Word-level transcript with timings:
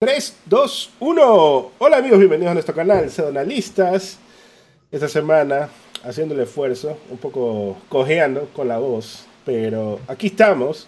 3, 0.00 0.36
2, 0.46 0.90
1. 1.00 1.70
Hola 1.78 1.96
amigos, 1.96 2.20
bienvenidos 2.20 2.52
a 2.52 2.54
nuestro 2.54 2.72
canal 2.72 3.10
Sedonalistas. 3.10 4.16
Esta 4.92 5.08
semana 5.08 5.70
haciendo 6.04 6.36
el 6.36 6.40
esfuerzo, 6.42 6.96
un 7.10 7.18
poco 7.18 7.76
cojeando 7.88 8.48
con 8.54 8.68
la 8.68 8.78
voz, 8.78 9.26
pero 9.44 9.98
aquí 10.06 10.28
estamos. 10.28 10.86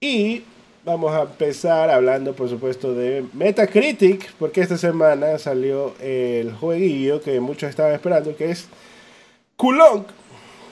Y 0.00 0.44
vamos 0.86 1.14
a 1.14 1.24
empezar 1.24 1.90
hablando, 1.90 2.32
por 2.32 2.48
supuesto, 2.48 2.94
de 2.94 3.26
Metacritic, 3.34 4.32
porque 4.38 4.62
esta 4.62 4.78
semana 4.78 5.36
salió 5.36 5.92
el 6.00 6.54
jueguillo 6.54 7.20
que 7.20 7.40
muchos 7.40 7.68
estaban 7.68 7.92
esperando, 7.92 8.34
que 8.34 8.52
es 8.52 8.68
Kulong 9.56 10.04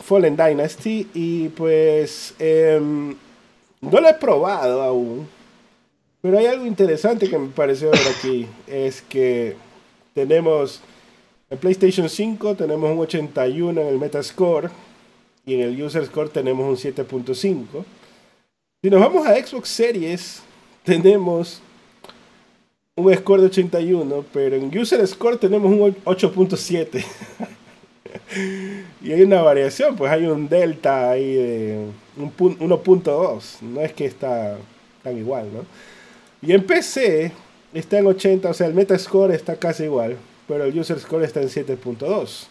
Fallen 0.02 0.38
Dynasty. 0.38 1.06
Y 1.12 1.50
pues 1.50 2.34
em, 2.38 3.14
no 3.82 4.00
lo 4.00 4.08
he 4.08 4.14
probado 4.14 4.80
aún 4.80 5.28
pero 6.20 6.38
hay 6.38 6.46
algo 6.46 6.66
interesante 6.66 7.28
que 7.28 7.38
me 7.38 7.48
pareció 7.48 7.90
ver 7.90 8.00
aquí. 8.16 8.46
Es 8.66 9.02
que 9.02 9.56
tenemos 10.14 10.82
en 11.50 11.56
PlayStation 11.56 12.08
5 12.10 12.56
tenemos 12.56 12.90
un 12.90 12.98
81 12.98 13.80
en 13.80 13.86
el 13.86 13.98
Metascore 13.98 14.68
y 15.46 15.54
en 15.54 15.60
el 15.60 15.82
User 15.82 16.04
Score 16.04 16.28
tenemos 16.28 16.66
un 16.66 16.76
7.5. 16.76 17.84
Si 18.82 18.90
nos 18.90 19.00
vamos 19.00 19.26
a 19.26 19.34
Xbox 19.34 19.70
Series, 19.70 20.42
tenemos 20.84 21.62
un 22.96 23.14
score 23.14 23.40
de 23.40 23.46
81, 23.46 24.24
pero 24.30 24.56
en 24.56 24.76
User 24.76 25.06
Score 25.06 25.38
tenemos 25.38 25.72
un 25.72 25.94
8.7. 26.04 27.02
y 29.02 29.12
hay 29.12 29.22
una 29.22 29.40
variación, 29.40 29.96
pues 29.96 30.12
hay 30.12 30.26
un 30.26 30.50
delta 30.50 31.10
ahí 31.10 31.32
de 31.32 31.86
1.2. 32.18 33.62
No 33.62 33.80
es 33.80 33.92
que 33.94 34.04
está 34.04 34.58
tan 35.02 35.16
igual, 35.16 35.48
¿no? 35.50 35.64
Y 36.40 36.52
en 36.52 36.64
PC 36.64 37.32
está 37.74 37.98
en 37.98 38.06
80, 38.06 38.50
o 38.50 38.54
sea, 38.54 38.66
el 38.66 38.74
Metascore 38.74 39.34
está 39.34 39.56
casi 39.56 39.84
igual, 39.84 40.16
pero 40.46 40.64
el 40.64 40.78
User 40.78 40.98
Score 40.98 41.24
está 41.24 41.40
en 41.40 41.48
7.2. 41.48 42.46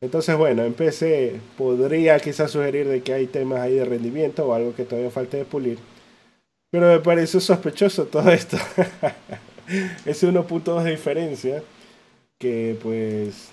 Entonces, 0.00 0.36
bueno, 0.36 0.64
en 0.64 0.74
PC 0.74 1.40
podría 1.56 2.18
quizás 2.20 2.52
sugerir 2.52 2.86
de 2.86 3.02
que 3.02 3.12
hay 3.12 3.26
temas 3.26 3.60
ahí 3.60 3.74
de 3.74 3.84
rendimiento 3.84 4.46
o 4.46 4.54
algo 4.54 4.74
que 4.74 4.84
todavía 4.84 5.10
falta 5.10 5.36
de 5.36 5.44
pulir. 5.44 5.78
Pero 6.70 6.86
me 6.86 7.00
pareció 7.00 7.40
sospechoso 7.40 8.04
todo 8.10 8.30
esto. 8.30 8.56
Ese 10.06 10.28
1.2 10.28 10.82
de 10.84 10.90
diferencia, 10.90 11.62
que 12.38 12.78
pues 12.80 13.50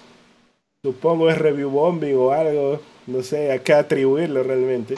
supongo 0.84 1.30
es 1.30 1.38
review 1.38 1.70
bombing 1.70 2.16
o 2.16 2.32
algo, 2.32 2.80
no 3.08 3.24
sé 3.24 3.52
a 3.52 3.62
qué 3.64 3.74
atribuirlo 3.74 4.44
realmente. 4.44 4.96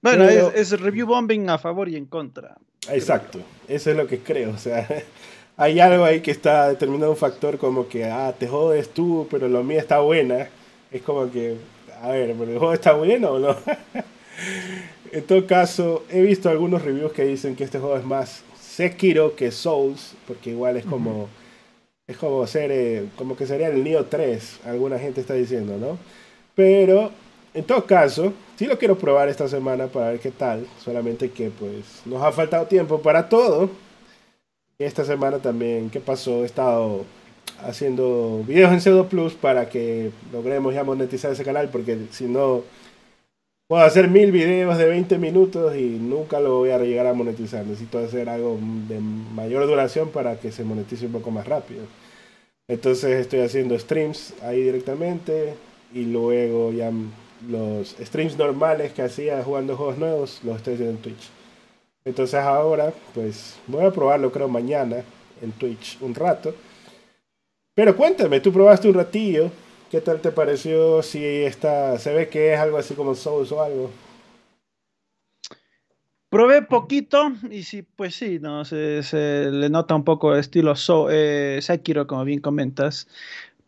Bueno, 0.00 0.24
es, 0.24 0.54
es, 0.54 0.80
review 0.80 1.06
bombing 1.06 1.48
a 1.50 1.58
favor 1.58 1.88
y 1.88 1.96
en 1.96 2.06
contra. 2.06 2.56
Exacto, 2.90 3.40
eso 3.68 3.90
es 3.90 3.96
lo 3.96 4.06
que 4.06 4.18
creo. 4.20 4.50
O 4.50 4.58
sea, 4.58 4.86
hay 5.56 5.80
algo 5.80 6.04
ahí 6.04 6.20
que 6.20 6.30
está 6.30 6.68
determinando 6.68 7.10
un 7.10 7.16
factor 7.16 7.58
como 7.58 7.88
que, 7.88 8.04
ah, 8.04 8.34
te 8.38 8.48
jodes 8.48 8.90
tú, 8.90 9.26
pero 9.30 9.48
lo 9.48 9.62
mío 9.64 9.78
está 9.78 10.00
buena. 10.00 10.48
Es 10.90 11.02
como 11.02 11.30
que, 11.30 11.56
a 12.02 12.10
ver, 12.10 12.34
¿pero 12.38 12.50
el 12.52 12.58
juego 12.58 12.72
está 12.72 12.92
bueno 12.92 13.32
o 13.32 13.38
no? 13.38 13.56
en 15.12 15.22
todo 15.24 15.46
caso, 15.46 16.04
he 16.10 16.22
visto 16.22 16.48
algunos 16.48 16.82
reviews 16.82 17.12
que 17.12 17.24
dicen 17.24 17.56
que 17.56 17.64
este 17.64 17.78
juego 17.78 17.96
es 17.96 18.04
más 18.04 18.42
Sekiro 18.60 19.34
que 19.36 19.50
Souls, 19.50 20.14
porque 20.26 20.50
igual 20.50 20.76
es 20.76 20.84
como, 20.86 21.28
es 22.06 22.16
como 22.16 22.46
ser, 22.46 22.70
eh, 22.72 23.06
como 23.16 23.36
que 23.36 23.46
sería 23.46 23.68
el 23.68 23.82
Neo 23.82 24.06
3, 24.06 24.60
alguna 24.66 24.98
gente 24.98 25.20
está 25.20 25.34
diciendo, 25.34 25.76
¿no? 25.78 25.98
Pero 26.54 27.10
en 27.54 27.64
todo 27.64 27.84
caso, 27.86 28.32
sí 28.58 28.66
lo 28.66 28.76
quiero 28.76 28.98
probar 28.98 29.28
esta 29.28 29.46
semana 29.46 29.86
para 29.86 30.10
ver 30.10 30.20
qué 30.20 30.32
tal. 30.32 30.66
Solamente 30.84 31.30
que 31.30 31.50
pues 31.50 32.02
nos 32.04 32.22
ha 32.22 32.32
faltado 32.32 32.66
tiempo 32.66 33.00
para 33.00 33.28
todo. 33.28 33.70
Esta 34.78 35.04
semana 35.04 35.38
también, 35.38 35.90
¿qué 35.90 36.00
pasó? 36.00 36.42
He 36.42 36.46
estado 36.46 37.04
haciendo 37.62 38.42
videos 38.46 38.72
en 38.72 38.80
Pseudo 38.80 39.08
Plus 39.08 39.34
para 39.34 39.68
que 39.68 40.10
logremos 40.32 40.74
ya 40.74 40.82
monetizar 40.82 41.32
ese 41.32 41.44
canal. 41.44 41.68
Porque 41.68 41.98
si 42.10 42.24
no, 42.24 42.64
puedo 43.68 43.82
hacer 43.82 44.08
mil 44.08 44.32
videos 44.32 44.76
de 44.76 44.86
20 44.86 45.18
minutos 45.18 45.76
y 45.76 45.98
nunca 46.00 46.40
lo 46.40 46.58
voy 46.58 46.70
a 46.70 46.78
llegar 46.78 47.06
a 47.06 47.14
monetizar. 47.14 47.64
Necesito 47.64 47.98
hacer 47.98 48.28
algo 48.28 48.58
de 48.88 48.98
mayor 48.98 49.68
duración 49.68 50.10
para 50.10 50.40
que 50.40 50.50
se 50.50 50.64
monetice 50.64 51.06
un 51.06 51.12
poco 51.12 51.30
más 51.30 51.46
rápido. 51.46 51.82
Entonces 52.68 53.20
estoy 53.20 53.40
haciendo 53.40 53.78
streams 53.78 54.34
ahí 54.42 54.62
directamente 54.62 55.54
y 55.94 56.04
luego 56.04 56.72
ya 56.72 56.90
los 57.46 57.96
streams 58.00 58.36
normales 58.36 58.92
que 58.92 59.02
hacía 59.02 59.42
jugando 59.42 59.76
juegos 59.76 59.98
nuevos 59.98 60.40
los 60.42 60.56
estoy 60.56 60.74
haciendo 60.74 60.96
en 60.96 61.02
Twitch. 61.02 61.30
Entonces 62.04 62.40
ahora, 62.40 62.92
pues 63.14 63.58
voy 63.66 63.84
a 63.84 63.90
probarlo 63.90 64.32
creo 64.32 64.48
mañana 64.48 65.04
en 65.42 65.52
Twitch 65.52 65.98
un 66.00 66.14
rato. 66.14 66.54
Pero 67.74 67.96
cuéntame, 67.96 68.40
tú 68.40 68.52
probaste 68.52 68.88
un 68.88 68.94
ratillo, 68.94 69.50
¿qué 69.90 70.00
tal 70.00 70.20
te 70.20 70.32
pareció? 70.32 71.02
Si 71.02 71.24
está, 71.24 71.98
se 71.98 72.12
ve 72.12 72.28
que 72.28 72.54
es 72.54 72.58
algo 72.58 72.78
así 72.78 72.94
como 72.94 73.14
Souls 73.14 73.52
o 73.52 73.62
algo. 73.62 73.90
Probé 76.30 76.60
poquito 76.60 77.32
y 77.50 77.62
sí, 77.62 77.82
pues 77.82 78.14
sí, 78.14 78.38
no 78.38 78.64
se, 78.66 79.02
se 79.02 79.50
le 79.50 79.70
nota 79.70 79.94
un 79.94 80.04
poco 80.04 80.36
estilo 80.36 80.76
so, 80.76 81.08
eh, 81.10 81.60
como 82.06 82.24
bien 82.24 82.40
comentas. 82.40 83.08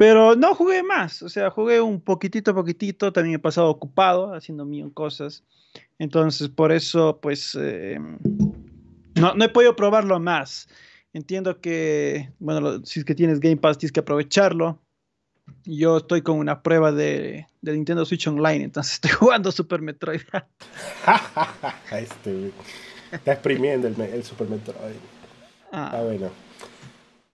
Pero 0.01 0.35
no 0.35 0.55
jugué 0.55 0.83
más, 0.83 1.21
o 1.21 1.29
sea, 1.29 1.51
jugué 1.51 1.79
un 1.79 2.01
poquitito, 2.01 2.55
poquitito, 2.55 3.13
también 3.13 3.35
he 3.35 3.39
pasado 3.39 3.69
ocupado 3.69 4.33
haciendo 4.33 4.65
mío 4.65 4.91
cosas. 4.95 5.45
Entonces, 5.99 6.49
por 6.49 6.73
eso, 6.73 7.19
pues, 7.21 7.55
eh, 7.61 7.99
no, 9.17 9.35
no, 9.35 9.45
he 9.45 9.51
podido 9.51 9.77
probarlo 9.77 10.19
más. 10.19 10.69
Entiendo 11.13 11.61
que, 11.61 12.33
bueno, 12.39 12.83
si 12.83 13.01
es 13.01 13.05
que 13.05 13.15
tienes 13.15 13.41
Game 13.41 13.59
Pass, 13.59 13.77
tienes 13.77 13.93
que 13.93 14.01
aprovecharlo. 14.01 14.79
Yo 15.67 15.99
estoy 15.99 16.23
con 16.23 16.39
una 16.39 16.63
prueba 16.63 16.93
de, 16.93 17.47
de 17.61 17.73
Nintendo 17.75 18.07
Switch 18.07 18.27
Online, 18.27 18.65
entonces 18.65 18.95
estoy 19.05 19.11
jugando 19.11 19.53
Super 19.53 19.83
Metroid. 19.83 20.23
este, 21.93 22.53
está 23.13 23.33
exprimiendo 23.35 23.87
el, 23.87 24.01
el 24.01 24.25
Super 24.25 24.49
Metroid. 24.49 24.97
Ah. 25.73 25.91
Está 25.93 26.03
bueno. 26.03 26.50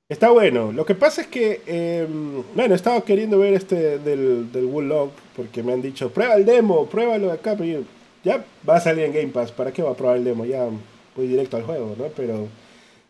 Está 0.09 0.31
bueno. 0.31 0.71
Lo 0.73 0.87
que 0.87 0.95
pasa 0.95 1.23
es 1.23 1.27
que, 1.27 1.63
eh, 1.67 2.07
bueno, 2.55 2.75
estaba 2.75 3.01
queriendo 3.01 3.39
ver 3.41 3.55
este 3.55 3.99
del, 3.99 4.53
del 4.53 4.65
Woolog 4.65 5.11
porque 5.35 5.63
me 5.63 5.73
han 5.73 5.83
dicho, 5.83 6.11
prueba 6.11 6.35
el 6.35 6.45
demo, 6.45 6.87
pruébalo 6.87 7.33
acá. 7.33 7.57
Pero 7.57 7.83
ya 8.23 8.45
va 8.69 8.77
a 8.77 8.81
salir 8.81 9.05
en 9.05 9.13
Game 9.13 9.29
Pass, 9.29 9.51
¿para 9.53 9.73
qué 9.73 9.83
va 9.83 9.91
a 9.91 9.97
probar 9.97 10.17
el 10.17 10.25
demo? 10.25 10.45
Ya 10.45 10.69
voy 11.17 11.27
directo 11.27 11.57
al 11.57 11.65
juego, 11.65 11.95
¿no? 11.99 12.07
Pero, 12.17 12.47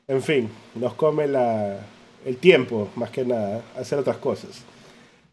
en 0.09 0.23
fin, 0.23 0.49
nos 0.75 0.95
come 0.95 1.27
la, 1.27 1.81
el 2.25 2.39
tiempo, 2.39 2.89
más 2.97 3.11
que 3.11 3.25
nada, 3.25 3.63
hacer 3.77 3.99
otras 3.99 4.17
cosas. 4.17 4.63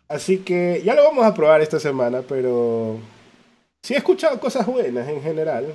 Así 0.10 0.40
que 0.40 0.82
ya 0.84 0.94
lo 0.96 1.04
vamos 1.04 1.26
a 1.26 1.34
probar 1.34 1.62
esta 1.62 1.80
semana, 1.80 2.22
pero 2.28 2.98
sí 3.82 3.94
he 3.94 3.98
escuchado 3.98 4.40
cosas 4.40 4.66
buenas 4.68 5.08
en 5.08 5.22
general. 5.22 5.74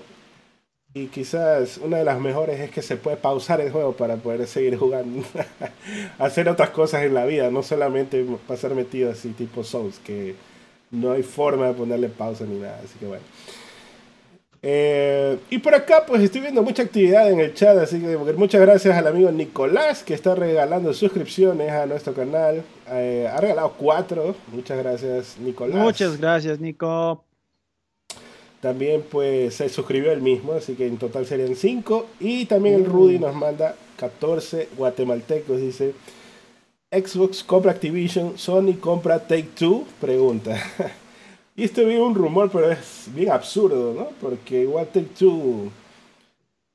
Y 0.95 1.09
quizás 1.09 1.79
una 1.79 1.99
de 1.99 2.05
las 2.05 2.19
mejores 2.19 2.59
es 2.61 2.71
que 2.71 2.81
se 2.83 2.97
puede 2.97 3.19
pausar 3.19 3.61
el 3.61 3.71
juego 3.71 3.93
para 3.93 4.17
poder 4.17 4.47
seguir 4.47 4.77
jugando, 4.77 5.23
hacer 6.19 6.49
otras 6.49 6.71
cosas 6.71 7.03
en 7.05 7.15
la 7.15 7.27
vida, 7.27 7.51
no 7.51 7.63
solamente 7.63 8.25
pasar 8.47 8.75
metido 8.75 9.11
así 9.11 9.31
tipo 9.31 9.63
Souls, 9.63 9.99
que 9.99 10.35
no 10.91 11.13
hay 11.13 11.23
forma 11.23 11.69
de 11.69 11.75
ponerle 11.75 12.09
pausa 12.09 12.45
ni 12.45 12.59
nada, 12.59 12.81
así 12.83 12.99
que 12.99 13.07
bueno. 13.07 13.25
Eh, 14.61 15.39
y 15.51 15.59
por 15.59 15.73
acá 15.75 16.05
pues 16.05 16.21
estoy 16.21 16.41
viendo 16.41 16.63
mucha 16.63 16.83
actividad 16.83 17.31
en 17.31 17.39
el 17.39 17.55
chat, 17.55 17.77
así 17.79 18.01
que 18.01 18.17
muchas 18.17 18.61
gracias 18.61 18.97
al 18.97 19.07
amigo 19.07 19.31
Nicolás 19.31 20.03
que 20.03 20.15
está 20.15 20.35
regalando 20.35 20.93
suscripciones 20.95 21.71
a 21.71 21.87
nuestro 21.87 22.15
canal. 22.15 22.65
Eh, 22.91 23.29
ha 23.33 23.41
regalado 23.41 23.75
cuatro, 23.79 24.35
muchas 24.51 24.79
gracias 24.79 25.37
Nicolás. 25.39 25.77
Muchas 25.77 26.19
gracias 26.19 26.59
Nico. 26.59 27.28
También 28.61 29.05
pues 29.09 29.55
se 29.55 29.69
suscribió 29.69 30.11
el 30.13 30.21
mismo, 30.21 30.55
así 30.55 30.75
que 30.75 30.87
en 30.87 30.99
total 30.99 31.27
serían 31.27 31.55
5. 31.55 32.07
Y 32.21 32.47
también 32.47 32.75
el 32.75 32.87
Rudy 32.87 33.19
nos 33.19 33.35
manda 33.35 33.77
14 33.97 34.71
guatemaltecos. 34.77 35.61
Dice, 35.61 35.95
Xbox 36.91 37.45
compra 37.45 37.73
Activision, 37.73 38.37
Sony 38.37 38.75
compra 38.81 39.21
Take 39.21 39.51
Two, 39.57 39.85
pregunta. 40.01 40.61
y 41.57 41.65
esto 41.65 41.83
es 41.83 42.01
un 42.01 42.15
rumor, 42.17 42.51
pero 42.51 42.73
es 42.73 43.09
bien 43.15 43.31
absurdo, 43.31 43.95
¿no? 43.95 44.09
Porque 44.21 44.63
igual 44.63 44.89
Take 44.89 45.11
Two 45.17 45.71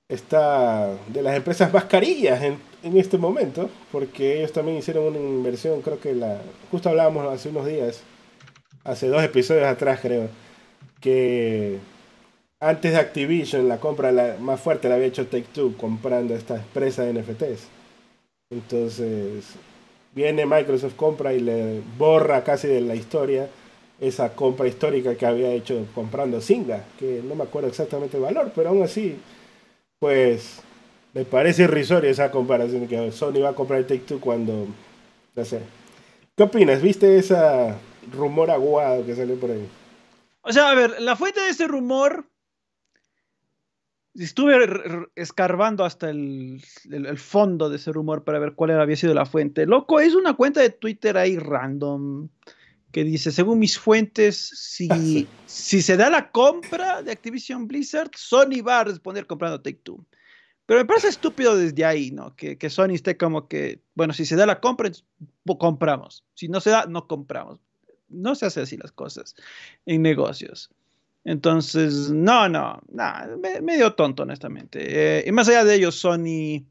está 0.08 0.96
de 1.08 1.22
las 1.22 1.36
empresas 1.36 1.74
más 1.74 1.86
carillas 1.86 2.42
en, 2.44 2.60
en 2.84 2.98
este 2.98 3.18
momento, 3.18 3.70
porque 3.92 4.38
ellos 4.38 4.54
también 4.54 4.78
hicieron 4.78 5.06
una 5.06 5.18
inversión, 5.18 5.82
creo 5.82 6.00
que 6.00 6.14
la... 6.14 6.42
Justo 6.72 6.90
hablábamos 6.90 7.26
hace 7.34 7.50
unos 7.50 7.66
días, 7.66 8.04
hace 8.84 9.08
dos 9.08 9.24
episodios 9.24 9.66
atrás 9.66 10.00
creo 10.02 10.30
que 11.04 11.80
antes 12.60 12.94
de 12.94 13.00
Activision, 13.00 13.68
la 13.68 13.80
compra 13.80 14.38
más 14.40 14.60
fuerte 14.62 14.90
la 14.90 14.96
había 14.96 15.08
hecho 15.08 15.28
Take 15.28 15.48
Two 15.54 15.76
comprando 15.78 16.34
esta 16.36 16.56
empresa 16.56 17.04
de 17.04 17.14
NFTs. 17.14 17.68
Entonces, 18.52 19.46
viene 20.16 20.46
Microsoft, 20.46 20.96
compra 20.96 21.34
y 21.34 21.40
le 21.42 21.82
borra 21.98 22.44
casi 22.44 22.68
de 22.68 22.82
la 22.82 22.96
historia 22.96 23.50
esa 24.00 24.34
compra 24.36 24.68
histórica 24.68 25.16
que 25.16 25.26
había 25.26 25.52
hecho 25.54 25.88
comprando 25.96 26.42
Singa, 26.42 26.86
que 27.00 27.22
no 27.24 27.36
me 27.36 27.44
acuerdo 27.44 27.70
exactamente 27.70 28.18
el 28.18 28.24
valor, 28.24 28.52
pero 28.56 28.70
aún 28.70 28.84
así, 28.84 29.20
pues 30.00 30.62
Me 31.14 31.26
parece 31.26 31.64
irrisoria 31.64 32.10
esa 32.12 32.32
comparación 32.32 32.88
que 32.88 33.12
Sony 33.12 33.40
va 33.44 33.50
a 33.50 33.56
comprar 33.56 33.84
Take 33.86 34.00
Two 34.02 34.20
cuando. 34.20 34.68
No 35.36 35.46
sé. 35.46 35.62
¿Qué 36.36 36.44
opinas? 36.44 36.82
¿Viste 36.82 37.18
esa 37.20 37.78
rumor 38.12 38.52
aguado 38.52 39.06
que 39.06 39.16
salió 39.16 39.40
por 39.40 39.52
ahí? 39.52 39.70
O 40.44 40.52
sea, 40.52 40.70
a 40.70 40.76
ver, 40.76 41.02
la 41.02 41.16
fuente 41.16 41.42
de 41.42 41.50
ese 41.50 41.68
rumor. 41.68 42.30
Estuve 44.14 44.56
escarbando 45.16 45.84
hasta 45.84 46.12
el, 46.12 46.62
fondo 47.18 47.70
de 47.70 47.78
ese 47.78 47.92
rumor 47.92 48.24
para 48.24 48.38
ver 48.38 48.54
cuál 48.54 48.80
había 48.80 48.96
sido 48.96 49.16
la 49.16 49.26
fuente. 49.26 49.66
Loco, 49.66 50.00
es 50.00 50.14
una 50.14 50.34
cuenta 50.36 50.62
de 50.62 50.70
Twitter 50.70 51.18
ahí 51.18 51.40
random 51.40 52.30
que 52.92 53.04
dice, 53.04 53.32
según 53.32 53.58
mis 53.58 53.80
fuentes, 53.80 54.38
si, 54.38 54.88
ah, 54.92 55.26
si 55.48 55.82
se 55.82 55.98
da 55.98 56.12
la 56.12 56.30
compra 56.30 57.02
de 57.02 57.12
Activision 57.12 57.68
Blizzard, 57.68 58.12
Sony 58.16 58.62
va 58.62 58.82
a 58.82 58.84
responder 58.84 59.26
comprando 59.26 59.62
Take 59.62 59.80
Two. 59.82 60.06
Pero 60.68 60.82
me 60.82 60.86
parece 60.86 61.08
estúpido 61.08 61.58
desde 61.58 61.84
ahí, 61.84 62.12
¿no? 62.12 62.36
Que, 62.36 62.60
que, 62.60 62.70
Sony 62.70 62.94
esté 62.94 63.18
como 63.18 63.48
que, 63.48 63.82
bueno, 63.96 64.14
si 64.14 64.26
se 64.26 64.36
da 64.36 64.46
la 64.46 64.62
compra, 64.62 64.92
compramos. 65.58 66.24
Si 66.36 66.48
no 66.48 66.62
se 66.62 66.70
da, 66.70 66.86
no 66.86 67.08
compramos. 67.08 67.60
No 68.14 68.36
se 68.36 68.46
hace 68.46 68.62
así 68.62 68.78
las 68.78 68.92
cosas 68.92 69.36
en 69.86 70.02
negocios. 70.02 70.70
Entonces, 71.26 72.12
no, 72.12 72.50
no, 72.50 72.82
no, 72.92 73.14
medio 73.62 73.94
tonto, 73.94 74.24
honestamente. 74.24 75.20
Eh, 75.20 75.24
y 75.26 75.32
más 75.32 75.48
allá 75.48 75.64
de 75.64 75.76
ello, 75.76 75.92
Sony 75.92 76.66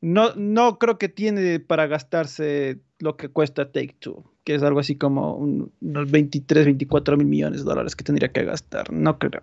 no, 0.00 0.34
no 0.34 0.78
creo 0.78 0.98
que 0.98 1.08
tiene 1.08 1.60
para 1.60 1.86
gastarse 1.86 2.78
lo 2.98 3.16
que 3.16 3.28
cuesta 3.28 3.70
Take 3.70 3.96
Two, 3.98 4.24
que 4.44 4.54
es 4.54 4.62
algo 4.62 4.80
así 4.80 4.96
como 4.96 5.36
unos 5.36 6.10
23, 6.10 6.64
24 6.64 7.16
mil 7.16 7.26
millones 7.26 7.60
de 7.60 7.64
dólares 7.64 7.94
que 7.94 8.04
tendría 8.04 8.32
que 8.32 8.44
gastar. 8.44 8.92
No 8.92 9.18
creo. 9.18 9.42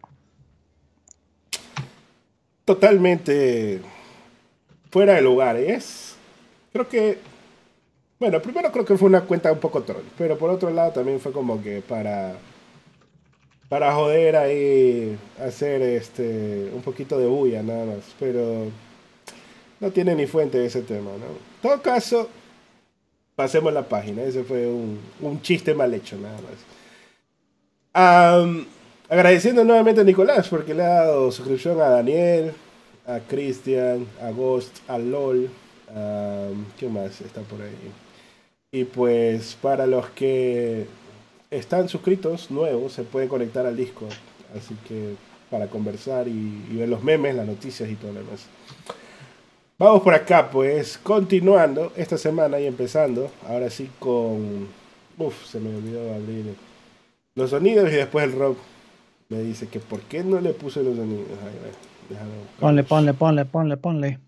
Totalmente 2.66 3.81
fuera 4.90 5.13
de 5.13 5.22
lugar. 5.22 5.58
Es, 5.58 6.16
creo 6.72 6.88
que, 6.88 7.19
bueno, 8.20 8.42
primero 8.42 8.72
creo 8.72 8.86
que 8.86 8.98
fue 8.98 9.10
una 9.10 9.22
cuenta 9.22 9.52
un 9.52 9.60
poco 9.60 9.84
troll, 9.84 10.04
pero 10.18 10.38
por 10.38 10.50
otro 10.50 10.70
lado 10.70 10.92
también 10.92 11.20
fue 11.20 11.32
como 11.32 11.62
que 11.62 11.82
para, 11.82 12.36
para 13.70 13.94
joder 13.94 14.36
ahí, 14.38 15.18
hacer 15.40 15.82
este, 15.82 16.70
un 16.74 16.82
poquito 16.82 17.18
de 17.20 17.28
bulla 17.28 17.62
nada 17.62 17.86
más, 17.86 18.16
pero 18.20 18.68
no 19.80 19.92
tiene 19.92 20.16
ni 20.16 20.28
fuente 20.28 20.66
ese 20.66 20.82
tema, 20.82 21.12
¿no? 21.12 21.26
En 21.26 21.62
todo 21.62 21.82
caso, 21.82 22.30
pasemos 23.36 23.74
la 23.74 23.84
página, 23.84 24.24
ese 24.24 24.44
fue 24.44 24.66
un, 24.68 25.00
un 25.22 25.42
chiste 25.42 25.74
mal 25.74 25.94
hecho 25.94 26.18
nada 26.18 26.40
más. 26.42 26.66
agradeciendo 29.10 29.64
nuevamente 29.64 30.02
a 30.02 30.04
Nicolás 30.06 30.48
porque 30.48 30.74
le 30.74 30.84
ha 30.84 31.04
dado 31.04 31.32
suscripción 31.32 31.82
a 31.82 31.90
Daniel, 31.90 32.54
a 33.06 33.20
Christian, 33.20 34.08
a 34.22 34.32
Ghost, 34.32 34.78
a 34.88 34.98
LOL. 34.98 35.50
¿Qué 36.78 36.90
más 36.90 37.22
está 37.22 37.42
por 37.42 37.62
ahí? 37.62 38.05
Y 38.75 38.83
pues 38.83 39.57
para 39.62 39.88
los 39.88 40.10
que 40.10 40.86
están 41.50 41.88
suscritos 41.88 42.51
nuevos, 42.51 42.92
se 42.92 43.04
pueden 43.04 43.30
conectar 43.30 43.66
al 43.66 43.77
Discord. 43.77 44.12
Así 44.54 44.75
que 44.86 45.13
para 45.50 45.68
conversar 45.68 46.27
y, 46.27 46.75
ver 46.75 46.89
los 46.89 47.01
memes, 47.01 47.36
las 47.36 47.48
noticias 47.48 47.89
y 47.89 47.95
todo 47.95 48.12
lo 48.12 48.19
demás. 48.19 48.48
Vamos 49.80 50.01
por 50.01 50.13
acá, 50.13 50.50
pues, 50.51 50.98
continuando 50.98 51.94
esta 51.95 52.18
semana 52.18 52.60
y 52.60 52.66
empezando, 52.66 53.31
ahora 53.48 53.69
sí 53.69 53.89
con... 53.98 54.68
Uf, 55.18 55.45
se 55.45 55.62
me 55.62 55.74
olvidó 55.74 56.13
abrir 56.13 56.54
los 57.36 57.51
sonidos 57.51 57.89
y 57.89 57.95
después 57.95 58.25
el 58.25 58.38
rock 58.38 58.57
me 59.30 59.39
dice 59.39 59.69
que 59.69 59.80
por 59.80 60.01
qué 60.01 60.22
no 60.22 60.42
le 60.42 60.51
puse 60.51 60.83
los 60.83 60.98
sonidos. 60.98 61.27
Ponle, 62.60 62.83
ponle, 62.83 63.13
ponle, 63.13 63.45
ponle, 63.45 63.77
ponle. 63.77 64.19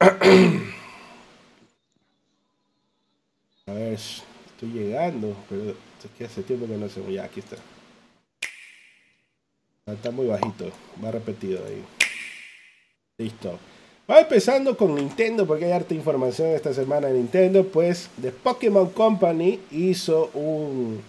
A 3.66 3.72
ver, 3.72 3.92
estoy 3.92 4.68
llegando, 4.72 5.36
pero 5.48 5.70
es 5.70 6.10
que 6.18 6.24
hace 6.24 6.42
tiempo 6.42 6.66
que 6.66 6.76
no 6.76 6.88
se 6.88 7.12
Ya, 7.12 7.24
aquí 7.24 7.40
está. 7.40 7.56
Ah, 9.86 9.92
está 9.92 10.10
muy 10.10 10.26
bajito, 10.26 10.70
va 11.02 11.10
repetido 11.10 11.64
ahí. 11.66 11.82
Listo. 13.18 13.58
Va 14.10 14.20
empezando 14.20 14.76
con 14.76 14.94
Nintendo, 14.94 15.46
porque 15.46 15.66
hay 15.66 15.72
harta 15.72 15.94
información 15.94 16.48
esta 16.48 16.74
semana 16.74 17.06
de 17.06 17.14
Nintendo. 17.14 17.64
Pues 17.64 18.10
The 18.20 18.32
Pokémon 18.32 18.90
Company 18.90 19.60
hizo 19.70 20.30
un, 20.34 21.00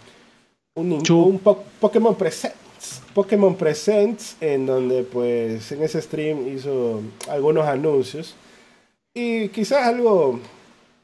un, 0.75 0.91
un 0.94 1.39
Pokémon 1.39 2.15
Present 2.15 2.53
Pokémon 3.13 3.56
Presents, 3.56 4.35
en 4.41 4.65
donde 4.65 5.03
pues 5.03 5.71
en 5.71 5.83
ese 5.83 6.01
stream 6.01 6.47
hizo 6.56 7.01
algunos 7.29 7.65
anuncios. 7.65 8.35
Y 9.13 9.49
quizás 9.49 9.88
algo 9.88 10.39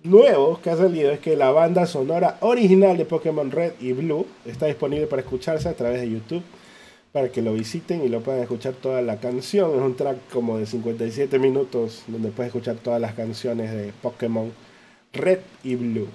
nuevo 0.03 0.59
que 0.61 0.69
ha 0.69 0.77
salido 0.77 1.11
es 1.11 1.19
que 1.19 1.35
la 1.35 1.51
banda 1.51 1.85
sonora 1.85 2.37
original 2.41 2.97
de 2.97 3.05
Pokémon 3.05 3.51
Red 3.51 3.73
y 3.79 3.93
Blue 3.93 4.25
está 4.45 4.67
disponible 4.67 5.07
para 5.07 5.21
escucharse 5.21 5.67
a 5.69 5.73
través 5.73 6.01
de 6.01 6.09
YouTube. 6.09 6.43
Para 7.11 7.29
que 7.29 7.41
lo 7.41 7.53
visiten 7.53 8.03
y 8.03 8.09
lo 8.09 8.21
puedan 8.21 8.41
escuchar 8.41 8.73
toda 8.73 9.01
la 9.01 9.19
canción. 9.19 9.75
Es 9.75 9.81
un 9.81 9.95
track 9.95 10.17
como 10.31 10.59
de 10.59 10.67
57 10.67 11.39
minutos 11.39 12.03
donde 12.05 12.29
puedes 12.29 12.49
escuchar 12.49 12.75
todas 12.75 13.01
las 13.01 13.13
canciones 13.13 13.71
de 13.71 13.91
Pokémon 14.01 14.51
Red 15.13 15.39
y 15.63 15.75
Blue. 15.75 16.07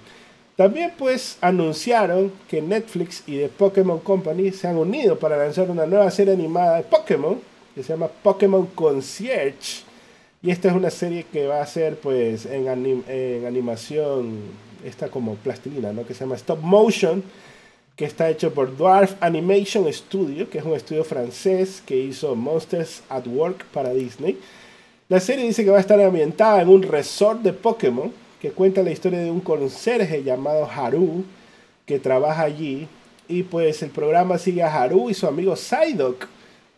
También 0.57 0.93
pues 0.97 1.37
anunciaron 1.41 2.33
que 2.49 2.63
Netflix 2.63 3.25
y 3.27 3.39
The 3.39 3.49
Pokémon 3.49 3.99
Company 3.99 4.53
se 4.53 4.69
han 4.69 4.77
unido 4.77 5.19
para 5.19 5.37
lanzar 5.37 5.69
una 5.69 5.85
nueva 5.85 6.11
serie 6.13 6.35
animada 6.35 6.77
de 6.77 6.85
Pokémon 6.85 7.41
que 7.75 7.83
se 7.83 7.93
llama 7.93 8.07
Pokémon 8.07 8.67
Concierge. 8.67 9.83
Y 10.45 10.51
esta 10.51 10.69
es 10.69 10.75
una 10.75 10.91
serie 10.91 11.25
que 11.33 11.47
va 11.47 11.63
a 11.63 11.67
ser 11.67 11.97
pues 11.97 12.45
en, 12.45 12.69
animación, 12.69 14.41
esta 14.85 15.09
como 15.09 15.37
plastilina, 15.37 15.91
¿no? 15.95 16.07
Que 16.07 16.13
se 16.13 16.21
llama 16.21 16.35
Stop 16.35 16.61
Motion, 16.61 17.25
que 17.97 18.05
está 18.05 18.29
hecho 18.29 18.53
por 18.53 18.77
Dwarf 18.77 19.15
Animation 19.21 19.91
Studio, 19.91 20.51
que 20.51 20.59
es 20.59 20.65
un 20.65 20.75
estudio 20.75 21.03
francés 21.03 21.83
que 21.87 21.97
hizo 21.97 22.37
Monsters 22.37 23.03
at 23.09 23.27
Work 23.27 23.65
para 23.73 23.95
Disney. 23.95 24.39
La 25.09 25.19
serie 25.19 25.47
dice 25.47 25.65
que 25.65 25.71
va 25.71 25.79
a 25.79 25.81
estar 25.81 25.99
ambientada 25.99 26.61
en 26.61 26.69
un 26.69 26.83
resort 26.83 27.41
de 27.41 27.55
Pokémon 27.55 28.13
que 28.39 28.51
cuenta 28.51 28.83
la 28.83 28.91
historia 28.91 29.21
de 29.21 29.31
un 29.31 29.41
conserje 29.41 30.23
llamado 30.25 30.69
Haru 30.71 31.25
que 31.87 31.99
trabaja 31.99 32.43
allí 32.43 32.87
y 33.29 33.45
pues 33.45 33.83
el 33.83 33.89
programa 33.89 34.37
sigue 34.37 34.63
a 34.63 34.83
Haru 34.83 35.09
y 35.09 35.15
su 35.15 35.27
amigo 35.27 35.57
Psyduck 35.57 36.27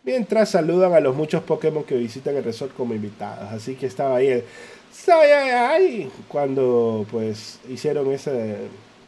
mientras 0.07 0.51
saludan 0.51 0.93
a 0.93 1.01
los 1.01 1.17
muchos 1.17 1.43
Pokémon 1.43 1.83
que 1.83 1.97
visitan 1.97 2.37
el 2.37 2.43
resort 2.45 2.73
como 2.73 2.93
invitados. 2.93 3.51
Así 3.51 3.75
que 3.75 3.87
estaba 3.87 4.15
ahí 4.15 4.27
el 4.27 4.43
Sayayay 4.89 6.09
cuando 6.29 7.05
pues 7.11 7.59
hicieron 7.69 8.09
esa 8.13 8.31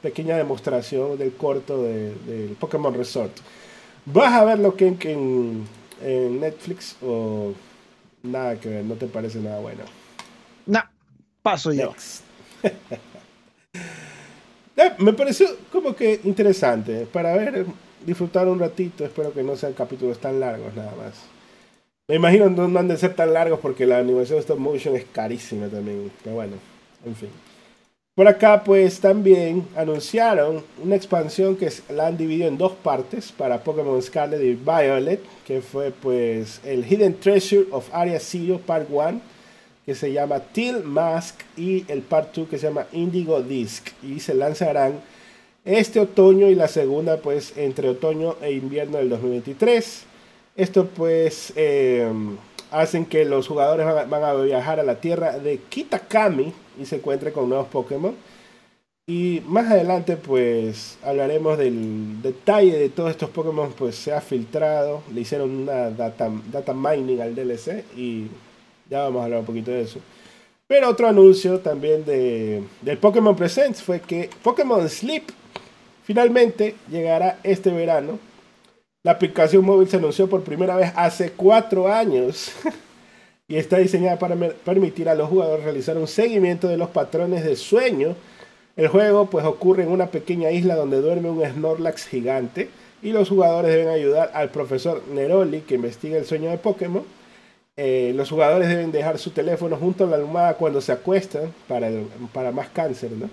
pequeña 0.02 0.36
demostración 0.36 1.18
del 1.18 1.32
corto 1.32 1.84
del 1.84 2.58
Pokémon 2.60 2.94
Resort. 2.94 3.32
¿Vas 4.06 4.34
a 4.34 4.44
verlo 4.44 4.76
que 4.76 4.88
en, 4.88 5.66
en, 6.04 6.40
Netflix 6.42 6.98
o 7.02 7.54
nada 8.22 8.60
que 8.60 8.68
ver? 8.68 8.84
¿No 8.84 8.96
te 8.96 9.08
parece 9.08 9.40
nada 9.40 9.60
bueno? 9.60 9.84
No, 10.66 10.82
paso 11.42 11.72
yo. 11.72 11.94
Eh, 14.82 14.94
me 14.98 15.12
pareció 15.12 15.46
como 15.74 15.94
que 15.94 16.22
interesante 16.24 17.06
para 17.06 17.36
ver, 17.36 17.66
disfrutar 18.06 18.48
un 18.48 18.60
ratito. 18.60 19.06
Espero 19.06 19.34
que 19.34 19.44
no 19.44 19.56
sean 19.56 19.74
capítulos 19.74 20.20
tan 20.20 20.40
largos 20.40 20.74
nada 20.76 20.94
más. 20.96 21.14
Me 22.08 22.16
imagino 22.16 22.50
no, 22.50 22.68
no 22.68 22.80
han 22.80 22.88
de 22.88 22.98
ser 22.98 23.14
tan 23.14 23.34
largos 23.34 23.60
porque 23.60 23.86
la 23.86 24.00
animación 24.00 24.38
de 24.38 24.42
stop 24.42 24.60
motion 24.60 24.96
es 24.96 25.06
carísima 25.12 25.68
también. 25.68 26.12
Pero 26.24 26.36
bueno, 26.36 26.54
en 27.06 27.16
fin. 27.16 27.30
Por 28.16 28.28
acá 28.28 28.64
pues 28.66 29.00
también 29.00 29.66
anunciaron 29.78 30.64
una 30.84 30.96
expansión 30.96 31.56
que 31.56 31.72
la 31.90 32.08
han 32.08 32.18
dividido 32.18 32.50
en 32.50 32.58
dos 32.58 32.74
partes 32.74 33.32
para 33.32 33.64
Pokémon 33.64 34.02
Scarlet 34.02 34.42
y 34.42 34.56
Violet, 34.56 35.22
que 35.46 35.62
fue 35.62 35.92
pues 35.92 36.60
el 36.66 36.84
Hidden 36.84 37.18
Treasure 37.20 37.68
of 37.72 37.88
Area 37.94 38.20
Zero 38.20 38.60
Part 38.60 38.90
1 38.90 39.22
que 39.86 39.96
se 39.96 40.12
llama 40.12 40.40
Till 40.40 40.84
Mask 40.84 41.40
y 41.56 41.86
el 41.88 42.02
Part 42.02 42.36
2 42.36 42.50
que 42.50 42.58
se 42.58 42.68
llama 42.68 42.88
Indigo 42.92 43.42
Disc 43.42 43.88
y 44.04 44.20
se 44.20 44.36
lanzarán 44.36 45.00
este 45.78 46.00
otoño 46.00 46.48
y 46.48 46.56
la 46.56 46.68
segunda 46.68 47.18
pues 47.18 47.56
entre 47.56 47.90
otoño 47.90 48.36
e 48.42 48.54
invierno 48.54 48.98
del 48.98 49.10
2023. 49.10 50.04
Esto 50.56 50.88
pues 50.88 51.54
eh, 51.56 52.12
hacen 52.72 53.06
que 53.06 53.24
los 53.24 53.48
jugadores 53.48 53.86
van 54.10 54.24
a, 54.24 54.34
viajar 54.34 54.80
a 54.80 54.84
la 54.84 55.00
tierra 55.00 55.38
de 55.38 55.60
Kitakami 55.70 56.52
y 56.82 56.86
se 56.86 56.96
encuentren 56.96 57.34
con 57.34 57.48
nuevos 57.50 57.68
Pokémon. 57.68 58.16
Y 59.06 59.44
más 59.46 59.72
adelante 59.72 60.18
pues 60.18 60.98
hablaremos 61.04 61.58
del 61.58 62.20
detalle 62.22 62.78
de 62.78 62.90
todos 62.90 63.12
estos 63.12 63.30
Pokémon 63.30 63.72
pues 63.74 63.96
se 63.96 64.12
ha 64.12 64.22
filtrado, 64.22 65.04
le 65.14 65.22
hicieron 65.22 65.52
una 65.52 65.92
data, 65.92 66.32
data 66.52 66.74
mining 66.74 67.22
al 67.22 67.36
DLC 67.36 67.86
y 67.96 68.28
ya 68.90 69.04
vamos 69.04 69.22
a 69.22 69.26
hablar 69.26 69.40
un 69.42 69.46
poquito 69.46 69.70
de 69.70 69.82
eso. 69.82 70.00
Pero 70.68 70.90
otro 70.90 71.08
anuncio 71.08 71.60
también 71.60 72.06
de, 72.06 72.64
del 72.82 72.98
Pokémon 72.98 73.36
Presents 73.36 73.82
fue 73.82 74.00
que 74.00 74.30
Pokémon 74.44 74.88
Sleep 74.88 75.39
finalmente 76.10 76.74
llegará 76.90 77.38
este 77.44 77.70
verano. 77.70 78.18
La 79.04 79.12
aplicación 79.12 79.64
móvil 79.64 79.88
se 79.88 79.98
anunció 79.98 80.28
por 80.28 80.42
primera 80.42 80.76
vez 80.76 80.92
hace 80.96 81.34
cuatro 81.34 81.88
años. 81.88 82.52
y 83.48 83.58
está 83.58 83.78
diseñada 83.78 84.18
para 84.18 84.36
permitir 84.36 85.08
a 85.08 85.14
los 85.14 85.30
jugadores 85.30 85.66
realizar 85.66 86.00
un 86.00 86.08
seguimiento 86.08 86.68
de 86.68 86.78
los 86.78 86.90
patrones 86.90 87.44
de 87.44 87.56
sueño. 87.56 88.16
El 88.76 88.88
juego 88.88 89.28
pues 89.28 89.46
ocurre 89.46 89.84
en 89.84 89.92
una 89.92 90.08
pequeña 90.08 90.50
isla 90.50 90.74
donde 90.74 91.00
duerme 91.00 91.30
un 91.30 91.46
Snorlax 91.46 92.08
gigante 92.08 92.70
y 93.04 93.12
los 93.12 93.30
jugadores 93.30 93.70
deben 93.70 93.90
ayudar 93.90 94.32
al 94.34 94.50
profesor 94.50 95.04
Neroli 95.14 95.62
que 95.62 95.76
investiga 95.76 96.18
el 96.18 96.26
sueño 96.26 96.50
de 96.50 96.58
Pokémon. 96.58 97.04
Eh, 97.78 98.14
los 98.16 98.32
jugadores 98.32 98.68
deben 98.68 98.92
dejar 98.92 99.20
su 99.20 99.30
teléfono 99.30 99.78
junto 99.78 100.06
a 100.06 100.08
la 100.08 100.16
almohada 100.16 100.56
cuando 100.56 100.82
se 100.82 100.92
acuestan 100.92 101.54
para, 101.68 101.92
para 102.34 102.52
más 102.52 102.70
cáncer. 102.70 103.12
¿no? 103.12 103.30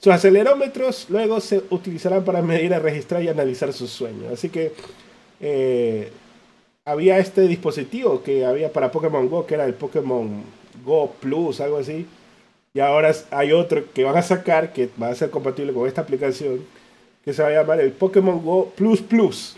Sus 0.00 0.12
acelerómetros 0.12 1.06
luego 1.10 1.40
se 1.40 1.62
utilizarán 1.70 2.24
para 2.24 2.40
medir, 2.40 2.70
registrar 2.72 3.22
y 3.22 3.28
analizar 3.28 3.72
sus 3.72 3.90
sueños. 3.90 4.32
Así 4.32 4.48
que 4.48 4.72
eh, 5.40 6.10
había 6.84 7.18
este 7.18 7.42
dispositivo 7.42 8.22
que 8.22 8.46
había 8.46 8.72
para 8.72 8.92
Pokémon 8.92 9.28
Go, 9.28 9.44
que 9.44 9.54
era 9.54 9.64
el 9.64 9.74
Pokémon 9.74 10.42
Go 10.84 11.12
Plus, 11.20 11.60
algo 11.60 11.78
así. 11.78 12.06
Y 12.72 12.80
ahora 12.80 13.12
hay 13.30 13.52
otro 13.52 13.84
que 13.92 14.04
van 14.04 14.16
a 14.16 14.22
sacar 14.22 14.72
que 14.72 14.88
va 15.00 15.08
a 15.08 15.14
ser 15.14 15.30
compatible 15.30 15.72
con 15.72 15.88
esta 15.88 16.02
aplicación, 16.02 16.64
que 17.24 17.32
se 17.32 17.42
va 17.42 17.48
a 17.48 17.52
llamar 17.52 17.80
el 17.80 17.90
Pokémon 17.90 18.42
Go 18.44 18.72
Plus 18.76 19.00
Plus. 19.02 19.56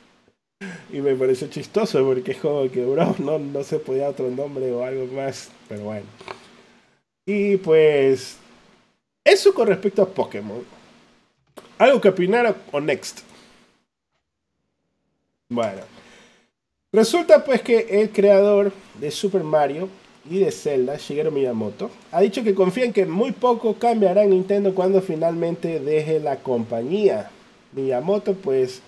y 0.92 1.00
me 1.00 1.14
pareció 1.14 1.46
chistoso 1.46 2.04
porque 2.04 2.32
es 2.32 2.38
como 2.38 2.68
que, 2.68 2.84
bro, 2.84 3.14
no, 3.20 3.38
no 3.38 3.62
se 3.62 3.78
podía 3.78 4.08
otro 4.08 4.28
nombre 4.28 4.72
o 4.72 4.82
algo 4.84 5.06
más, 5.06 5.50
pero 5.68 5.84
bueno. 5.84 6.06
Y 7.26 7.58
pues, 7.58 8.38
eso 9.24 9.54
con 9.54 9.68
respecto 9.68 10.02
a 10.02 10.08
Pokémon. 10.08 10.64
¿Algo 11.78 12.00
que 12.00 12.08
opinar 12.08 12.54
o 12.70 12.80
next? 12.80 13.20
Bueno. 15.48 15.82
Resulta 16.92 17.42
pues 17.44 17.62
que 17.62 18.02
el 18.02 18.10
creador 18.10 18.72
de 19.00 19.10
Super 19.10 19.42
Mario 19.42 19.88
y 20.28 20.40
de 20.40 20.50
Zelda, 20.50 20.96
Shigeru 20.96 21.30
Miyamoto, 21.30 21.90
ha 22.10 22.20
dicho 22.20 22.44
que 22.44 22.54
confía 22.54 22.84
en 22.84 22.92
que 22.92 23.06
muy 23.06 23.32
poco 23.32 23.74
cambiará 23.74 24.24
en 24.24 24.30
Nintendo 24.30 24.74
cuando 24.74 25.00
finalmente 25.00 25.80
deje 25.80 26.20
la 26.20 26.36
compañía. 26.36 27.30
Miyamoto 27.72 28.34
pues 28.34 28.82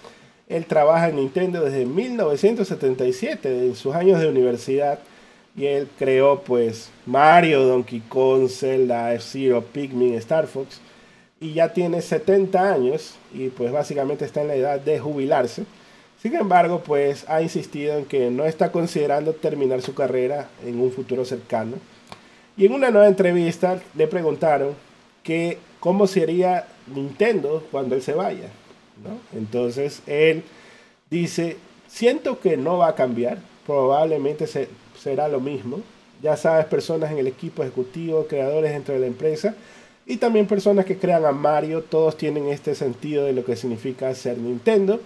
él 0.48 0.66
trabaja 0.66 1.08
en 1.08 1.16
Nintendo 1.16 1.64
desde 1.64 1.86
1977, 1.86 3.66
en 3.68 3.74
sus 3.74 3.94
años 3.94 4.20
de 4.20 4.28
universidad, 4.28 4.98
y 5.56 5.66
él 5.66 5.88
creó 5.98 6.40
pues 6.40 6.90
Mario, 7.06 7.64
Donkey 7.64 8.00
Kong, 8.08 8.48
Zelda, 8.48 9.14
F-Zero, 9.14 9.62
Pikmin, 9.62 10.14
Star 10.14 10.46
Fox, 10.46 10.80
y 11.40 11.54
ya 11.54 11.72
tiene 11.72 12.00
70 12.00 12.72
años 12.72 13.14
y 13.32 13.48
pues 13.48 13.70
básicamente 13.70 14.24
está 14.24 14.42
en 14.42 14.48
la 14.48 14.54
edad 14.54 14.80
de 14.80 14.98
jubilarse. 14.98 15.64
Sin 16.20 16.34
embargo, 16.36 16.82
pues 16.84 17.28
ha 17.28 17.42
insistido 17.42 17.98
en 17.98 18.06
que 18.06 18.30
no 18.30 18.46
está 18.46 18.72
considerando 18.72 19.34
terminar 19.34 19.82
su 19.82 19.94
carrera 19.94 20.48
en 20.64 20.80
un 20.80 20.90
futuro 20.90 21.24
cercano. 21.24 21.76
Y 22.56 22.66
en 22.66 22.72
una 22.72 22.90
nueva 22.90 23.08
entrevista 23.08 23.82
le 23.94 24.06
preguntaron 24.06 24.74
que 25.22 25.58
cómo 25.80 26.06
sería 26.06 26.66
Nintendo 26.86 27.66
cuando 27.70 27.94
él 27.94 28.02
se 28.02 28.14
vaya. 28.14 28.48
Entonces 29.34 30.02
él 30.06 30.44
dice, 31.10 31.58
siento 31.88 32.40
que 32.40 32.56
no 32.56 32.78
va 32.78 32.88
a 32.88 32.94
cambiar, 32.94 33.38
probablemente 33.66 34.46
será 35.04 35.28
lo 35.28 35.38
mismo. 35.38 35.80
Ya 36.22 36.36
sabes, 36.36 36.64
personas 36.66 37.12
en 37.12 37.18
el 37.18 37.26
equipo 37.26 37.62
ejecutivo, 37.62 38.26
creadores 38.26 38.72
dentro 38.72 38.94
de 38.94 39.00
la 39.00 39.06
empresa 39.06 39.54
y 40.06 40.16
también 40.16 40.46
personas 40.46 40.84
que 40.84 40.96
crean 40.96 41.24
a 41.24 41.32
Mario, 41.32 41.82
todos 41.82 42.16
tienen 42.16 42.48
este 42.48 42.74
sentido 42.74 43.24
de 43.24 43.32
lo 43.32 43.44
que 43.44 43.56
significa 43.56 44.14
ser 44.14 44.38
Nintendo. 44.38 45.00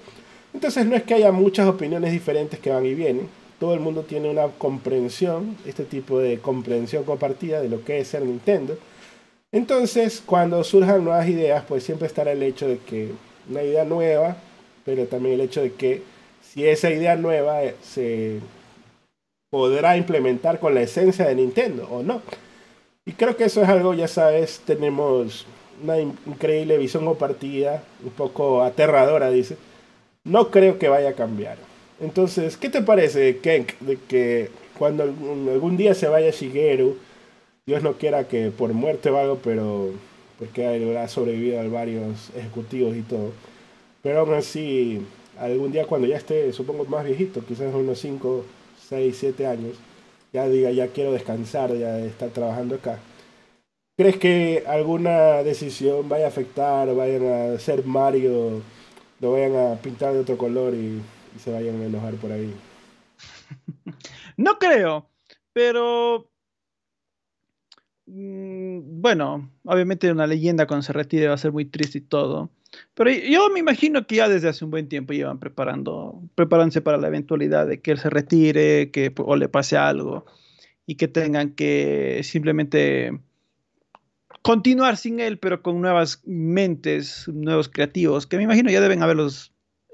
Entonces 0.55 0.87
no 0.87 0.97
es 0.97 1.03
que 1.03 1.15
haya 1.15 1.31
muchas 1.31 1.69
opiniones 1.69 2.13
diferentes 2.13 2.59
que 2.59 2.71
van 2.71 2.87
y 2.87 2.95
vienen. 2.95 3.29
Todo 3.61 3.75
el 3.75 3.81
mundo 3.81 4.03
tiene 4.03 4.31
una 4.31 4.47
comprensión, 4.47 5.57
este 5.67 5.85
tipo 5.85 6.19
de 6.19 6.39
comprensión 6.39 7.05
compartida 7.05 7.61
de 7.61 7.69
lo 7.69 7.85
que 7.85 8.01
es 8.01 8.09
ser 8.09 8.23
Nintendo. 8.23 8.79
Entonces, 9.51 10.23
cuando 10.25 10.63
surjan 10.63 11.05
nuevas 11.05 11.29
ideas, 11.29 11.65
pues 11.67 11.83
siempre 11.83 12.07
estará 12.07 12.33
el 12.33 12.43
hecho 12.43 12.69
de 12.69 12.79
que 12.79 13.11
una 13.49 13.63
idea 13.63 13.85
nueva, 13.85 14.37
pero 14.85 15.07
también 15.07 15.35
el 15.35 15.41
hecho 15.41 15.63
de 15.63 15.73
que 15.73 16.03
si 16.43 16.67
esa 16.67 16.91
idea 16.91 17.17
nueva 17.17 17.63
eh, 17.63 17.75
se 17.83 18.41
podrá 19.51 19.97
implementar 19.97 20.61
con 20.61 20.75
la 20.75 20.83
esencia 20.83 21.27
de 21.27 21.35
Nintendo 21.35 21.89
o 21.91 22.03
no. 22.03 22.23
Y 23.05 23.13
creo 23.13 23.37
que 23.37 23.45
eso 23.45 23.63
es 23.63 23.69
algo, 23.69 23.95
ya 23.95 24.09
sabes, 24.09 24.61
tenemos 24.67 25.47
una 25.83 25.99
increíble 25.99 26.77
visión 26.77 27.05
compartida, 27.05 27.83
un 28.05 28.11
poco 28.11 28.63
aterradora, 28.63 29.31
dice, 29.31 29.57
no 30.25 30.51
creo 30.51 30.79
que 30.79 30.89
vaya 30.89 31.11
a 31.11 31.15
cambiar. 31.15 31.57
Entonces, 32.01 32.57
¿qué 32.57 32.69
te 32.69 32.83
parece, 32.83 33.39
Kenk, 33.39 33.79
de 33.81 33.97
que 33.97 34.51
cuando 34.79 35.05
algún 35.05 35.77
día 35.77 35.95
se 35.95 36.09
vaya 36.09 36.31
Shigeru, 36.31 36.97
Dios 37.67 37.83
no 37.83 37.95
quiera 37.95 38.29
que 38.29 38.51
por 38.51 38.73
muerte 38.73 39.11
o 39.11 39.19
algo, 39.19 39.39
pero 39.43 39.91
porque 40.39 40.67
ha 40.97 41.09
sobrevivido 41.09 41.61
a 41.61 41.67
varios 41.67 42.31
ejecutivos 42.37 42.97
y 42.97 43.03
todo, 43.03 43.33
pero 44.03 44.21
aún 44.21 44.35
así, 44.35 45.01
algún 45.39 45.73
día 45.73 45.87
cuando 45.87 46.07
ya 46.07 46.17
esté, 46.17 46.53
supongo 46.53 46.85
más 46.85 47.05
viejito, 47.05 47.45
quizás 47.45 47.75
unos 47.75 47.99
5, 47.99 48.45
6, 48.89 49.17
7 49.19 49.47
años, 49.47 49.77
ya 50.33 50.49
diga, 50.49 50.71
ya 50.71 50.89
quiero 50.89 51.13
descansar, 51.13 51.75
ya 51.77 51.95
de 51.95 52.09
estar 52.09 52.31
trabajando 52.31 52.77
acá. 52.77 52.99
¿Crees 53.97 54.17
que 54.19 54.65
alguna 54.67 55.43
decisión 55.43 56.09
vaya 56.09 56.27
a 56.27 56.29
afectar, 56.29 56.95
vayan 56.95 57.27
a 57.27 57.55
hacer 57.55 57.85
Mario 57.85 58.63
lo 59.21 59.33
vayan 59.33 59.57
a 59.57 59.77
pintar 59.77 60.13
de 60.13 60.21
otro 60.21 60.39
color 60.39 60.75
y, 60.75 61.03
se 61.39 61.53
vayan 61.53 61.81
a 61.81 61.85
enojar 61.85 62.15
por 62.15 62.33
ahí. 62.33 62.55
No 64.37 64.57
creo, 64.59 65.11
pero 65.53 66.31
mm, 68.07 69.01
bueno, 69.01 69.51
obviamente 69.65 70.13
una 70.13 70.29
leyenda 70.29 70.69
cuando 70.69 70.85
se 70.85 70.93
retire 70.93 71.27
va 71.27 71.35
a 71.35 71.39
ser 71.39 71.51
muy 71.51 71.65
triste 71.65 71.99
y 71.99 72.03
todo. 72.03 72.49
Pero 72.99 73.13
yo 73.13 73.49
me 73.51 73.61
imagino 73.61 74.09
que 74.09 74.17
ya 74.17 74.29
desde 74.29 74.49
hace 74.49 74.65
un 74.65 74.73
buen 74.73 74.89
tiempo 74.89 75.13
llevan 75.13 75.39
preparando, 75.39 76.21
preparándose 76.35 76.81
para 76.81 76.99
la 76.99 77.07
eventualidad 77.07 77.69
de 77.69 77.81
que 77.81 77.93
él 77.93 77.99
se 77.99 78.11
retire, 78.11 78.91
que 78.91 79.15
o 79.19 79.37
le 79.37 79.49
pase 79.49 79.77
algo 79.77 80.27
y 80.85 80.97
que 80.97 81.07
tengan 81.07 81.51
que 81.51 82.23
simplemente 82.25 83.17
continuar 84.43 84.97
sin 84.97 85.21
él, 85.21 85.39
pero 85.39 85.63
con 85.63 85.81
nuevas 85.81 86.23
mentes, 86.27 87.29
nuevos 87.29 87.69
creativos, 87.69 88.27
que 88.27 88.37
me 88.37 88.43
imagino 88.43 88.69
ya 88.69 88.81
deben 88.81 89.01
haberlos 89.01 89.53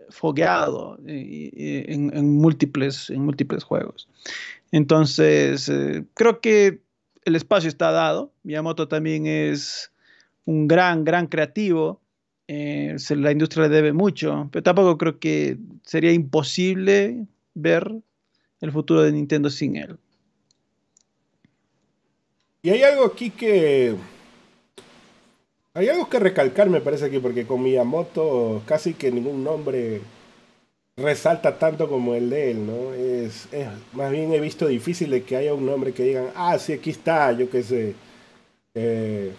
fogueado 0.09 0.99
en, 1.07 2.39
múltiples, 2.39 3.11
en 3.11 3.21
múltiples 3.21 3.65
juegos. 3.65 4.09
Entonces, 4.73 5.69
eh, 5.69 6.07
creo 6.15 6.41
que 6.41 6.81
el 7.27 7.37
espacio 7.37 7.69
está 7.69 7.91
dado. 7.91 8.33
Miyamoto 8.45 8.89
también 8.89 9.27
es 9.27 9.93
un 10.47 10.69
gran, 10.69 11.05
gran 11.05 11.27
creativo. 11.27 12.01
Eh, 12.47 12.97
la 13.11 13.33
industria 13.33 13.69
le 13.69 13.75
debe 13.75 13.93
mucho, 13.93 14.49
pero 14.53 14.63
tampoco 14.63 14.99
creo 14.99 15.19
que 15.19 15.57
sería 15.83 16.13
imposible 16.13 17.27
ver 17.55 17.91
el 18.61 18.73
futuro 18.73 19.03
de 19.03 19.13
Nintendo 19.13 19.49
sin 19.51 19.77
él. 19.77 19.99
Y 22.63 22.71
hay 22.71 22.83
algo 22.83 23.05
aquí 23.05 23.31
que 23.31 23.95
hay 25.75 25.89
algo 25.89 26.09
que 26.09 26.21
recalcar, 26.21 26.71
me 26.71 26.81
parece 26.81 27.07
aquí, 27.07 27.19
porque 27.19 27.47
con 27.47 27.63
Miyamoto 27.63 28.63
casi 28.65 28.95
que 28.95 29.11
ningún 29.11 29.43
nombre 29.43 30.01
resalta 30.97 31.59
tanto 31.59 31.89
como 31.89 32.15
el 32.15 32.31
de 32.31 32.53
él, 32.53 32.67
¿no? 32.67 32.95
Es, 32.95 33.49
más 33.93 34.13
bien 34.13 34.33
he 34.33 34.41
visto 34.41 34.67
difícil 34.69 35.11
de 35.11 35.25
que 35.25 35.37
haya 35.37 35.53
un 35.53 35.67
nombre 35.67 35.93
que 35.93 36.05
digan, 36.05 36.27
ah, 36.37 36.59
sí, 36.59 36.75
aquí 36.75 36.91
está, 36.91 37.33
yo 37.33 37.51
qué 37.51 37.63
sé, 37.63 37.95
eh, 38.75 39.33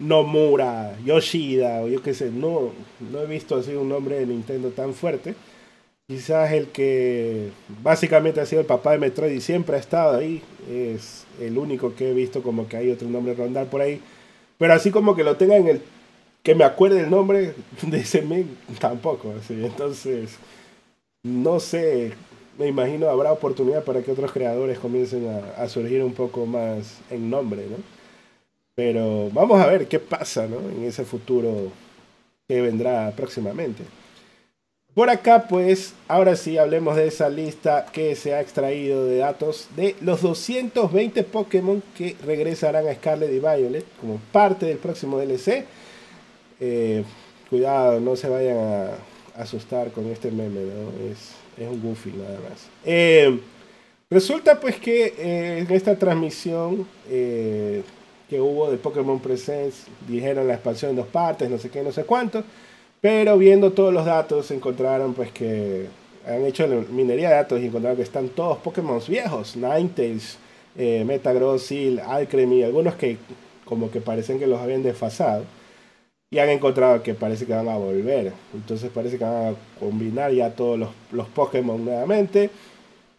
Nomura, 0.00 0.98
Yoshida, 1.04 1.82
o 1.82 1.88
yo 1.88 2.02
qué 2.02 2.14
sé, 2.14 2.30
no, 2.32 2.72
no 3.12 3.20
he 3.20 3.26
visto 3.26 3.56
así 3.56 3.72
un 3.72 3.88
nombre 3.88 4.18
de 4.18 4.26
Nintendo 4.26 4.70
tan 4.70 4.94
fuerte. 4.94 5.36
Quizás 6.08 6.50
el 6.52 6.68
que 6.68 7.50
básicamente 7.84 8.40
ha 8.40 8.46
sido 8.46 8.62
el 8.62 8.66
papá 8.66 8.92
de 8.92 8.98
Metroid 8.98 9.30
y 9.32 9.40
siempre 9.40 9.76
ha 9.76 9.78
estado 9.78 10.18
ahí, 10.18 10.42
es 10.68 11.24
el 11.40 11.56
único 11.56 11.94
que 11.94 12.10
he 12.10 12.14
visto 12.14 12.42
como 12.42 12.66
que 12.66 12.76
hay 12.76 12.90
otro 12.90 13.08
nombre 13.08 13.34
rondar 13.34 13.66
por 13.66 13.80
ahí 13.80 14.00
pero 14.60 14.74
así 14.74 14.90
como 14.90 15.16
que 15.16 15.24
lo 15.24 15.38
tenga 15.38 15.56
en 15.56 15.68
el. 15.68 15.82
Que 16.42 16.54
me 16.54 16.64
acuerde 16.64 17.00
el 17.00 17.10
nombre 17.10 17.54
de 17.82 17.98
ese 17.98 18.20
men, 18.20 18.58
tampoco. 18.78 19.32
Entonces, 19.48 20.36
no 21.22 21.58
sé. 21.60 22.12
Me 22.58 22.66
imagino 22.66 23.08
habrá 23.08 23.32
oportunidad 23.32 23.84
para 23.84 24.02
que 24.02 24.12
otros 24.12 24.32
creadores 24.32 24.78
comiencen 24.78 25.26
a, 25.56 25.66
surgir 25.66 26.04
un 26.04 26.12
poco 26.12 26.44
más 26.44 26.98
en 27.08 27.30
nombre, 27.30 27.64
¿no? 27.70 27.76
Pero 28.80 29.28
vamos 29.34 29.60
a 29.60 29.66
ver 29.66 29.88
qué 29.88 29.98
pasa, 29.98 30.46
¿no? 30.46 30.58
En 30.58 30.84
ese 30.84 31.04
futuro 31.04 31.70
que 32.48 32.62
vendrá 32.62 33.12
próximamente. 33.14 33.82
Por 34.94 35.10
acá, 35.10 35.48
pues, 35.50 35.92
ahora 36.08 36.34
sí 36.34 36.56
hablemos 36.56 36.96
de 36.96 37.06
esa 37.06 37.28
lista 37.28 37.84
que 37.92 38.16
se 38.16 38.32
ha 38.32 38.40
extraído 38.40 39.04
de 39.04 39.18
datos 39.18 39.68
de 39.76 39.96
los 40.00 40.22
220 40.22 41.24
Pokémon 41.24 41.82
que 41.94 42.16
regresarán 42.24 42.88
a 42.88 42.94
Scarlet 42.94 43.30
y 43.30 43.38
Violet 43.38 43.84
como 44.00 44.18
parte 44.32 44.64
del 44.64 44.78
próximo 44.78 45.18
DLC. 45.18 45.66
Eh, 46.58 47.04
cuidado, 47.50 48.00
no 48.00 48.16
se 48.16 48.30
vayan 48.30 48.56
a 48.56 49.42
asustar 49.42 49.90
con 49.90 50.06
este 50.06 50.30
meme, 50.30 50.60
¿no? 50.60 51.12
Es, 51.12 51.34
un 51.68 51.82
goofy 51.82 52.12
nada 52.12 52.40
más. 52.48 52.66
Eh, 52.86 53.38
Resulta 54.12 54.58
pues 54.58 54.74
que 54.74 55.14
eh, 55.16 55.58
en 55.60 55.70
esta 55.70 55.94
transmisión 55.96 56.84
que 58.30 58.40
hubo 58.40 58.70
de 58.70 58.78
Pokémon 58.78 59.18
Presents 59.18 59.86
dijeron 60.06 60.46
la 60.46 60.54
expansión 60.54 60.92
en 60.92 60.96
dos 60.96 61.08
partes, 61.08 61.50
no 61.50 61.58
sé 61.58 61.68
qué, 61.68 61.82
no 61.82 61.90
sé 61.90 62.04
cuánto, 62.04 62.44
pero 63.00 63.36
viendo 63.36 63.72
todos 63.72 63.92
los 63.92 64.06
datos 64.06 64.52
encontraron 64.52 65.14
pues 65.14 65.32
que 65.32 65.88
han 66.24 66.46
hecho 66.46 66.68
minería 66.90 67.30
de 67.30 67.34
datos 67.34 67.60
y 67.60 67.66
encontraron 67.66 67.96
que 67.96 68.04
están 68.04 68.28
todos 68.28 68.58
Pokémon 68.58 69.00
viejos, 69.08 69.56
Ninetales, 69.56 70.38
eh, 70.76 71.04
Metagross, 71.04 71.64
Seal, 71.64 71.98
Alcremie, 71.98 72.64
algunos 72.64 72.94
que 72.94 73.16
como 73.64 73.90
que 73.90 74.00
parecen 74.00 74.38
que 74.38 74.46
los 74.46 74.60
habían 74.60 74.84
desfasado 74.84 75.44
y 76.30 76.38
han 76.38 76.50
encontrado 76.50 77.02
que 77.02 77.14
parece 77.14 77.46
que 77.46 77.52
van 77.52 77.68
a 77.68 77.76
volver. 77.76 78.32
Entonces 78.54 78.90
parece 78.94 79.18
que 79.18 79.24
van 79.24 79.54
a 79.54 79.80
combinar 79.80 80.32
ya 80.32 80.54
todos 80.54 80.78
los, 80.78 80.90
los 81.10 81.28
Pokémon 81.28 81.84
nuevamente. 81.84 82.50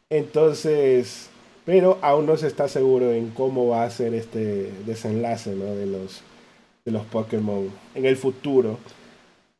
Entonces, 0.09 1.30
pero 1.71 1.99
aún 2.01 2.25
no 2.25 2.35
se 2.35 2.47
está 2.47 2.67
seguro 2.67 3.13
en 3.13 3.29
cómo 3.29 3.69
va 3.69 3.85
a 3.85 3.89
ser 3.89 4.13
este 4.13 4.73
desenlace 4.85 5.55
de, 5.55 5.85
los, 5.85 6.21
de 6.83 6.91
los 6.91 7.05
Pokémon 7.05 7.71
en 7.95 8.05
el 8.05 8.17
futuro. 8.17 8.77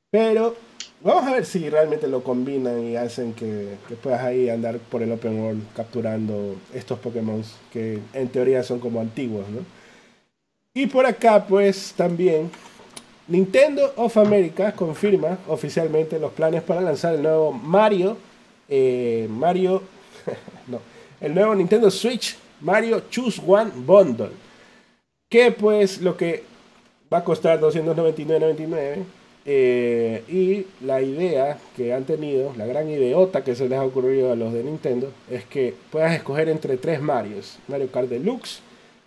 Pero 0.10 0.58
vamos 1.00 1.26
a 1.26 1.32
ver 1.36 1.46
si 1.46 1.70
realmente 1.70 2.10
lo 2.10 2.22
combinan 2.22 2.84
y 2.84 2.98
hacen 2.98 3.32
que, 3.32 3.78
que, 3.88 3.96
puedas 3.96 4.22
ahí 4.26 4.50
andar 4.50 4.78
por 4.80 5.02
el 5.02 5.14
open 5.14 5.40
world 5.40 5.64
capturando 5.74 6.58
estos 6.74 7.00
Pokémon 7.00 7.42
que 7.72 8.00
en 8.12 8.28
teoría 8.28 8.62
son 8.64 8.82
como 8.82 9.00
antiguos, 9.00 9.48
¿no? 9.48 9.62
Y 10.74 10.88
por 10.88 11.06
acá 11.06 11.46
pues 11.48 11.94
también 11.96 12.52
Nintendo 13.30 13.94
of 13.96 14.18
America 14.18 14.74
confirma 14.74 15.38
oficialmente 15.48 16.20
los 16.20 16.34
planes 16.34 16.62
para 16.62 16.82
lanzar 16.82 17.16
el 17.16 17.24
nuevo 17.24 17.54
Mario, 17.54 18.18
eh, 18.68 19.30
Mario, 19.30 19.82
el 21.22 21.34
nuevo 21.34 21.56
Nintendo 21.56 21.90
Switch 21.90 22.36
Mario 22.60 23.04
Choose 23.10 23.42
One 23.46 23.72
Bundle, 23.76 24.32
que 25.30 25.52
pues 25.52 26.02
lo 26.02 26.18
que 26.18 26.44
va 27.12 27.20
a 27.20 27.24
costar 27.24 27.60
299.99 27.60 29.04
eh, 29.44 30.24
y 30.28 30.86
la 30.86 31.02
idea 31.02 31.58
que 31.76 31.94
han 31.94 32.04
tenido, 32.04 32.54
la 32.58 32.66
gran 32.66 32.90
ideota 32.90 33.44
que 33.44 33.56
se 33.56 33.68
les 33.68 33.80
ha 33.80 33.84
ocurrido 33.84 34.32
a 34.32 34.36
los 34.36 34.54
de 34.54 34.64
Nintendo, 34.64 35.12
es 35.30 35.46
que 35.46 35.74
puedas 35.90 36.14
escoger 36.14 36.50
entre 36.50 36.78
tres 36.78 37.02
Marios. 37.02 37.58
Mario 37.68 37.92
Kart 37.92 38.08
Deluxe, 38.08 38.60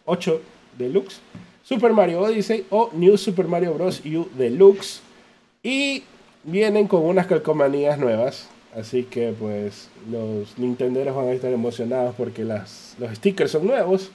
8 0.07 0.41
Deluxe, 0.77 1.21
Super 1.63 1.93
Mario 1.93 2.21
Odyssey 2.21 2.67
o 2.71 2.91
New 2.93 3.17
Super 3.17 3.47
Mario 3.47 3.75
Bros. 3.75 4.03
U 4.05 4.29
Deluxe. 4.37 5.01
Y 5.63 6.03
vienen 6.43 6.89
con 6.89 7.05
unas 7.05 7.27
calcomanías 7.27 7.99
nuevas. 7.99 8.49
Así 8.77 9.05
que 9.05 9.33
pues 9.39 9.89
los 10.11 10.59
Nintenderos 10.59 11.15
van 11.15 11.29
a 11.29 11.33
estar 11.33 11.53
emocionados 11.53 12.15
porque 12.17 12.45
las, 12.45 12.97
los 12.99 13.15
stickers 13.15 13.53
son 13.53 13.67
nuevos. 13.67 14.11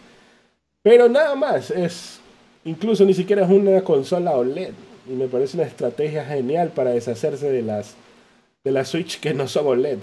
Pero 0.82 1.08
nada 1.08 1.36
más, 1.36 1.72
es 1.72 2.20
incluso 2.66 3.06
ni 3.06 3.13
siquiera 3.13 3.46
es 3.46 3.50
una 3.50 3.82
consola 3.82 4.32
OLED 4.32 4.74
y 5.10 5.13
me 5.13 5.28
parece 5.28 5.58
una 5.58 5.66
estrategia 5.66 6.25
genial 6.25 6.70
para 6.70 6.92
deshacerse 6.92 7.50
de 7.50 7.62
las 7.62 7.96
de 8.63 8.72
la 8.72 8.84
Switch 8.84 9.20
que 9.20 9.34
no 9.34 9.48
son 9.48 9.68
OLED. 9.68 10.00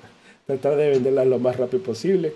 Tratar 0.46 0.76
de 0.76 0.90
venderlas 0.90 1.28
lo 1.28 1.38
más 1.38 1.56
rápido 1.56 1.82
posible, 1.82 2.32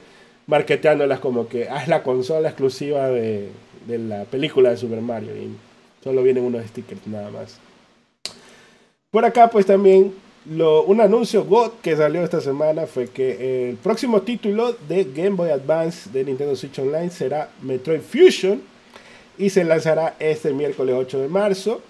marketeándolas 0.47 1.19
como 1.19 1.49
que 1.49 1.63
es 1.63 1.89
la 1.89 2.05
consola 2.05 2.51
exclusiva 2.51 3.09
de, 3.09 3.49
de 3.89 3.99
la 3.99 4.25
película 4.25 4.71
de 4.71 4.77
Super 4.77 5.01
Mario 5.01 5.35
y 5.37 5.57
solo 6.05 6.23
vienen 6.23 6.45
unos 6.45 6.65
stickers 6.67 7.05
nada 7.09 7.31
más. 7.31 7.59
Por 9.11 9.25
acá 9.25 9.51
pues 9.51 9.67
también 9.67 10.13
lo, 10.47 10.83
un 10.85 11.01
anuncio 11.01 11.47
que 11.83 11.97
salió 11.97 12.23
esta 12.23 12.41
semana 12.41 12.87
fue 12.87 13.09
que 13.09 13.71
el 13.71 13.77
próximo 13.77 14.23
título 14.23 14.77
de 14.89 15.05
Game 15.05 15.31
Boy 15.31 15.51
Advance 15.51 16.11
de 16.11 16.25
Nintendo 16.25 16.55
Switch 16.55 16.79
Online 16.79 17.11
será 17.11 17.51
Metroid 17.63 18.01
Fusion 18.01 18.61
y 19.39 19.51
se 19.51 19.65
lanzará 19.65 20.17
este 20.19 20.53
miércoles 20.53 20.95
8 20.99 21.21
de 21.21 21.29
marzo. 21.29 21.81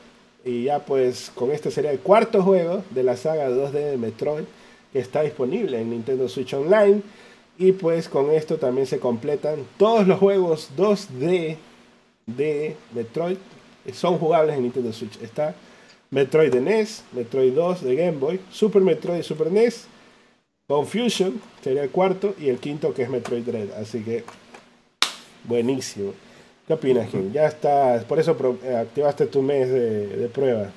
Y 0.45 0.65
ya 0.65 0.79
pues 0.85 1.33
con 1.35 1.51
este 1.51 1.71
sería 1.71 1.90
el 1.90 1.99
cuarto 1.99 2.43
juego 2.43 2.85
de 2.90 3.03
la 3.03 3.17
saga 3.17 3.49
2D 3.49 3.73
de 3.73 3.97
Metroid 3.97 4.45
que 4.93 5.01
está 5.01 5.23
disponible 5.23 5.81
en 5.81 5.90
Nintendo 5.90 6.29
Switch 6.29 6.55
Online. 6.55 7.03
Y 7.59 7.73
pues 7.73 8.09
con 8.09 8.31
esto 8.31 8.57
también 8.57 8.87
se 8.87 9.01
completan 9.01 9.64
todos 9.79 10.07
los 10.07 10.19
juegos 10.19 10.71
2D 10.77 11.57
de 12.27 12.77
Metroid. 12.95 13.37
Son 13.93 14.19
jugables 14.19 14.57
en 14.57 14.62
Nintendo 14.62 14.93
Switch. 14.93 15.21
Está 15.21 15.55
Metroid 16.14 16.53
de 16.53 16.61
NES, 16.61 17.03
Metroid 17.11 17.53
2 17.53 17.83
de 17.83 17.96
Game 17.96 18.18
Boy, 18.18 18.40
Super 18.53 18.83
Metroid 18.83 19.18
y 19.18 19.22
Super 19.24 19.50
NES, 19.50 19.88
Confusion 20.68 21.42
sería 21.61 21.83
el 21.83 21.90
cuarto 21.90 22.37
y 22.38 22.50
el 22.50 22.59
quinto 22.59 22.94
que 22.94 23.03
es 23.03 23.11
Metroid 23.11 23.42
Dread. 23.42 23.72
Así 23.72 24.00
que 24.00 24.22
buenísimo. 25.42 26.14
¿Qué 26.68 26.72
opinas, 26.72 27.11
Jim? 27.11 27.33
Ya 27.33 27.46
está, 27.46 28.00
por 28.07 28.20
eso 28.20 28.37
eh, 28.62 28.77
activaste 28.77 29.27
tu 29.27 29.42
mes 29.42 29.68
de, 29.68 30.31
prueba. 30.33 30.70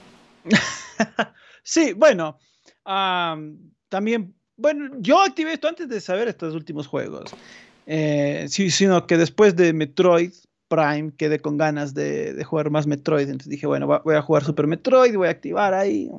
sí, 1.63 1.93
bueno, 1.93 2.39
también, 3.89 4.33
bueno, 4.55 4.89
yo 4.97 5.21
activé 5.21 5.53
esto 5.53 5.67
antes 5.67 5.87
de 5.87 6.01
saber 6.01 6.27
estos 6.29 6.55
últimos 6.55 6.87
juegos. 6.87 7.31
Eh, 7.85 8.47
sino 8.49 9.05
que 9.05 9.17
después 9.17 9.55
de 9.55 9.71
Metroid 9.71 10.33
Prime 10.67 11.11
quedé 11.17 11.39
con 11.39 11.57
ganas 11.57 11.93
de, 11.93 12.43
jugar 12.43 12.69
más 12.69 12.87
Metroid. 12.87 13.29
Entonces 13.29 13.49
dije, 13.49 13.67
bueno, 13.67 13.87
voy 13.87 14.15
a 14.15 14.21
jugar 14.21 14.43
Super 14.43 14.67
Metroid, 14.67 15.15
voy 15.15 15.27
a 15.27 15.31
activar 15.31 15.73
ahí. 15.73 16.09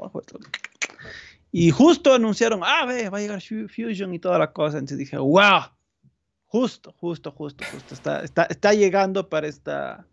Y 1.53 1.71
justo 1.71 2.15
anunciaron, 2.15 2.61
ah, 2.63 2.85
ve, 2.87 3.09
va 3.09 3.19
a 3.19 3.21
llegar 3.21 3.41
Fusion 3.41 4.15
y 4.15 4.19
toda 4.19 4.39
la 4.39 4.53
cosa. 4.53 4.79
Entonces 4.79 4.99
dije, 4.99 5.17
wow, 5.17 5.63
Justo, 6.49 6.95
justo, 6.99 7.31
justo, 7.31 7.65
justo. 7.71 7.95
Está, 7.95 8.21
está, 8.21 8.45
está 8.45 8.73
llegando 8.73 9.29
para 9.29 9.47
esta 9.47 10.07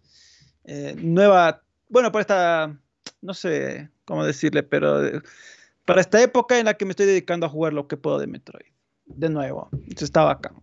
eh, 0.65 0.93
nueva, 0.97 1.63
bueno, 1.87 2.11
para 2.11 2.21
esta, 2.21 2.79
no 3.21 3.33
sé 3.33 3.89
cómo 4.03 4.25
decirle, 4.25 4.61
pero 4.61 5.05
eh, 5.05 5.21
para 5.85 6.01
esta 6.01 6.21
época 6.21 6.59
en 6.59 6.65
la 6.65 6.73
que 6.73 6.83
me 6.83 6.91
estoy 6.91 7.05
dedicando 7.05 7.45
a 7.45 7.49
jugar 7.49 7.71
lo 7.71 7.87
que 7.87 7.95
puedo 7.95 8.19
de 8.19 8.27
Metroid. 8.27 8.65
De 9.05 9.29
nuevo, 9.29 9.69
entonces 9.71 10.03
está 10.03 10.23
bacán. 10.23 10.61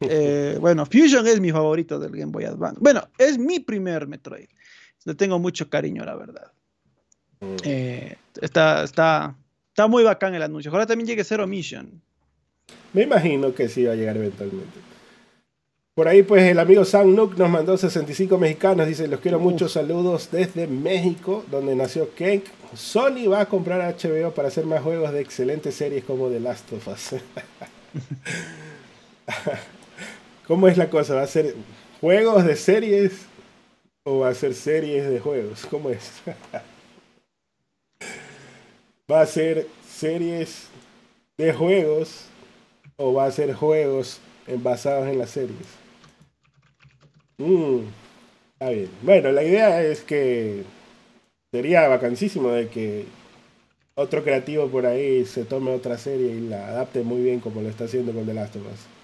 Eh, 0.00 0.58
bueno, 0.60 0.84
Fusion 0.84 1.26
es 1.26 1.40
mi 1.40 1.50
favorito 1.52 1.98
del 1.98 2.12
Game 2.12 2.32
Boy 2.32 2.44
Advance. 2.44 2.78
Bueno, 2.80 3.08
es 3.18 3.38
mi 3.38 3.60
primer 3.60 4.06
Metroid. 4.06 4.48
Le 5.04 5.14
tengo 5.14 5.38
mucho 5.38 5.70
cariño, 5.70 6.04
la 6.04 6.16
verdad. 6.16 6.52
Mm. 7.40 7.56
está, 8.40 8.82
está, 8.82 9.36
está 9.68 9.86
muy 9.86 10.02
bacán 10.02 10.34
el 10.34 10.42
anuncio. 10.42 10.70
Ahora 10.70 10.86
también 10.86 11.06
llegue 11.06 11.24
Zero 11.24 11.46
Mission. 11.46 12.02
Me 12.92 13.02
imagino 13.02 13.54
que 13.54 13.68
sí 13.68 13.84
va 13.84 13.92
a 13.92 13.96
llegar 13.96 14.16
eventualmente. 14.16 14.86
Por 15.94 16.08
ahí, 16.08 16.22
pues 16.22 16.42
el 16.42 16.58
amigo 16.58 16.84
Sam 16.84 17.14
Nook 17.14 17.38
nos 17.38 17.48
mandó 17.48 17.76
65 17.76 18.36
mexicanos. 18.36 18.86
Dice: 18.86 19.08
Los 19.08 19.20
quiero 19.20 19.38
muchos 19.38 19.72
saludos 19.72 20.28
desde 20.30 20.66
México, 20.66 21.42
donde 21.50 21.74
nació 21.74 22.14
Kenk. 22.14 22.44
Sony 22.74 23.28
va 23.30 23.40
a 23.40 23.46
comprar 23.46 23.96
HBO 23.96 24.32
para 24.32 24.48
hacer 24.48 24.66
más 24.66 24.82
juegos 24.82 25.10
de 25.12 25.20
excelentes 25.20 25.74
series 25.74 26.04
como 26.04 26.28
The 26.28 26.40
Last 26.40 26.70
of 26.72 26.86
Us. 26.88 27.14
¿Cómo 30.46 30.68
es 30.68 30.76
la 30.76 30.90
cosa? 30.90 31.14
¿Va 31.14 31.22
a 31.22 31.26
ser 31.26 31.54
juegos 32.00 32.44
de 32.44 32.56
series 32.56 33.26
o 34.04 34.20
va 34.20 34.28
a 34.28 34.34
ser 34.34 34.54
series 34.54 35.08
de 35.08 35.20
juegos? 35.20 35.66
¿Cómo 35.66 35.90
es? 35.90 36.22
¿Va 39.10 39.20
a 39.20 39.26
ser 39.26 39.68
series 39.88 40.68
de 41.36 41.52
juegos 41.52 42.26
o 42.96 43.12
va 43.12 43.26
a 43.26 43.30
ser 43.30 43.52
juegos 43.52 44.20
basados 44.62 45.08
en 45.08 45.18
las 45.18 45.30
series. 45.30 45.66
Mm, 47.38 47.80
está 48.52 48.70
bien. 48.70 48.90
Bueno, 49.02 49.32
la 49.32 49.42
idea 49.42 49.82
es 49.82 50.02
que 50.02 50.62
sería 51.52 51.88
vacancísimo 51.88 52.50
de 52.50 52.68
que 52.68 53.04
otro 53.94 54.22
creativo 54.22 54.68
por 54.68 54.86
ahí 54.86 55.24
se 55.24 55.44
tome 55.44 55.70
otra 55.70 55.98
serie 55.98 56.32
y 56.32 56.40
la 56.40 56.68
adapte 56.68 57.02
muy 57.02 57.22
bien 57.22 57.40
como 57.40 57.62
lo 57.62 57.68
está 57.68 57.84
haciendo 57.84 58.12
con 58.12 58.26
The 58.26 58.34
Last 58.34 58.56
of 58.56 58.62
Us. 58.62 58.95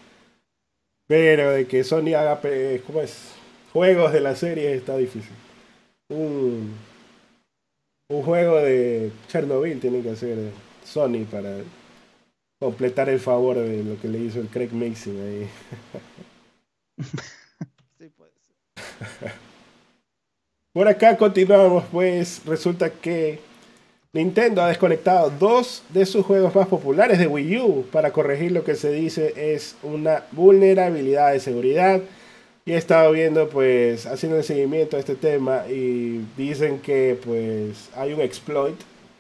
Pero 1.13 1.51
de 1.51 1.67
que 1.67 1.85
Sony 1.85 2.15
haga 2.15 2.41
¿cómo 2.87 3.03
es? 3.03 3.33
juegos 3.71 4.15
de 4.15 4.21
la 4.21 4.35
serie 4.35 4.73
está 4.73 4.97
difícil. 4.97 5.35
Un, 6.09 6.75
un 8.09 8.23
juego 8.23 8.57
de 8.57 9.13
Chernobyl 9.29 9.79
tiene 9.79 10.01
que 10.01 10.09
hacer 10.09 10.39
Sony 10.83 11.27
para 11.31 11.59
completar 12.59 13.11
el 13.11 13.21
favor 13.21 13.59
de 13.59 13.85
lo 13.85 14.01
que 14.01 14.09
le 14.09 14.21
hizo 14.21 14.41
el 14.41 14.49
Craig 14.49 14.73
Mason 14.73 15.21
ahí. 15.21 15.49
sí, 17.99 18.09
puede 18.17 18.33
ser. 18.47 19.33
Por 20.73 20.89
acá 20.89 21.19
continuamos, 21.19 21.85
pues 21.93 22.41
resulta 22.47 22.89
que 22.89 23.39
Nintendo 24.15 24.63
ha 24.63 24.69
desconectado 24.69 25.31
dos 25.31 25.83
de 25.89 26.05
sus 26.05 26.27
juegos 26.27 26.55
más 26.55 26.69
populares 26.69 27.19
de 27.19 27.27
Wii 27.27 27.59
U 27.59 27.87
para 27.91 28.13
corregir 28.13 28.53
lo 28.53 28.63
que 28.63 28.75
se 28.75 28.93
dice 28.93 29.33
es 29.55 29.77
una 29.83 30.25
vulnerabilidad 30.33 31.33
de 31.33 31.41
seguridad. 31.41 32.01
Y 32.65 32.73
he 32.73 32.77
estado 32.77 33.11
viendo, 33.13 33.49
pues, 33.49 34.07
haciendo 34.07 34.39
el 34.39 34.45
seguimiento 34.45 34.97
a 34.97 35.01
este 35.01 35.17
tema 35.17 35.65
y 35.69 36.25
dicen 36.37 36.79
que, 36.81 37.19
pues, 37.25 37.89
hay 37.97 38.13
un 38.13 38.21
exploit 38.21 38.77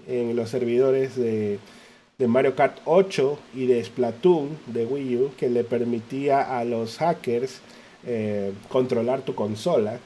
en 0.07 0.37
los 0.37 0.51
servidores 0.51 1.17
de 1.17 1.59
de 2.23 2.29
Mario 2.29 2.55
Kart 2.55 2.79
8 2.85 3.37
y 3.53 3.67
de 3.67 3.83
Splatoon 3.83 4.57
de 4.67 4.87
Wii 4.87 5.17
U 5.17 5.31
que 5.37 5.49
le 5.49 5.65
permitía 5.65 6.57
a 6.57 6.65
los 6.65 6.99
hackers 6.99 7.61
eh, 8.07 8.53
controlar 8.69 9.23
tu 9.23 9.35
consola 9.35 9.99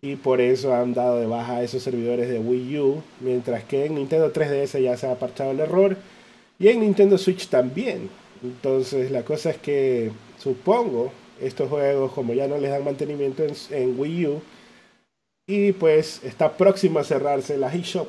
y 0.00 0.16
por 0.16 0.40
eso 0.40 0.74
han 0.74 0.94
dado 0.94 1.18
de 1.18 1.26
baja 1.26 1.62
esos 1.62 1.82
servidores 1.82 2.28
de 2.28 2.38
Wii 2.38 2.78
U, 2.78 3.02
mientras 3.20 3.64
que 3.64 3.86
en 3.86 3.96
Nintendo 3.96 4.32
3DS 4.32 4.80
ya 4.80 4.96
se 4.96 5.06
ha 5.06 5.12
aparchado 5.12 5.50
el 5.50 5.60
error 5.60 5.96
y 6.58 6.68
en 6.68 6.80
Nintendo 6.80 7.18
Switch 7.18 7.48
también. 7.48 8.08
Entonces 8.42 9.10
la 9.10 9.24
cosa 9.24 9.50
es 9.50 9.58
que 9.58 10.12
supongo 10.38 11.12
estos 11.40 11.68
juegos 11.68 12.12
como 12.12 12.32
ya 12.32 12.46
no 12.46 12.58
les 12.58 12.70
dan 12.70 12.84
mantenimiento 12.84 13.44
en, 13.70 13.98
Wii 13.98 14.26
U 14.26 14.42
y 15.46 15.72
pues 15.72 16.20
está 16.24 16.56
próximo 16.56 17.00
a 17.00 17.04
cerrarse 17.04 17.56
la 17.58 17.74
eShop. 17.74 18.08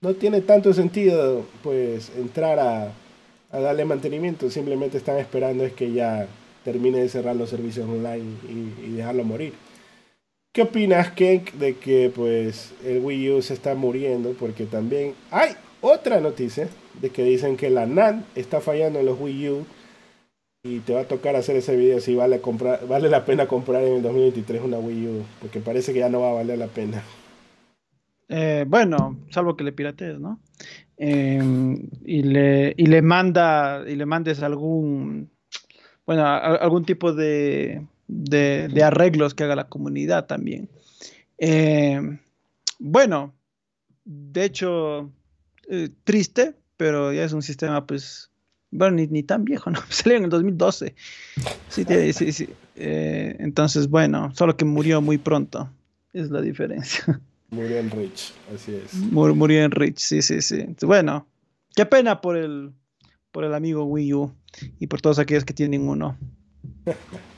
No 0.00 0.14
tiene 0.14 0.40
tanto 0.40 0.72
sentido 0.72 1.44
pues 1.62 2.10
entrar 2.16 2.58
a, 2.58 2.92
darle 3.52 3.84
mantenimiento, 3.84 4.50
simplemente 4.50 4.96
están 4.96 5.18
esperando 5.18 5.64
es 5.64 5.74
que 5.74 5.92
ya 5.92 6.26
termine 6.64 7.00
de 7.00 7.08
cerrar 7.10 7.36
los 7.36 7.50
servicios 7.50 7.86
online 7.86 8.36
y 8.48 8.92
dejarlo 8.92 9.24
morir. 9.24 9.52
¿Qué 10.52 10.60
opinas, 10.60 11.12
Kenk, 11.12 11.52
de 11.52 11.76
que 11.76 12.12
pues 12.14 12.74
el 12.84 13.02
Wii 13.02 13.30
U 13.30 13.42
se 13.42 13.54
está 13.54 13.74
muriendo? 13.74 14.34
Porque 14.38 14.66
también 14.66 15.14
hay 15.30 15.52
otra 15.80 16.20
noticia 16.20 16.68
de 17.00 17.08
que 17.08 17.24
dicen 17.24 17.56
que 17.56 17.70
la 17.70 17.86
NAND 17.86 18.24
está 18.34 18.60
fallando 18.60 19.00
en 19.00 19.06
los 19.06 19.18
Wii 19.18 19.48
U 19.48 19.66
y 20.62 20.80
te 20.80 20.92
va 20.92 21.00
a 21.00 21.08
tocar 21.08 21.36
hacer 21.36 21.56
ese 21.56 21.74
video 21.74 22.00
si 22.00 22.14
vale 22.14 22.42
comprar 22.42 22.86
vale 22.86 23.08
la 23.08 23.24
pena 23.24 23.46
comprar 23.46 23.82
en 23.82 23.94
el 23.94 24.02
2023 24.02 24.62
una 24.62 24.78
Wii 24.78 25.06
U 25.08 25.24
porque 25.40 25.60
parece 25.60 25.94
que 25.94 26.00
ya 26.00 26.10
no 26.10 26.20
va 26.20 26.30
a 26.30 26.34
valer 26.34 26.58
la 26.58 26.68
pena 26.68 27.02
eh, 28.28 28.64
bueno 28.68 29.18
salvo 29.30 29.56
que 29.56 29.64
le 29.64 29.72
piratees 29.72 30.20
no 30.20 30.38
em, 30.98 31.88
y 32.04 32.22
le 32.22 32.74
y 32.76 32.86
le 32.86 33.02
manda 33.02 33.82
y 33.88 33.96
le 33.96 34.06
mandes 34.06 34.40
algún 34.42 35.30
bueno 36.06 36.24
algún 36.26 36.84
tipo 36.84 37.12
de 37.12 37.84
de, 38.12 38.82
arreglos 38.82 39.34
que 39.34 39.44
haga 39.44 39.56
la 39.56 39.68
comunidad 39.68 40.26
también. 40.26 40.68
Eh, 41.38 42.00
bueno, 42.78 43.34
de 44.04 44.44
hecho, 44.44 45.10
eh, 45.68 45.88
triste, 46.04 46.54
pero 46.76 47.12
ya 47.12 47.24
es 47.24 47.32
un 47.32 47.42
sistema, 47.42 47.86
pues, 47.86 48.30
bueno, 48.70 48.96
ni, 48.96 49.22
tan 49.22 49.44
viejo, 49.44 49.70
¿no? 49.70 49.80
Salió 49.88 50.18
en 50.18 50.24
el 50.24 50.30
2012. 50.30 50.94
Sí, 51.68 51.84
sí, 52.12 52.32
sí. 52.32 52.48
Eh, 52.76 53.36
entonces, 53.38 53.88
bueno, 53.88 54.32
solo 54.34 54.56
que 54.56 54.64
murió 54.64 55.00
muy 55.00 55.18
pronto, 55.18 55.70
es 56.12 56.30
la 56.30 56.40
diferencia. 56.40 57.20
Murió 57.50 57.76
en 57.76 57.90
Rich, 57.90 58.32
así 58.54 58.74
es. 58.74 58.94
murió 58.94 59.62
en 59.62 59.72
Rich, 59.72 59.98
sí, 59.98 60.22
sí, 60.22 60.40
sí. 60.40 60.64
Bueno, 60.80 61.26
qué 61.76 61.84
pena 61.84 62.22
por 62.22 62.38
el, 62.38 62.72
por 63.30 63.44
el 63.44 63.52
amigo 63.52 63.84
Wii 63.84 64.14
U 64.14 64.34
y 64.80 64.86
por 64.86 65.02
todos 65.02 65.18
aquellos 65.18 65.44
que 65.44 65.52
tienen 65.52 65.86
uno. 65.86 66.16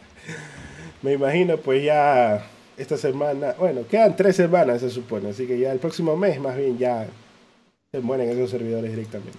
me 1.05 1.13
imagino 1.13 1.59
pues 1.59 1.85
ya 1.85 2.47
esta 2.79 2.97
semana, 2.97 3.55
bueno, 3.59 3.83
quedan 3.87 4.17
tres 4.17 4.37
semanas 4.37 4.81
se 4.81 4.89
supone, 4.89 5.29
así 5.29 5.47
que 5.47 5.59
ya 5.59 5.71
el 5.71 5.79
próximo 5.79 6.17
mes 6.17 6.41
más 6.41 6.57
bien 6.57 6.79
ya 6.79 7.07
se 7.93 8.01
mueren 8.01 8.31
esos 8.31 8.51
servidores 8.51 8.91
directamente. 8.91 9.39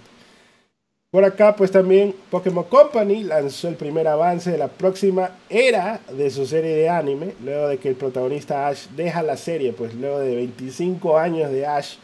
Por 1.10 1.26
acá 1.26 1.56
pues 1.56 1.72
también 1.72 2.14
Pokémon 2.30 2.66
Company 2.66 3.24
lanzó 3.24 3.68
el 3.68 3.78
primer 3.78 4.08
avance 4.08 4.52
de 4.52 4.60
la 4.60 4.68
próxima 4.68 5.32
era 5.50 6.02
de 6.16 6.30
su 6.30 6.46
serie 6.46 6.76
de 6.76 6.88
anime, 6.88 7.34
luego 7.44 7.70
de 7.70 7.80
que 7.80 7.90
el 7.90 7.96
protagonista 7.96 8.68
Ash 8.68 8.86
deja 8.96 9.24
la 9.24 9.36
serie, 9.36 9.74
pues 9.74 9.96
luego 9.96 10.20
de 10.20 10.36
25 10.36 11.18
años 11.18 11.52
de 11.52 11.66
Ash, 11.66 11.96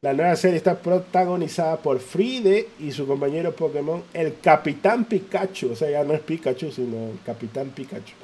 la 0.00 0.14
nueva 0.14 0.34
serie 0.34 0.56
está 0.56 0.78
protagonizada 0.78 1.76
por 1.76 2.00
Fride 2.00 2.68
y 2.80 2.90
su 2.92 3.06
compañero 3.06 3.54
Pokémon, 3.54 4.02
el 4.14 4.38
Capitán 4.40 5.04
Pikachu, 5.04 5.72
o 5.72 5.76
sea, 5.76 5.90
ya 5.90 6.04
no 6.04 6.14
es 6.14 6.20
Pikachu, 6.20 6.70
sino 6.70 7.10
el 7.10 7.18
Capitán 7.22 7.68
Pikachu 7.68 8.23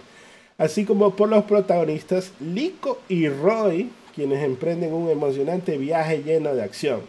así 0.60 0.84
como 0.84 1.16
por 1.16 1.30
los 1.30 1.44
protagonistas 1.44 2.32
Lico 2.38 2.98
y 3.08 3.28
Roy, 3.28 3.90
quienes 4.14 4.44
emprenden 4.44 4.92
un 4.92 5.08
emocionante 5.08 5.78
viaje 5.78 6.22
lleno 6.22 6.54
de 6.54 6.62
acción. 6.62 7.00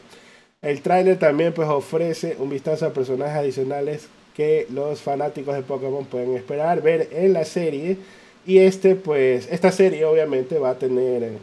El 0.62 0.82
tráiler 0.82 1.20
también 1.20 1.54
pues 1.54 1.68
ofrece 1.68 2.38
un 2.40 2.50
vistazo 2.50 2.86
a 2.86 2.94
personajes 2.94 3.36
adicionales 3.36 4.08
que 4.38 4.68
los 4.72 5.02
fanáticos 5.02 5.54
de 5.54 5.64
Pokémon 5.64 6.06
pueden 6.06 6.34
esperar 6.38 6.82
ver 6.82 7.10
en 7.12 7.34
la 7.34 7.44
serie 7.44 7.98
y 8.48 8.60
este 8.60 8.96
pues 8.96 9.50
esta 9.52 9.74
serie 9.74 10.06
obviamente 10.06 10.58
va 10.58 10.70
a 10.70 10.80
tener 10.80 11.34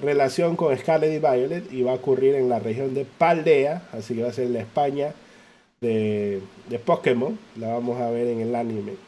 relación 0.00 0.56
con 0.56 0.74
Scarlet 0.74 1.12
y 1.12 1.18
Violet 1.18 1.70
y 1.70 1.82
va 1.82 1.90
a 1.90 1.96
ocurrir 1.96 2.34
en 2.34 2.48
la 2.48 2.60
región 2.60 2.94
de 2.94 3.04
Paldea, 3.04 3.82
así 3.92 4.14
que 4.14 4.22
va 4.22 4.30
a 4.30 4.32
ser 4.32 4.48
la 4.48 4.60
España 4.60 5.12
de 5.82 6.40
Pokémon, 6.86 7.38
la 7.56 7.74
vamos 7.74 8.00
a 8.00 8.08
ver 8.08 8.26
en 8.28 8.40
el 8.40 8.54
anime. 8.54 9.07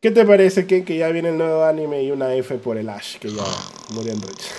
¿Qué 0.00 0.10
te 0.10 0.24
parece, 0.24 0.64
Ken, 0.64 0.82
que 0.86 0.96
ya 0.96 1.08
viene 1.10 1.28
el 1.28 1.36
nuevo 1.36 1.62
anime 1.62 2.02
y 2.02 2.10
una 2.10 2.34
F 2.34 2.54
por 2.56 2.78
el 2.78 2.88
Ash, 2.88 3.18
que 3.18 3.28
ya 3.28 3.44
murió 3.92 4.12
en 4.12 4.22
Rich? 4.22 4.50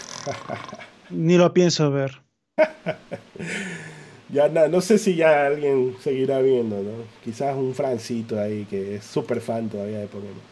Ni 1.09 1.35
lo 1.35 1.51
pienso 1.51 1.89
ver. 1.89 2.21
ya 4.29 4.47
no 4.49 4.81
sé 4.81 4.99
si 4.99 5.15
ya 5.15 5.47
alguien 5.47 5.95
seguirá 5.99 6.43
viendo, 6.43 6.83
¿no? 6.83 6.91
Quizás 7.23 7.55
un 7.57 7.73
Francito 7.73 8.39
ahí 8.39 8.67
que 8.69 8.97
es 8.97 9.03
súper 9.03 9.41
fan 9.41 9.67
todavía 9.67 9.97
de 9.97 10.05
Pokémon. 10.05 10.51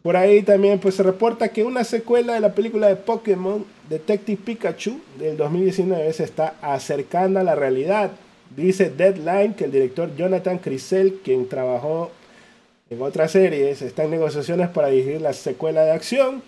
Por 0.00 0.16
ahí 0.16 0.42
también 0.42 0.78
pues 0.78 0.94
se 0.94 1.02
reporta 1.02 1.48
que 1.48 1.62
una 1.62 1.84
secuela 1.84 2.32
de 2.32 2.40
la 2.40 2.54
película 2.54 2.86
de 2.86 2.96
Pokémon 2.96 3.66
Detective 3.90 4.40
Pikachu 4.42 5.02
del 5.18 5.36
2019 5.36 6.10
se 6.14 6.24
está 6.24 6.54
acercando 6.62 7.40
a 7.40 7.42
la 7.42 7.56
realidad. 7.56 8.12
Dice 8.56 8.88
Deadline 8.88 9.52
que 9.52 9.66
el 9.66 9.72
director 9.72 10.16
Jonathan 10.16 10.56
Crisel, 10.56 11.20
quien 11.22 11.46
trabajó 11.46 12.10
en 12.94 13.02
otras 13.02 13.32
series 13.32 13.82
están 13.82 14.10
negociaciones 14.10 14.68
para 14.68 14.88
dirigir 14.88 15.20
la 15.20 15.32
secuela 15.32 15.82
de 15.82 15.90
acción 15.90 16.42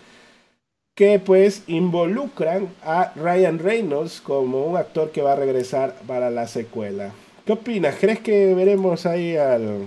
que 0.94 1.18
pues 1.18 1.64
involucran 1.66 2.68
a 2.82 3.12
Ryan 3.16 3.58
Reynolds 3.58 4.20
como 4.20 4.64
un 4.64 4.76
actor 4.76 5.10
que 5.10 5.22
va 5.22 5.32
a 5.32 5.36
regresar 5.36 5.94
para 6.06 6.30
la 6.30 6.46
secuela. 6.48 7.12
¿Qué 7.44 7.52
opinas? 7.52 7.96
¿Crees 8.00 8.20
que 8.20 8.54
veremos 8.54 9.04
ahí 9.04 9.36
al, 9.36 9.86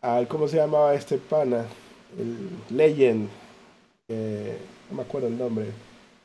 al 0.00 0.28
¿cómo 0.28 0.46
se 0.46 0.58
llamaba 0.58 0.94
este 0.94 1.18
pana? 1.18 1.64
El 2.18 2.76
Legend, 2.76 3.28
no 4.08 4.96
me 4.96 5.02
acuerdo 5.02 5.26
el 5.26 5.36
nombre, 5.36 5.66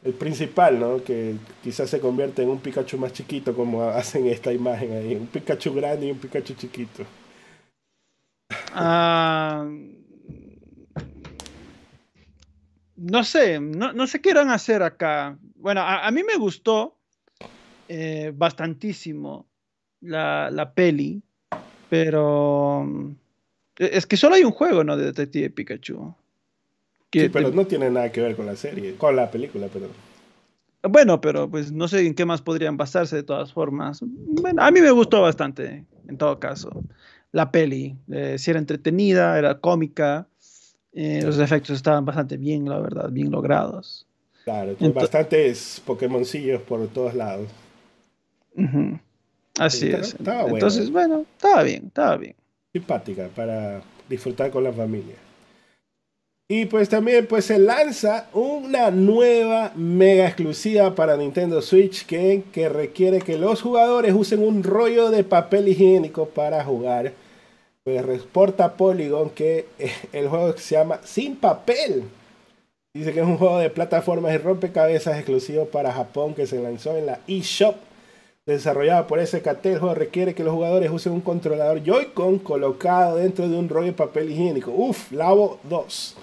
el 0.03 0.13
principal, 0.13 0.79
¿no? 0.79 1.03
Que 1.03 1.35
quizás 1.63 1.89
se 1.89 1.99
convierte 1.99 2.43
en 2.43 2.49
un 2.49 2.59
Pikachu 2.59 2.97
más 2.97 3.13
chiquito 3.13 3.55
como 3.55 3.83
hacen 3.89 4.27
esta 4.27 4.53
imagen 4.53 4.93
ahí, 4.93 5.15
un 5.15 5.27
Pikachu 5.27 5.73
grande 5.73 6.07
y 6.07 6.11
un 6.11 6.17
Pikachu 6.17 6.53
chiquito. 6.53 7.03
Ah, 8.73 9.67
no 13.01 13.23
sé, 13.23 13.59
no, 13.59 14.07
sé 14.07 14.21
qué 14.21 14.29
irán 14.29 14.49
a 14.49 14.55
hacer 14.55 14.83
acá. 14.83 15.37
Bueno, 15.55 15.81
a, 15.81 16.09
mí 16.11 16.21
me 16.23 16.35
gustó 16.35 16.97
eh, 17.87 18.31
bastantísimo 18.35 19.47
la, 20.01 20.71
peli, 20.75 21.21
pero 21.89 22.87
e, 23.77 23.89
es 23.93 24.05
que 24.05 24.17
solo 24.17 24.35
hay 24.35 24.43
un 24.43 24.51
juego, 24.51 24.83
¿no? 24.83 24.97
De 24.97 25.05
Detective 25.05 25.49
Pikachu. 25.49 26.13
sí, 27.11 27.29
pero 27.29 27.51
no 27.51 27.65
tiene 27.65 27.89
nada 27.89 28.11
que 28.11 28.21
ver 28.21 28.35
con 28.35 28.45
la 28.45 28.55
serie, 28.55 28.95
con 28.95 29.15
la 29.15 29.31
película, 29.31 29.67
perdón. 29.67 29.89
Bueno, 30.83 31.21
pero 31.21 31.49
pues 31.49 31.71
no 31.71 31.87
sé 31.87 32.05
en 32.05 32.15
qué 32.15 32.25
más 32.25 32.41
podrían 32.41 32.77
basarse 32.77 33.15
de 33.15 33.23
todas 33.23 33.53
formas. 33.53 33.99
Bueno, 34.03 34.63
a 34.63 34.71
mí 34.71 34.81
me 34.81 34.91
gustó 34.91 35.21
bastante, 35.21 35.85
en 36.07 36.17
todo 36.17 36.39
caso 36.39 36.83
la 37.31 37.51
peli. 37.51 37.95
Eh, 38.11 38.37
si 38.37 38.51
era 38.51 38.59
entretenida, 38.59 39.37
era 39.37 39.59
cómica, 39.59 40.27
eh, 40.93 41.21
los 41.23 41.39
efectos 41.39 41.77
estaban 41.77 42.05
bastante 42.05 42.37
bien, 42.37 42.67
la 42.67 42.79
verdad, 42.79 43.09
bien 43.09 43.31
logrados. 43.31 44.05
Claro, 44.43 44.75
bastantes 44.93 45.81
Pokémoncillos 45.85 46.61
por 46.63 46.87
todos 46.87 47.13
lados. 47.13 47.47
Así 49.59 49.89
es. 49.89 50.15
Entonces, 50.19 50.91
bueno, 50.91 51.25
estaba 51.35 51.63
bien, 51.63 51.85
estaba 51.87 52.17
bien. 52.17 52.35
Simpática 52.73 53.29
para 53.35 53.81
disfrutar 54.09 54.49
con 54.49 54.63
la 54.63 54.73
familia. 54.73 55.15
Y 56.47 56.65
pues 56.65 56.89
también 56.89 57.27
pues 57.27 57.45
se 57.45 57.57
lanza 57.57 58.27
una 58.33 58.91
nueva 58.91 59.71
mega 59.73 60.25
exclusiva 60.25 60.93
para 60.95 61.15
Nintendo 61.15 61.61
Switch 61.61 62.05
que, 62.05 62.43
que 62.51 62.67
requiere 62.67 63.19
que 63.19 63.37
los 63.37 63.61
jugadores 63.61 64.13
usen 64.13 64.43
un 64.43 64.61
rollo 64.61 65.11
de 65.11 65.23
papel 65.23 65.69
higiénico 65.69 66.25
para 66.25 66.61
jugar 66.65 67.13
pues 67.83 68.05
reporta 68.05 68.75
Polygon 68.75 69.31
que 69.31 69.65
eh, 69.79 69.91
el 70.13 70.27
juego 70.27 70.55
se 70.57 70.75
llama 70.75 70.99
Sin 71.03 71.35
Papel. 71.35 72.03
Dice 72.93 73.13
que 73.13 73.21
es 73.21 73.25
un 73.25 73.37
juego 73.37 73.57
de 73.57 73.69
plataformas 73.69 74.33
y 74.33 74.37
rompecabezas 74.37 75.15
exclusivo 75.17 75.65
para 75.65 75.93
Japón 75.93 76.33
que 76.33 76.45
se 76.45 76.61
lanzó 76.61 76.97
en 76.97 77.05
la 77.05 77.19
eShop. 77.27 77.75
Desarrollado 78.45 79.07
por 79.07 79.25
SKT, 79.25 79.65
el 79.67 79.79
juego 79.79 79.95
requiere 79.95 80.35
que 80.35 80.43
los 80.43 80.53
jugadores 80.53 80.91
usen 80.91 81.13
un 81.13 81.21
controlador 81.21 81.83
Joy-Con 81.83 82.39
colocado 82.39 83.15
dentro 83.17 83.47
de 83.47 83.57
un 83.57 83.69
rollo 83.69 83.87
de 83.87 83.93
papel 83.93 84.31
higiénico. 84.31 84.71
Uf, 84.71 85.11
Labo 85.11 85.59
2. 85.63 86.17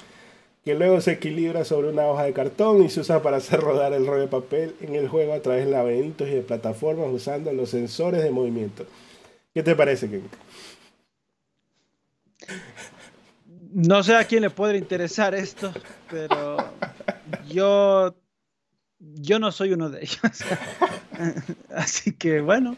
Que 0.65 0.75
luego 0.75 1.01
se 1.01 1.13
equilibra 1.13 1.65
sobre 1.65 1.89
una 1.89 2.07
hoja 2.07 2.25
de 2.25 2.33
cartón 2.35 2.83
y 2.85 2.91
se 2.91 3.01
usa 3.01 3.23
para 3.23 3.39
hacer 3.39 3.61
rodar 3.61 3.95
el 3.95 4.07
rollo 4.07 4.23
de 4.23 4.29
papel 4.29 4.75
en 4.83 4.95
el 4.95 5.09
juego 5.09 5.33
a 5.33 5.41
través 5.41 5.65
de 5.65 5.71
laberintos 5.71 6.29
y 6.29 6.33
de 6.33 6.43
plataformas 6.43 7.09
usando 7.11 7.53
los 7.53 7.71
sensores 7.71 8.23
de 8.23 8.31
movimiento. 8.31 8.85
¿Qué 9.55 9.63
te 9.63 9.75
parece, 9.75 10.11
Ken? 10.11 10.23
No 13.73 14.03
sé 14.03 14.17
a 14.17 14.25
quién 14.25 14.43
le 14.43 14.51
puede 14.51 14.79
interesar 14.79 15.35
esto, 15.35 15.73
pero 16.11 16.57
yo, 17.49 18.15
yo 18.99 19.39
no 19.39 19.53
soy 19.53 19.73
uno 19.73 19.91
de 19.91 20.01
ellos. 20.01 20.21
Así 21.75 22.13
que 22.13 22.41
bueno, 22.41 22.77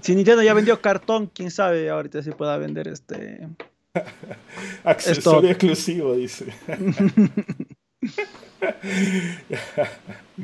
si 0.00 0.14
Nintendo 0.14 0.42
ya 0.42 0.54
vendió 0.54 0.80
cartón, 0.80 1.30
quién 1.32 1.50
sabe 1.50 1.88
ahorita 1.88 2.22
si 2.22 2.30
pueda 2.32 2.56
vender 2.56 2.88
este 2.88 3.48
accesorio 4.84 5.50
exclusivo, 5.50 6.14
dice. 6.14 6.46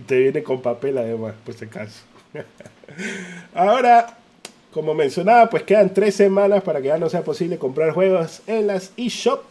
Te 0.07 0.19
viene 0.19 0.43
con 0.43 0.61
papel 0.63 0.99
además, 0.99 1.35
por 1.45 1.55
si 1.55 1.65
acaso. 1.65 2.03
Ahora, 3.55 4.19
como 4.79 4.95
mencionaba, 4.95 5.51
pues 5.51 5.65
quedan 5.65 5.93
tres 5.93 6.15
semanas 6.15 6.63
para 6.63 6.81
que 6.81 6.87
ya 6.87 6.99
no 6.99 7.09
sea 7.09 7.25
posible 7.25 7.59
comprar 7.59 7.91
juegos 7.91 8.43
en 8.47 8.69
las 8.69 8.93
eShop 8.97 9.43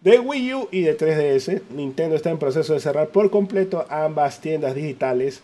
de 0.00 0.18
Wii 0.18 0.54
U 0.54 0.68
y 0.72 0.80
de 0.80 0.98
3DS. 0.98 1.62
Nintendo 1.70 2.16
está 2.16 2.30
en 2.30 2.38
proceso 2.40 2.74
de 2.74 2.80
cerrar 2.80 3.10
por 3.10 3.30
completo 3.30 3.86
ambas 3.88 4.40
tiendas 4.40 4.74
digitales 4.74 5.40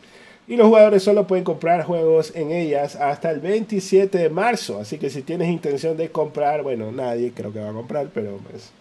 y 0.48 0.56
los 0.56 0.66
jugadores 0.66 1.04
solo 1.04 1.28
pueden 1.28 1.44
comprar 1.44 1.84
juegos 1.84 2.34
en 2.34 2.50
ellas 2.50 2.96
hasta 2.96 3.30
el 3.30 3.38
27 3.38 4.18
de 4.18 4.28
marzo. 4.28 4.80
Así 4.80 4.98
que 4.98 5.08
si 5.08 5.22
tienes 5.22 5.48
intención 5.48 5.96
de 5.96 6.10
comprar, 6.10 6.64
bueno, 6.64 6.90
nadie 6.90 7.30
creo 7.32 7.52
que 7.52 7.60
va 7.60 7.70
a 7.70 7.74
comprar, 7.74 8.08
pero 8.12 8.40
pues, 8.50 8.72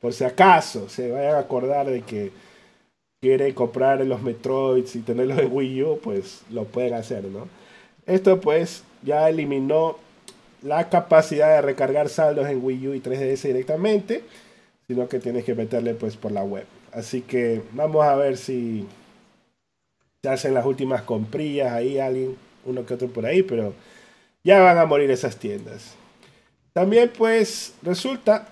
por 0.00 0.12
si 0.12 0.22
acaso 0.22 0.88
se 0.88 1.10
vayan 1.10 1.34
a 1.34 1.40
acordar 1.40 1.86
de 1.86 2.02
que 2.02 2.30
quiere 3.20 3.52
comprar 3.52 4.06
los 4.06 4.22
Metroids 4.22 4.94
y 4.94 5.00
tenerlos 5.00 5.40
en 5.40 5.52
Wii 5.52 5.82
U, 5.82 5.98
pues 6.00 6.42
lo 6.52 6.66
pueden 6.66 6.94
hacer, 6.94 7.24
¿no? 7.24 7.48
Esto 8.06 8.40
pues 8.40 8.84
ya 9.02 9.28
eliminó 9.28 9.96
la 10.62 10.88
capacidad 10.88 11.54
de 11.54 11.62
recargar 11.62 12.08
saldos 12.08 12.48
en 12.48 12.64
Wii 12.64 12.88
U 12.88 12.94
y 12.94 13.00
3DS 13.00 13.42
directamente, 13.42 14.24
sino 14.86 15.08
que 15.08 15.20
tienes 15.20 15.44
que 15.44 15.54
meterle 15.54 15.94
pues 15.94 16.16
por 16.16 16.32
la 16.32 16.42
web. 16.42 16.66
Así 16.92 17.20
que 17.20 17.62
vamos 17.72 18.04
a 18.04 18.16
ver 18.16 18.36
si 18.36 18.86
se 20.22 20.28
hacen 20.28 20.54
las 20.54 20.66
últimas 20.66 21.02
comprillas 21.02 21.72
ahí 21.72 21.98
alguien, 21.98 22.36
uno 22.64 22.84
que 22.84 22.94
otro 22.94 23.08
por 23.08 23.26
ahí, 23.26 23.42
pero 23.42 23.72
ya 24.42 24.60
van 24.60 24.78
a 24.78 24.86
morir 24.86 25.10
esas 25.10 25.36
tiendas. 25.36 25.94
También 26.72 27.12
pues 27.16 27.74
resulta 27.82 28.48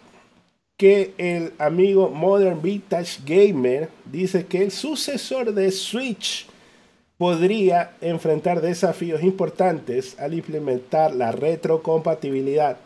que 0.76 1.14
el 1.16 1.54
amigo 1.58 2.10
Modern 2.10 2.60
Vintage 2.60 3.20
Gamer 3.24 3.88
dice 4.04 4.46
que 4.46 4.62
el 4.62 4.70
sucesor 4.70 5.54
de 5.54 5.70
Switch 5.70 6.46
podría 7.18 7.92
enfrentar 8.00 8.60
desafíos 8.60 9.22
importantes 9.22 10.18
al 10.18 10.34
implementar 10.34 11.14
la 11.14 11.32
retrocompatibilidad. 11.32 12.76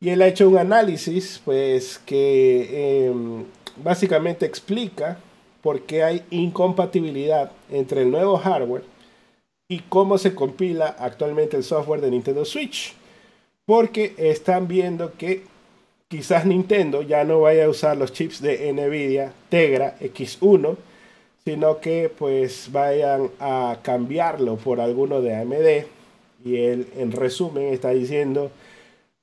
Y 0.00 0.10
él 0.10 0.22
ha 0.22 0.26
hecho 0.26 0.48
un 0.48 0.58
análisis, 0.58 1.40
pues, 1.44 2.00
que 2.04 3.06
em, 3.06 3.44
básicamente 3.76 4.46
explica 4.46 5.18
por 5.60 5.82
qué 5.82 6.02
hay 6.02 6.24
incompatibilidad 6.30 7.52
entre 7.70 8.02
el 8.02 8.10
nuevo 8.10 8.36
hardware 8.36 8.84
y 9.68 9.80
cómo 9.80 10.18
se 10.18 10.34
compila 10.34 10.96
actualmente 10.98 11.56
el 11.56 11.62
software 11.62 12.00
de 12.00 12.10
Nintendo 12.10 12.44
Switch. 12.44 12.94
Porque 13.64 14.14
están 14.18 14.66
viendo 14.66 15.12
que 15.12 15.44
quizás 16.08 16.44
Nintendo 16.44 17.02
ya 17.02 17.22
no 17.24 17.40
vaya 17.40 17.66
a 17.66 17.68
usar 17.68 17.96
los 17.96 18.12
chips 18.12 18.42
de 18.42 18.72
Nvidia 18.72 19.32
Tegra 19.48 19.96
X1 20.00 20.76
sino 21.44 21.80
que 21.80 22.10
pues 22.16 22.68
vayan 22.72 23.30
a 23.40 23.78
cambiarlo 23.82 24.56
por 24.56 24.80
alguno 24.80 25.20
de 25.20 25.34
AMD. 25.34 25.86
Y 26.44 26.56
él 26.56 26.88
en 26.96 27.12
resumen 27.12 27.72
está 27.72 27.90
diciendo 27.90 28.50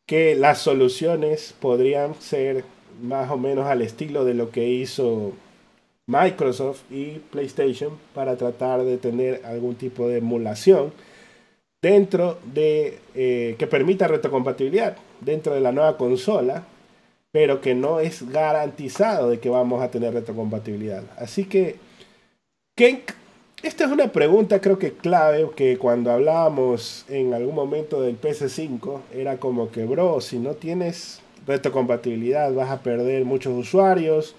que 0.06 0.36
las 0.36 0.60
soluciones 0.60 1.54
podrían 1.60 2.16
ser 2.16 2.64
más 3.02 3.30
o 3.30 3.38
menos 3.38 3.68
al 3.68 3.82
estilo 3.82 4.26
de 4.26 4.34
lo 4.34 4.52
que 4.52 4.68
hizo 4.68 5.34
Microsoft 6.08 6.82
y 6.90 7.20
PlayStation 7.32 7.98
para 8.16 8.36
tratar 8.36 8.84
de 8.84 8.98
tener 8.98 9.42
algún 9.46 9.76
tipo 9.76 10.08
de 10.08 10.18
emulación 10.18 10.92
dentro 11.82 12.40
de 12.52 12.98
eh, 13.14 13.56
que 13.60 13.68
permita 13.68 14.08
retrocompatibilidad 14.08 14.98
dentro 15.22 15.54
de 15.54 15.62
la 15.62 15.72
nueva 15.72 15.98
consola 15.98 16.64
pero 17.32 17.62
que 17.62 17.76
no 17.76 18.00
es 18.00 18.28
garantizado 18.32 19.30
de 19.30 19.40
que 19.40 19.50
vamos 19.50 19.84
a 19.84 19.92
tener 19.92 20.14
retrocompatibilidad 20.14 21.04
así 21.18 21.46
que 21.46 21.76
esta 22.82 23.84
es 23.84 23.92
una 23.92 24.08
pregunta 24.08 24.62
creo 24.62 24.80
que 24.80 24.94
clave 24.94 25.50
que 25.54 25.78
cuando 25.78 26.12
hablábamos 26.12 27.04
en 27.10 27.34
algún 27.34 27.54
momento 27.54 28.02
del 28.02 28.20
PS5 28.20 29.02
era 29.14 29.36
como 29.38 29.70
que, 29.70 29.84
bro, 29.84 30.22
si 30.22 30.40
no 30.40 30.54
tienes 30.54 31.20
retrocompatibilidad 31.46 32.54
vas 32.54 32.70
a 32.70 32.82
perder 32.82 33.26
muchos 33.26 33.54
usuarios, 33.54 34.34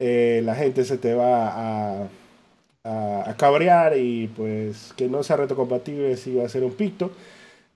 eh, 0.00 0.40
la 0.44 0.56
gente 0.56 0.84
se 0.84 0.98
te 0.98 1.14
va 1.14 2.02
a, 2.02 2.08
a, 2.82 3.34
cabrear 3.36 3.96
y 3.96 4.26
pues 4.28 4.92
que 4.96 5.08
no 5.08 5.22
sea 5.22 5.36
retrocompatible 5.36 6.16
si 6.16 6.34
va 6.34 6.46
a 6.46 6.48
ser 6.48 6.64
un 6.64 6.72
pito. 6.72 7.12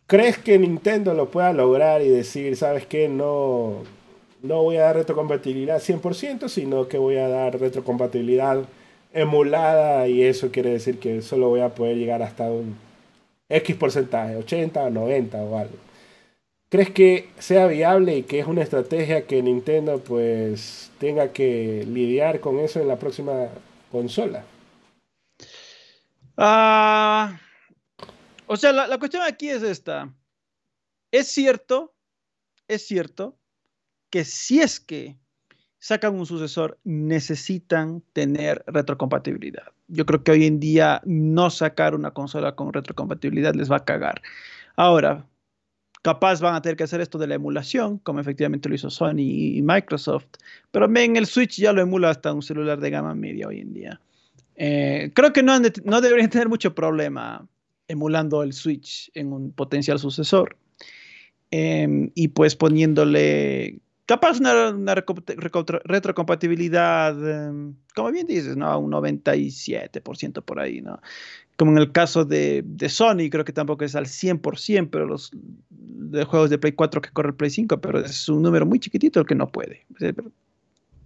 ¿Crees 0.09 0.37
que 0.37 0.59
Nintendo 0.59 1.15
lo 1.15 1.31
pueda 1.31 1.53
lograr 1.53 2.03
y 2.03 2.09
decir, 2.09 2.57
sabes 2.57 2.87
qué, 2.87 3.09
no, 3.09 3.85
no 4.43 4.62
voy 4.65 4.79
a 4.79 4.83
dar 4.83 4.97
retrocompatibilidad 4.97 5.81
100%, 5.81 6.49
sino 6.49 6.88
que 6.88 6.99
voy 6.99 7.19
a 7.19 7.29
dar 7.29 7.61
retrocompatibilidad 7.61 8.65
emulada 9.12 10.09
y 10.09 10.22
eso 10.22 10.51
quiere 10.51 10.70
decir 10.70 10.98
que 10.98 11.22
solo 11.22 11.48
voy 11.48 11.61
a 11.61 11.75
poder 11.75 11.96
llegar 11.96 12.22
hasta 12.22 12.44
un 12.44 12.77
X 13.48 13.77
porcentaje, 13.77 14.37
80 14.37 14.83
o 14.83 14.90
90 14.90 15.38
o 15.38 15.59
algo. 15.59 15.77
¿Crees 16.68 16.90
que 16.90 17.29
sea 17.38 17.66
viable 17.66 18.16
y 18.16 18.22
que 18.22 18.40
es 18.40 18.46
una 18.46 18.62
estrategia 18.62 19.27
que 19.27 19.42
Nintendo 19.42 19.98
pues 19.98 20.90
tenga 20.98 21.33
que 21.33 21.85
lidiar 21.87 22.40
con 22.40 22.59
eso 22.59 22.81
en 22.81 22.88
la 22.88 22.98
próxima 22.98 23.48
consola? 23.90 24.44
Ah, 26.37 27.38
o 28.46 28.57
sea, 28.57 28.72
la, 28.72 28.87
la 28.87 28.98
cuestión 28.98 29.22
aquí 29.22 29.51
es 29.51 29.62
esta. 29.62 30.11
Es 31.11 31.29
cierto, 31.29 31.94
es 32.68 32.87
cierto 32.87 33.38
que 34.09 34.25
si 34.25 34.62
es 34.62 34.81
que 34.81 35.18
sacan 35.83 36.14
un 36.14 36.27
sucesor, 36.27 36.79
necesitan 36.85 38.05
tener 38.12 38.62
retrocompatibilidad. 38.68 39.64
Yo 39.88 40.07
creo 40.07 40.23
que 40.23 40.31
hoy 40.31 40.47
en 40.47 40.61
día 40.61 41.03
no 41.05 41.51
sacar 41.51 41.97
una 41.97 42.12
consola 42.12 42.55
con 42.55 42.73
retrocompatibilidad 42.73 43.53
les 43.57 43.68
va 43.68 43.79
a 43.79 43.85
cagar. 43.85 44.23
Ahora, 44.77 45.27
capaz 46.03 46.40
van 46.40 46.55
a 46.55 46.62
tener 46.62 46.77
que 46.77 46.85
hacer 46.85 47.01
esto 47.01 47.18
de 47.18 47.27
la 47.27 47.35
emulación, 47.35 47.99
como 47.99 48.21
efectivamente 48.21 48.68
lo 48.68 48.77
hizo 48.77 48.90
Sony 48.90 49.57
y 49.57 49.61
Microsoft, 49.62 50.27
pero 50.71 50.87
en 50.87 51.16
el 51.16 51.27
Switch 51.27 51.57
ya 51.57 51.73
lo 51.73 51.83
emula 51.83 52.11
hasta 52.11 52.33
un 52.33 52.42
celular 52.42 52.79
de 52.79 52.90
gama 52.90 53.16
media 53.16 53.49
hoy 53.49 53.59
en 53.59 53.75
día. 53.75 54.01
Eh, 54.55 55.11
creo 55.14 55.33
que 55.33 55.42
no, 55.42 55.59
deberían 55.59 56.31
tener 56.31 56.49
mucho 56.49 56.77
problema 56.77 57.45
emulando 57.88 58.45
el 58.45 58.53
Switch 58.53 59.11
en 59.14 59.33
un 59.33 59.51
potencial 59.51 59.99
sucesor. 59.99 60.57
Em, 61.51 62.12
y 62.14 62.29
pues 62.29 62.55
poniéndole 62.55 63.81
capaz 64.12 64.40
una, 64.40 64.94
retrocompatibilidad, 64.94 67.48
em, 67.48 67.75
como 67.94 68.12
bien 68.12 68.27
dices, 68.27 68.59
¿no? 68.59 68.79
Un 68.79 68.90
97% 68.90 70.42
por 70.42 70.61
ahí, 70.61 70.83
¿no? 70.83 71.01
Como 71.57 71.72
en 71.72 71.79
el 71.79 71.92
caso 71.92 72.27
de, 72.27 72.62
Sony, 72.90 73.31
creo 73.31 73.46
que 73.46 73.55
tampoco 73.55 73.87
es 73.87 73.96
al 73.96 74.05
100%, 74.05 74.90
pero 74.90 75.07
los 75.07 75.31
de 75.70 76.25
juegos 76.25 76.51
de 76.51 76.59
Play 76.59 76.72
4 76.72 77.01
que 77.01 77.09
corre 77.09 77.31
el 77.31 77.37
Play 77.37 77.48
5, 77.48 77.81
pero 77.81 78.01
es 78.01 78.29
un 78.29 78.42
número 78.42 78.66
muy 78.66 78.81
chiquitito 78.81 79.18
el 79.18 79.25
que 79.25 79.35
no 79.35 79.51
puede, 79.51 79.87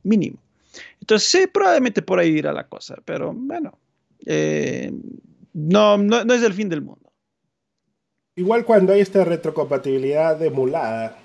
mínimo. 0.02 0.38
Entonces, 1.00 1.28
sí, 1.28 1.46
probablemente 1.46 2.02
por 2.02 2.18
ahí 2.18 2.30
irá 2.30 2.52
la 2.52 2.66
cosa, 2.66 2.96
pero 3.04 3.32
bueno, 3.32 3.78
eh, 4.24 4.92
no, 5.52 5.96
no, 5.96 6.24
no 6.24 6.34
es 6.34 6.42
el 6.42 6.54
fin 6.54 6.68
del 6.68 6.82
mundo. 6.82 7.12
Igual 8.34 8.64
cuando 8.64 8.92
hay 8.92 9.00
esta 9.00 9.24
retrocompatibilidad 9.24 10.42
emulada, 10.42 11.16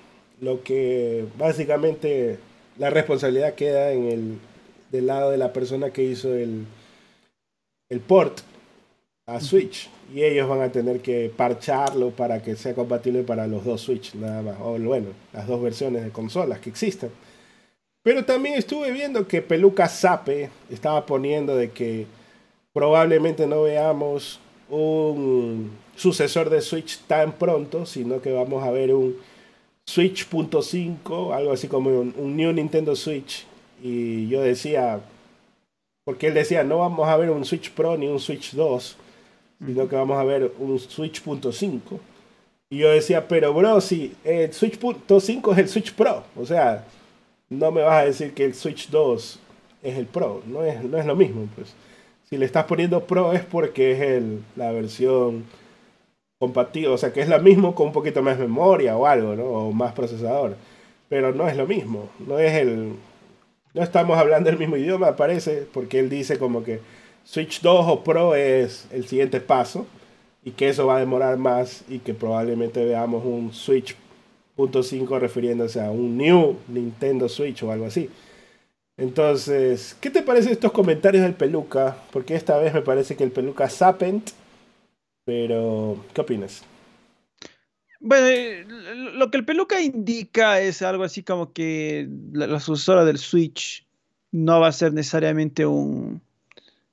lo 0.42 0.64
que 0.64 1.26
básicamente 1.38 2.38
la 2.78 2.90
responsabilidad 2.90 3.54
queda 3.54 3.94
en 3.94 4.08
el 4.08 4.38
del 4.92 5.08
lado 5.08 5.32
de 5.32 5.38
la 5.38 5.54
persona 5.54 5.92
que 5.92 6.04
hizo 6.04 6.34
el, 6.34 6.66
el 7.90 8.00
port 8.02 8.42
a 9.28 9.40
Switch. 9.40 9.90
Y 10.14 10.24
ellos 10.24 10.50
van 10.50 10.62
a 10.62 10.72
tener 10.72 11.00
que 11.00 11.32
parcharlo 11.36 12.10
para 12.10 12.42
que 12.42 12.58
sea 12.58 12.74
compatible 12.74 13.24
para 13.24 13.48
los 13.48 13.64
dos 13.64 13.82
Switch 13.82 14.14
nada 14.16 14.42
más. 14.42 14.58
O 14.62 14.78
bueno 14.78 15.08
las 15.32 15.48
dos 15.48 15.62
versiones 15.62 16.04
de 16.04 16.10
consolas 16.10 16.60
que 16.60 16.70
existen. 16.70 17.12
Pero 18.04 18.26
también 18.26 18.56
estuve 18.56 18.92
viendo 18.92 19.28
que 19.28 19.42
Peluca 19.44 19.88
Sape 19.88 20.50
estaba 20.70 21.06
poniendo 21.06 21.56
de 21.56 21.70
que 21.70 22.08
probablemente 22.74 23.46
no 23.46 23.64
veamos 23.64 24.40
un 24.70 25.72
sucesor 25.96 26.50
de 26.50 26.62
Switch 26.62 27.00
tan 27.06 27.34
pronto 27.34 27.86
sino 27.86 28.22
que 28.22 28.32
vamos 28.32 28.64
a 28.64 28.72
ver 28.72 28.94
un 28.94 29.18
Switch.5, 29.88 31.34
algo 31.34 31.52
así 31.52 31.68
como 31.68 31.90
un, 31.90 32.36
New 32.36 32.54
Nintendo 32.54 32.96
Switch. 32.96 33.46
Y 33.84 34.28
yo 34.28 34.42
decía, 34.42 35.02
porque 36.06 36.28
él 36.28 36.34
decía, 36.34 36.64
no 36.64 36.80
vamos 36.80 37.08
a 37.08 37.18
ver 37.18 37.30
un 37.30 37.46
Switch 37.46 37.72
Pro 37.72 37.98
ni 37.98 38.08
un 38.08 38.20
Switch 38.20 38.54
2, 38.54 38.98
sino 39.66 39.88
que 39.88 39.96
vamos 39.96 40.18
a 40.18 40.24
ver 40.24 40.52
un 40.60 40.80
Switch.5. 40.80 41.80
Y 42.70 42.78
yo 42.78 42.90
decía, 42.90 43.28
pero 43.28 43.54
bro, 43.54 43.82
si 43.82 44.16
el 44.24 44.54
Switch 44.54 44.80
5 44.80 45.52
es 45.52 45.58
el 45.58 45.68
Switch 45.68 45.94
Pro, 45.94 46.24
o 46.38 46.46
sea, 46.46 46.86
no 47.50 47.70
me 47.72 47.82
vas 47.82 48.04
a 48.04 48.06
decir 48.06 48.34
que 48.34 48.46
el 48.46 48.56
Switch 48.56 48.90
2 48.90 49.40
es 49.84 49.98
el 49.98 50.06
Pro, 50.06 50.42
no 50.46 50.64
es, 50.64 50.82
no 50.84 50.98
es 50.98 51.06
lo 51.06 51.16
mismo, 51.16 51.48
pues. 51.56 51.74
Si 52.30 52.38
le 52.38 52.46
estás 52.46 52.64
poniendo 52.64 53.04
Pro 53.06 53.34
es 53.34 53.44
porque 53.44 53.92
es 53.92 54.02
el, 54.02 54.42
la 54.56 54.72
versión 54.72 55.44
compatible, 56.42 56.88
o 56.88 56.98
sea, 56.98 57.14
que 57.14 57.22
es 57.22 57.30
lo 57.30 57.40
mismo 57.40 57.76
con 57.76 57.88
un 57.88 57.94
poquito 57.94 58.24
más 58.24 58.40
memoria 58.40 58.98
o 58.98 59.06
algo, 59.06 59.36
¿no? 59.36 59.44
O 59.44 59.72
más 59.72 59.94
procesador. 59.94 60.56
Pero 61.08 61.32
no 61.32 61.48
es 61.48 61.56
lo 61.56 61.68
mismo, 61.68 62.10
no 62.28 62.40
es 62.40 62.54
el... 62.54 62.94
No 63.76 63.84
estamos 63.84 64.18
hablando 64.18 64.50
el 64.50 64.58
mismo 64.58 64.76
idioma, 64.76 65.16
parece, 65.16 65.68
porque 65.72 66.00
él 66.00 66.10
dice 66.10 66.40
como 66.40 66.64
que 66.64 66.80
Switch 67.26 67.62
2 67.62 67.86
o 67.88 68.04
Pro 68.04 68.34
es 68.34 68.88
el 68.92 69.08
siguiente 69.08 69.40
paso 69.40 69.86
y 70.44 70.52
que 70.52 70.70
eso 70.70 70.88
va 70.88 70.98
a 70.98 71.00
demorar 71.00 71.38
más 71.38 71.84
y 71.88 72.00
que 72.00 72.16
probablemente 72.16 72.84
veamos 72.84 73.24
un 73.24 73.54
Switch 73.54 73.96
.5 74.58 75.20
refiriéndose 75.20 75.80
a 75.80 75.92
un 75.92 76.18
New 76.18 76.58
Nintendo 76.68 77.30
Switch 77.30 77.62
o 77.62 77.72
algo 77.72 77.86
así. 77.86 78.10
Entonces, 78.98 79.96
¿qué 80.02 80.10
te 80.10 80.24
parecen 80.24 80.54
estos 80.54 80.72
comentarios 80.72 81.22
del 81.24 81.36
Peluca? 81.36 81.98
Porque 82.12 82.36
esta 82.36 82.58
vez 82.58 82.74
me 82.74 82.82
parece 82.82 83.16
que 83.16 83.24
el 83.24 83.32
Peluca 83.32 83.70
sapent, 83.70 84.32
pero 85.26 86.04
¿qué 86.14 86.22
opinas? 86.22 86.64
Bueno, 88.00 88.26
eh, 88.28 88.66
lo 89.14 89.30
que 89.30 89.38
el 89.38 89.46
Peluca 89.46 89.80
indica 89.80 90.60
es 90.60 90.82
algo 90.82 91.04
así 91.04 91.22
como 91.22 91.54
que 91.54 92.10
la, 92.34 92.60
sucesora 92.60 93.06
del 93.06 93.20
Switch 93.20 93.86
no 94.32 94.60
va 94.60 94.70
a 94.70 94.72
ser 94.72 94.92
necesariamente 94.94 95.66
un, 95.68 96.22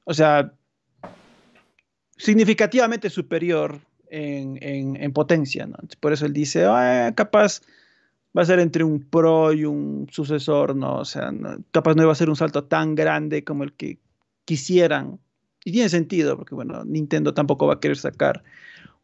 o 0.05 0.13
sea, 0.13 0.53
significativamente 2.19 3.09
superior 3.09 3.81
en, 4.11 5.13
potencia, 5.13 5.67
¿no? 5.67 5.77
Por 6.01 6.13
eso 6.13 6.27
él 6.27 6.33
dice, 6.33 6.67
ah, 6.67 7.13
capaz 7.15 7.63
va 8.37 8.43
a 8.43 8.47
ser 8.47 8.59
entre 8.59 8.85
un 8.85 9.01
Pro 9.01 9.53
y 9.53 9.65
un 9.65 10.09
sucesor, 10.11 10.77
¿no? 10.77 10.97
O 10.97 11.05
sea, 11.05 11.33
capaz 11.71 11.95
no 11.95 12.07
va 12.07 12.13
a 12.13 12.17
ser 12.17 12.29
un 12.29 12.37
salto 12.37 12.65
tan 12.65 12.95
grande 12.95 13.45
como 13.45 13.65
el 13.65 13.73
que 13.73 13.99
quisieran. 14.45 15.19
Y 15.69 15.73
tiene 15.73 15.91
sentido, 15.91 16.35
porque 16.39 16.55
bueno, 16.55 16.83
Nintendo 16.87 17.35
tampoco 17.35 17.67
va 17.67 17.75
a 17.75 17.81
querer 17.81 17.99
sacar 17.99 18.43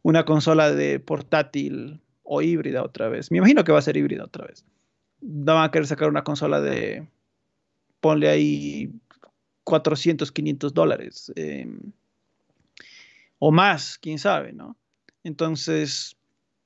una 0.01 0.25
consola 0.25 0.71
de 0.71 0.99
portátil 0.99 2.01
o 2.23 2.41
híbrida 2.41 2.81
otra 2.81 3.07
vez. 3.07 3.29
Me 3.29 3.37
imagino 3.37 3.63
que 3.63 3.71
va 3.71 3.77
a 3.77 3.83
ser 3.83 3.95
híbrida 3.97 4.23
otra 4.23 4.47
vez. 4.47 4.65
No 5.21 5.53
van 5.53 5.65
a 5.65 5.69
querer 5.69 5.85
sacar 5.85 6.09
una 6.09 6.23
consola 6.23 6.61
de, 6.61 7.07
ponle 7.99 8.29
ahí 8.29 8.91
400, 9.63 10.31
500 10.31 10.73
dólares. 10.73 11.31
Em, 11.35 11.79
o 13.37 13.51
más, 13.51 13.99
quién 13.99 14.17
sabe, 14.17 14.51
¿no? 14.51 14.75
Entonces, 15.23 16.17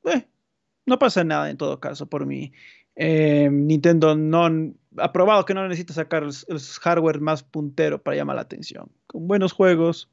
eh, 0.06 0.26
no 0.86 0.98
pasa 0.98 1.26
nada 1.26 1.50
en 1.50 1.58
todo 1.58 1.82
caso 1.82 2.06
por 2.06 2.26
mí. 2.26 2.54
Eh, 3.02 3.50
Nintendo 3.50 4.16
no 4.16 4.74
ha 4.98 5.12
probado 5.14 5.46
que 5.46 5.54
no 5.54 5.68
necesita 5.68 5.94
sacar 5.94 6.24
el, 6.24 6.60
hardware 6.82 7.22
más 7.22 7.44
puntero 7.44 8.02
para 8.02 8.18
llamar 8.18 8.36
la 8.36 8.42
atención. 8.42 8.90
Con 9.08 9.28
buenos 9.28 9.54
juegos, 9.54 10.10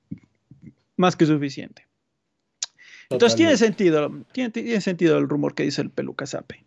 más 0.97 1.17
que 1.17 1.27
suficiente. 1.27 1.87
Entonces 3.11 3.37
tiene 3.37 3.57
sentido, 3.57 4.11
tiene, 4.33 4.81
sentido 4.81 5.19
el 5.19 5.29
rumor 5.29 5.55
que 5.55 5.65
dice 5.65 5.83
el 5.83 5.91
peluca 5.91 6.27
Sape. 6.27 6.65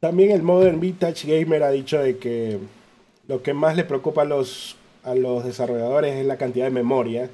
También 0.00 0.30
el 0.30 0.42
Modern 0.42 0.78
Vintage 0.78 1.26
Gamer 1.26 1.62
ha 1.62 1.70
dicho 1.70 1.98
de 1.98 2.18
que 2.18 2.58
lo 3.26 3.42
que 3.42 3.54
más 3.54 3.76
le 3.76 3.84
preocupa 3.84 4.22
a 4.22 4.24
los, 4.24 4.76
a 5.04 5.14
los 5.14 5.44
desarrolladores 5.44 6.16
es 6.16 6.26
la 6.26 6.36
cantidad 6.36 6.66
de 6.66 6.70
memoria 6.70 7.30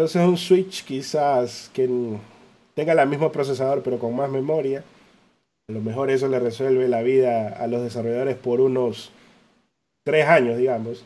entonces 0.00 0.26
un 0.26 0.38
Switch 0.38 0.82
quizás 0.82 1.70
que 1.74 1.86
tenga 2.74 2.94
el 2.94 3.06
mismo 3.06 3.30
procesador 3.30 3.82
pero 3.82 3.98
con 3.98 4.16
más 4.16 4.30
memoria, 4.30 4.82
a 5.70 5.72
lo 5.72 5.80
mejor 5.80 6.10
eso 6.10 6.28
le 6.28 6.40
resuelve 6.40 6.88
la 6.88 7.02
vida 7.02 7.48
a 7.48 7.66
los 7.68 7.82
desarrolladores 7.82 8.36
por 8.36 8.60
unos 8.60 9.12
tres 10.04 10.26
años, 10.26 10.58
digamos. 10.58 11.04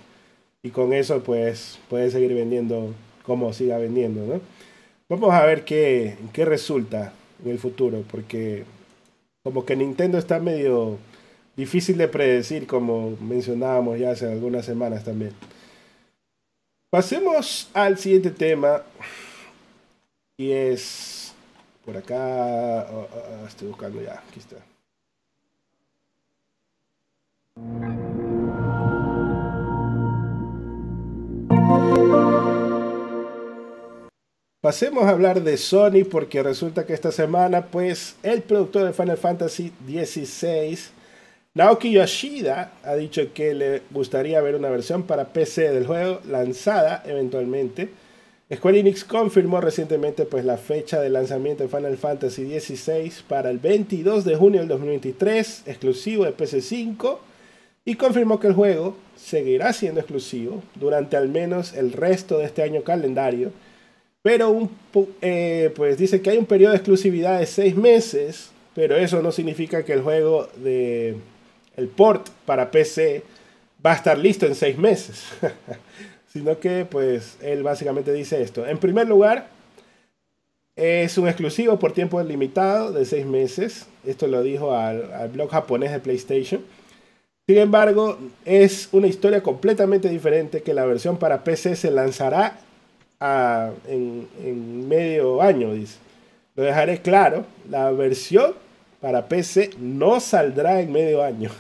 Y 0.63 0.71
con 0.71 0.93
eso 0.95 1.23
pues 1.23 1.79
puede 1.91 2.11
seguir 2.11 2.33
vendiendo 2.35 2.95
como 3.25 3.53
siga 3.53 3.79
vendiendo, 3.79 4.25
¿no? 4.27 4.41
Vamos 5.09 5.35
a 5.35 5.45
ver 5.45 5.65
qué, 5.65 6.17
qué 6.33 6.47
resulta 6.47 7.13
en 7.45 7.51
el 7.51 7.59
futuro, 7.59 8.03
porque 8.11 8.65
como 9.43 9.67
que 9.67 9.77
Nintendo 9.77 10.17
está 10.17 10.41
medio 10.41 10.99
difícil 11.57 11.99
de 11.99 12.09
predecir, 12.09 12.67
como 12.67 13.17
mencionábamos 13.21 13.99
ya 13.99 14.13
hace 14.13 14.27
algunas 14.27 14.65
semanas 14.65 15.05
también. 15.05 15.33
Pasemos 16.91 17.69
al 17.75 17.99
siguiente 17.99 18.31
tema. 18.31 18.83
Y 20.37 20.51
es. 20.51 21.24
Por 21.85 21.97
acá. 21.97 22.87
Oh, 22.91 23.09
oh, 23.13 23.43
oh, 23.43 23.47
estoy 23.47 23.69
buscando 23.69 24.01
ya. 24.01 24.23
Aquí 24.29 24.41
está. 24.41 24.57
Pasemos 34.61 35.05
a 35.05 35.11
hablar 35.11 35.43
de 35.43 35.59
Sony 35.59 36.05
porque 36.11 36.43
resulta 36.43 36.87
que 36.87 36.95
esta 36.95 37.13
semana 37.13 37.67
pues 37.67 38.17
el 38.23 38.43
productor 38.43 38.87
de 38.87 38.93
Final 38.95 39.19
Fantasy 39.19 39.73
XVI 39.87 40.79
Naoki 41.57 41.93
Yoshida 41.93 42.73
ha 42.83 42.97
dicho 42.97 43.33
que 43.33 43.55
le 43.55 43.83
gustaría 43.93 44.41
ver 44.41 44.57
una 44.57 44.71
versión 44.71 45.05
para 45.05 45.27
PC 45.27 45.71
del 45.71 45.87
juego 45.87 46.21
lanzada 46.29 47.05
eventualmente. 47.07 47.91
Square 48.53 48.79
Enix 48.79 49.05
confirmó 49.05 49.61
recientemente 49.61 50.27
pues, 50.27 50.45
la 50.45 50.59
fecha 50.59 51.01
de 51.01 51.09
lanzamiento 51.09 51.63
de 51.63 51.69
Final 51.69 51.97
Fantasy 51.97 52.61
XVI 52.61 53.11
para 53.27 53.51
el 53.51 53.59
22 53.59 54.25
de 54.25 54.37
junio 54.37 54.61
del 54.61 54.69
2023, 54.69 55.63
exclusivo 55.67 56.25
de 56.25 56.37
PC5, 56.37 57.19
y 57.87 57.95
confirmó 57.95 58.39
que 58.41 58.49
el 58.49 58.55
juego 58.55 58.97
seguirá 59.17 59.73
siendo 59.73 60.01
exclusivo 60.01 60.63
durante 60.75 61.17
al 61.17 61.29
menos 61.29 61.75
el 61.75 61.93
resto 61.93 62.39
de 62.39 62.45
este 62.45 62.63
año 62.63 62.83
calendario, 62.83 63.51
pero 64.23 64.69
eh, 65.21 65.73
pues 65.75 65.99
dice 65.99 66.21
que 66.21 66.31
hay 66.31 66.39
un 66.39 66.47
periodo 66.47 66.73
de 66.73 66.79
exclusividad 66.79 67.41
de 67.41 67.47
6 67.47 67.77
meses, 67.77 68.51
pero 68.75 68.97
eso 68.97 69.23
no 69.23 69.33
significa 69.33 69.85
que 69.85 69.93
el 69.93 70.03
juego 70.03 70.49
de 70.57 71.17
el 71.77 71.89
port 71.89 72.29
para 72.47 72.71
PC 72.71 73.23
va 73.85 73.93
a 73.93 73.97
estar 73.97 74.19
listo 74.19 74.47
en 74.47 74.55
seis 74.55 74.79
meses. 74.79 75.25
Sino 76.35 76.59
que, 76.59 76.85
pues, 76.85 77.39
él 77.43 77.63
básicamente 77.63 78.13
dice 78.13 78.43
esto. 78.43 78.67
En 78.67 78.79
primer 78.79 79.07
lugar, 79.07 79.47
es 80.75 81.17
un 81.17 81.29
exclusivo 81.29 81.79
por 81.79 81.93
tiempo 81.93 82.21
limitado 82.21 82.91
de 82.91 83.05
seis 83.05 83.25
meses. 83.25 83.87
Esto 84.05 84.27
lo 84.27 84.43
dijo 84.43 84.75
al, 84.75 85.29
blog 85.33 85.49
japonés 85.49 85.93
de 85.93 86.01
PlayStation. 86.01 86.61
Sin 87.47 87.59
embargo, 87.59 88.19
es 88.45 88.89
una 88.91 89.07
historia 89.07 89.45
completamente 89.45 90.09
diferente 90.09 90.63
que 90.63 90.75
la 90.75 90.85
versión 90.85 91.19
para 91.19 91.45
PC 91.45 91.77
se 91.77 91.93
lanzará 91.93 92.59
en, 93.89 94.27
en 94.43 94.89
medio 94.89 95.41
año, 95.41 95.73
dice. 95.73 95.99
Lo 96.57 96.65
dejaré 96.65 97.01
claro, 97.01 97.45
la 97.71 97.93
versión 97.93 98.55
para 99.05 99.29
PC 99.29 99.73
no 99.79 100.19
saldrá 100.19 100.81
en 100.81 100.91
medio 100.91 101.23
año. 101.23 101.51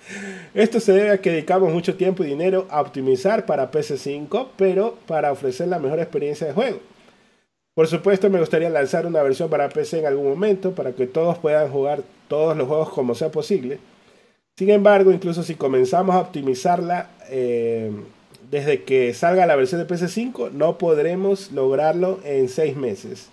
Esto 0.52 0.80
se 0.80 0.90
debe 0.90 1.10
a 1.10 1.18
que 1.18 1.30
dedicamos 1.30 1.72
mucho 1.72 1.94
tiempo 1.94 2.24
y 2.24 2.26
dinero 2.26 2.66
a 2.70 2.80
optimizar 2.80 3.46
para 3.46 3.70
PC5, 3.70 4.48
pero 4.56 4.98
para 5.06 5.30
ofrecer 5.30 5.68
la 5.68 5.78
mejor 5.78 6.00
experiencia 6.00 6.48
de 6.48 6.54
juego. 6.54 6.80
Por 7.72 7.86
supuesto, 7.86 8.28
me 8.30 8.40
gustaría 8.40 8.68
lanzar 8.68 9.06
una 9.06 9.22
versión 9.22 9.48
para 9.48 9.68
PC 9.68 10.00
en 10.00 10.06
algún 10.06 10.28
momento 10.28 10.72
para 10.72 10.90
que 10.90 11.06
todos 11.06 11.38
puedan 11.38 11.70
jugar 11.70 12.02
todos 12.26 12.56
los 12.56 12.66
juegos 12.66 12.88
como 12.88 13.14
sea 13.14 13.30
posible. 13.30 13.78
Sin 14.56 14.70
embargo, 14.70 15.12
incluso 15.12 15.44
si 15.44 15.54
comenzamos 15.54 16.16
a 16.16 16.20
optimizarla 16.20 17.10
eh, 17.30 17.92
desde 18.50 18.82
que 18.82 19.14
salga 19.14 19.46
la 19.46 19.54
versión 19.54 19.80
de 19.80 19.86
PC5, 19.86 20.50
no 20.50 20.78
podremos 20.78 21.52
lograrlo 21.52 22.18
en 22.24 22.48
seis 22.48 22.74
meses 22.74 23.30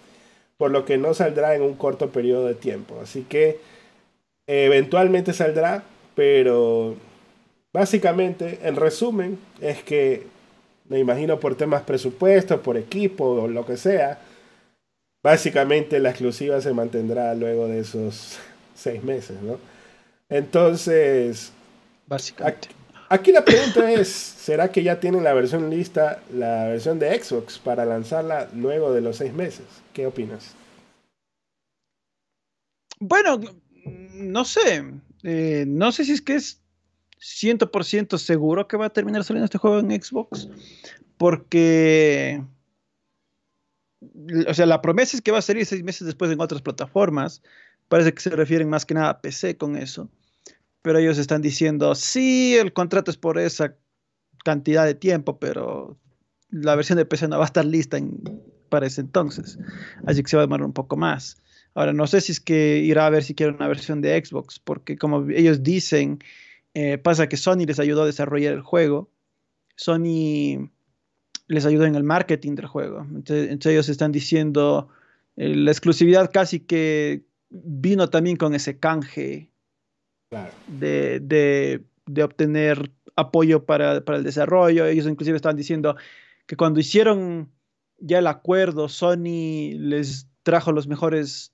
por 0.57 0.71
lo 0.71 0.85
que 0.85 0.97
no 0.97 1.13
saldrá 1.13 1.55
en 1.55 1.61
un 1.61 1.75
corto 1.75 2.09
periodo 2.09 2.45
de 2.45 2.55
tiempo. 2.55 2.99
Así 3.01 3.23
que 3.23 3.59
eventualmente 4.47 5.33
saldrá, 5.33 5.83
pero 6.15 6.95
básicamente, 7.73 8.59
en 8.63 8.75
resumen, 8.75 9.39
es 9.61 9.83
que 9.83 10.27
me 10.87 10.99
imagino 10.99 11.39
por 11.39 11.55
temas 11.55 11.83
presupuestos, 11.83 12.59
por 12.61 12.77
equipo 12.77 13.25
o 13.25 13.47
lo 13.47 13.65
que 13.65 13.77
sea, 13.77 14.19
básicamente 15.23 15.99
la 15.99 16.11
exclusiva 16.11 16.61
se 16.61 16.73
mantendrá 16.73 17.33
luego 17.33 17.67
de 17.67 17.79
esos 17.79 18.37
seis 18.75 19.03
meses, 19.03 19.41
¿no? 19.41 19.57
Entonces, 20.29 21.51
básicamente. 22.07 22.74
Aquí 23.09 23.31
la 23.31 23.45
pregunta 23.45 23.91
es, 23.91 24.09
¿será 24.09 24.71
que 24.71 24.83
ya 24.83 24.99
tienen 24.99 25.23
la 25.23 25.33
versión 25.33 25.69
lista, 25.69 26.21
la 26.33 26.65
versión 26.65 26.97
de 26.97 27.21
Xbox, 27.21 27.59
para 27.59 27.85
lanzarla 27.85 28.49
luego 28.55 28.91
de 28.93 29.01
los 29.01 29.17
seis 29.17 29.33
meses? 29.33 29.65
¿Qué 29.93 30.07
opinas? 30.07 30.55
Bueno, 32.99 33.39
no 34.13 34.45
sé. 34.45 34.83
Eh, 35.23 35.65
no 35.67 35.91
sé 35.91 36.05
si 36.05 36.13
es 36.13 36.21
que 36.21 36.35
es 36.35 36.61
100% 37.19 38.17
seguro 38.17 38.67
que 38.67 38.77
va 38.77 38.87
a 38.87 38.93
terminar 38.93 39.23
saliendo 39.23 39.45
este 39.45 39.57
juego 39.57 39.79
en 39.79 40.01
Xbox, 40.01 40.47
porque 41.17 42.41
o 44.47 44.53
sea, 44.53 44.65
la 44.65 44.81
promesa 44.81 45.15
es 45.15 45.21
que 45.21 45.31
va 45.31 45.39
a 45.39 45.43
salir 45.43 45.65
seis 45.65 45.83
meses 45.83 46.05
después 46.05 46.31
en 46.31 46.41
otras 46.41 46.61
plataformas. 46.61 47.41
Parece 47.87 48.13
que 48.13 48.21
se 48.21 48.29
refieren 48.31 48.69
más 48.69 48.85
que 48.85 48.93
nada 48.93 49.09
a 49.09 49.21
PC 49.21 49.57
con 49.57 49.75
eso. 49.75 50.09
Pero 50.85 50.99
ellos 50.99 51.17
están 51.17 51.41
diciendo, 51.41 51.95
sí, 51.95 52.55
el 52.55 52.71
contrato 52.71 53.09
es 53.09 53.17
por 53.17 53.39
esa 53.39 53.75
cantidad 54.43 54.85
de 54.85 54.93
tiempo, 54.93 55.39
pero 55.39 55.97
la 56.51 56.75
versión 56.75 56.99
de 56.99 57.07
PC 57.07 57.27
no 57.27 57.39
va 57.39 57.45
a 57.45 57.47
estar 57.47 57.65
lista 57.65 57.97
para 58.69 58.85
ese 58.85 59.01
entonces. 59.01 59.57
Así 60.05 60.21
que 60.21 60.29
se 60.29 60.37
va 60.37 60.43
a 60.43 60.45
demorar 60.45 60.63
un 60.63 60.73
poco 60.73 60.95
más. 60.95 61.41
Ahora, 61.73 61.91
no 61.91 62.05
sé 62.05 62.21
si 62.21 62.33
es 62.33 62.39
que 62.39 62.77
irá 62.77 63.07
a 63.07 63.09
ver 63.09 63.23
si 63.23 63.33
quiere 63.33 63.51
una 63.51 63.67
versión 63.67 63.99
de 64.01 64.23
Xbox, 64.23 64.59
porque 64.59 64.95
como 64.95 65.27
ellos 65.31 65.63
dicen, 65.63 66.19
eh, 66.75 66.99
pasa 66.99 67.27
que 67.27 67.37
Sony 67.37 67.65
les 67.65 67.79
ayudó 67.79 68.03
a 68.03 68.05
desarrollar 68.05 68.53
el 68.53 68.61
juego. 68.61 69.09
Sony 69.77 70.69
les 71.47 71.65
ayudó 71.65 71.85
en 71.85 71.95
el 71.95 72.03
marketing 72.03 72.53
del 72.53 72.67
juego. 72.67 73.07
Entonces, 73.09 73.65
ellos 73.65 73.89
están 73.89 74.11
diciendo, 74.11 74.89
eh, 75.35 75.55
la 75.55 75.71
exclusividad 75.71 76.29
casi 76.31 76.59
que 76.59 77.25
vino 77.49 78.07
también 78.11 78.37
con 78.37 78.53
ese 78.53 78.77
canje 78.77 79.49
de, 80.67 81.81
de, 82.05 82.23
obtener 82.23 82.91
apoyo 83.15 83.65
para, 83.65 84.01
para, 84.03 84.17
el 84.17 84.23
desarrollo. 84.23 84.85
Ellos 84.85 85.07
inclusive 85.07 85.35
estaban 85.35 85.57
diciendo 85.57 85.95
que 86.45 86.55
cuando 86.55 86.79
hicieron 86.79 87.51
ya 87.97 88.19
el 88.19 88.27
acuerdo, 88.27 88.89
Sony 88.89 89.73
les 89.77 90.27
trajo 90.43 90.71
los 90.71 90.87
mejores 90.87 91.53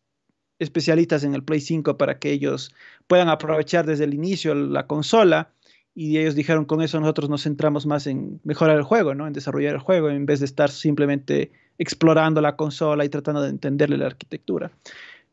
especialistas 0.60 1.24
en 1.24 1.34
el 1.34 1.44
Play 1.44 1.60
5 1.60 1.98
para 1.98 2.20
que 2.20 2.32
ellos 2.32 2.74
puedan 3.08 3.30
aprovechar 3.30 3.86
desde 3.86 4.04
el 4.04 4.14
inicio 4.14 4.54
la 4.54 4.86
consola 4.86 5.54
y 5.94 6.18
ellos 6.20 6.36
dijeron 6.36 6.66
con 6.66 6.82
eso 6.82 7.00
nosotros 7.00 7.30
nos 7.30 7.44
centramos 7.44 7.86
más 7.86 8.08
en 8.08 8.40
mejorar 8.44 8.78
el 8.78 8.84
juego, 8.84 9.14
¿no? 9.14 9.28
En 9.28 9.34
desarrollar 9.34 9.74
el 9.74 9.80
juego 9.80 10.10
en 10.10 10.26
vez 10.26 10.40
de 10.40 10.46
estar 10.46 10.70
simplemente 10.70 11.52
explorando 11.78 12.42
la 12.42 12.56
consola 12.56 13.04
y 13.04 13.10
tratando 13.10 13.42
de 13.42 13.50
entenderle 13.50 13.98
la 13.98 14.06
arquitectura. 14.06 14.72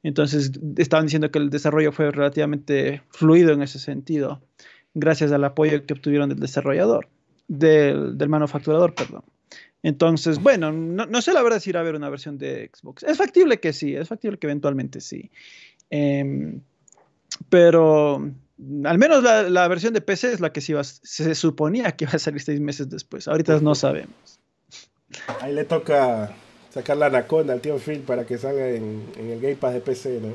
Entonces 0.03 0.53
estaban 0.77 1.07
diciendo 1.07 1.31
que 1.31 1.39
el 1.39 1.51
desarrollo 1.51 1.93
fue 1.93 2.11
relativamente 2.11 3.03
fluido 3.11 3.53
en 3.53 3.63
ese 3.63 3.79
sentido, 3.79 4.41
gracias 4.95 5.33
al 5.33 5.45
apoyo 5.45 5.85
que 5.85 5.95
obtuvieron 5.95 6.29
del 6.29 6.39
desarrollador, 6.39 7.09
del, 7.49 8.17
del 8.17 8.29
manufacturador, 8.29 8.95
perdón. 8.95 9.25
Entonces, 9.83 10.43
bueno, 10.43 10.73
no, 10.73 11.23
sé 11.23 11.33
la 11.33 11.43
verdad 11.43 11.61
si 11.61 11.71
irá 11.71 11.81
a 11.81 11.83
haber 11.83 11.95
una 11.95 12.11
versión 12.11 12.37
de 12.37 12.71
Xbox. 12.75 13.05
Es 13.05 13.17
factible 13.17 13.61
que 13.61 13.73
sí, 13.73 13.95
es 13.95 14.09
factible 14.09 14.39
que 14.39 14.49
eventualmente 14.49 15.01
sí. 15.01 15.31
Em, 15.91 16.61
pero 17.49 18.17
al 18.85 18.99
menos 18.99 19.23
la, 19.23 19.69
versión 19.69 19.95
de 19.95 20.01
PC 20.01 20.33
es 20.33 20.41
la 20.41 20.53
que 20.53 20.61
se 20.61 21.35
suponía 21.35 21.93
que 21.93 22.07
iba 22.07 22.13
a 22.13 22.19
salir 22.19 22.41
seis 22.41 22.61
meses 22.61 22.89
después. 22.91 23.29
Ahorita 23.29 23.61
no 23.61 23.75
sabemos. 23.75 24.41
Ahí 25.41 25.55
le 25.55 25.65
toca 25.65 26.35
sacar 26.71 26.97
la 26.97 27.07
anaconda 27.07 27.53
al 27.53 27.61
tío 27.61 27.79
Phil 27.79 28.01
para 28.01 28.25
que 28.25 28.39
salga 28.39 28.69
en, 28.69 29.05
el 29.17 29.41
Game 29.41 29.57
Pass 29.57 29.75
de 29.75 29.81
PC, 29.81 30.21
¿no? 30.21 30.35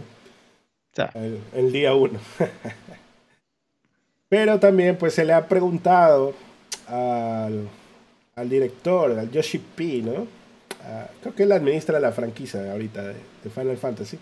El, 1.15 1.39
el, 1.53 1.71
día 1.71 1.95
uno. 1.95 2.19
Pero 4.29 4.59
también 4.59 4.95
pues 4.97 5.13
se 5.13 5.25
le 5.25 5.33
ha 5.33 5.47
preguntado 5.47 6.33
al 6.87 7.67
al 8.35 8.49
director, 8.49 9.17
al 9.17 9.31
Yoshi 9.31 9.59
P, 9.59 10.01
¿no? 10.03 10.27
Ah, 10.83 11.07
creo 11.21 11.35
que 11.35 11.43
él 11.43 11.51
administra 11.51 11.99
la 11.99 12.11
franquicia 12.11 12.71
ahorita 12.71 13.03
de, 13.03 13.49
Final 13.49 13.77
Fantasy. 13.77 14.17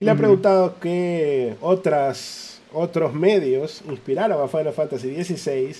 Y 0.00 0.04
le 0.04 0.10
ha 0.10 0.16
preguntado 0.16 0.76
qué 0.80 1.56
otras, 1.60 2.60
otros 2.72 3.14
medios 3.14 3.82
inspiraron 3.88 4.42
a 4.42 4.48
Final 4.48 4.72
Fantasy 4.72 5.22
XVI. 5.22 5.76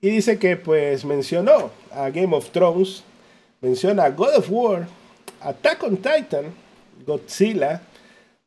Y 0.00 0.10
dice 0.10 0.38
que 0.38 0.56
pues 0.56 1.04
mencionó 1.04 1.70
a 1.92 2.10
Game 2.10 2.34
of 2.34 2.50
Thrones, 2.50 3.04
menciona 3.64 4.10
God 4.10 4.36
of 4.36 4.50
War, 4.50 4.86
Attack 5.40 5.82
on 5.84 5.96
Titan, 5.96 6.52
Godzilla, 7.06 7.80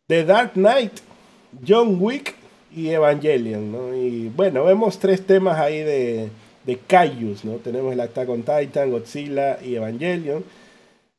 The 0.07 0.24
Dark 0.24 0.53
Knight, 0.53 1.01
John 1.68 1.97
Wick 1.99 2.36
y 2.76 2.89
Evangelion, 2.89 3.72
¿no? 3.72 3.95
Y 3.95 4.30
bueno, 4.30 4.63
vemos 4.63 4.99
tres 4.99 5.26
temas 5.26 5.57
ahí 5.57 5.80
de, 5.80 6.30
de 6.65 6.78
Kaijus, 6.78 7.43
¿no? 7.43 7.53
Tenemos 7.55 7.93
el 7.93 7.99
Attack 7.99 8.30
on 8.30 8.43
Titan, 8.43 8.91
Godzilla 8.91 9.57
y 9.63 9.76
Evangelion. 9.76 10.43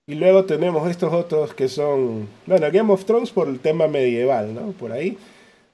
Y 0.06 0.14
luego 0.14 0.44
tenemos 0.44 0.88
estos 0.88 1.12
otros 1.12 1.52
que 1.52 1.68
son, 1.68 2.28
bueno, 2.46 2.68
Game 2.72 2.92
of 2.92 3.04
Thrones 3.04 3.30
por 3.30 3.48
el 3.48 3.58
tema 3.58 3.88
medieval, 3.88 4.54
¿no? 4.54 4.70
Por 4.72 4.92
ahí. 4.92 5.18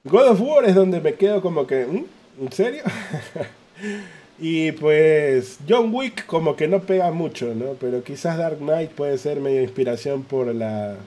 God 0.03 0.29
of 0.29 0.41
War 0.41 0.65
es 0.65 0.75
donde 0.75 0.99
me 0.99 1.13
quedo 1.13 1.41
como 1.41 1.67
que, 1.67 1.83
¿en 1.83 2.51
serio? 2.51 2.83
y 4.39 4.71
pues 4.73 5.59
John 5.67 5.93
Wick 5.93 6.25
como 6.25 6.55
que 6.55 6.67
no 6.67 6.81
pega 6.81 7.11
mucho, 7.11 7.53
¿no? 7.55 7.73
Pero 7.79 8.03
quizás 8.03 8.37
Dark 8.37 8.57
Knight 8.57 8.91
puede 8.91 9.17
ser 9.17 9.39
medio 9.39 9.61
inspiración 9.61 10.23
por 10.23 10.53
la 10.53 10.97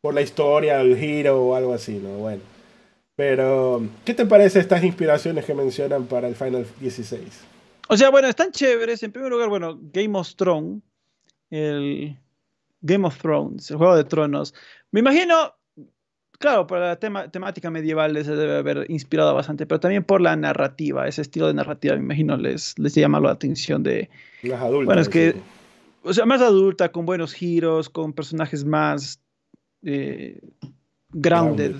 por 0.00 0.14
la 0.14 0.22
historia, 0.22 0.80
el 0.80 0.96
giro 0.96 1.40
o 1.40 1.54
algo 1.54 1.72
así, 1.74 1.94
¿no? 1.94 2.18
Bueno. 2.18 2.42
Pero, 3.14 3.86
¿qué 4.04 4.14
te 4.14 4.26
parece 4.26 4.58
estas 4.58 4.82
inspiraciones 4.82 5.44
que 5.44 5.54
mencionan 5.54 6.06
para 6.06 6.26
el 6.28 6.34
Final 6.34 6.66
16? 6.80 7.22
O 7.88 7.96
sea, 7.96 8.10
bueno, 8.10 8.28
están 8.28 8.50
chéveres. 8.50 9.02
En 9.02 9.12
primer 9.12 9.30
lugar, 9.30 9.48
bueno, 9.48 9.78
Game 9.80 10.18
of 10.18 10.34
Thrones, 10.34 10.82
el 11.50 12.18
Game 12.80 13.06
of 13.06 13.18
Thrones, 13.18 13.70
el 13.70 13.76
Juego 13.76 13.94
de 13.94 14.04
Tronos. 14.04 14.54
Me 14.90 15.00
imagino, 15.00 15.54
claro, 16.42 16.66
por 16.66 16.80
la 16.80 16.96
tema, 16.96 17.28
temática 17.28 17.70
medieval 17.70 18.12
les 18.12 18.26
debe 18.26 18.56
haber 18.58 18.90
inspirado 18.90 19.32
bastante, 19.32 19.64
pero 19.64 19.78
también 19.78 20.02
por 20.02 20.20
la 20.20 20.34
narrativa, 20.34 21.06
ese 21.06 21.22
estilo 21.22 21.46
de 21.46 21.54
narrativa, 21.54 21.94
me 21.94 22.02
imagino, 22.02 22.36
les, 22.36 22.76
les 22.80 22.94
llama 22.96 23.20
la 23.20 23.30
atención 23.30 23.84
de... 23.84 24.10
Las 24.42 24.60
adultas. 24.60 24.86
Bueno, 24.86 25.00
es 25.00 25.08
que, 25.08 25.36
o 26.02 26.12
sea, 26.12 26.26
más 26.26 26.42
adulta, 26.42 26.90
con 26.90 27.06
buenos 27.06 27.32
giros, 27.32 27.88
con 27.88 28.12
personajes 28.12 28.64
más 28.64 29.20
eh, 29.84 30.40
grounded. 31.10 31.76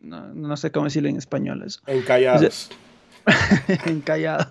No, 0.00 0.56
sé 0.56 0.70
cómo 0.70 0.84
decirlo 0.84 1.08
en 1.08 1.16
español 1.16 1.62
eso. 1.66 1.80
Encallados. 1.88 2.70
encallados. 3.86 4.46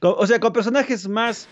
O 0.00 0.26
sea, 0.26 0.38
con 0.38 0.52
personajes 0.52 1.08
más 1.08 1.48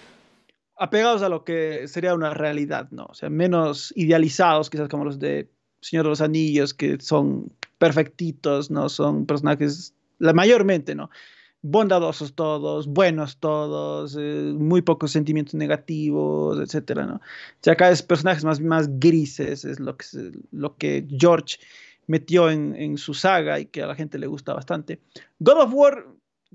apegados 0.76 1.22
a 1.22 1.30
lo 1.30 1.42
que 1.42 1.88
sería 1.88 2.14
una 2.14 2.34
realidad, 2.34 2.88
¿no? 2.90 3.06
O 3.06 3.14
sea, 3.14 3.30
menos 3.30 3.94
idealizados, 3.96 4.68
quizás 4.68 4.88
como 4.88 5.06
los 5.06 5.18
de 5.18 5.48
Señor 5.84 6.06
de 6.06 6.10
los 6.10 6.22
Anillos, 6.22 6.72
que 6.72 6.98
son 6.98 7.52
perfectitos, 7.76 8.70
¿no? 8.70 8.88
Son 8.88 9.26
personajes, 9.26 9.94
la 10.18 10.32
mayormente, 10.32 10.94
¿no? 10.94 11.10
Bondadosos 11.60 12.34
todos, 12.34 12.86
buenos 12.86 13.36
todos, 13.36 14.16
eh, 14.18 14.54
muy 14.56 14.80
pocos 14.80 15.12
sentimientos 15.12 15.54
negativos, 15.54 16.58
etcétera, 16.58 17.04
¿no? 17.04 17.20
Sea, 17.60 17.74
acá 17.74 17.90
es 17.90 18.02
personajes 18.02 18.44
más, 18.44 18.60
más 18.60 18.98
grises, 18.98 19.66
es 19.66 19.78
lo 19.78 19.98
que, 19.98 20.06
lo 20.52 20.74
que 20.76 21.06
George 21.18 21.58
metió 22.06 22.48
en, 22.48 22.74
en, 22.76 22.96
su 22.96 23.12
saga 23.12 23.60
y 23.60 23.66
que 23.66 23.82
a 23.82 23.86
la 23.86 23.94
gente 23.94 24.18
le 24.18 24.26
gusta 24.26 24.54
bastante. 24.54 25.00
God 25.38 25.64
of 25.64 25.74
War 25.74 26.06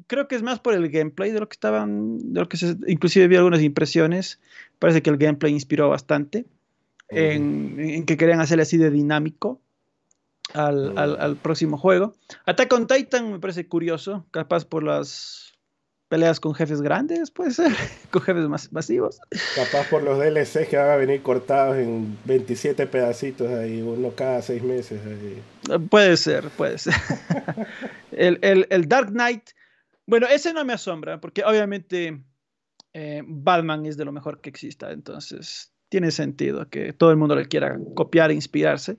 creo 0.08 0.28
que 0.28 0.38
es 0.38 0.42
más 0.42 0.60
por 0.60 0.74
el 0.74 0.90
gameplay 0.90 1.32
de 1.32 1.40
lo 1.40 1.48
que 1.48 1.54
estaban, 1.54 2.34
de 2.34 2.40
lo 2.40 2.50
que 2.50 2.58
se, 2.58 2.76
inclusive 2.88 3.28
vi 3.28 3.36
algunas 3.36 3.62
impresiones. 3.62 4.40
Parece 4.80 5.04
que 5.04 5.12
el 5.12 5.18
gameplay 5.18 5.54
inspiró 5.54 5.88
bastante 5.88 6.46
en, 7.10 8.06
que 8.06 8.18
querían 8.18 8.42
hacerle 8.42 8.64
así 8.64 8.78
de 8.78 8.92
dinámico 8.92 9.62
al, 10.54 10.98
al, 10.98 11.36
próximo 11.38 11.78
juego. 11.78 12.16
Attack 12.46 12.72
on 12.74 12.88
Titan 12.88 13.32
me 13.32 13.40
parece 13.40 13.68
curioso, 13.68 14.26
capaz 14.32 14.66
por 14.66 14.84
las 14.84 15.54
peleas 16.08 16.40
con 16.40 16.56
jefes 16.56 16.82
grandes, 16.82 17.30
puede 17.30 17.52
ser, 17.52 17.72
con 18.12 18.22
jefes 18.22 18.48
más 18.48 18.72
masivos. 18.74 19.20
Capaz 19.56 19.88
por 19.90 20.02
los 20.02 20.18
DLCs 20.18 20.68
que 20.68 20.78
van 20.78 20.90
a 20.90 20.96
venir 20.96 21.22
cortados 21.22 21.78
en 21.78 22.18
27 22.26 22.88
pedacitos 22.88 23.48
ahí, 23.52 23.82
uno 23.82 24.12
cada 24.16 24.42
seis 24.42 24.64
meses. 24.64 25.00
Puede 25.90 26.18
ser, 26.18 26.50
puede 26.50 26.80
ser. 26.80 26.96
el, 28.12 28.40
el, 28.42 28.66
el 28.72 28.88
Dark 28.88 29.10
Knight 29.10 29.52
bueno, 30.10 30.26
ese 30.26 30.54
no 30.54 30.66
me 30.66 30.74
asombra, 30.74 31.22
porque 31.22 31.44
obviamente 31.44 32.24
eh, 32.94 33.22
Batman 33.28 33.86
es 33.86 33.96
de 33.96 34.06
lo 34.06 34.12
mejor 34.12 34.42
que 34.42 34.50
exista, 34.50 34.92
entonces 34.92 35.72
tiene 35.90 36.12
sentido 36.12 36.70
que 36.70 36.94
todo 36.94 37.12
el 37.12 37.18
mundo 37.18 37.36
le 37.36 37.48
quiera 37.48 37.78
copiar 37.96 38.32
e 38.32 38.36
inspirarse. 38.36 38.98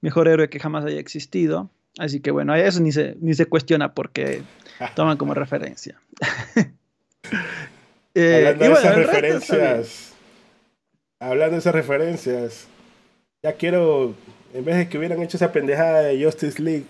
Mejor 0.00 0.28
héroe 0.28 0.48
que 0.48 0.58
jamás 0.58 0.84
haya 0.84 0.98
existido. 0.98 1.70
Así 1.98 2.20
que 2.20 2.30
bueno, 2.30 2.54
eso 2.54 2.80
ni 2.80 2.92
se, 2.92 3.16
ni 3.20 3.34
se 3.34 3.46
cuestiona 3.46 3.94
porque 3.94 4.42
toman 4.96 5.16
como 5.16 5.34
referencia. 5.34 6.00
Eh, 8.12 8.48
hablando 8.48 8.64
de 8.64 8.72
esas 8.72 8.96
referencias, 8.96 10.12
hablando 11.20 11.52
de 11.52 11.58
esas 11.60 11.72
referencias, 11.72 12.66
ya 13.40 13.52
quiero, 13.52 14.16
en 14.52 14.64
vez 14.64 14.78
de 14.78 14.88
que 14.88 14.98
hubieran 14.98 15.22
hecho 15.22 15.36
esa 15.36 15.52
pendejada 15.52 16.00
de 16.00 16.24
Justice 16.24 16.60
League, 16.60 16.86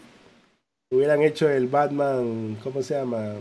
hubieran 0.91 1.21
hecho 1.21 1.51
el 1.51 1.69
Batman, 1.69 2.57
¿cómo 2.63 2.83
se 2.83 2.95
llama? 2.95 3.35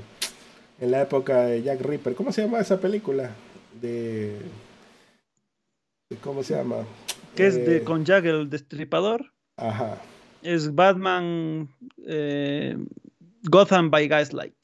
en 0.82 0.92
la 0.92 1.02
época 1.02 1.44
de 1.44 1.62
Jack 1.62 1.82
Ripper. 1.82 2.16
¿Cómo 2.16 2.32
se 2.32 2.44
llama 2.44 2.60
esa 2.60 2.80
película? 2.80 3.32
De. 3.82 4.36
¿Cómo 6.24 6.42
se 6.42 6.56
llama? 6.56 6.78
¿Qué 7.36 7.46
es 7.46 7.56
de, 7.56 7.78
eh, 7.78 7.84
con 7.84 8.04
Jack 8.04 8.26
el 8.26 8.50
Destripador? 8.50 9.32
Ajá. 9.58 10.02
Es 10.42 10.74
Batman 10.74 11.70
eh, 12.08 12.76
Gotham 13.44 13.92
by 13.92 14.08
Gaslight. 14.08 14.56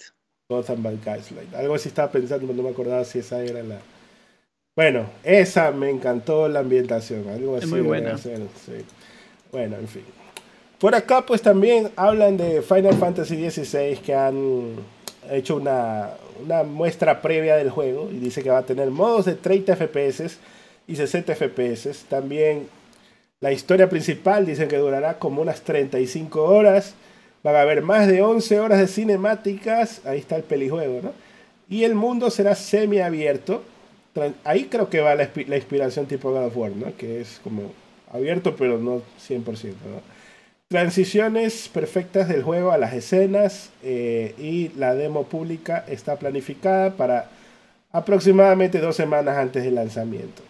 Gotham 0.49 0.81
by 0.81 0.97
Gaslight. 1.05 1.53
Algo 1.53 1.75
así 1.75 1.89
estaba 1.89 2.11
pensando, 2.11 2.51
no 2.51 2.63
me 2.63 2.69
acordaba 2.69 3.03
si 3.05 3.19
esa 3.19 3.43
era 3.43 3.61
la, 3.61 3.77
Bueno, 4.75 5.07
esa 5.23 5.69
me 5.69 5.91
encantó 5.91 6.47
la 6.47 6.61
ambientación, 6.61 7.29
algo 7.29 7.57
así. 7.57 7.65
Es 7.65 7.71
muy 7.71 7.81
buena. 7.81 8.15
Bueno, 9.51 9.77
en 9.77 9.87
fin. 9.87 10.03
Por 10.79 10.95
acá 10.95 11.27
pues 11.27 11.43
también 11.43 11.91
hablan 11.95 12.37
de 12.37 12.63
Final 12.63 12.95
Fantasy 12.95 13.49
XVI 13.49 13.97
que 14.03 14.15
han 14.15 14.77
hecho 15.29 15.57
una, 15.57 16.09
una 16.43 16.63
muestra 16.63 17.21
previa 17.21 17.55
del 17.55 17.69
juego 17.69 18.09
y 18.11 18.17
dice 18.17 18.41
que 18.41 18.49
va 18.49 18.59
a 18.59 18.65
tener 18.65 18.89
modos 18.89 19.25
de 19.25 19.35
30 19.35 19.75
FPS 19.75 20.39
y 20.87 20.95
60 20.95 21.35
FPS. 21.35 22.05
También 22.09 22.67
la 23.39 23.51
historia 23.51 23.89
principal 23.89 24.45
dicen 24.45 24.67
que 24.67 24.77
durará 24.77 25.19
como 25.19 25.41
unas 25.41 25.61
35 25.61 26.43
horas. 26.43 26.95
Van 27.43 27.55
a 27.55 27.61
haber 27.61 27.81
más 27.81 28.07
de 28.07 28.21
11 28.21 28.59
horas 28.59 28.79
de 28.79 28.87
cinemáticas. 28.87 30.05
Ahí 30.05 30.19
está 30.19 30.35
el 30.35 30.43
pelijuego, 30.43 31.01
¿no? 31.03 31.13
Y 31.69 31.83
el 31.83 31.95
mundo 31.95 32.29
será 32.29 32.55
semiabierto. 32.55 33.63
Ahí 34.43 34.65
creo 34.65 34.89
que 34.89 35.01
va 35.01 35.15
la, 35.15 35.29
inspiración 35.55 36.05
tipo 36.05 36.31
God 36.31 36.45
of 36.45 36.57
War, 36.57 36.71
¿no? 36.71 36.95
Que 36.95 37.21
es 37.21 37.39
como 37.43 37.73
abierto, 38.11 38.55
pero 38.55 38.77
no 38.77 39.01
100%, 39.27 39.43
¿no? 39.43 40.15
Transiciones 40.67 41.69
perfectas 41.69 42.27
del 42.27 42.41
juego 42.41 42.71
a 42.71 42.77
las 42.77 42.93
escenas 42.93 43.69
eh, 43.83 44.33
y 44.39 44.69
la 44.77 44.95
demo 44.95 45.25
pública 45.25 45.85
está 45.87 46.15
planificada 46.15 46.93
para 46.97 47.29
aproximadamente 47.91 48.79
dos 48.79 48.95
semanas 48.95 49.37
antes 49.37 49.63
del 49.63 49.75
lanzamiento. 49.75 50.41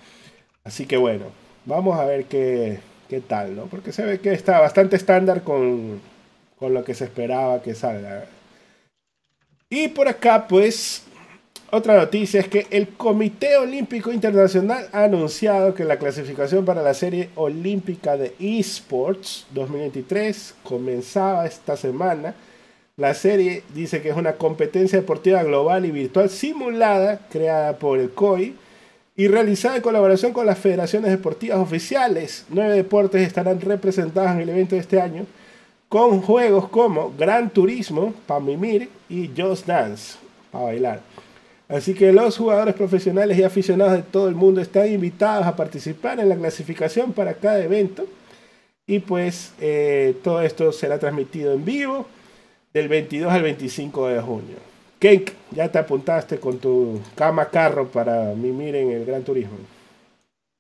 Así 0.66 0.88
que 0.88 0.98
bueno, 0.98 1.26
vamos 1.66 2.00
a 2.00 2.06
ver 2.06 2.26
qué, 2.26 2.80
qué 3.08 3.22
tal, 3.22 3.56
¿no? 3.56 3.66
Porque 3.68 3.92
se 3.92 4.04
ve 4.04 4.20
que 4.20 4.34
está 4.34 4.60
bastante 4.60 4.96
estándar 4.96 5.44
con, 5.44 6.02
con 6.58 6.74
lo 6.74 6.84
que 6.84 6.96
se 6.96 7.04
esperaba 7.04 7.62
que 7.62 7.76
salga. 7.76 8.26
Y 9.70 9.90
por 9.90 10.08
acá, 10.08 10.48
pues, 10.48 11.04
otra 11.70 11.96
noticia 11.96 12.40
es 12.40 12.48
que 12.48 12.66
el 12.72 12.90
Comité 12.90 13.58
Olímpico 13.58 14.12
Internacional 14.12 14.90
ha 14.92 15.04
anunciado 15.04 15.76
que 15.76 15.84
la 15.84 16.00
clasificación 16.00 16.66
para 16.66 16.82
la 16.82 16.96
serie 16.96 17.30
olímpica 17.36 18.18
de 18.18 18.34
eSports 18.40 19.46
2023 19.52 20.56
comenzaba 20.64 21.46
esta 21.46 21.78
semana. 21.78 22.34
La 22.98 23.14
serie 23.14 23.62
dice 23.76 24.02
que 24.02 24.10
es 24.10 24.16
una 24.16 24.34
competencia 24.34 25.00
deportiva 25.00 25.44
global 25.44 25.86
y 25.86 25.92
virtual 25.92 26.32
simulada 26.32 27.20
creada 27.30 27.78
por 27.78 28.00
el 28.00 28.10
COI 28.10 28.56
y 29.16 29.28
realizada 29.28 29.78
en 29.78 29.82
colaboración 29.82 30.34
con 30.34 30.46
las 30.46 30.60
federaciones 30.60 31.12
deportivas 31.12 31.60
oficiales. 31.60 32.46
Nueve 32.50 32.76
deportes 32.76 33.26
estarán 33.26 33.62
representados 33.62 34.32
en 34.32 34.42
el 34.42 34.50
evento 34.50 34.76
de 34.76 34.82
este 34.82 35.00
año, 35.00 35.26
con 35.88 36.22
juegos 36.22 36.68
como 36.70 37.14
Gran 37.18 37.50
Turismo, 37.50 38.14
para 38.28 38.40
mimir, 38.40 38.90
y 39.08 39.32
Just 39.36 39.66
Dance, 39.66 40.18
para 40.52 40.66
bailar. 40.66 41.02
Así 41.68 41.94
que 41.94 42.12
los 42.12 42.38
jugadores 42.38 42.76
profesionales 42.76 43.38
y 43.38 43.44
aficionados 43.44 43.94
de 43.94 44.04
todo 44.04 44.28
el 44.28 44.36
mundo 44.36 44.62
están 44.62 44.92
invitados 44.92 45.48
a 45.48 45.56
participar 45.56 46.20
en 46.20 46.30
la 46.30 46.36
clasificación 46.36 47.14
para 47.14 47.34
cada 47.34 47.64
evento. 47.64 48.06
Y 48.86 49.00
pues 49.00 49.54
eh, 49.60 50.16
todo 50.24 50.42
esto 50.42 50.72
será 50.72 51.00
transmitido 51.00 51.54
en 51.54 51.66
vivo 51.66 52.06
del 52.72 52.88
22 52.88 53.32
al 53.32 53.42
25 53.42 54.08
de 54.10 54.22
junio. 54.22 54.75
Kenk, 55.06 55.34
ya 55.52 55.72
te 55.72 55.78
apuntaste 55.78 56.40
con 56.40 56.58
tu 56.58 57.00
cama 57.14 57.48
carro 57.52 57.88
para 57.88 58.34
mimir 58.34 58.76
en 58.76 58.90
el 58.90 59.06
Gran 59.06 59.24
Turismo. 59.24 59.56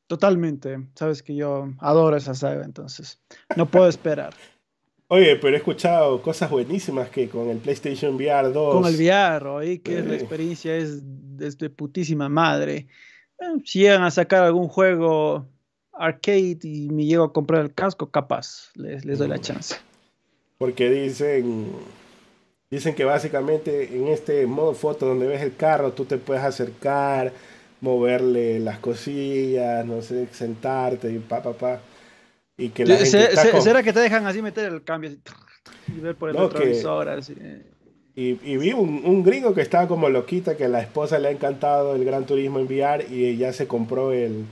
Totalmente. 0.06 0.78
Sabes 0.94 1.24
que 1.24 1.36
yo 1.36 1.74
adoro 1.80 2.16
esa 2.16 2.36
saga, 2.36 2.64
entonces 2.64 3.20
no 3.56 3.66
puedo 3.66 3.88
esperar. 3.88 4.36
Oye, 5.08 5.38
pero 5.38 5.56
he 5.56 5.58
escuchado 5.58 6.22
cosas 6.22 6.52
buenísimas 6.52 7.10
que 7.10 7.28
con 7.28 7.50
el 7.50 7.58
PlayStation 7.58 8.14
VR 8.18 8.54
2. 8.54 8.76
Con 8.76 8.86
el 8.86 8.96
VR, 8.96 9.48
oí 9.48 9.80
que 9.80 10.04
la 10.04 10.14
experiencia 10.14 10.76
es, 10.76 11.02
de 11.38 11.70
putísima 11.72 12.30
madre. 12.30 12.86
Eh, 13.40 13.46
si 13.64 13.80
llegan 13.80 14.04
a 14.04 14.12
sacar 14.12 14.44
algún 14.44 14.68
juego 14.68 15.48
arcade 15.92 16.60
y 16.62 16.90
me 16.92 17.06
llego 17.06 17.24
a 17.24 17.34
comprar 17.34 17.62
el 17.62 17.74
casco, 17.74 18.12
capaz, 18.12 18.70
les, 18.76 19.06
les 19.06 19.18
doy 19.18 19.28
la 19.28 19.38
mm. 19.38 19.42
chance. 19.42 19.76
Porque 20.60 20.92
dicen 20.92 21.74
Dicen 22.70 22.96
que 22.96 23.06
básicamente 23.06 23.96
en 23.96 24.08
este 24.08 24.46
modo 24.48 24.74
foto 24.74 25.06
donde 25.06 25.28
ves 25.28 25.42
el 25.42 25.56
carro, 25.56 25.94
tú 25.94 26.06
te 26.06 26.18
puedes 26.18 26.44
acercar, 26.44 27.32
moverle 27.82 28.60
las 28.60 28.80
cosillas, 28.80 29.86
no 29.86 30.02
sé, 30.02 30.28
sentarte 30.32 31.12
y 31.12 31.20
pa, 31.20 31.44
pa, 31.44 31.54
pa. 31.54 31.80
Y 32.58 32.70
que 32.70 32.86
la 32.86 32.98
¿Será 33.06 33.84
que 33.84 33.94
te 33.94 34.00
dejan 34.00 34.26
así 34.26 34.42
meter 34.42 34.72
el 34.72 34.84
cambio 34.84 35.12
y 35.12 36.00
ver 36.00 36.16
por 36.16 36.30
el 36.30 36.38
otro 36.38 36.60
retrovisor? 36.60 37.10
Así. 37.10 37.36
Y, 38.16 38.34
vi 38.34 38.72
un, 38.72 39.04
un, 39.06 39.24
gringo 39.24 39.54
que 39.54 39.62
estaba 39.62 39.90
como 39.90 40.08
loquita, 40.08 40.56
que 40.56 40.66
a 40.66 40.70
la 40.70 40.80
esposa 40.80 41.20
le 41.20 41.28
ha 41.28 41.32
encantado 41.32 41.96
el 41.96 42.06
Gran 42.06 42.26
Turismo 42.26 42.60
en 42.60 42.66
VR 42.66 43.06
y 43.10 43.36
ya 43.36 43.52
se 43.52 43.68
compró 43.68 44.14
el, 44.14 44.46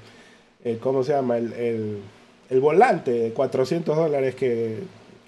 el 0.66 0.80
¿cómo 0.80 1.02
se 1.04 1.14
llama? 1.14 1.38
El, 1.38 1.54
el, 1.54 2.00
el 2.50 2.60
volante 2.60 3.12
de 3.12 3.32
400 3.32 3.96
dólares 3.96 4.36
que 4.36 4.80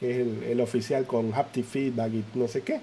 que 0.06 0.22
es 0.22 0.28
el, 0.52 0.62
oficial 0.62 1.06
con 1.06 1.34
haptic 1.34 1.66
feedback 1.66 2.14
y 2.14 2.24
no 2.38 2.48
sé 2.48 2.62
qué. 2.62 2.80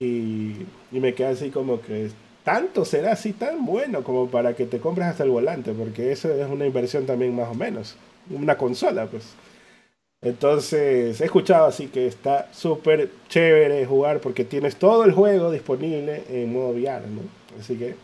Y, 0.00 0.66
me 0.90 1.14
queda 1.14 1.30
así 1.30 1.50
como 1.50 1.80
que 1.80 2.10
tanto 2.44 2.84
será 2.84 3.12
así 3.12 3.32
tan 3.32 3.64
bueno 3.66 4.02
como 4.02 4.28
para 4.28 4.54
que 4.54 4.66
te 4.66 4.80
compres 4.80 5.08
hasta 5.08 5.24
el 5.24 5.30
volante, 5.30 5.72
porque 5.72 6.12
eso 6.12 6.32
es 6.32 6.48
una 6.48 6.66
inversión 6.66 7.06
también 7.06 7.34
más 7.34 7.48
o 7.48 7.54
menos, 7.54 7.96
una 8.30 8.56
consola 8.56 9.06
pues. 9.06 9.34
Entonces 10.22 11.18
he 11.20 11.24
escuchado 11.24 11.66
así 11.66 11.86
que 11.86 12.06
está 12.06 12.52
súper 12.52 13.10
chévere 13.28 13.86
jugar 13.86 14.20
porque 14.20 14.44
tienes 14.44 14.76
todo 14.76 15.04
el 15.04 15.12
juego 15.12 15.50
disponible 15.50 16.24
en 16.28 16.52
modo 16.52 16.70
VR, 16.70 17.06
¿no? 17.06 17.22
Así 17.58 17.76
que 17.76 17.94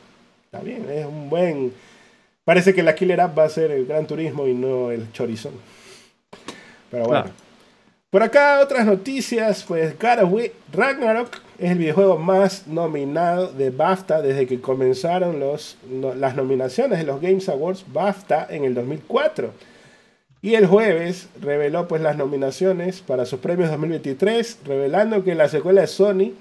está 0.45 0.61
bien, 0.61 0.89
es 0.91 1.05
un 1.05 1.29
buen... 1.29 1.73
Parece 2.45 2.75
que 2.75 2.83
la 2.83 2.95
killer 2.95 3.21
app 3.21 3.37
va 3.37 3.45
a 3.45 3.49
ser 3.51 3.71
el 3.71 3.87
Gran 3.87 4.07
Turismo 4.07 4.47
y 4.47 4.55
no 4.55 4.91
el 4.91 5.13
Chorizón. 5.13 5.55
Pero 6.91 7.07
bueno. 7.07 7.46
Por 8.11 8.23
acá 8.23 8.61
otras 8.61 8.87
noticias, 8.87 9.65
pues 9.67 9.99
God 9.99 10.49
Ragnarok 10.73 11.41
es 11.59 11.73
el 11.73 11.79
videojuego 11.79 12.17
más 12.17 12.69
nominado 12.69 13.49
de 13.49 13.71
BAFTA 13.71 14.23
desde 14.23 14.47
que 14.47 14.61
comenzaron 14.61 15.41
los, 15.41 15.77
las 15.91 16.37
nominaciones 16.37 17.01
de 17.01 17.05
los 17.05 17.21
Games 17.21 17.49
Awards 17.49 17.85
BAFTA 17.93 18.47
en 18.49 18.65
el 18.65 18.75
2004. 18.75 19.53
Y 20.41 20.55
el 20.55 20.67
jueves 20.67 21.29
reveló 21.41 21.89
pues 21.89 22.01
las 22.01 22.17
nominaciones 22.17 23.01
para 23.01 23.27
sus 23.27 23.41
premios 23.41 23.71
2023, 23.71 24.61
revelando 24.65 25.25
que 25.25 25.35
la 25.35 25.49
secuela 25.49 25.81
de 25.81 25.87
Sony 25.89 26.33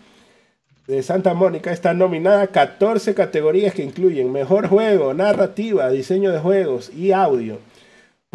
de 0.86 1.02
Santa 1.02 1.34
Mónica 1.34 1.72
está 1.72 1.96
nominada 1.96 2.44
a 2.44 2.48
14 2.48 3.16
categorías 3.16 3.74
que 3.74 3.82
incluyen 3.82 4.32
mejor 4.32 4.68
juego, 4.68 5.16
narrativa, 5.16 5.90
diseño 5.90 6.32
de 6.32 6.38
juegos 6.38 6.92
y 6.94 7.12
audio. 7.12 7.58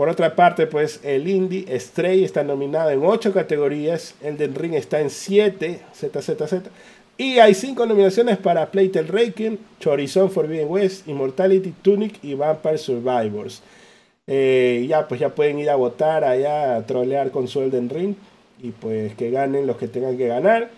Por 0.01 0.09
otra 0.09 0.35
parte, 0.35 0.67
pues 0.67 1.01
el 1.05 1.29
Indie 1.29 1.79
Stray 1.79 2.25
está 2.25 2.43
nominado 2.43 2.89
en 2.89 3.05
8 3.05 3.35
categorías, 3.35 4.15
Elden 4.23 4.55
Ring 4.55 4.73
está 4.73 4.99
en 4.99 5.11
7, 5.11 5.79
ZZZ, 5.95 6.71
y 7.19 7.39
hay 7.39 7.53
5 7.53 7.85
nominaciones 7.85 8.39
para 8.39 8.71
Playtale 8.71 9.09
Raking, 9.09 9.59
Chorizon 9.79 10.31
Forbidden 10.31 10.71
West, 10.71 11.07
Immortality, 11.07 11.75
Tunic 11.83 12.15
y 12.25 12.33
Vampire 12.33 12.79
Survivors. 12.79 13.63
Eh, 14.27 14.87
ya, 14.89 15.07
pues 15.07 15.21
ya 15.21 15.35
pueden 15.35 15.59
ir 15.59 15.69
a 15.69 15.77
votar 15.77 16.25
allá, 16.25 16.77
a 16.77 16.87
trolear 16.87 17.31
con 17.31 17.47
su 17.47 17.61
Elden 17.61 17.91
Ring, 17.91 18.15
y 18.63 18.71
pues 18.71 19.15
que 19.17 19.31
ganen 19.31 19.67
los 19.67 19.77
que 19.77 19.87
tengan 19.87 20.17
que 20.17 20.29
ganar. 20.29 20.71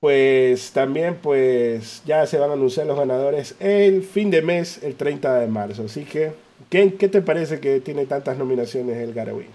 Pues 0.00 0.72
también 0.72 1.16
pues 1.16 2.02
ya 2.06 2.26
se 2.26 2.38
van 2.38 2.48
a 2.48 2.54
anunciar 2.54 2.86
los 2.86 2.96
ganadores 2.96 3.56
el 3.60 4.02
fin 4.02 4.30
de 4.30 4.40
mes, 4.40 4.82
el 4.82 4.94
30 4.94 5.38
de 5.40 5.48
marzo. 5.48 5.84
Así 5.84 6.04
que 6.04 6.47
¿Qué, 6.70 6.90
te 6.90 7.22
parece 7.22 7.60
que 7.60 7.80
tiene 7.80 8.06
tantas 8.06 8.36
nominaciones 8.36 8.96
el 8.98 9.14
Garawin? 9.14 9.48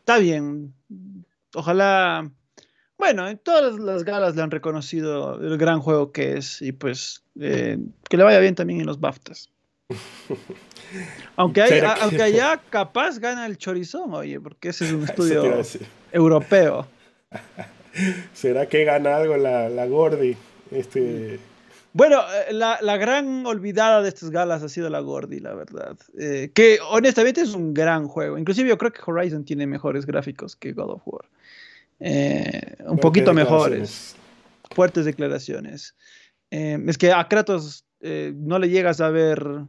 Está 0.00 0.18
bien. 0.18 0.74
Ojalá. 1.54 2.30
Bueno, 2.98 3.28
en 3.28 3.38
todas 3.38 3.78
las 3.78 4.04
galas 4.04 4.36
le 4.36 4.42
han 4.42 4.50
reconocido 4.50 5.40
el 5.40 5.58
gran 5.58 5.80
juego 5.80 6.12
que 6.12 6.38
es 6.38 6.62
y 6.62 6.72
pues 6.72 7.22
eh, 7.38 7.78
que 8.08 8.16
le 8.16 8.24
vaya 8.24 8.38
bien 8.38 8.54
también 8.54 8.80
en 8.80 8.86
los 8.86 9.00
BAFTAs. 9.00 9.50
aunque, 11.36 11.62
hay, 11.62 11.80
aunque 12.00 12.22
allá 12.22 12.60
capaz 12.70 13.18
gana 13.18 13.46
el 13.46 13.58
chorizón, 13.58 14.14
oye, 14.14 14.40
porque 14.40 14.70
ese 14.70 14.86
es 14.86 14.92
un 14.92 15.04
estudio 15.04 15.62
europeo. 16.12 16.86
¿Será 18.34 18.66
que 18.66 18.84
gana 18.84 19.16
algo 19.16 19.36
la, 19.36 19.68
la 19.68 19.86
Gordi? 19.86 20.36
Este, 20.70 21.38
bueno, 21.96 22.20
eh, 22.20 22.52
la, 22.52 22.78
la, 22.82 22.98
gran 22.98 23.46
olvidada 23.46 24.02
de 24.02 24.10
estas 24.10 24.28
galas 24.28 24.62
ha 24.62 24.68
sido 24.68 24.90
la 24.90 25.00
Gordy, 25.00 25.40
la 25.40 25.54
verdad. 25.54 25.96
Eh, 26.18 26.50
que 26.52 26.78
honestamente 26.90 27.40
es 27.40 27.54
un 27.54 27.72
gran 27.72 28.06
juego. 28.06 28.36
Inclusive 28.36 28.68
yo 28.68 28.76
creo 28.76 28.92
que 28.92 29.00
Horizon 29.06 29.46
tiene 29.46 29.66
mejores 29.66 30.04
gráficos 30.04 30.56
que 30.56 30.74
God 30.74 30.90
of 30.90 31.02
War. 31.06 31.24
Eh, 32.00 32.76
un 32.80 32.98
poquito 32.98 33.32
mejores. 33.32 34.14
Fuertes 34.74 35.06
declaraciones. 35.06 35.94
es 36.50 36.98
que 36.98 37.12
a 37.12 37.26
Kratos 37.28 37.86
no 38.02 38.58
le 38.58 38.68
llegas 38.68 39.00
a 39.00 39.08
ver... 39.08 39.64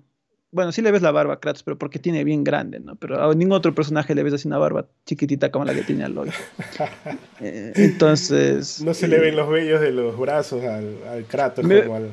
Bueno, 0.51 0.71
sí 0.71 0.81
le 0.81 0.91
ves 0.91 1.01
la 1.01 1.11
barba 1.11 1.33
a 1.33 1.39
Kratos, 1.39 1.63
pero 1.63 1.77
porque 1.77 1.99
tiene 1.99 2.23
bien 2.23 2.43
grande, 2.43 2.79
¿no? 2.79 2.95
Pero 2.95 3.21
a 3.21 3.35
ningún 3.35 3.53
otro 3.53 3.75
personaje 3.75 4.15
le 4.15 4.23
ves 4.23 4.33
así 4.33 4.47
una 4.47 4.57
barba 4.57 4.87
chiquitita 5.05 5.51
como 5.51 5.65
la 5.65 5.73
que 5.73 5.81
tiene 5.81 6.05
Aloy. 6.05 6.31
entonces... 7.41 8.81
No 8.81 8.93
se 8.93 9.09
le 9.09 9.19
ven 9.19 9.35
los 9.35 9.49
vellos 9.49 9.81
de 9.81 9.91
los 9.91 10.17
brazos 10.17 10.63
al, 10.63 10.95
al 11.09 11.25
Kratos 11.25 11.67
como 11.67 11.95
al... 11.95 12.11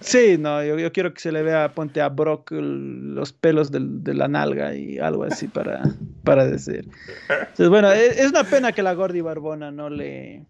Sí, 0.00 0.38
no, 0.38 0.64
yo, 0.64 0.92
quiero 0.92 1.12
que 1.12 1.20
se 1.20 1.30
le 1.30 1.42
vea, 1.42 1.74
ponte 1.74 2.00
a 2.00 2.08
Brock 2.08 2.52
los 2.52 3.34
pelos 3.34 3.70
de 3.70 4.14
la 4.14 4.28
nalga 4.28 4.74
y 4.74 4.98
algo 4.98 5.24
así 5.24 5.46
para, 5.46 5.82
para 6.24 6.46
decir. 6.46 6.88
Entonces, 7.28 7.68
bueno, 7.68 7.92
es, 7.92 8.18
es, 8.18 8.30
una 8.30 8.44
pena 8.44 8.72
que 8.72 8.82
la 8.82 8.94
Gordi 8.94 9.20
Barbona 9.20 9.70
no 9.70 9.90
le, 9.90 10.46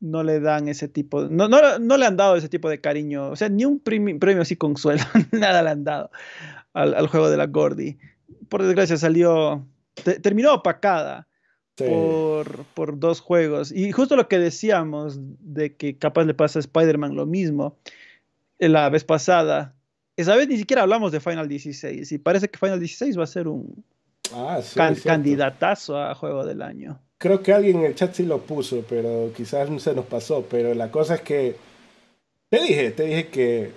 no 0.00 0.22
le 0.22 0.40
dan 0.40 0.68
ese 0.68 0.88
tipo, 0.88 1.22
no, 1.24 1.48
no, 1.48 1.78
no, 1.78 1.96
le 1.96 2.06
han 2.06 2.16
dado 2.16 2.36
ese 2.36 2.48
tipo 2.48 2.68
de 2.68 2.80
cariño, 2.80 3.30
o 3.30 3.36
sea, 3.36 3.48
ni 3.48 3.64
un 3.64 3.80
premio, 3.80 4.18
premio 4.18 4.42
así 4.42 4.56
consuelo, 4.56 5.02
nada 5.32 5.62
le 5.62 5.70
han 5.70 5.84
dado 5.84 6.10
al, 6.72 6.94
al, 6.94 7.06
juego 7.08 7.30
de 7.30 7.36
la 7.36 7.46
Gordi. 7.46 7.98
Por 8.48 8.62
desgracia 8.62 8.96
salió, 8.96 9.66
terminó 10.22 10.54
opacada 10.54 11.26
por, 11.76 12.64
por, 12.74 12.98
dos 12.98 13.20
juegos. 13.20 13.72
Y 13.72 13.92
justo 13.92 14.16
lo 14.16 14.28
que 14.28 14.38
decíamos 14.38 15.18
de 15.20 15.76
que 15.76 15.98
capaz 15.98 16.24
le 16.24 16.34
pasa 16.34 16.58
a 16.58 16.60
Spider-Man 16.60 17.14
lo 17.14 17.26
mismo 17.26 17.76
la 18.58 18.88
vez 18.88 19.04
pasada, 19.04 19.74
esa 20.16 20.34
vez 20.36 20.48
ni 20.48 20.56
siquiera 20.56 20.82
hablamos 20.82 21.12
de 21.12 21.20
Final 21.20 21.48
16 21.48 22.10
y 22.10 22.18
parece 22.18 22.48
que 22.48 22.58
Final 22.58 22.80
16 22.80 23.18
va 23.18 23.24
a 23.24 23.28
ser 23.28 23.48
un 23.48 23.84
ah, 24.32 24.60
candidatazo 25.04 26.00
a 26.00 26.14
juego 26.14 26.44
del 26.44 26.62
año. 26.62 27.00
Creo 27.18 27.42
que 27.42 27.52
alguien 27.52 27.78
en 27.78 27.84
el 27.86 27.94
chat 27.94 28.14
sí 28.14 28.24
lo 28.24 28.42
puso, 28.42 28.84
pero 28.88 29.32
quizás 29.34 29.68
se 29.82 29.94
nos 29.94 30.04
pasó. 30.06 30.44
Pero 30.50 30.74
la 30.74 30.90
cosa 30.90 31.16
es 31.16 31.20
que. 31.22 31.56
Te 32.48 32.60
dije, 32.60 32.90
te 32.92 33.04
dije 33.04 33.28
que 33.28 33.70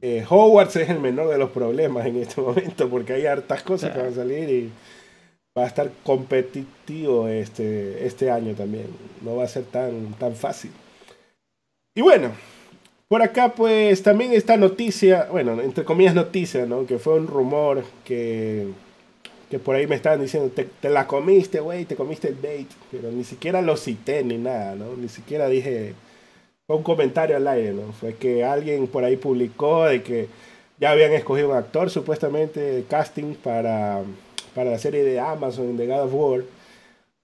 eh, 0.00 0.24
Hogwarts 0.28 0.76
es 0.76 0.88
el 0.88 1.00
menor 1.00 1.28
de 1.28 1.38
los 1.38 1.50
problemas 1.50 2.06
en 2.06 2.16
este 2.16 2.40
momento, 2.42 2.88
porque 2.88 3.14
hay 3.14 3.26
hartas 3.26 3.62
cosas 3.62 3.92
que 3.92 3.98
van 3.98 4.12
a 4.12 4.14
salir 4.14 4.48
y 4.48 4.72
va 5.56 5.64
a 5.64 5.66
estar 5.66 5.90
competitivo 6.04 7.28
este, 7.28 8.06
este 8.06 8.30
año 8.30 8.54
también. 8.54 8.86
No 9.22 9.36
va 9.36 9.44
a 9.44 9.48
ser 9.48 9.64
tan, 9.64 10.14
tan 10.14 10.34
fácil. 10.34 10.70
Y 11.94 12.02
bueno, 12.02 12.30
por 13.08 13.22
acá 13.22 13.52
pues 13.54 14.02
también 14.02 14.32
esta 14.32 14.56
noticia, 14.56 15.26
bueno, 15.30 15.60
entre 15.60 15.84
comillas 15.84 16.14
noticia, 16.14 16.66
¿no? 16.66 16.86
Que 16.86 16.98
fue 16.98 17.14
un 17.14 17.26
rumor 17.26 17.84
que 18.04 18.68
que 19.50 19.58
por 19.58 19.74
ahí 19.74 19.86
me 19.88 19.96
estaban 19.96 20.20
diciendo, 20.20 20.50
te, 20.54 20.88
la 20.88 21.08
comiste, 21.08 21.58
güey, 21.58 21.84
te 21.84 21.96
comiste 21.96 22.28
el 22.28 22.36
bait, 22.36 22.68
pero 22.92 23.10
ni 23.10 23.24
siquiera 23.24 23.60
lo 23.60 23.76
cité 23.76 24.22
ni 24.22 24.38
nada, 24.38 24.76
¿no? 24.76 24.94
Ni 24.96 25.08
siquiera 25.08 25.48
dije, 25.48 25.94
fue 26.68 26.76
un 26.76 26.84
comentario 26.84 27.36
al 27.36 27.48
aire, 27.48 27.72
¿no? 27.72 27.92
Fue 27.92 28.14
que 28.14 28.44
alguien 28.44 28.86
por 28.86 29.02
ahí 29.02 29.16
publicó 29.16 29.86
de 29.86 30.02
que 30.04 30.28
ya 30.78 30.92
habían 30.92 31.12
escogido 31.12 31.50
un 31.50 31.56
actor 31.56 31.90
supuestamente 31.90 32.60
de 32.60 32.84
casting 32.84 33.34
para, 33.34 34.02
para 34.54 34.70
la 34.70 34.78
serie 34.78 35.02
de 35.02 35.18
Amazon 35.18 35.76
de 35.76 35.86
God 35.88 36.02
of 36.04 36.14
War. 36.14 36.42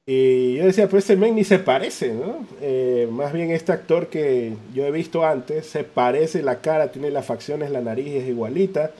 Y 0.04 0.56
yo 0.56 0.66
decía, 0.66 0.88
pues 0.88 1.04
este 1.04 1.16
men 1.16 1.36
ni 1.36 1.44
se 1.44 1.60
parece, 1.60 2.12
¿no? 2.12 2.44
Eh, 2.60 3.08
más 3.10 3.32
bien 3.32 3.52
este 3.52 3.72
actor 3.72 4.08
que 4.08 4.52
yo 4.74 4.84
he 4.84 4.90
visto 4.90 5.24
antes, 5.24 5.66
se 5.66 5.84
parece 5.84 6.42
la 6.42 6.60
cara, 6.60 6.90
tiene 6.90 7.10
las 7.10 7.26
facciones, 7.26 7.70
la 7.70 7.80
nariz 7.80 8.08
es 8.14 8.28
igualita. 8.28 8.90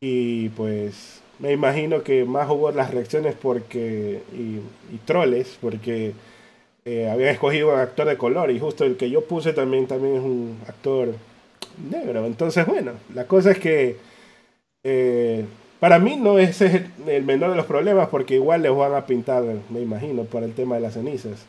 Y 0.00 0.50
pues 0.50 1.22
me 1.38 1.52
imagino 1.52 2.02
que 2.02 2.24
más 2.24 2.48
hubo 2.50 2.70
las 2.70 2.90
reacciones 2.92 3.34
porque 3.40 4.22
y, 4.32 4.60
troles 5.04 5.58
porque 5.60 6.12
eh, 6.84 7.08
habían 7.10 7.30
escogido 7.30 7.72
un 7.72 7.80
actor 7.80 8.06
de 8.06 8.16
color 8.16 8.50
y 8.50 8.58
justo 8.58 8.84
el 8.84 8.96
que 8.96 9.10
yo 9.10 9.24
puse 9.24 9.52
también 9.52 9.86
también 9.86 10.16
es 10.16 10.22
un 10.22 10.58
actor 10.68 11.14
negro. 11.90 12.26
Entonces 12.26 12.66
bueno 12.66 12.92
la 13.14 13.26
cosa 13.26 13.52
es 13.52 13.58
que 13.58 13.96
eh, 14.84 15.44
para 15.80 15.98
mí 15.98 16.16
no 16.16 16.38
es 16.38 16.60
el, 16.60 16.86
el, 17.06 17.24
menor 17.24 17.50
de 17.50 17.56
los 17.56 17.66
problemas 17.66 18.08
porque 18.08 18.34
igual 18.34 18.62
les 18.62 18.74
van 18.74 18.94
a 18.94 19.06
pintar 19.06 19.44
me 19.70 19.80
imagino 19.80 20.24
por 20.24 20.42
el 20.42 20.54
tema 20.54 20.76
de 20.76 20.82
las 20.82 20.94
cenizas. 20.94 21.46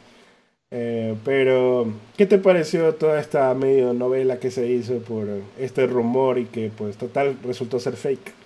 Eh, 0.71 1.15
pero 1.23 1.87
¿qué 2.17 2.25
te 2.25 2.39
pareció 2.39 2.95
toda 2.95 3.19
esta 3.19 3.53
medio 3.53 3.93
novela 3.93 4.39
que 4.39 4.51
se 4.51 4.67
hizo 4.67 4.97
por 4.99 5.27
este 5.59 5.85
rumor 5.85 6.39
y 6.39 6.45
que 6.45 6.71
pues 6.75 6.97
total 6.97 7.37
resultó 7.43 7.79
ser 7.79 7.95
fake 7.95 8.44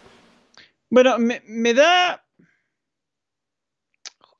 bueno, 0.89 1.17
me, 1.19 1.73
da. 1.73 2.25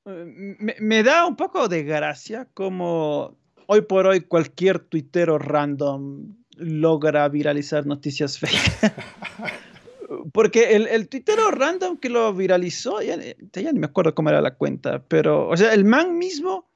Me, 0.06 1.04
da 1.04 1.26
un 1.26 1.36
poco 1.36 1.68
de 1.68 1.84
gracia 1.84 2.47
como 2.54 3.38
hoy 3.68 3.82
por 3.82 4.08
hoy 4.08 4.22
cualquier 4.22 4.80
tuitero 4.80 5.38
random 5.38 6.36
logra 6.58 7.28
viralizar 7.30 7.86
noticias 7.86 8.39
fake. 8.39 8.93
Porque 10.34 10.76
el, 10.76 10.88
el 10.88 11.08
tuitero 11.08 11.52
random 11.52 11.97
que 11.97 12.10
lo 12.10 12.34
viralizó, 12.34 13.02
ya, 13.02 13.16
ya, 13.18 13.72
ni 13.72 13.80
me 13.80 13.86
acuerdo 13.86 14.16
cómo 14.16 14.30
era 14.30 14.41
la 14.41 14.56
cuenta, 14.56 15.04
pero, 15.08 15.47
o 15.47 15.56
sea, 15.56 15.74
el 15.74 15.86
man 15.86 16.18
mismo 16.18 16.68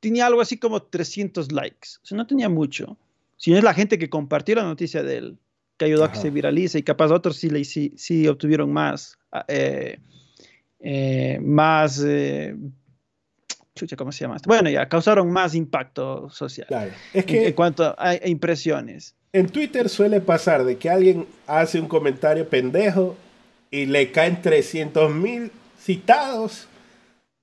tenía 0.00 0.26
algo 0.26 0.40
así 0.40 0.58
como 0.58 0.82
300 0.82 1.52
likes. 1.52 1.90
O 2.02 2.06
sea, 2.06 2.18
no 2.18 2.26
tenía 2.26 2.48
mucho. 2.48 2.96
Si 3.36 3.52
no 3.52 3.58
es 3.58 3.64
la 3.64 3.74
gente 3.74 3.98
que 3.98 4.10
compartió 4.10 4.56
la 4.56 4.64
noticia 4.64 5.02
de 5.02 5.16
él 5.18 5.38
que 5.84 5.92
ayudó 5.92 6.04
a 6.04 6.12
que 6.12 6.18
se 6.18 6.30
viralice 6.30 6.78
y 6.78 6.82
capaz 6.82 7.10
otros 7.10 7.36
sí, 7.36 7.64
sí, 7.64 7.92
sí 7.96 8.26
obtuvieron 8.26 8.72
más, 8.72 9.18
ah, 9.32 9.44
eh, 9.48 9.98
eh, 10.80 11.38
más, 11.42 12.02
eh, 12.04 12.56
chucha, 13.74 13.96
¿cómo 13.96 14.12
se 14.12 14.24
llama? 14.24 14.36
Bueno, 14.46 14.70
ya, 14.70 14.88
causaron 14.88 15.30
más 15.30 15.54
impacto 15.54 16.30
social. 16.30 16.66
Claro. 16.66 16.90
Es 17.12 17.24
que 17.24 17.48
en, 17.48 17.52
cuanto 17.54 17.94
a, 17.98 18.14
impresiones. 18.26 19.14
En 19.32 19.48
Twitter 19.48 19.88
suele 19.88 20.20
pasar 20.20 20.64
de 20.64 20.76
que 20.76 20.88
alguien 20.88 21.26
hace 21.46 21.80
un 21.80 21.88
comentario 21.88 22.48
pendejo 22.48 23.16
y 23.70 23.86
le 23.86 24.10
caen 24.12 24.40
300 24.40 25.12
mil 25.12 25.50
citados. 25.78 26.68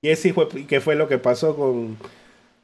Y 0.00 0.08
ese 0.08 0.32
fue, 0.32 0.48
que 0.66 0.80
fue 0.80 0.96
lo 0.96 1.06
que 1.06 1.18
pasó 1.18 1.54
con, 1.54 1.96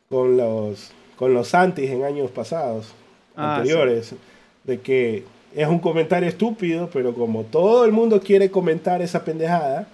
con 0.09 0.37
los 0.37 0.93
con 1.19 1.35
los 1.35 1.53
antis 1.53 1.91
en 1.91 2.05
años 2.05 2.31
pasados, 2.31 2.95
ah, 3.35 3.57
anteriores, 3.57 4.15
de 4.63 4.81
que 4.81 5.25
es 5.55 5.67
un 5.67 5.79
comentario 5.79 6.29
estúpido, 6.29 6.89
pero 6.93 7.15
como 7.15 7.45
todo 7.45 7.85
el 7.85 7.93
mundo 7.93 8.21
quiere 8.21 8.51
comentar 8.51 9.03
esa 9.03 9.25
pendejada, 9.25 9.89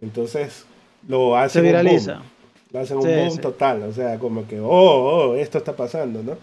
entonces 0.00 0.64
lo 1.08 1.36
hacen 1.36 1.62
Se 1.62 1.66
viraliza. 1.68 2.16
Un 2.16 2.22
Lo 2.72 2.80
hacen 2.80 2.96
un 2.98 3.04
boom 3.04 3.38
total, 3.38 3.82
o 3.82 3.92
sea, 3.92 4.18
como 4.18 4.46
que, 4.46 4.60
oh, 4.60 4.66
oh, 4.68 5.34
esto 5.34 5.58
está 5.58 5.74
pasando, 5.74 6.22
¿no? 6.22 6.36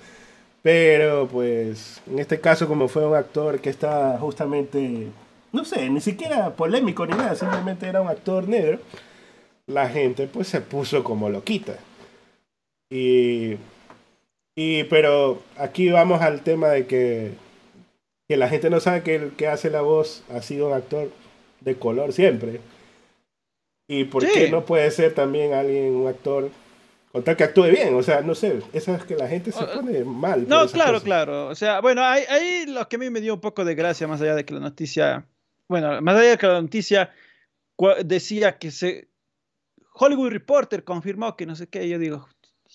Pero 0.61 1.27
pues 1.27 2.01
en 2.07 2.19
este 2.19 2.39
caso 2.39 2.67
como 2.67 2.87
fue 2.87 3.07
un 3.07 3.15
actor 3.15 3.59
que 3.59 3.69
está 3.69 4.17
justamente, 4.19 5.07
no 5.53 5.63
sé, 5.63 5.89
ni 5.89 6.01
siquiera 6.01 6.49
polémico 6.51 7.05
ni 7.05 7.15
nada, 7.15 7.35
simplemente 7.35 7.87
era 7.87 8.01
un 8.01 8.09
actor 8.09 8.47
negro, 8.47 8.79
la 9.67 9.87
gente 9.87 10.27
pues 10.27 10.47
se 10.47 10.61
puso 10.61 11.03
como 11.03 11.29
loquita. 11.29 11.75
Y, 12.89 13.57
y 14.55 14.83
pero 14.85 15.41
aquí 15.57 15.89
vamos 15.89 16.21
al 16.21 16.41
tema 16.41 16.69
de 16.69 16.85
que 16.87 17.31
que 18.27 18.37
la 18.37 18.49
gente 18.49 18.69
no 18.69 18.79
sabe 18.79 19.03
que 19.03 19.15
el 19.15 19.31
que 19.31 19.47
hace 19.47 19.69
la 19.69 19.81
voz 19.81 20.23
ha 20.29 20.41
sido 20.41 20.67
un 20.67 20.73
actor 20.73 21.09
de 21.61 21.75
color 21.75 22.11
siempre. 22.11 22.59
¿Y 23.87 24.03
por 24.05 24.25
qué 24.25 24.49
no 24.51 24.65
puede 24.65 24.91
ser 24.91 25.13
también 25.13 25.53
alguien, 25.53 25.95
un 25.95 26.07
actor, 26.07 26.49
con 27.13 27.23
tal 27.23 27.37
que 27.37 27.45
actúe 27.45 27.67
bien? 27.67 27.95
O 27.95 28.03
sea, 28.03 28.21
no 28.21 28.35
sé, 28.35 28.61
eso 28.73 28.93
es 28.93 29.03
que 29.05 29.15
la 29.15 29.29
gente 29.29 29.53
se 29.53 29.63
pone 29.63 30.03
mal. 30.03 30.45
No, 30.47 30.67
claro, 30.67 31.01
claro. 31.01 31.47
O 31.47 31.55
sea, 31.55 31.79
bueno, 31.79 32.03
ahí, 32.03 32.23
ahí 32.29 32.65
lo 32.67 32.87
que 32.89 32.97
a 32.97 32.99
mí 32.99 33.09
me 33.09 33.21
dio 33.21 33.35
un 33.35 33.39
poco 33.39 33.63
de 33.63 33.75
gracia, 33.75 34.07
más 34.07 34.21
allá 34.21 34.35
de 34.35 34.43
que 34.43 34.53
la 34.53 34.59
noticia, 34.59 35.25
bueno, 35.69 36.01
más 36.01 36.17
allá 36.17 36.31
de 36.31 36.37
que 36.37 36.47
la 36.47 36.61
noticia 36.61 37.13
decía 38.03 38.57
que 38.57 38.71
se... 38.71 39.07
Hollywood 39.93 40.31
Reporter 40.31 40.83
confirmó 40.83 41.35
que 41.37 41.45
no 41.45 41.55
sé 41.55 41.67
qué, 41.67 41.87
yo 41.87 41.97
digo, 41.97 42.27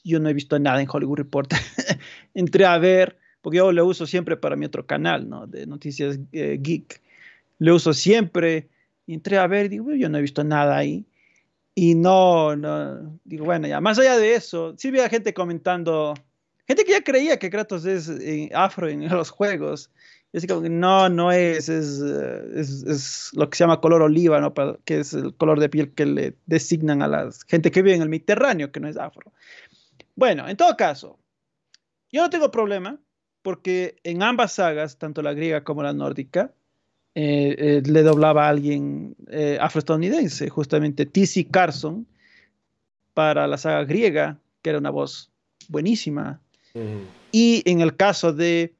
yo 0.03 0.19
no 0.19 0.31
he 0.31 0.35
visto 0.35 0.59
nada 0.59 0.81
en 0.81 0.89
Hollywood 0.91 1.19
Reporter. 1.19 1.59
Entré 2.35 2.65
a 2.65 2.79
ver 2.79 3.19
porque 3.43 3.59
yo 3.59 3.73
lo 3.73 3.85
uso 3.85 4.07
siempre 4.07 4.37
para 4.37 4.57
mi 4.57 4.65
otro 4.65 4.87
canal, 4.87 5.29
¿no? 5.29 5.47
De 5.47 5.67
noticias 5.67 6.19
eh, 6.31 6.59
geek. 6.61 7.03
Lo 7.59 7.75
uso 7.75 7.93
siempre. 7.93 8.69
Y 9.05 9.15
entré 9.15 9.37
a 9.37 9.49
ver, 9.49 9.69
digo, 9.69 9.93
yo 9.93 10.09
no 10.09 10.19
he 10.19 10.23
visto 10.23 10.45
nada 10.45 10.77
ahí. 10.77 11.05
Y 11.75 11.95
no, 11.95 12.55
no, 12.55 13.19
digo, 13.25 13.45
bueno, 13.45 13.67
ya, 13.67 13.81
más 13.81 13.99
allá 13.99 14.17
de 14.17 14.35
eso, 14.35 14.75
sí 14.77 14.89
había 14.89 15.09
gente 15.09 15.33
comentando, 15.33 16.15
gente 16.67 16.85
que 16.85 16.93
ya 16.93 17.03
creía 17.03 17.39
que 17.39 17.49
Kratos 17.49 17.87
es 17.87 18.09
eh, 18.11 18.51
afro 18.55 18.89
en 18.89 19.09
los 19.09 19.31
juegos. 19.31 19.91
Y 20.33 20.39
así 20.39 20.47
como 20.47 20.67
no, 20.69 21.09
no 21.09 21.33
es 21.33 21.69
es, 21.69 22.01
eh, 22.01 22.61
es, 22.61 22.83
es, 22.85 23.31
lo 23.35 23.51
que 23.51 23.57
se 23.57 23.65
llama 23.65 23.81
color 23.81 24.03
oliva, 24.03 24.41
¿no? 24.41 24.55
que 24.85 25.01
es 25.01 25.15
el 25.15 25.35
color 25.35 25.61
de 25.61 25.69
piel 25.69 25.93
que 25.93 26.07
le 26.07 26.37
designan 26.47 27.03
a 27.03 27.09
la 27.09 27.31
gente 27.49 27.71
que 27.71 27.83
vive 27.83 27.97
en 27.97 28.03
el 28.03 28.09
Mediterráneo, 28.09 28.71
que 28.71 28.81
no 28.81 28.89
es 28.89 28.97
afro. 28.97 29.33
Bueno, 30.15 30.49
en 30.49 30.57
todo 30.57 30.77
caso, 30.77 31.19
yo 32.11 32.23
no 32.23 32.31
tengo 32.31 32.51
problema 32.51 33.01
porque 33.43 33.97
en 34.05 34.23
ambas 34.23 34.53
sagas, 34.53 34.99
tanto 34.99 35.23
la 35.23 35.35
griega 35.35 35.65
como 35.65 35.83
la 35.83 35.93
nórdica, 35.93 36.53
eh, 37.15 37.57
eh, 37.59 37.83
le 37.85 38.03
doblaba 38.03 38.47
a 38.47 38.49
alguien 38.49 39.15
eh, 39.29 39.59
afroestadounidense, 39.61 40.49
justamente 40.49 41.05
T.C. 41.05 41.47
Carson, 41.51 42.07
para 43.13 43.47
la 43.47 43.59
saga 43.59 43.85
griega, 43.85 44.39
que 44.63 44.71
era 44.71 44.79
una 44.79 44.91
voz 44.91 45.31
buenísima. 45.69 46.41
Y 47.33 47.63
en 47.67 47.83
el 47.83 47.97
caso 47.97 48.33
de 48.33 48.75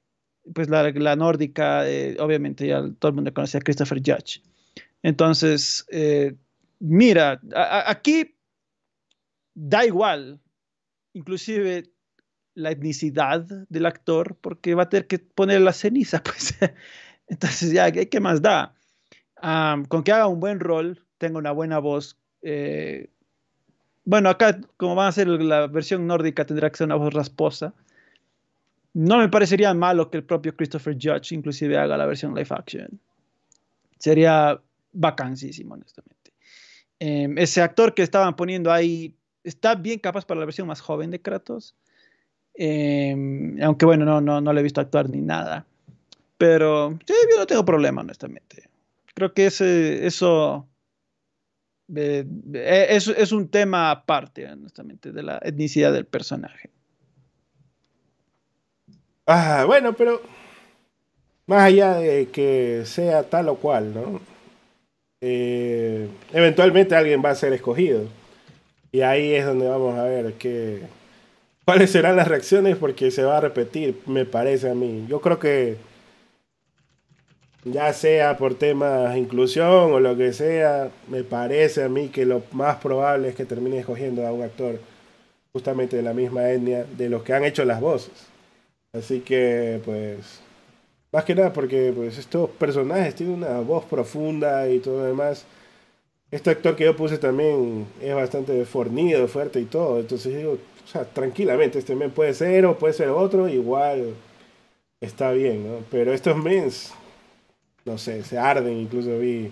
pues, 0.55 0.71
la, 0.71 0.91
la 0.93 1.15
nórdica, 1.15 1.85
obviamente 2.21 2.67
ya 2.67 2.83
todo 2.99 3.11
el 3.11 3.15
mundo 3.15 3.35
conocía 3.35 3.61
a 3.61 3.63
Christopher 3.63 3.99
Judge. 3.99 4.41
Entonces, 5.03 5.87
mira, 6.79 7.39
aquí 7.55 8.35
da 9.55 9.85
igual, 9.85 10.41
inclusive 11.13 11.92
la 12.55 12.71
etnicidad 12.71 13.45
del 13.69 13.87
actor 13.87 14.37
porque 14.41 14.75
va 14.75 14.85
a 14.85 14.89
tener 14.89 15.07
que 15.07 15.19
poner 15.19 15.61
la 15.61 15.73
ceniza, 15.73 16.23
pues. 16.25 16.55
Entonces 17.29 17.73
ya, 17.73 17.91
¿qué 17.91 18.21
más 18.21 18.43
da? 18.43 18.75
con 19.89 20.05
que 20.05 20.13
haga 20.13 20.29
un 20.29 20.39
buen 20.39 20.61
rol, 20.61 21.05
tenga 21.19 21.39
una 21.39 21.51
buena 21.51 21.79
voz. 21.79 22.17
Eh, 22.43 23.11
bueno, 24.05 24.29
acá 24.29 24.61
como 24.77 24.95
va 24.95 25.09
a 25.09 25.13
ser 25.13 25.29
la 25.29 25.67
versión 25.67 26.07
nórdica 26.07 26.45
tendrá 26.45 26.71
que 26.71 26.77
ser 26.77 26.87
una 26.87 26.97
voz 26.97 27.13
rasposa. 27.13 27.75
No 28.95 29.19
me 29.19 29.29
parecería 29.29 29.73
malo 29.75 30.11
que 30.11 30.19
el 30.19 30.25
propio 30.25 30.55
Christopher 30.55 30.95
Judge 30.95 31.35
inclusive 31.35 31.77
haga 31.79 31.97
la 31.97 32.07
versión 32.07 32.35
live 32.35 32.49
action. 32.51 33.01
Sería 33.99 34.61
vacancísimo, 34.93 35.75
honestamente. 35.75 36.33
Em, 36.99 37.39
ese 37.39 37.63
actor 37.63 37.95
que 37.95 38.03
estaban 38.03 38.37
poniendo 38.37 38.71
ahí 38.71 39.17
está 39.45 39.75
bien 39.75 39.99
capaz 39.99 40.25
para 40.25 40.41
la 40.41 40.47
versión 40.47 40.69
más 40.69 40.81
joven 40.81 41.11
de 41.11 41.21
Kratos. 41.21 41.75
Em, 42.55 43.63
aunque 43.63 43.87
bueno, 43.87 44.05
no, 44.05 44.21
no, 44.21 44.41
no 44.41 44.53
le 44.53 44.61
he 44.61 44.65
visto 44.65 44.81
actuar 44.81 45.09
ni 45.09 45.21
nada. 45.21 45.65
Pero 46.39 46.99
yo 47.07 47.15
no 47.39 47.47
tengo 47.47 47.65
problema, 47.65 48.01
honestamente. 48.01 48.69
Creo 49.15 49.33
que 49.33 49.47
ese, 49.47 50.07
eso 50.07 50.67
eh, 51.95 52.27
es, 52.89 53.09
es, 53.09 53.33
un 53.33 53.49
tema 53.49 53.91
aparte, 53.91 54.51
honestamente, 54.51 55.13
de 55.13 55.23
la 55.23 55.39
etnicidad 55.43 55.93
del 55.93 56.07
personaje. 56.07 56.71
Ah, 59.27 59.65
bueno, 59.67 59.93
pero 59.93 60.21
más 61.47 61.63
allá 61.65 61.95
de 61.95 62.29
que 62.31 62.83
sea 62.87 63.25
tal 63.25 63.49
o 63.49 63.57
cual, 63.57 63.95
¿no? 63.95 64.21
Eh, 65.21 66.09
eventualmente 66.33 66.97
alguien 66.97 67.23
va 67.25 67.31
a 67.31 67.35
ser 67.35 67.53
escogido. 67.53 68.07
Y 68.91 69.03
ahí 69.03 69.35
es 69.35 69.47
donde 69.47 69.69
vamos 69.69 69.99
a 69.99 70.05
ver 70.05 70.35
qué, 70.35 70.83
cuáles 71.65 71.91
serán 71.91 72.17
las 72.17 72.29
reacciones 72.29 72.77
porque 72.77 73.11
se 73.11 73.25
va 73.25 73.39
a 73.39 73.41
repetir, 73.41 74.01
me 74.07 74.25
parece 74.25 74.71
a 74.71 74.75
mí. 74.75 75.07
Yo 75.09 75.21
creo 75.21 75.39
que 75.39 75.77
ya 77.65 77.93
sea 77.93 78.37
por 78.37 78.55
temas 78.55 79.13
de 79.13 79.21
inclusión 79.21 79.93
o 79.93 80.01
lo 80.01 80.17
que 80.17 80.33
sea, 80.33 80.91
me 81.09 81.23
parece 81.23 81.85
a 81.85 81.89
mí 81.89 82.09
que 82.09 82.27
lo 82.27 82.43
más 82.53 82.77
probable 82.77 83.29
es 83.29 83.35
que 83.35 83.45
termine 83.45 83.79
escogiendo 83.79 84.27
a 84.27 84.33
un 84.33 84.43
actor 84.43 84.81
justamente 85.53 85.97
de 85.97 86.03
la 86.03 86.15
misma 86.15 86.49
etnia 86.51 86.85
de 86.85 87.09
los 87.09 87.23
que 87.23 87.35
han 87.35 87.45
hecho 87.45 87.65
las 87.65 87.81
voces. 87.81 88.27
Así 88.93 89.21
que, 89.21 89.81
pues, 89.85 90.41
más 91.13 91.25
que 91.25 91.35
nada 91.35 91.53
porque 91.53 91.93
pues, 91.95 92.19
estos 92.19 92.51
personajes 92.51 93.15
tienen 93.15 93.37
una 93.37 93.61
voz 93.61 93.85
profunda 93.85 94.69
y 94.69 94.81
todo 94.81 94.99
lo 94.99 95.07
demás. 95.07 95.45
Este 96.31 96.51
actor 96.51 96.75
que 96.77 96.85
yo 96.85 96.97
puse 96.97 97.19
también 97.19 97.87
es 98.01 98.15
bastante 98.15 98.65
fornido, 98.65 99.29
fuerte 99.29 99.61
y 99.61 99.67
todo. 99.67 100.01
Entonces 100.01 100.35
digo, 100.37 100.59
o 100.85 100.89
sea, 100.89 101.05
tranquilamente, 101.05 101.79
este 101.79 101.95
men 101.95 102.11
puede 102.11 102.35
ser 102.35 102.67
o 102.67 102.79
puede 102.79 102.95
ser 102.95 103.09
otro, 103.09 103.49
igual 103.49 104.15
está 105.01 105.33
bien, 105.33 105.67
¿no? 105.67 105.85
Pero 105.91 106.13
estos 106.13 106.37
mens, 106.37 106.93
no 107.85 107.99
sé, 107.99 108.23
se 108.25 108.39
arden. 108.39 108.79
Incluso 108.79 109.19
vi 109.19 109.51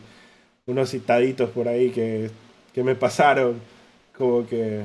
unos 0.67 0.91
citaditos 0.91 1.51
por 1.51 1.69
ahí 1.69 1.91
que, 1.91 2.31
que 2.75 2.83
me 2.85 2.95
pasaron 2.95 3.61
como 4.17 4.47
que 4.47 4.85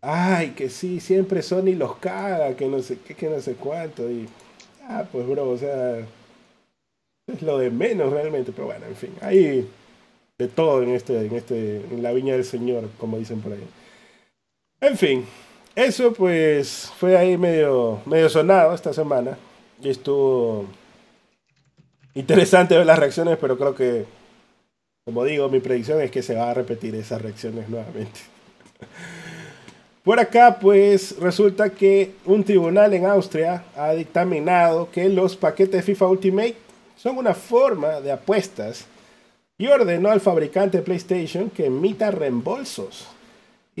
ay, 0.00 0.50
que 0.50 0.68
sí, 0.70 1.00
siempre 1.00 1.42
Sony 1.42 1.74
los 1.76 1.96
caga, 1.96 2.56
que 2.56 2.66
no 2.66 2.80
sé 2.80 2.98
qué, 3.06 3.14
que 3.14 3.28
no 3.28 3.40
sé 3.40 3.54
cuánto. 3.54 4.10
Y, 4.10 4.28
ah, 4.84 5.04
pues 5.10 5.26
bro, 5.26 5.50
o 5.50 5.58
sea, 5.58 5.98
es 7.26 7.42
lo 7.42 7.58
de 7.58 7.70
menos 7.70 8.12
realmente, 8.12 8.52
pero 8.52 8.66
bueno, 8.66 8.86
en 8.86 8.96
fin, 8.96 9.14
hay 9.20 9.68
de 10.38 10.48
todo 10.48 10.82
en 10.82 10.90
este, 10.90 11.26
en 11.26 11.34
este, 11.34 11.76
en 11.76 12.02
la 12.02 12.12
viña 12.12 12.34
del 12.34 12.44
Señor, 12.44 12.88
como 12.98 13.18
dicen 13.18 13.40
por 13.40 13.52
ahí. 13.52 13.66
En 14.80 14.96
fin, 14.96 15.26
eso 15.74 16.12
pues 16.12 16.90
fue 16.98 17.16
ahí 17.16 17.36
medio, 17.36 18.00
medio 18.06 18.28
sonado 18.28 18.74
esta 18.74 18.92
semana. 18.92 19.38
Y 19.82 19.88
estuvo 19.90 20.66
interesante 22.14 22.76
ver 22.76 22.86
las 22.86 22.98
reacciones, 22.98 23.38
pero 23.40 23.56
creo 23.56 23.74
que, 23.74 24.04
como 25.04 25.24
digo, 25.24 25.48
mi 25.48 25.60
predicción 25.60 26.00
es 26.02 26.10
que 26.10 26.22
se 26.22 26.34
va 26.34 26.50
a 26.50 26.54
repetir 26.54 26.94
esas 26.94 27.22
reacciones 27.22 27.68
nuevamente. 27.68 28.20
Por 30.04 30.18
acá, 30.18 30.58
pues 30.58 31.16
resulta 31.18 31.70
que 31.70 32.14
un 32.24 32.42
tribunal 32.42 32.92
en 32.94 33.04
Austria 33.06 33.64
ha 33.76 33.92
dictaminado 33.92 34.90
que 34.90 35.08
los 35.08 35.36
paquetes 35.36 35.84
FIFA 35.84 36.06
Ultimate 36.06 36.56
son 36.96 37.18
una 37.18 37.34
forma 37.34 38.00
de 38.00 38.10
apuestas 38.10 38.86
y 39.58 39.66
ordenó 39.66 40.10
al 40.10 40.22
fabricante 40.22 40.80
PlayStation 40.80 41.50
que 41.50 41.66
emita 41.66 42.10
reembolsos. 42.10 43.08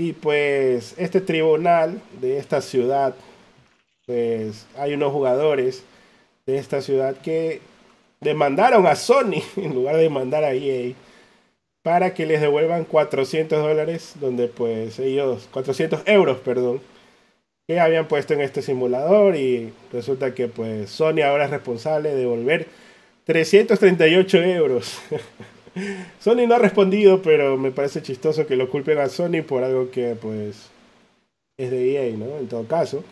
Y 0.00 0.14
pues 0.14 0.94
este 0.96 1.20
tribunal 1.20 2.00
de 2.22 2.38
esta 2.38 2.62
ciudad, 2.62 3.14
pues 4.06 4.64
hay 4.78 4.94
unos 4.94 5.12
jugadores 5.12 5.84
de 6.46 6.56
esta 6.56 6.80
ciudad 6.80 7.18
que 7.18 7.60
demandaron 8.18 8.86
a 8.86 8.96
Sony 8.96 9.42
en 9.56 9.74
lugar 9.74 9.96
de 9.96 10.04
demandar 10.04 10.42
a 10.42 10.54
EA 10.54 10.94
para 11.82 12.14
que 12.14 12.24
les 12.24 12.40
devuelvan 12.40 12.86
400 12.86 13.62
dólares, 13.62 14.14
donde 14.18 14.48
pues 14.48 14.98
ellos, 14.98 15.50
400 15.52 16.04
euros, 16.06 16.38
perdón, 16.38 16.80
que 17.68 17.78
habían 17.78 18.08
puesto 18.08 18.32
en 18.32 18.40
este 18.40 18.62
simulador 18.62 19.36
y 19.36 19.70
resulta 19.92 20.34
que 20.34 20.48
pues 20.48 20.88
Sony 20.88 21.20
ahora 21.26 21.44
es 21.44 21.50
responsable 21.50 22.08
de 22.08 22.20
devolver 22.20 22.68
338 23.26 24.38
euros. 24.44 24.98
Sony 26.20 26.46
no 26.46 26.54
ha 26.54 26.58
respondido, 26.58 27.22
pero 27.22 27.56
me 27.56 27.70
parece 27.70 28.02
chistoso 28.02 28.46
que 28.46 28.56
lo 28.56 28.68
culpen 28.68 28.98
a 28.98 29.08
Sony 29.08 29.42
por 29.46 29.64
algo 29.64 29.90
que 29.90 30.16
pues 30.20 30.70
es 31.56 31.70
de 31.70 31.92
EA, 31.92 32.16
¿no? 32.16 32.38
En 32.38 32.48
todo 32.48 32.66
caso. 32.66 33.04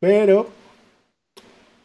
Pero 0.00 0.48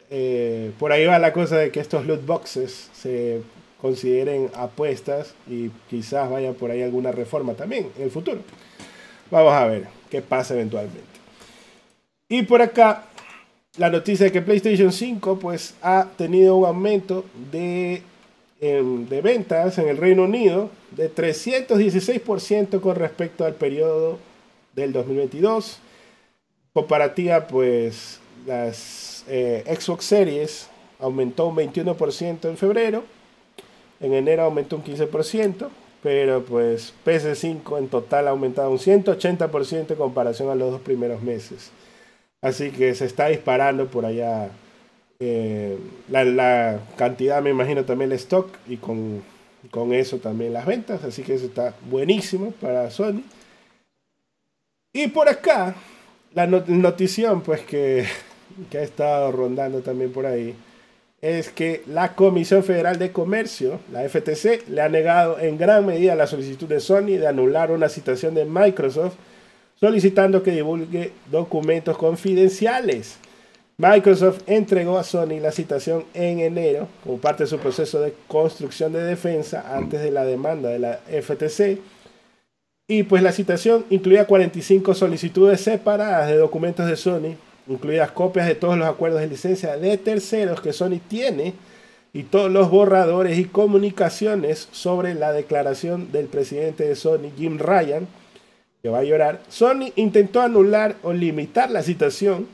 eh, 0.09 0.71
por 0.79 0.91
ahí 0.91 1.05
va 1.05 1.19
la 1.19 1.33
cosa 1.33 1.57
de 1.57 1.71
que 1.71 1.79
estos 1.79 2.05
loot 2.05 2.25
boxes 2.25 2.89
se 2.93 3.41
consideren 3.81 4.49
apuestas 4.55 5.35
y 5.47 5.69
quizás 5.89 6.29
vaya 6.29 6.53
por 6.53 6.71
ahí 6.71 6.81
alguna 6.81 7.11
reforma 7.11 7.53
también 7.53 7.91
en 7.97 8.03
el 8.03 8.11
futuro. 8.11 8.41
Vamos 9.29 9.53
a 9.53 9.67
ver 9.67 9.87
qué 10.09 10.21
pasa 10.21 10.53
eventualmente. 10.53 11.03
Y 12.29 12.43
por 12.43 12.61
acá, 12.61 13.05
la 13.77 13.89
noticia 13.89 14.25
de 14.25 14.31
que 14.31 14.41
PlayStation 14.41 14.91
5 14.91 15.39
pues, 15.39 15.75
ha 15.81 16.07
tenido 16.17 16.55
un 16.55 16.65
aumento 16.65 17.25
de, 17.51 18.01
de 18.59 19.21
ventas 19.21 19.77
en 19.77 19.87
el 19.87 19.97
Reino 19.97 20.23
Unido 20.23 20.69
de 20.91 21.13
316% 21.13 22.81
con 22.81 22.95
respecto 22.95 23.45
al 23.45 23.53
periodo 23.53 24.17
del 24.73 24.93
2022. 24.93 25.79
Comparativa, 26.73 27.47
pues 27.47 28.19
las 28.45 29.23
eh, 29.27 29.63
Xbox 29.79 30.05
Series 30.05 30.69
aumentó 30.99 31.47
un 31.47 31.55
21% 31.55 32.49
en 32.49 32.57
febrero 32.57 33.03
en 33.99 34.13
enero 34.13 34.43
aumentó 34.43 34.75
un 34.75 34.83
15%, 34.83 35.69
pero 36.03 36.43
pues 36.43 36.93
PS5 37.05 37.79
en 37.79 37.87
total 37.87 38.27
ha 38.27 38.31
aumentado 38.31 38.69
un 38.69 38.77
180% 38.77 39.91
en 39.91 39.97
comparación 39.97 40.49
a 40.49 40.55
los 40.55 40.71
dos 40.71 40.81
primeros 40.81 41.21
meses. 41.21 41.71
Así 42.41 42.69
que 42.71 42.93
se 42.93 43.05
está 43.05 43.27
disparando 43.27 43.87
por 43.87 44.05
allá 44.05 44.49
eh, 45.19 45.77
la, 46.09 46.79
cantidad, 46.95 47.41
me 47.41 47.49
imagino 47.49 47.85
también 47.85 48.11
el 48.11 48.17
stock 48.17 48.49
y 48.67 48.77
con, 48.77 49.23
eso 49.91 50.17
también 50.17 50.53
las 50.53 50.65
ventas. 50.65 51.03
Así 51.03 51.23
que 51.23 51.33
eso 51.33 51.45
está 51.45 51.73
buenísimo 51.89 52.51
para 52.61 52.89
Sony. 52.91 53.23
Y 54.93 55.07
por 55.07 55.29
acá, 55.29 55.75
la 56.33 56.47
notición 56.47 57.41
pues 57.41 57.61
que, 57.61 58.05
que 58.69 58.77
ha 58.79 58.83
estado 58.83 59.31
rondando 59.31 59.81
también 59.81 60.11
por 60.11 60.25
ahí 60.25 60.55
es 61.21 61.49
que 61.49 61.83
la 61.87 62.13
Comisión 62.13 62.63
Federal 62.63 62.99
de 62.99 63.11
Comercio, 63.11 63.79
la 63.91 64.07
FTC, 64.07 64.69
le 64.69 64.81
ha 64.81 64.89
negado 64.89 65.39
en 65.39 65.57
gran 65.57 65.85
medida 65.85 66.15
la 66.15 66.27
solicitud 66.27 66.67
de 66.67 66.79
Sony 66.79 67.17
de 67.17 67.27
anular 67.27 67.71
una 67.71 67.89
citación 67.89 68.35
de 68.35 68.45
Microsoft 68.45 69.15
solicitando 69.79 70.43
que 70.43 70.51
divulgue 70.51 71.11
documentos 71.31 71.97
confidenciales. 71.97 73.17
Microsoft 73.77 74.41
entregó 74.47 74.97
a 74.97 75.03
Sony 75.03 75.39
la 75.39 75.51
citación 75.51 76.05
en 76.13 76.39
enero 76.39 76.87
como 77.03 77.19
parte 77.19 77.43
de 77.43 77.47
su 77.47 77.59
proceso 77.59 78.01
de 78.01 78.13
construcción 78.27 78.91
de 78.93 79.03
defensa 79.03 79.75
antes 79.75 80.01
de 80.01 80.11
la 80.11 80.25
demanda 80.25 80.69
de 80.69 80.79
la 80.79 80.99
FTC. 81.07 81.79
Y 82.87 83.03
pues 83.03 83.21
la 83.21 83.31
citación 83.31 83.85
incluía 83.89 84.25
45 84.25 84.95
solicitudes 84.95 85.61
separadas 85.61 86.27
de 86.27 86.37
documentos 86.37 86.87
de 86.87 86.95
Sony 86.95 87.35
incluidas 87.67 88.11
copias 88.11 88.47
de 88.47 88.55
todos 88.55 88.77
los 88.77 88.87
acuerdos 88.87 89.21
de 89.21 89.27
licencia 89.27 89.77
de 89.77 89.97
terceros 89.97 90.61
que 90.61 90.73
Sony 90.73 90.99
tiene 91.07 91.53
y 92.13 92.23
todos 92.23 92.51
los 92.51 92.69
borradores 92.69 93.37
y 93.37 93.45
comunicaciones 93.45 94.69
sobre 94.71 95.13
la 95.13 95.33
declaración 95.33 96.11
del 96.11 96.27
presidente 96.27 96.87
de 96.87 96.95
Sony, 96.95 97.31
Jim 97.37 97.59
Ryan, 97.59 98.07
que 98.81 98.89
va 98.89 98.99
a 98.99 99.03
llorar. 99.03 99.41
Sony 99.49 99.91
intentó 99.95 100.41
anular 100.41 100.95
o 101.03 101.13
limitar 101.13 101.69
la 101.69 101.83
citación, 101.83 102.47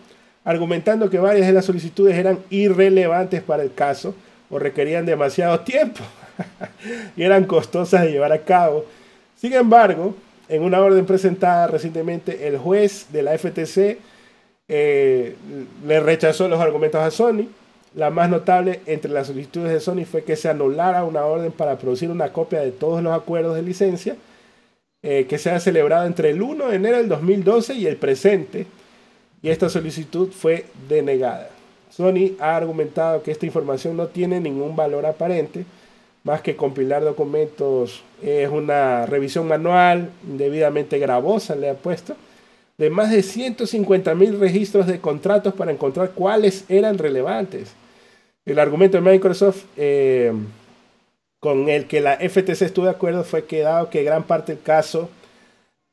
argumentando 0.43 1.09
que 1.09 1.19
varias 1.19 1.47
de 1.47 1.53
las 1.53 1.65
solicitudes 1.65 2.15
eran 2.15 2.39
irrelevantes 2.49 3.41
para 3.41 3.63
el 3.63 3.73
caso 3.73 4.13
o 4.49 4.59
requerían 4.59 5.05
demasiado 5.05 5.59
tiempo 5.61 6.01
y 7.15 7.23
eran 7.23 7.45
costosas 7.45 8.03
de 8.03 8.11
llevar 8.11 8.31
a 8.31 8.39
cabo. 8.39 8.85
Sin 9.35 9.53
embargo, 9.53 10.15
en 10.49 10.63
una 10.63 10.79
orden 10.81 11.05
presentada 11.05 11.67
recientemente, 11.67 12.47
el 12.47 12.57
juez 12.57 13.07
de 13.11 13.23
la 13.23 13.37
FTC 13.37 13.97
eh, 14.67 15.35
le 15.85 15.99
rechazó 15.99 16.47
los 16.47 16.59
argumentos 16.59 17.01
a 17.01 17.11
Sony. 17.11 17.47
La 17.95 18.09
más 18.09 18.29
notable 18.29 18.81
entre 18.85 19.11
las 19.11 19.27
solicitudes 19.27 19.71
de 19.71 19.79
Sony 19.79 20.05
fue 20.05 20.23
que 20.23 20.35
se 20.35 20.49
anulara 20.49 21.03
una 21.03 21.25
orden 21.25 21.51
para 21.51 21.77
producir 21.77 22.09
una 22.09 22.33
copia 22.33 22.59
de 22.61 22.71
todos 22.71 23.03
los 23.03 23.13
acuerdos 23.13 23.55
de 23.55 23.61
licencia 23.61 24.15
eh, 25.03 25.25
que 25.27 25.37
se 25.37 25.51
ha 25.51 25.59
celebrado 25.59 26.05
entre 26.05 26.29
el 26.29 26.41
1 26.41 26.69
de 26.69 26.75
enero 26.75 26.97
del 26.97 27.09
2012 27.09 27.75
y 27.75 27.87
el 27.87 27.97
presente, 27.97 28.65
y 29.43 29.49
esta 29.49 29.69
solicitud 29.69 30.31
fue 30.31 30.65
denegada. 30.89 31.49
Sony 31.91 32.31
ha 32.39 32.55
argumentado 32.55 33.21
que 33.21 33.31
esta 33.31 33.45
información 33.45 33.95
no 33.95 34.07
tiene 34.07 34.39
ningún 34.39 34.75
valor 34.75 35.05
aparente, 35.05 35.65
más 36.23 36.41
que 36.41 36.55
compilar 36.55 37.03
documentos, 37.03 38.01
es 38.23 38.49
una 38.49 39.05
revisión 39.05 39.47
manual 39.47 40.09
debidamente 40.23 40.97
gravosa, 40.97 41.53
le 41.55 41.69
ha 41.69 41.73
puesto, 41.75 42.15
de 42.77 42.89
más 42.89 43.11
de 43.11 43.21
150 43.21 44.15
mil 44.15 44.39
registros 44.39 44.87
de 44.87 44.99
contratos 44.99 45.53
para 45.53 45.71
encontrar 45.71 46.11
cuáles 46.11 46.65
eran 46.69 46.97
relevantes. 46.97 47.73
El 48.45 48.57
argumento 48.57 48.99
de 48.99 49.11
Microsoft 49.11 49.65
eh, 49.77 50.31
con 51.39 51.67
el 51.69 51.85
que 51.85 51.99
la 51.99 52.15
FTC 52.17 52.61
estuvo 52.61 52.85
de 52.85 52.91
acuerdo 52.91 53.25
fue 53.25 53.43
que 53.45 53.59
dado 53.59 53.89
que 53.89 54.03
gran 54.03 54.23
parte 54.23 54.53
del 54.53 54.63
caso 54.63 55.09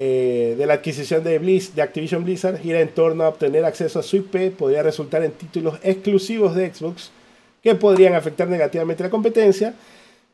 eh, 0.03 0.55
de 0.57 0.67
la 0.67 0.73
adquisición 0.75 1.23
de, 1.23 1.39
de 1.39 1.83
Activision 1.83 2.25
Blizzard 2.25 2.59
gira 2.59 2.81
en 2.81 2.89
torno 2.89 3.23
a 3.23 3.29
obtener 3.29 3.67
acceso 3.67 3.99
a 3.99 4.03
su 4.03 4.17
IP, 4.17 4.57
podría 4.57 4.83
resultar 4.83 5.23
en 5.23 5.33
títulos 5.33 5.79
exclusivos 5.83 6.55
de 6.55 6.73
Xbox 6.73 7.11
que 7.63 7.75
podrían 7.75 8.15
afectar 8.15 8.49
negativamente 8.49 9.03
la 9.03 9.11
competencia, 9.11 9.75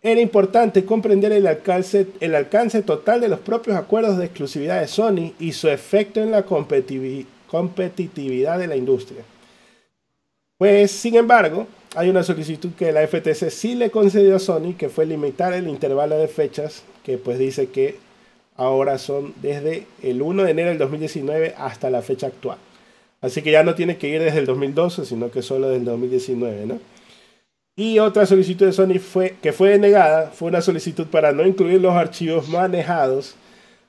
era 0.02 0.20
importante 0.20 0.84
comprender 0.84 1.32
el 1.32 1.48
alcance, 1.48 2.06
el 2.20 2.36
alcance 2.36 2.82
total 2.82 3.20
de 3.20 3.28
los 3.28 3.40
propios 3.40 3.76
acuerdos 3.76 4.18
de 4.18 4.26
exclusividad 4.26 4.80
de 4.80 4.86
Sony 4.86 5.32
y 5.40 5.50
su 5.50 5.68
efecto 5.68 6.20
en 6.20 6.30
la 6.30 6.44
competitividad 6.44 8.60
de 8.60 8.68
la 8.68 8.76
industria. 8.76 9.24
Pues, 10.58 10.92
sin 10.92 11.16
embargo, 11.16 11.66
hay 11.96 12.08
una 12.08 12.22
solicitud 12.22 12.70
que 12.78 12.92
la 12.92 13.04
FTC 13.04 13.50
sí 13.50 13.74
le 13.74 13.90
concedió 13.90 14.36
a 14.36 14.38
Sony, 14.38 14.74
que 14.78 14.88
fue 14.88 15.06
limitar 15.06 15.54
el 15.54 15.66
intervalo 15.66 16.16
de 16.16 16.28
fechas, 16.28 16.84
que 17.02 17.18
pues 17.18 17.40
dice 17.40 17.66
que 17.66 18.05
ahora 18.56 18.98
son 18.98 19.34
desde 19.42 19.86
el 20.02 20.22
1 20.22 20.44
de 20.44 20.50
enero 20.50 20.68
del 20.70 20.78
2019 20.78 21.54
hasta 21.56 21.90
la 21.90 22.02
fecha 22.02 22.26
actual. 22.28 22.58
Así 23.20 23.42
que 23.42 23.50
ya 23.50 23.62
no 23.62 23.74
tiene 23.74 23.96
que 23.96 24.08
ir 24.08 24.22
desde 24.22 24.38
el 24.38 24.46
2012, 24.46 25.04
sino 25.04 25.30
que 25.30 25.42
solo 25.42 25.68
desde 25.68 25.80
el 25.80 25.84
2019, 25.84 26.66
¿no? 26.66 26.80
Y 27.78 27.98
otra 27.98 28.24
solicitud 28.24 28.66
de 28.66 28.72
Sony 28.72 28.98
fue, 28.98 29.36
que 29.42 29.52
fue 29.52 29.70
denegada 29.70 30.30
fue 30.30 30.48
una 30.48 30.62
solicitud 30.62 31.06
para 31.08 31.32
no 31.32 31.46
incluir 31.46 31.80
los 31.80 31.92
archivos 31.92 32.48
manejados 32.48 33.34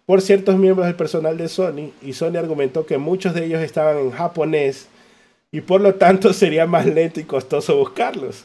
por 0.06 0.22
ciertos 0.22 0.58
miembros 0.58 0.88
del 0.88 0.96
personal 0.96 1.38
de 1.38 1.48
Sony 1.48 1.92
y 2.02 2.14
Sony 2.14 2.36
argumentó 2.38 2.86
que 2.86 2.98
muchos 2.98 3.34
de 3.34 3.46
ellos 3.46 3.62
estaban 3.62 3.98
en 3.98 4.12
japonés 4.12 4.90
y 5.52 5.62
por 5.62 5.80
lo 5.80 5.96
tanto 5.96 6.34
sería 6.34 6.66
más 6.66 6.86
lento 6.86 7.22
y 7.22 7.24
costoso 7.24 7.78
buscarlos. 7.78 8.44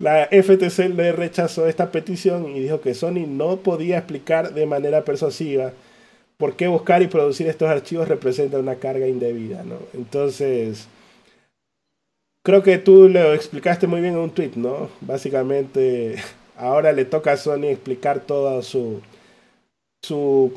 La 0.00 0.28
FTC 0.28 0.88
le 0.96 1.12
rechazó 1.12 1.66
esta 1.66 1.92
petición 1.92 2.48
y 2.48 2.60
dijo 2.60 2.80
que 2.80 2.94
Sony 2.94 3.26
no 3.28 3.58
podía 3.58 3.98
explicar 3.98 4.54
de 4.54 4.64
manera 4.64 5.04
persuasiva 5.04 5.72
por 6.38 6.56
qué 6.56 6.68
buscar 6.68 7.02
y 7.02 7.06
producir 7.06 7.48
estos 7.48 7.68
archivos 7.68 8.08
representa 8.08 8.58
una 8.58 8.76
carga 8.76 9.06
indebida. 9.06 9.62
¿no? 9.62 9.76
Entonces, 9.92 10.88
creo 12.42 12.62
que 12.62 12.78
tú 12.78 13.10
lo 13.10 13.34
explicaste 13.34 13.86
muy 13.86 14.00
bien 14.00 14.14
en 14.14 14.20
un 14.20 14.30
tweet, 14.30 14.52
¿no? 14.56 14.88
Básicamente, 15.02 16.16
ahora 16.56 16.92
le 16.92 17.04
toca 17.04 17.32
a 17.32 17.36
Sony 17.36 17.66
explicar 17.66 18.20
todo 18.20 18.62
su, 18.62 19.02
su 20.02 20.50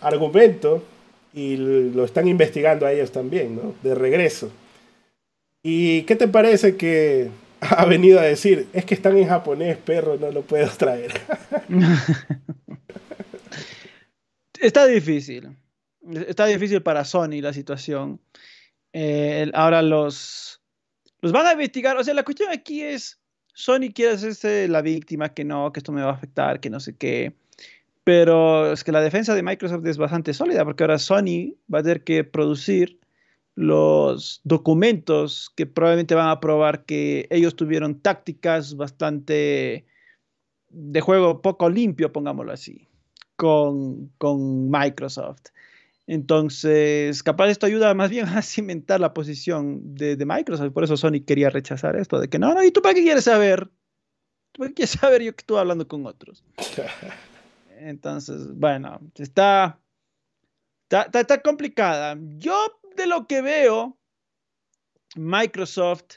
argumento 0.00 0.82
y 1.32 1.56
lo 1.58 2.04
están 2.04 2.26
investigando 2.26 2.86
a 2.86 2.92
ellos 2.92 3.12
también, 3.12 3.54
¿no? 3.54 3.74
De 3.84 3.94
regreso. 3.94 4.50
¿Y 5.62 6.02
qué 6.02 6.16
te 6.16 6.26
parece 6.26 6.76
que 6.76 7.30
ha 7.60 7.84
venido 7.84 8.18
a 8.20 8.22
decir? 8.22 8.68
Es 8.72 8.84
que 8.84 8.94
están 8.94 9.16
en 9.16 9.28
japonés, 9.28 9.76
perro, 9.78 10.16
no 10.16 10.30
lo 10.30 10.42
puedo 10.42 10.68
traer. 10.70 11.12
Está 14.60 14.86
difícil. 14.86 15.56
Está 16.26 16.46
difícil 16.46 16.82
para 16.82 17.04
Sony 17.04 17.40
la 17.40 17.52
situación. 17.52 18.20
Eh, 18.92 19.50
ahora 19.54 19.82
los, 19.82 20.60
los 21.20 21.32
van 21.32 21.46
a 21.46 21.52
investigar. 21.52 21.96
O 21.96 22.04
sea, 22.04 22.14
la 22.14 22.24
cuestión 22.24 22.50
aquí 22.50 22.82
es, 22.82 23.20
Sony 23.54 23.92
quiere 23.94 24.12
hacerse 24.12 24.68
la 24.68 24.82
víctima, 24.82 25.34
que 25.34 25.44
no, 25.44 25.72
que 25.72 25.80
esto 25.80 25.92
me 25.92 26.02
va 26.02 26.10
a 26.10 26.14
afectar, 26.14 26.60
que 26.60 26.70
no 26.70 26.80
sé 26.80 26.96
qué. 26.96 27.34
Pero 28.04 28.72
es 28.72 28.84
que 28.84 28.92
la 28.92 29.02
defensa 29.02 29.34
de 29.34 29.42
Microsoft 29.42 29.86
es 29.86 29.98
bastante 29.98 30.32
sólida, 30.32 30.64
porque 30.64 30.82
ahora 30.82 30.98
Sony 30.98 31.56
va 31.72 31.80
a 31.80 31.82
tener 31.82 32.04
que 32.04 32.24
producir 32.24 32.97
los 33.58 34.40
documentos 34.44 35.50
que 35.56 35.66
probablemente 35.66 36.14
van 36.14 36.28
a 36.28 36.38
probar 36.38 36.84
que 36.84 37.26
ellos 37.28 37.56
tuvieron 37.56 37.98
tácticas 37.98 38.76
bastante 38.76 39.84
de 40.68 41.00
juego 41.00 41.42
poco 41.42 41.68
limpio, 41.68 42.12
pongámoslo 42.12 42.52
así, 42.52 42.86
con, 43.34 44.12
Microsoft. 44.70 45.46
Entonces, 46.06 47.20
capaz 47.24 47.48
esto 47.48 47.66
ayuda 47.66 47.92
más 47.94 48.10
bien 48.10 48.26
a 48.28 48.42
cimentar 48.42 49.00
la 49.00 49.12
posición 49.12 49.96
de, 49.96 50.16
Microsoft. 50.24 50.70
Por 50.72 50.84
eso 50.84 50.96
Sony 50.96 51.24
quería 51.26 51.50
rechazar 51.50 51.96
esto, 51.96 52.20
de 52.20 52.28
que 52.28 52.38
no, 52.38 52.54
no, 52.54 52.62
¿y 52.62 52.70
tú 52.70 52.80
para 52.80 52.94
qué 52.94 53.02
quieres 53.02 53.24
saber? 53.24 53.68
¿Tú 54.52 54.58
para 54.60 54.68
qué 54.68 54.74
quieres 54.74 54.92
saber 54.92 55.20
yo 55.20 55.34
que 55.34 55.42
estuve 55.42 55.58
hablando 55.58 55.88
con 55.88 56.06
otros? 56.06 56.44
Entonces, 57.80 58.54
bueno, 58.54 59.00
está, 59.16 59.80
está, 60.88 61.18
está 61.18 61.42
complicada. 61.42 62.16
Yo 62.38 62.54
de 62.98 63.06
lo 63.06 63.26
que 63.26 63.40
veo, 63.40 63.98
Microsoft, 65.16 66.16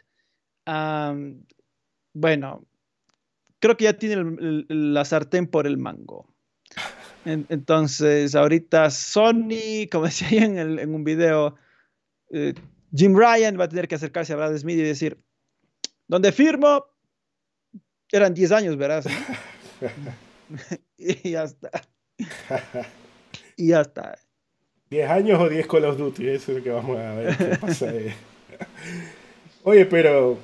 bueno, 2.13 2.65
creo 3.59 3.77
que 3.77 3.85
ya 3.85 3.93
tiene 3.93 4.65
la 4.67 5.05
sartén 5.05 5.47
por 5.47 5.65
el 5.65 5.77
mango. 5.77 6.27
entonces, 7.25 8.35
ahorita 8.35 8.89
Sony, 8.89 9.87
como 9.89 10.05
decía 10.11 10.43
en, 10.43 10.57
en 10.57 10.93
un 10.93 11.03
video, 11.03 11.55
eh, 12.31 12.53
Jim 12.93 13.15
Ryan 13.15 13.57
va 13.59 13.65
a 13.65 13.69
tener 13.69 13.87
que 13.87 13.95
acercarse 13.95 14.33
a 14.33 14.35
Brad 14.35 14.57
Smith 14.57 14.77
y 14.77 14.83
decir, 14.83 15.17
¿dónde 16.07 16.31
firmo? 16.31 16.85
Eran 18.11 18.33
10 18.33 18.51
años, 18.51 18.77
¿verdad? 18.77 19.05
y 20.97 21.31
ya 21.31 21.43
está. 21.43 21.71
y 23.55 23.69
ya 23.69 23.81
está. 23.81 24.17
10 24.91 25.09
años 25.09 25.39
o 25.39 25.47
10 25.47 25.67
Call 25.67 25.85
of 25.85 25.97
Duty, 25.97 26.27
eso 26.27 26.51
es 26.51 26.57
lo 26.57 26.63
que 26.63 26.69
vamos 26.69 26.99
a 26.99 27.15
ver 27.15 27.37
qué 27.37 27.57
pasa 27.57 27.89
ahí. 27.89 28.13
Oye, 29.63 29.85
pero 29.85 30.37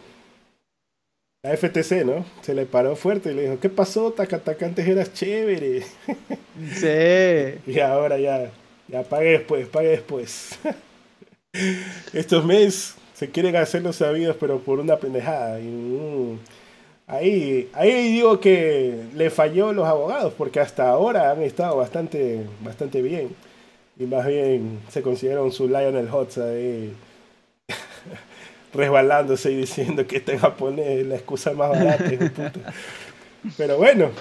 la 1.43 1.57
FTC, 1.57 2.05
¿no? 2.05 2.25
Se 2.41 2.53
le 2.53 2.65
paró 2.65 2.95
fuerte 2.95 3.31
y 3.31 3.35
le 3.35 3.41
dijo, 3.41 3.59
¿qué 3.59 3.67
pasó? 3.67 4.13
Taca, 4.13 4.41
antes 4.65 4.87
eras 4.87 5.13
chévere. 5.13 5.83
Sí. 6.73 7.71
y 7.71 7.79
ahora 7.81 8.17
ya, 8.17 8.49
ya 8.87 9.03
pague 9.03 9.31
después, 9.31 9.67
pague 9.67 9.89
después. 9.89 10.57
Estos 12.13 12.43
meses 12.45 12.95
se 13.13 13.29
quieren 13.29 13.55
hacer 13.57 13.83
los 13.83 13.97
sabidos, 13.97 14.37
pero 14.39 14.59
por 14.59 14.79
una 14.79 14.95
pendejada. 14.95 15.59
Y, 15.59 15.65
mm, 15.65 16.39
ahí, 17.05 17.69
ahí 17.73 18.11
digo 18.13 18.39
que 18.39 19.03
le 19.13 19.29
falló 19.29 19.73
los 19.73 19.85
abogados, 19.85 20.33
porque 20.35 20.61
hasta 20.61 20.89
ahora 20.89 21.31
han 21.31 21.43
estado 21.43 21.75
bastante, 21.75 22.45
bastante 22.63 23.01
bien 23.01 23.35
y 23.99 24.05
más 24.05 24.25
bien 24.25 24.79
se 24.89 25.01
considera 25.01 25.41
su 25.51 25.67
Lionel 25.67 26.09
Hotz 26.09 26.37
ahí 26.37 26.93
resbalándose 28.73 29.51
y 29.51 29.55
diciendo 29.55 30.05
que 30.05 30.17
está 30.17 30.33
en 30.33 30.39
japonés 30.39 31.05
la 31.05 31.15
excusa 31.15 31.53
más 31.53 31.71
barata. 31.71 32.53
Pero 33.57 33.77
bueno, 33.77 34.11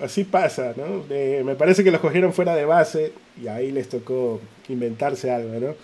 así 0.00 0.24
pasa, 0.24 0.74
¿no? 0.76 1.04
me 1.44 1.54
parece 1.54 1.84
que 1.84 1.90
los 1.90 2.00
cogieron 2.00 2.32
fuera 2.32 2.54
de 2.54 2.64
base 2.64 3.12
y 3.42 3.48
ahí 3.48 3.72
les 3.72 3.88
tocó 3.88 4.40
inventarse 4.68 5.30
algo, 5.30 5.58
¿no? 5.60 5.74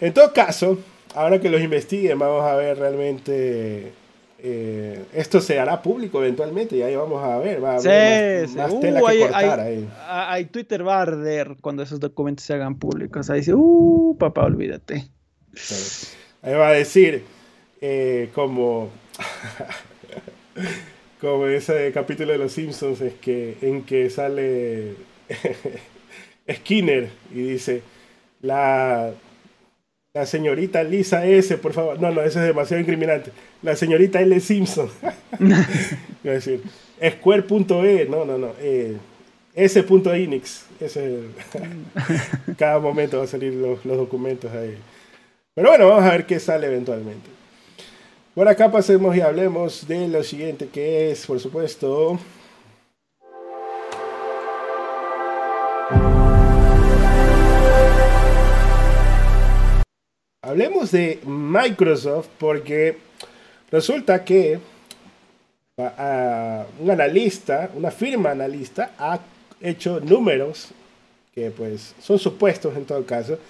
En 0.00 0.12
todo 0.12 0.32
caso, 0.32 0.78
ahora 1.14 1.40
que 1.40 1.50
los 1.50 1.60
investiguen, 1.60 2.18
vamos 2.18 2.44
a 2.44 2.56
ver 2.56 2.78
realmente 2.78 3.92
eh, 4.38 5.02
esto 5.14 5.40
se 5.40 5.58
hará 5.58 5.80
público 5.80 6.22
eventualmente 6.22 6.76
y 6.76 6.82
ahí 6.82 6.94
vamos 6.94 7.22
a 7.22 7.38
ver, 7.38 7.64
va 7.64 7.72
a 7.72 7.76
haber 7.78 8.48
más, 8.50 8.72
uh, 8.72 8.80
tela 8.80 9.00
que 9.00 9.06
hay, 9.06 9.20
cortar 9.20 9.60
ahí. 9.60 9.88
Hay 10.06 10.44
Twitter 10.46 10.86
va 10.86 10.98
a 10.98 11.02
arder 11.02 11.56
cuando 11.62 11.82
esos 11.82 12.00
documentos 12.00 12.44
se 12.44 12.52
hagan 12.52 12.78
públicos. 12.78 13.30
Ahí 13.30 13.40
dice, 13.40 13.54
uh, 13.54 14.16
papá, 14.18 14.44
olvídate. 14.44 15.08
Ahí 16.42 16.54
va 16.54 16.68
a 16.68 16.72
decir, 16.72 17.24
eh, 17.80 18.30
como, 18.34 18.90
como 21.20 21.46
ese 21.46 21.90
capítulo 21.92 22.32
de 22.32 22.38
Los 22.38 22.52
Simpsons 22.52 23.00
es 23.00 23.14
que, 23.14 23.56
en 23.62 23.84
que 23.84 24.10
sale 24.10 24.96
Skinner 26.52 27.08
y 27.32 27.42
dice, 27.42 27.82
la 28.42 29.12
la 30.16 30.24
señorita 30.24 30.82
Lisa 30.82 31.26
S, 31.26 31.58
por 31.58 31.74
favor. 31.74 32.00
No, 32.00 32.10
no, 32.10 32.22
eso 32.22 32.40
es 32.40 32.46
demasiado 32.46 32.80
incriminante. 32.80 33.32
La 33.60 33.76
señorita 33.76 34.18
L. 34.18 34.40
Simpson. 34.40 34.88
es 36.24 36.32
decir, 36.46 36.62
square.e, 37.06 38.06
no, 38.08 38.24
no, 38.24 38.38
no. 38.38 38.52
Eh, 38.58 38.96
S.inix. 39.54 40.64
Ese 40.80 41.18
Cada 42.56 42.78
momento 42.78 43.18
va 43.18 43.24
a 43.24 43.26
salir 43.26 43.52
los, 43.52 43.84
documentos 43.84 44.50
ahí. 44.52 44.78
Pero 45.54 45.68
bueno, 45.68 45.86
vamos 45.86 46.04
a 46.04 46.12
ver 46.12 46.24
qué 46.24 46.40
sale 46.40 46.66
eventualmente. 46.66 47.28
Por 48.34 48.48
acá 48.48 48.72
pasemos 48.72 49.14
y 49.14 49.20
hablemos 49.20 49.86
de 49.86 50.08
lo 50.08 50.24
siguiente 50.24 50.68
que 50.72 51.10
es, 51.10 51.26
por 51.26 51.40
supuesto, 51.40 52.18
Hablemos 60.46 60.92
de 60.92 61.18
Microsoft 61.24 62.28
porque 62.38 62.98
resulta 63.72 64.24
que 64.24 64.60
un 65.76 66.88
analista, 66.88 67.68
una 67.74 67.90
firma 67.90 68.30
analista, 68.30 68.92
ha 68.96 69.18
hecho 69.60 69.98
números 69.98 70.68
que 71.34 71.50
pues 71.50 71.96
son 72.00 72.20
supuestos 72.20 72.76
en 72.76 72.84
todo 72.84 73.04
caso. 73.04 73.40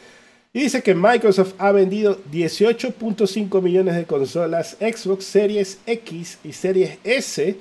Y 0.55 0.61
dice 0.61 0.83
que 0.83 0.95
Microsoft 0.95 1.53
ha 1.59 1.71
vendido 1.71 2.19
18.5 2.33 3.61
millones 3.61 3.95
de 3.95 4.07
consolas 4.07 4.79
Xbox 4.81 5.27
Series 5.27 5.79
X 5.85 6.39
y 6.45 6.53
Series 6.55 6.99
S, 7.05 7.59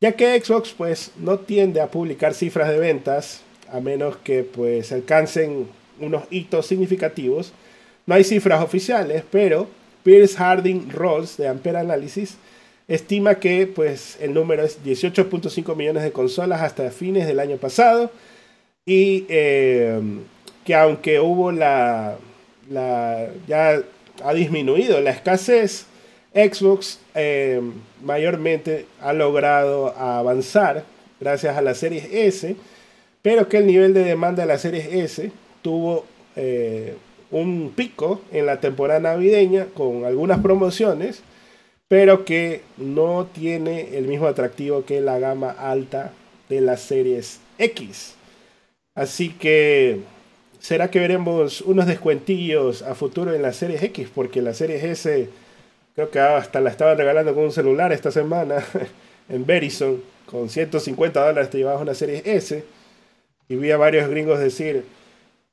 ya 0.00 0.10
que 0.10 0.40
Xbox 0.40 0.74
pues 0.76 1.12
no 1.16 1.38
tiende 1.38 1.80
a 1.80 1.92
publicar 1.92 2.34
cifras 2.34 2.70
de 2.70 2.80
ventas 2.80 3.42
a 3.70 3.78
menos 3.78 4.16
que 4.16 4.42
pues 4.42 4.90
alcancen 4.90 5.68
unos 6.00 6.24
hitos 6.30 6.66
significativos. 6.66 7.52
No 8.08 8.14
hay 8.14 8.24
cifras 8.24 8.64
oficiales, 8.64 9.22
pero 9.30 9.68
Pierce 10.02 10.34
Harding 10.38 10.88
Rolls 10.88 11.36
de 11.36 11.46
Ampere 11.46 11.76
Analysis 11.76 12.38
estima 12.88 13.34
que 13.34 13.66
pues, 13.66 14.16
el 14.18 14.32
número 14.32 14.64
es 14.64 14.82
18.5 14.82 15.76
millones 15.76 16.02
de 16.02 16.10
consolas 16.10 16.62
hasta 16.62 16.90
fines 16.90 17.26
del 17.26 17.38
año 17.38 17.58
pasado 17.58 18.10
y 18.86 19.26
eh, 19.28 20.00
que 20.64 20.74
aunque 20.74 21.20
hubo 21.20 21.52
la, 21.52 22.16
ya 23.46 23.82
ha 24.24 24.32
disminuido 24.32 25.02
la 25.02 25.10
escasez, 25.10 25.84
Xbox 26.32 27.00
eh, 27.14 27.60
mayormente 28.02 28.86
ha 29.02 29.12
logrado 29.12 29.94
avanzar 29.98 30.82
gracias 31.20 31.58
a 31.58 31.60
la 31.60 31.74
serie 31.74 32.08
S, 32.26 32.56
pero 33.20 33.50
que 33.50 33.58
el 33.58 33.66
nivel 33.66 33.92
de 33.92 34.04
demanda 34.04 34.44
de 34.44 34.48
la 34.48 34.56
serie 34.56 35.04
S 35.04 35.30
tuvo 35.60 36.06
eh, 36.36 36.96
un 37.30 37.72
pico 37.74 38.20
en 38.32 38.46
la 38.46 38.60
temporada 38.60 39.00
navideña 39.00 39.66
con 39.74 40.04
algunas 40.04 40.40
promociones 40.40 41.22
pero 41.88 42.26
que 42.26 42.60
no 42.76 43.26
tiene 43.32 43.96
el 43.96 44.06
mismo 44.06 44.26
atractivo 44.26 44.84
que 44.84 45.00
la 45.00 45.18
gama 45.18 45.50
alta 45.50 46.12
de 46.50 46.60
las 46.60 46.82
series 46.82 47.40
X. 47.56 48.14
Así 48.94 49.30
que, 49.30 50.00
¿será 50.60 50.90
que 50.90 51.00
veremos 51.00 51.62
unos 51.62 51.86
descuentillos 51.86 52.82
a 52.82 52.94
futuro 52.94 53.34
en 53.34 53.42
las 53.42 53.56
series 53.56 53.82
X? 53.82 54.08
Porque 54.14 54.42
la 54.42 54.52
series 54.52 54.84
S, 54.84 55.30
creo 55.94 56.10
que 56.10 56.20
hasta 56.20 56.60
la 56.60 56.70
estaban 56.70 56.98
regalando 56.98 57.34
con 57.34 57.44
un 57.44 57.52
celular 57.52 57.90
esta 57.92 58.10
semana 58.10 58.62
en 59.28 59.46
Verizon. 59.46 60.02
Con 60.26 60.50
150 60.50 61.26
dólares 61.26 61.48
te 61.48 61.56
llevabas 61.56 61.80
una 61.80 61.94
serie 61.94 62.22
S. 62.22 62.64
Y 63.48 63.56
vi 63.56 63.70
a 63.70 63.78
varios 63.78 64.10
gringos 64.10 64.38
decir, 64.38 64.84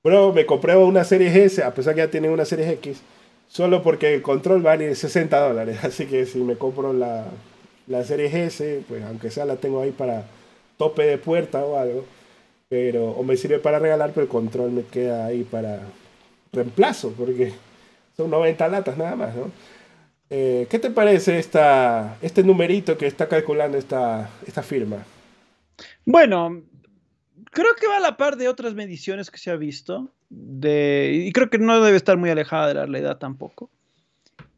bro, 0.06 0.32
me 0.32 0.46
compré 0.46 0.78
una 0.78 1.04
serie 1.04 1.44
S, 1.44 1.62
a 1.62 1.74
pesar 1.74 1.96
que 1.96 2.00
ya 2.00 2.10
tienen 2.10 2.32
una 2.32 2.46
serie 2.46 2.70
X 2.74 3.02
Solo 3.48 3.84
porque 3.84 4.14
el 4.14 4.22
control 4.22 4.62
vale 4.62 4.94
60 4.96 5.40
dólares. 5.40 5.80
Así 5.84 6.06
que 6.06 6.26
si 6.26 6.40
me 6.40 6.56
compro 6.56 6.94
la, 6.94 7.26
la 7.88 8.04
serie 8.04 8.46
S, 8.46 8.84
pues 8.88 9.04
aunque 9.04 9.32
sea 9.32 9.46
la 9.46 9.58
tengo 9.58 9.82
ahí 9.82 9.92
para 9.92 10.26
tope 10.78 11.04
de 11.04 11.18
puerta 11.18 11.64
o 11.66 11.78
algo. 11.78 12.06
Pero, 12.70 13.12
o 13.12 13.24
me 13.24 13.38
sirve 13.38 13.60
para 13.60 13.80
regalar, 13.80 14.12
pero 14.12 14.24
el 14.24 14.30
control 14.30 14.72
me 14.72 14.84
queda 14.84 15.28
ahí 15.28 15.44
para 15.44 15.82
reemplazo, 16.52 17.12
porque 17.12 17.54
son 18.18 18.32
90 18.32 18.68
latas 18.70 18.98
nada 18.98 19.16
más, 19.16 19.36
¿no? 19.36 19.52
Eh, 20.32 20.66
¿Qué 20.70 20.80
te 20.80 20.90
parece 20.90 21.38
esta, 21.38 22.18
este 22.24 22.44
numerito 22.44 22.98
que 22.98 23.06
está 23.06 23.28
calculando 23.28 23.78
esta, 23.78 24.32
esta 24.48 24.64
firma? 24.64 25.06
Bueno, 26.04 26.64
creo 27.56 27.74
que 27.80 27.88
va 27.88 27.98
a 27.98 28.02
la 28.02 28.18
par 28.18 28.36
de 28.36 28.50
otras 28.50 28.76
mediciones 28.76 29.32
que 29.32 29.38
se 29.38 29.50
ha 29.50 29.56
visto 29.56 30.12
y 30.30 31.32
creo 31.32 31.50
que 31.50 31.58
no 31.58 31.82
debe 31.82 31.96
estar 31.96 32.18
muy 32.18 32.30
alejada 32.30 32.68
de 32.68 32.74
la 32.74 32.86
realidad 32.86 33.18
tampoco. 33.18 33.70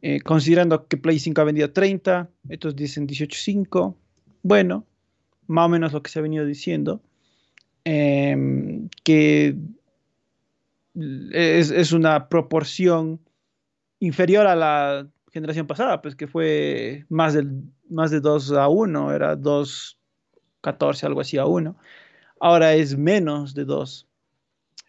Eh, 0.02 0.20
considerando 0.20 0.86
que 0.86 0.96
Play 0.96 1.20
5 1.20 1.40
ha 1.40 1.44
vendido 1.44 1.72
30, 1.72 2.28
estos 2.48 2.74
dicen 2.74 3.06
18.5, 3.06 3.94
bueno, 4.42 4.84
más 5.46 5.66
o 5.66 5.68
menos 5.68 5.92
lo 5.92 6.02
que 6.02 6.10
se 6.10 6.18
ha 6.18 6.22
venido 6.22 6.44
diciendo, 6.44 7.00
em, 7.84 8.88
que 9.04 9.56
es, 10.94 11.92
una 11.92 12.28
proporción 12.28 13.20
inferior 14.00 14.48
a 14.48 14.56
la 14.56 15.06
generación 15.32 15.68
pasada, 15.68 16.02
pues 16.02 16.16
que 16.16 16.26
fue 16.26 17.06
más, 17.08 17.34
del, 17.34 17.62
más 17.88 18.10
de 18.10 18.20
2 18.20 18.52
a 18.52 18.68
1, 18.68 19.12
era 19.12 19.36
2, 19.36 19.98
14, 20.62 21.06
algo 21.06 21.20
así 21.20 21.38
a 21.38 21.46
1. 21.46 21.76
Ahora 22.40 22.74
es 22.74 22.96
menos 22.96 23.54
de 23.54 23.64
2 23.64 24.08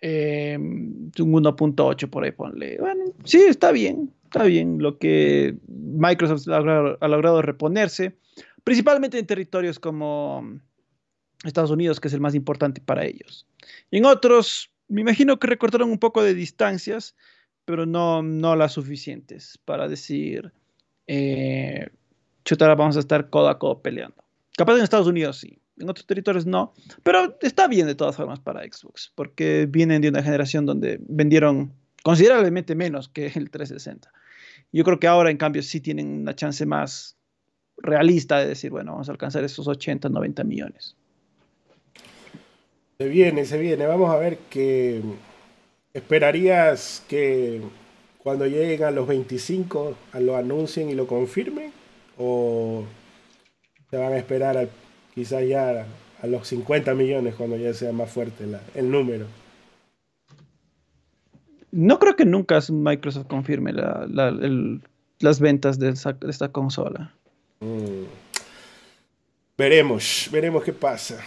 eh, 0.02 0.58
un 0.58 1.12
1.8 1.12 2.10
por 2.10 2.24
ahí, 2.24 2.32
ponle. 2.32 2.78
Bueno, 2.80 3.06
sí, 3.26 3.41
está 3.41 3.72
bien, 3.72 4.14
está 4.24 4.43
bien 4.43 4.78
lo 4.80 4.97
que 4.97 5.58
Microsoft 5.68 6.47
ha, 6.47 7.08
logrado 7.08 7.41
reponerse, 7.41 8.16
principalmente 8.64 9.20
en 9.20 9.26
territorios 9.26 9.80
como 9.80 10.60
Estados 11.43 11.72
Unidos, 11.72 12.00
que 12.00 12.08
es 12.08 12.14
el 12.14 12.22
más 12.22 12.36
importante 12.36 12.82
para 12.82 13.06
ellos. 13.06 13.45
en 13.91 14.06
otros, 14.06 14.72
me 14.88 15.02
imagino 15.02 15.38
que 15.38 15.47
recortaron 15.47 15.91
un 15.91 16.00
poco 16.00 16.24
de 16.24 16.34
distancias, 16.34 17.16
pero 17.66 17.86
no, 17.86 18.24
no 18.24 18.56
las 18.56 18.74
suficientes 18.74 19.60
para 19.66 19.88
decir, 19.88 20.52
eh, 21.08 21.89
vamos 22.60 22.97
a 22.97 23.00
estar 23.00 23.30
codo 23.30 23.50
a 23.50 23.60
codo 23.60 23.82
peleando. 23.82 24.24
Capaz 24.58 24.78
en 24.78 24.84
Estados 24.84 25.08
Unidos 25.08 25.38
sí, 25.38 25.59
en 25.80 25.90
otros 25.90 26.06
territorios 26.06 26.46
no, 26.46 26.74
pero 27.04 27.38
está 27.42 27.68
bien 27.68 27.88
de 27.88 27.96
todas 27.96 28.16
formas 28.16 28.40
para 28.40 28.62
Xbox, 28.64 29.12
porque 29.16 29.68
vienen 29.70 30.02
de 30.02 30.10
una 30.10 30.22
generación 30.22 30.66
donde 30.66 31.00
vendieron 31.02 31.74
considerablemente 32.04 32.76
menos 32.76 33.10
que 33.10 33.28
el 33.28 33.50
360. 33.50 34.12
Yo 34.72 34.84
creo 34.84 35.00
que 35.00 35.08
ahora, 35.08 35.32
en 35.32 35.38
cambio, 35.38 35.64
sí 35.64 35.82
tienen 35.82 36.22
una 36.22 36.36
chance 36.36 36.66
más 36.66 37.18
realista 37.78 38.40
de 38.40 38.48
decir, 38.48 38.72
bueno, 38.72 38.92
vamos 38.92 39.10
a 39.10 39.12
alcanzar 39.12 39.44
esos 39.44 39.68
80, 39.68 40.10
90 40.10 40.44
millones. 40.44 40.96
Se 42.98 43.08
viene, 43.08 43.46
se 43.46 43.58
viene. 43.58 43.88
Vamos 43.88 44.12
a 44.12 44.18
ver 44.18 44.38
qué 44.50 45.02
esperarías 45.94 47.04
que 47.08 47.62
cuando 48.20 48.46
lleguen 48.46 48.84
a 48.84 48.92
los 48.92 49.08
25 49.08 49.96
lo 50.20 50.36
anuncien 50.36 50.90
y 50.90 50.94
lo 50.94 51.08
confirmen 51.08 51.72
o 52.18 52.84
se 53.90 53.98
van 53.98 54.14
a 54.14 54.18
esperar 54.18 54.58
al 54.58 54.70
quizás 55.14 55.47
ya 55.47 55.86
a 56.22 56.28
los 56.28 56.47
50 56.47 56.93
millones 56.93 57.36
cuando 57.36 57.57
ya 57.57 57.74
sea 57.74 57.91
más 57.91 58.10
fuerte 58.10 58.45
el 58.76 58.91
número. 58.91 59.26
No 61.72 61.99
creo 61.99 62.16
que 62.16 62.26
nunca 62.26 62.60
Microsoft 62.70 63.28
confirme 63.28 63.74
las 63.74 65.39
ventas 65.39 65.78
de, 65.78 65.89
esta 66.28 66.51
consola. 66.51 67.14
Mm. 67.60 68.05
Veremos, 69.57 70.30
veremos 70.32 70.64
qué 70.64 70.74
pasa. 70.74 71.20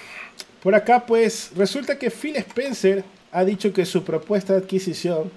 Por 0.62 0.74
acá, 0.74 1.04
pues, 1.04 1.52
resulta 1.54 1.98
que 1.98 2.10
Phil 2.10 2.36
Spencer 2.36 3.04
ha 3.30 3.44
dicho 3.44 3.72
que 3.72 3.84
su 3.84 4.04
propuesta 4.04 4.54
de 4.54 4.60
adquisición 4.60 5.30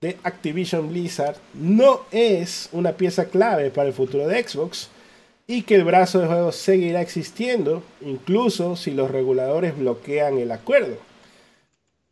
de 0.00 0.16
Activision 0.22 0.88
Blizzard 0.88 1.36
no 1.54 2.02
es 2.12 2.68
una 2.72 2.92
pieza 2.92 3.26
clave 3.26 3.70
para 3.70 3.88
el 3.88 3.94
futuro 3.94 4.26
de 4.26 4.46
Xbox, 4.46 4.90
y 5.46 5.62
que 5.62 5.74
el 5.74 5.84
brazo 5.84 6.20
de 6.20 6.26
juego 6.26 6.52
seguirá 6.52 7.00
existiendo, 7.00 7.82
incluso 8.00 8.76
si 8.76 8.90
los 8.90 9.10
reguladores 9.10 9.76
bloquean 9.76 10.38
el 10.38 10.50
acuerdo. 10.50 10.96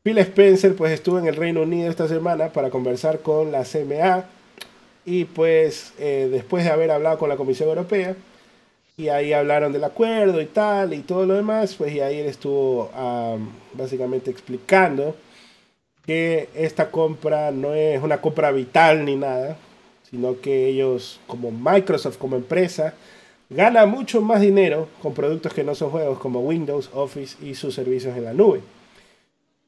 Phil 0.03 0.19
Spencer 0.19 0.75
pues 0.75 0.93
estuvo 0.93 1.19
en 1.19 1.27
el 1.27 1.37
Reino 1.37 1.63
Unido 1.63 1.89
esta 1.89 2.09
semana 2.09 2.49
para 2.53 2.71
conversar 2.71 3.21
con 3.21 3.53
la 3.53 3.65
CMA 3.65 4.25
y 5.05 5.25
pues 5.25 5.93
eh, 5.99 6.29
después 6.31 6.65
de 6.65 6.71
haber 6.71 6.91
hablado 6.91 7.19
con 7.19 7.29
la 7.29 7.37
Comisión 7.37 7.69
Europea 7.69 8.17
y 8.97 9.09
ahí 9.09 9.33
hablaron 9.33 9.73
del 9.73 9.85
acuerdo 9.85 10.41
y 10.41 10.47
tal 10.47 10.93
y 10.93 11.01
todo 11.01 11.25
lo 11.25 11.35
demás, 11.35 11.75
pues 11.77 11.95
y 11.95 12.01
ahí 12.01 12.19
él 12.19 12.27
estuvo 12.27 12.91
básicamente 13.73 14.31
explicando 14.31 15.17
que 16.05 16.49
esta 16.55 16.91
compra 16.91 17.51
no 17.53 17.75
es 17.75 18.03
una 18.03 18.21
compra 18.21 18.51
vital 18.51 19.05
ni 19.05 19.17
nada, 19.17 19.57
sino 20.11 20.41
que 20.41 20.67
ellos 20.67 21.21
como 21.27 21.51
Microsoft 21.51 22.19
como 22.19 22.37
empresa 22.37 22.95
gana 23.55 23.87
mucho 23.87 24.21
más 24.21 24.41
dinero 24.41 24.89
con 25.03 25.15
productos 25.15 25.53
que 25.53 25.65
no 25.65 25.75
son 25.75 25.91
juegos 25.91 26.19
como 26.19 26.41
Windows, 26.41 26.91
Office 26.93 27.37
y 27.45 27.55
sus 27.55 27.75
servicios 27.75 28.17
en 28.17 28.25
la 28.25 28.33
nube. 28.33 28.61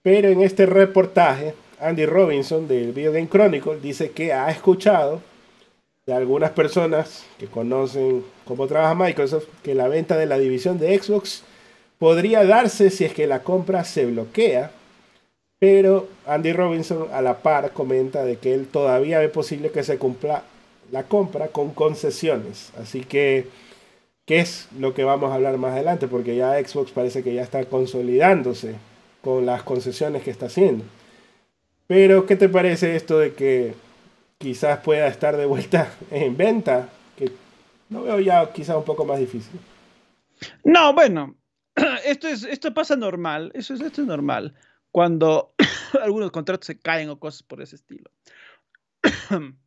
Pero 0.02 0.28
en 0.28 0.42
este 0.42 0.66
reportaje, 0.66 1.54
Andy 1.80 2.06
Robinson 2.06 2.68
del 2.68 2.92
Video 2.92 3.12
Game 3.12 3.28
Chronicle 3.28 3.80
dice 3.80 4.10
que 4.10 4.32
ha 4.32 4.50
escuchado 4.50 5.20
de 6.06 6.12
algunas 6.12 6.50
personas 6.50 7.24
que 7.38 7.46
conocen 7.46 8.24
cómo 8.44 8.66
trabaja 8.66 8.94
Microsoft 8.94 9.46
que 9.62 9.74
la 9.74 9.88
venta 9.88 10.16
de 10.16 10.26
la 10.26 10.38
división 10.38 10.78
de 10.78 10.98
Xbox 10.98 11.42
podría 11.98 12.44
darse 12.44 12.90
si 12.90 13.04
es 13.04 13.14
que 13.14 13.26
la 13.26 13.42
compra 13.42 13.84
se 13.84 14.06
bloquea, 14.06 14.70
Pero 15.58 16.08
Andy 16.26 16.52
Robinson 16.52 17.08
a 17.12 17.22
la 17.22 17.38
par 17.38 17.72
comenta 17.72 18.24
de 18.24 18.36
que 18.36 18.52
él 18.52 18.66
todavía 18.66 19.20
ve 19.20 19.30
posible 19.30 19.70
que 19.70 19.82
se 19.82 19.96
cumpla 19.96 20.42
la 20.90 21.04
compra 21.04 21.48
con 21.48 21.70
concesiones. 21.70 22.70
Así 22.78 23.00
que, 23.00 23.46
¿qué 24.24 24.40
es 24.40 24.68
lo 24.78 24.94
que 24.94 25.04
vamos 25.04 25.30
a 25.30 25.34
hablar 25.34 25.56
más 25.58 25.72
adelante? 25.72 26.08
Porque 26.08 26.36
ya 26.36 26.58
Xbox 26.64 26.92
parece 26.92 27.22
que 27.22 27.34
ya 27.34 27.42
está 27.42 27.64
consolidándose 27.66 28.76
con 29.22 29.46
las 29.46 29.62
concesiones 29.62 30.22
que 30.22 30.30
está 30.30 30.46
haciendo. 30.46 30.84
Pero, 31.86 32.26
¿qué 32.26 32.36
te 32.36 32.48
parece 32.48 32.96
esto 32.96 33.18
de 33.18 33.34
que 33.34 33.74
quizás 34.38 34.80
pueda 34.80 35.06
estar 35.06 35.36
de 35.36 35.46
vuelta 35.46 35.92
en 36.10 36.36
venta? 36.36 36.88
Que 37.16 37.30
no 37.90 38.02
veo 38.02 38.20
ya 38.20 38.52
quizás 38.52 38.76
un 38.76 38.84
poco 38.84 39.04
más 39.04 39.18
difícil. 39.18 39.60
No, 40.64 40.94
bueno, 40.94 41.36
esto, 42.04 42.28
es, 42.28 42.44
esto 42.44 42.72
pasa 42.72 42.96
normal, 42.96 43.50
eso 43.54 43.74
es, 43.74 43.80
esto 43.80 44.02
es 44.02 44.06
normal, 44.06 44.54
cuando 44.90 45.54
algunos 46.02 46.30
contratos 46.30 46.66
se 46.66 46.78
caen 46.78 47.10
o 47.10 47.18
cosas 47.18 47.42
por 47.42 47.62
ese 47.62 47.76
estilo. 47.76 48.10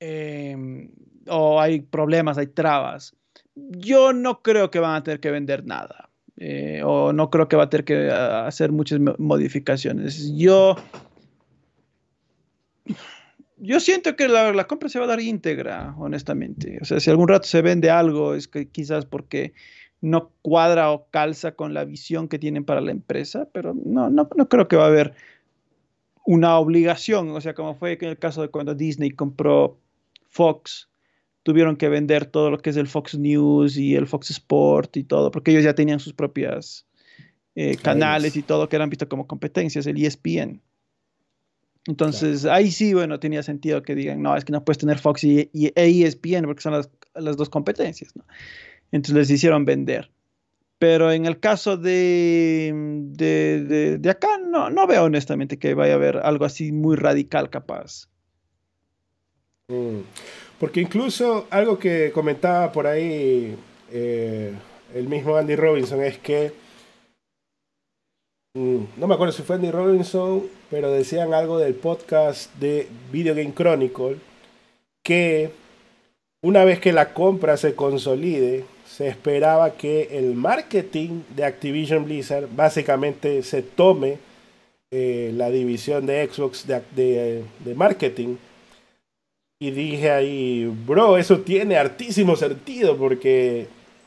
Em, 0.00 0.92
o 1.28 1.60
hay 1.60 1.80
problemas, 1.80 2.38
hay 2.38 2.46
trabas. 2.46 3.14
Yo 3.54 4.12
no 4.12 4.42
creo 4.42 4.70
que 4.70 4.78
van 4.78 4.94
a 4.94 5.02
tener 5.02 5.20
que 5.20 5.30
vender 5.30 5.64
nada. 5.64 6.08
Eh, 6.36 6.82
o 6.84 7.12
no 7.12 7.30
creo 7.30 7.48
que 7.48 7.56
va 7.56 7.64
a 7.64 7.70
tener 7.70 7.84
que 7.84 8.10
ah, 8.10 8.46
hacer 8.46 8.70
muchas 8.70 9.00
modificaciones. 9.18 10.32
Yo, 10.36 10.76
yo 13.56 13.80
siento 13.80 14.14
que 14.14 14.28
la, 14.28 14.52
la, 14.52 14.66
compra 14.68 14.88
se 14.88 15.00
va 15.00 15.06
a 15.06 15.08
dar 15.08 15.20
íntegra, 15.20 15.94
honestamente. 15.98 16.78
O 16.80 16.84
sea, 16.84 17.00
si 17.00 17.10
algún 17.10 17.26
rato 17.26 17.48
se 17.48 17.60
vende 17.60 17.90
algo, 17.90 18.34
es 18.34 18.46
que 18.46 18.68
quizás 18.68 19.04
porque 19.04 19.52
no 20.00 20.30
cuadra 20.42 20.92
o 20.92 21.08
calza 21.10 21.52
con 21.52 21.74
la 21.74 21.84
visión 21.84 22.28
que 22.28 22.38
tienen 22.38 22.64
para 22.64 22.80
la 22.80 22.92
empresa, 22.92 23.48
pero 23.52 23.74
no, 23.74 24.10
no, 24.10 24.28
no 24.36 24.48
creo 24.48 24.68
que 24.68 24.76
va 24.76 24.84
a 24.84 24.88
haber 24.88 25.14
una 26.24 26.58
obligación, 26.58 27.30
o 27.30 27.40
sea, 27.40 27.54
como 27.54 27.74
fue 27.74 27.98
en 28.00 28.08
el 28.10 28.18
caso 28.18 28.42
de 28.42 28.48
cuando 28.48 28.74
Disney 28.74 29.10
compró 29.10 29.78
Fox, 30.28 30.88
tuvieron 31.42 31.76
que 31.76 31.88
vender 31.88 32.26
todo 32.26 32.50
lo 32.50 32.58
que 32.58 32.70
es 32.70 32.76
el 32.76 32.88
Fox 32.88 33.18
News 33.18 33.76
y 33.76 33.94
el 33.94 34.06
Fox 34.06 34.30
Sport 34.30 34.96
y 34.96 35.04
todo, 35.04 35.30
porque 35.30 35.50
ellos 35.50 35.64
ya 35.64 35.74
tenían 35.74 36.00
sus 36.00 36.12
propias 36.12 36.86
eh, 37.54 37.76
canales 37.76 38.36
y 38.36 38.42
todo 38.42 38.68
que 38.68 38.76
eran 38.76 38.90
visto 38.90 39.08
como 39.08 39.26
competencias, 39.26 39.86
el 39.86 40.04
ESPN. 40.04 40.60
Entonces, 41.86 42.44
ahí 42.44 42.70
sí, 42.70 42.92
bueno, 42.92 43.18
tenía 43.18 43.42
sentido 43.42 43.82
que 43.82 43.94
digan, 43.94 44.20
no, 44.20 44.36
es 44.36 44.44
que 44.44 44.52
no 44.52 44.64
puedes 44.64 44.78
tener 44.78 44.98
Fox 44.98 45.24
y, 45.24 45.48
y 45.54 45.72
ESPN 45.74 46.44
porque 46.44 46.60
son 46.60 46.74
las, 46.74 46.90
las, 47.14 47.38
dos 47.38 47.48
competencias, 47.48 48.14
¿no? 48.14 48.24
Entonces 48.92 49.16
les 49.16 49.30
hicieron 49.30 49.64
vender. 49.64 50.10
Pero 50.78 51.10
en 51.10 51.24
el 51.24 51.40
caso 51.40 51.76
de, 51.76 52.72
de, 53.10 53.64
de, 53.64 53.98
de 53.98 54.10
acá, 54.10 54.38
no, 54.38 54.70
no 54.70 54.86
veo 54.86 55.04
honestamente 55.04 55.58
que 55.58 55.74
vaya 55.74 55.94
a 55.94 55.96
haber 55.96 56.18
algo 56.18 56.44
así 56.44 56.72
muy 56.72 56.94
radical 56.94 57.48
capaz. 57.50 58.08
Mm. 59.68 60.00
Porque 60.58 60.80
incluso 60.80 61.46
algo 61.50 61.78
que 61.78 62.10
comentaba 62.12 62.72
por 62.72 62.86
ahí 62.86 63.56
eh, 63.92 64.52
el 64.94 65.08
mismo 65.08 65.36
Andy 65.36 65.54
Robinson 65.54 66.02
es 66.02 66.18
que, 66.18 66.52
mm, 68.54 68.78
no 68.96 69.06
me 69.06 69.14
acuerdo 69.14 69.32
si 69.32 69.42
fue 69.42 69.56
Andy 69.56 69.70
Robinson, 69.70 70.44
pero 70.70 70.90
decían 70.90 71.32
algo 71.32 71.58
del 71.58 71.74
podcast 71.74 72.52
de 72.56 72.88
Video 73.12 73.34
Game 73.34 73.54
Chronicle, 73.54 74.16
que 75.04 75.50
una 76.42 76.64
vez 76.64 76.80
que 76.80 76.92
la 76.92 77.14
compra 77.14 77.56
se 77.56 77.74
consolide, 77.74 78.64
se 78.86 79.06
esperaba 79.06 79.72
que 79.72 80.18
el 80.18 80.34
marketing 80.34 81.22
de 81.36 81.44
Activision 81.44 82.04
Blizzard 82.04 82.48
básicamente 82.50 83.42
se 83.44 83.62
tome 83.62 84.18
eh, 84.90 85.32
la 85.34 85.50
división 85.50 86.06
de 86.06 86.26
Xbox 86.26 86.66
de, 86.66 86.82
de, 86.96 87.44
de 87.64 87.74
marketing 87.74 88.36
y 89.60 89.70
dije 89.72 90.10
ahí, 90.10 90.66
bro, 90.86 91.18
eso 91.18 91.40
tiene 91.40 91.76
hartísimo 91.76 92.36
sentido 92.36 92.96
porque 92.96 93.66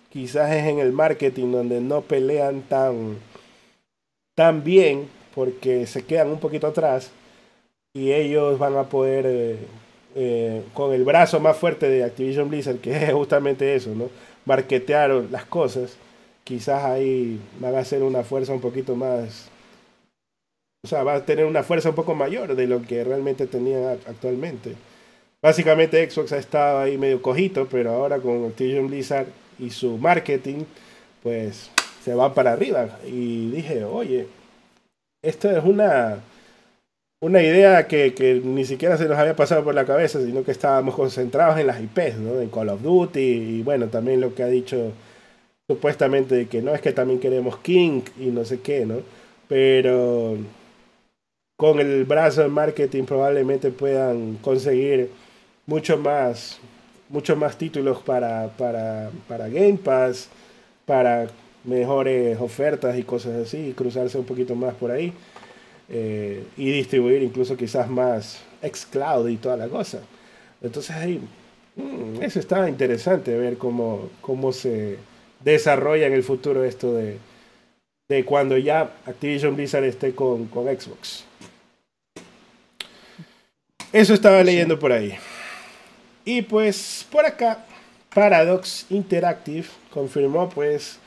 quizás 0.10 0.52
es 0.52 0.66
en 0.66 0.80
el 0.80 0.94
marketing 0.94 1.52
donde 1.52 1.82
no 1.82 2.02
pelean 2.02 2.62
tan, 2.64 3.18
tan 4.36 4.64
bien 4.64 5.08
porque 5.36 5.86
se 5.88 6.04
quedan 6.06 6.30
un 6.30 6.40
poquito 6.40 6.68
atrás 6.68 7.12
y 7.94 8.14
ellos 8.14 8.58
van 8.60 8.78
a 8.78 8.84
poder, 8.84 9.26
eh, 9.28 9.58
eh, 10.16 10.64
con 10.74 10.94
el 10.94 11.04
brazo 11.04 11.40
más 11.42 11.58
fuerte 11.58 11.90
de 11.90 12.06
Activision 12.06 12.50
Blizzard, 12.50 12.80
que 12.80 12.92
es 13.06 13.14
justamente 13.14 13.76
eso, 13.76 13.94
¿no? 13.94 14.10
Marketear 14.46 15.12
las 15.30 15.46
cosas, 15.46 15.98
quizás 16.46 16.84
ahí 16.86 17.40
van 17.60 17.76
a 17.76 17.80
hacer 17.80 18.04
una 18.04 18.24
fuerza 18.24 18.54
un 18.54 18.62
poquito 18.62 18.96
más, 18.96 19.50
o 20.84 20.88
sea, 20.88 21.04
va 21.04 21.16
a 21.16 21.26
tener 21.26 21.46
una 21.46 21.64
fuerza 21.64 21.90
un 21.90 21.96
poco 21.96 22.16
mayor 22.16 22.56
de 22.56 22.68
lo 22.68 22.82
que 22.82 23.04
realmente 23.04 23.48
tenían 23.48 24.00
actualmente. 24.08 24.76
Básicamente 25.42 26.10
Xbox 26.10 26.34
ha 26.34 26.38
estado 26.38 26.80
ahí 26.80 26.98
medio 26.98 27.22
cojito, 27.22 27.68
pero 27.70 27.92
ahora 27.92 28.20
con 28.20 28.46
Activision 28.46 28.88
Blizzard 28.88 29.28
y 29.58 29.72
su 29.72 29.98
marketing, 29.98 30.66
pues 31.24 31.72
se 32.04 32.14
va 32.14 32.34
para 32.34 32.54
arriba. 32.54 33.00
Y 33.08 33.50
dije, 33.50 33.84
oye, 33.84 34.28
esto 35.24 35.50
es 35.50 35.64
una, 35.64 36.20
una 37.22 37.42
idea 37.42 37.88
que, 37.88 38.14
que, 38.14 38.42
ni 38.44 38.66
siquiera 38.66 38.98
se 38.98 39.08
nos 39.08 39.18
había 39.18 39.36
pasado 39.36 39.64
por 39.64 39.74
la 39.76 39.86
cabeza, 39.86 40.20
sino 40.22 40.44
que 40.44 40.52
estábamos 40.52 40.96
concentrados 40.96 41.60
en 41.60 41.68
las 41.68 41.82
IPs, 41.82 42.18
¿no? 42.18 42.40
En 42.40 42.50
Call 42.50 42.70
of 42.70 42.82
Duty 42.82 43.20
y 43.20 43.64
bueno, 43.64 43.88
también 43.88 44.22
lo 44.22 44.36
que 44.36 44.44
ha 44.44 44.48
dicho 44.48 44.92
supuestamente 45.68 46.36
de 46.36 46.48
que 46.48 46.62
no 46.62 46.74
es 46.76 46.82
que 46.82 46.92
también 46.94 47.20
queremos 47.20 47.58
King 47.60 48.02
y 48.20 48.28
no 48.28 48.46
sé 48.46 48.62
qué, 48.62 48.86
¿no? 48.86 48.98
Pero 49.48 50.38
con 51.58 51.80
el 51.80 52.06
brazo 52.06 52.42
de 52.42 52.48
marketing 52.50 53.04
probablemente 53.06 53.72
puedan 53.72 54.38
conseguir 54.38 55.12
mucho 55.72 55.98
más, 55.98 56.60
mucho 57.08 57.34
más 57.38 57.58
títulos 57.58 58.02
para, 58.02 58.50
para, 58.58 59.10
para 59.26 59.48
Game 59.48 59.78
Pass, 59.78 60.28
para 60.86 61.30
mejores 61.64 62.38
ofertas 62.42 62.98
y 62.98 63.04
cosas 63.04 63.48
así, 63.48 63.74
cruzarse 63.74 64.18
un 64.18 64.26
poquito 64.26 64.54
más 64.54 64.74
por 64.74 64.92
ahí 64.92 65.14
eh, 65.88 66.44
y 66.58 66.72
distribuir 66.72 67.24
incluso 67.24 67.56
quizás 67.56 67.90
más 67.90 68.42
xCloud 68.62 69.30
y 69.30 69.38
toda 69.38 69.56
la 69.56 69.70
cosa. 69.70 70.02
Entonces 70.62 70.94
ahí, 70.94 71.22
mm, 71.78 72.22
eso 72.22 72.40
está 72.40 72.68
interesante 72.68 73.38
ver 73.38 73.58
cómo, 73.58 74.10
cómo 74.20 74.52
se 74.52 74.98
desarrolla 75.40 76.06
en 76.06 76.14
el 76.14 76.24
futuro 76.24 76.66
esto 76.66 76.94
de, 76.94 77.18
de 78.10 78.26
cuando 78.26 78.58
ya 78.58 78.92
Activision 79.06 79.56
Blizzard 79.56 79.86
esté 79.86 80.14
con, 80.14 80.48
con 80.48 80.66
Xbox. 80.66 81.24
Eso 83.94 84.14
estaba 84.14 84.44
leyendo 84.44 84.78
por 84.78 84.92
ahí. 84.92 85.18
Y 86.26 86.44
pues 86.44 87.06
por 87.12 87.26
acá, 87.26 87.66
Paradox 88.14 88.86
Interactive 88.90 89.68
confirmó 89.92 90.50
pues 90.50 91.00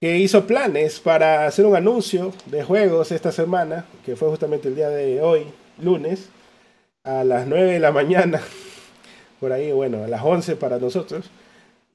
que 0.00 0.18
hizo 0.18 0.46
planes 0.46 0.98
para 0.98 1.46
hacer 1.46 1.64
un 1.64 1.76
anuncio 1.76 2.32
de 2.46 2.64
juegos 2.64 3.12
esta 3.12 3.30
semana, 3.30 3.84
que 4.04 4.16
fue 4.16 4.28
justamente 4.28 4.68
el 4.68 4.74
día 4.74 4.88
de 4.88 5.22
hoy, 5.22 5.46
lunes, 5.80 6.28
a 7.04 7.22
las 7.24 7.46
9 7.46 7.74
de 7.74 7.78
la 7.78 7.92
mañana, 7.92 8.40
por 9.40 9.52
ahí, 9.52 9.70
bueno, 9.70 10.02
a 10.02 10.08
las 10.08 10.22
11 10.22 10.56
para 10.56 10.78
nosotros. 10.78 11.30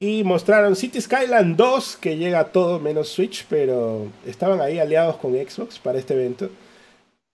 Y 0.00 0.24
mostraron 0.24 0.76
City 0.76 1.00
Skyline 1.00 1.56
2, 1.56 1.96
que 1.96 2.16
llega 2.16 2.40
a 2.40 2.52
todo 2.52 2.78
menos 2.78 3.08
Switch, 3.08 3.44
pero 3.50 4.06
estaban 4.24 4.60
ahí 4.60 4.78
aliados 4.78 5.16
con 5.16 5.32
Xbox 5.32 5.78
para 5.78 5.98
este 5.98 6.14
evento. 6.14 6.48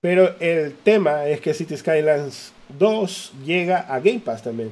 Pero 0.01 0.35
el 0.41 0.75
tema 0.75 1.27
es 1.27 1.41
que 1.41 1.55
City 1.55 1.77
Skylines 1.77 2.53
2 2.79 3.33
llega 3.45 3.81
a 3.81 4.01
Game 4.01 4.21
Pass 4.21 4.43
también. 4.43 4.71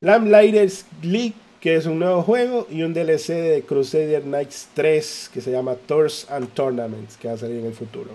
Lamplighters 0.00 0.84
League, 1.02 1.34
que 1.60 1.76
es 1.76 1.86
un 1.86 1.98
nuevo 1.98 2.22
juego, 2.22 2.66
y 2.70 2.82
un 2.82 2.92
DLC 2.92 3.34
de 3.34 3.62
Crusader 3.62 4.22
Knights 4.22 4.68
3 4.74 5.30
que 5.32 5.40
se 5.40 5.52
llama 5.52 5.76
Tours 5.86 6.26
and 6.30 6.52
Tournaments, 6.54 7.16
que 7.16 7.28
va 7.28 7.34
a 7.34 7.38
salir 7.38 7.58
en 7.58 7.66
el 7.66 7.74
futuro. 7.74 8.10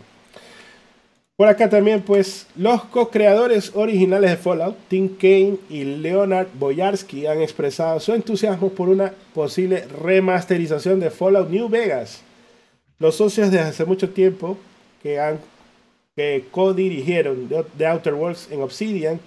Por 1.37 1.47
acá 1.47 1.69
también, 1.69 2.01
pues, 2.01 2.47
los 2.55 2.83
co-creadores 2.85 3.71
originales 3.75 4.31
de 4.31 4.37
Fallout, 4.37 4.75
Tim 4.87 5.15
Kane 5.17 5.57
y 5.69 5.83
Leonard 5.83 6.47
Boyarsky, 6.55 7.27
han 7.27 7.41
expresado 7.41 7.99
su 7.99 8.11
entusiasmo 8.13 8.69
por 8.69 8.89
una 8.89 9.13
posible 9.35 9.85
remasterización 10.01 10.99
de 10.99 11.11
Fallout 11.11 11.49
New 11.49 11.69
Vegas. 11.69 12.21
Los 12.97 13.17
socios 13.17 13.51
de 13.51 13.59
hace 13.59 13.85
mucho 13.85 14.09
tiempo 14.09 14.57
que 15.03 15.19
han 15.19 15.39
que 16.17 16.45
co-dirigieron 16.49 17.47
The 17.77 17.85
Outer 17.85 18.15
Worlds 18.15 18.49
en 18.51 18.63
Obsidian 18.63 19.19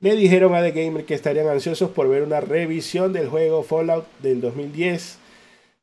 le 0.00 0.16
dijeron 0.16 0.52
a 0.52 0.62
The 0.62 0.72
Gamer 0.72 1.04
que 1.04 1.14
estarían 1.14 1.46
ansiosos 1.46 1.90
por 1.90 2.08
ver 2.08 2.24
una 2.24 2.40
revisión 2.40 3.12
del 3.12 3.28
juego 3.28 3.62
Fallout 3.62 4.04
del 4.20 4.40
2010. 4.40 5.18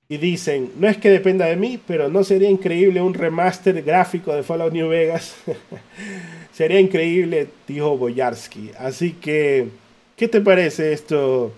Y 0.09 0.17
dicen, 0.17 0.73
no 0.77 0.89
es 0.89 0.97
que 0.97 1.09
dependa 1.09 1.45
de 1.45 1.55
mí, 1.55 1.79
pero 1.87 2.09
no 2.09 2.25
sería 2.25 2.49
increíble 2.49 3.01
un 3.01 3.13
remaster 3.13 3.81
gráfico 3.81 4.35
de 4.35 4.43
Fallout 4.43 4.73
New 4.73 4.89
Vegas. 4.89 5.37
sería 6.53 6.81
increíble, 6.81 7.47
dijo 7.65 7.97
Boyarsky. 7.97 8.71
Así 8.77 9.13
que, 9.13 9.69
¿qué 10.17 10.27
te 10.27 10.41
parece 10.41 10.91
esto? 10.91 11.53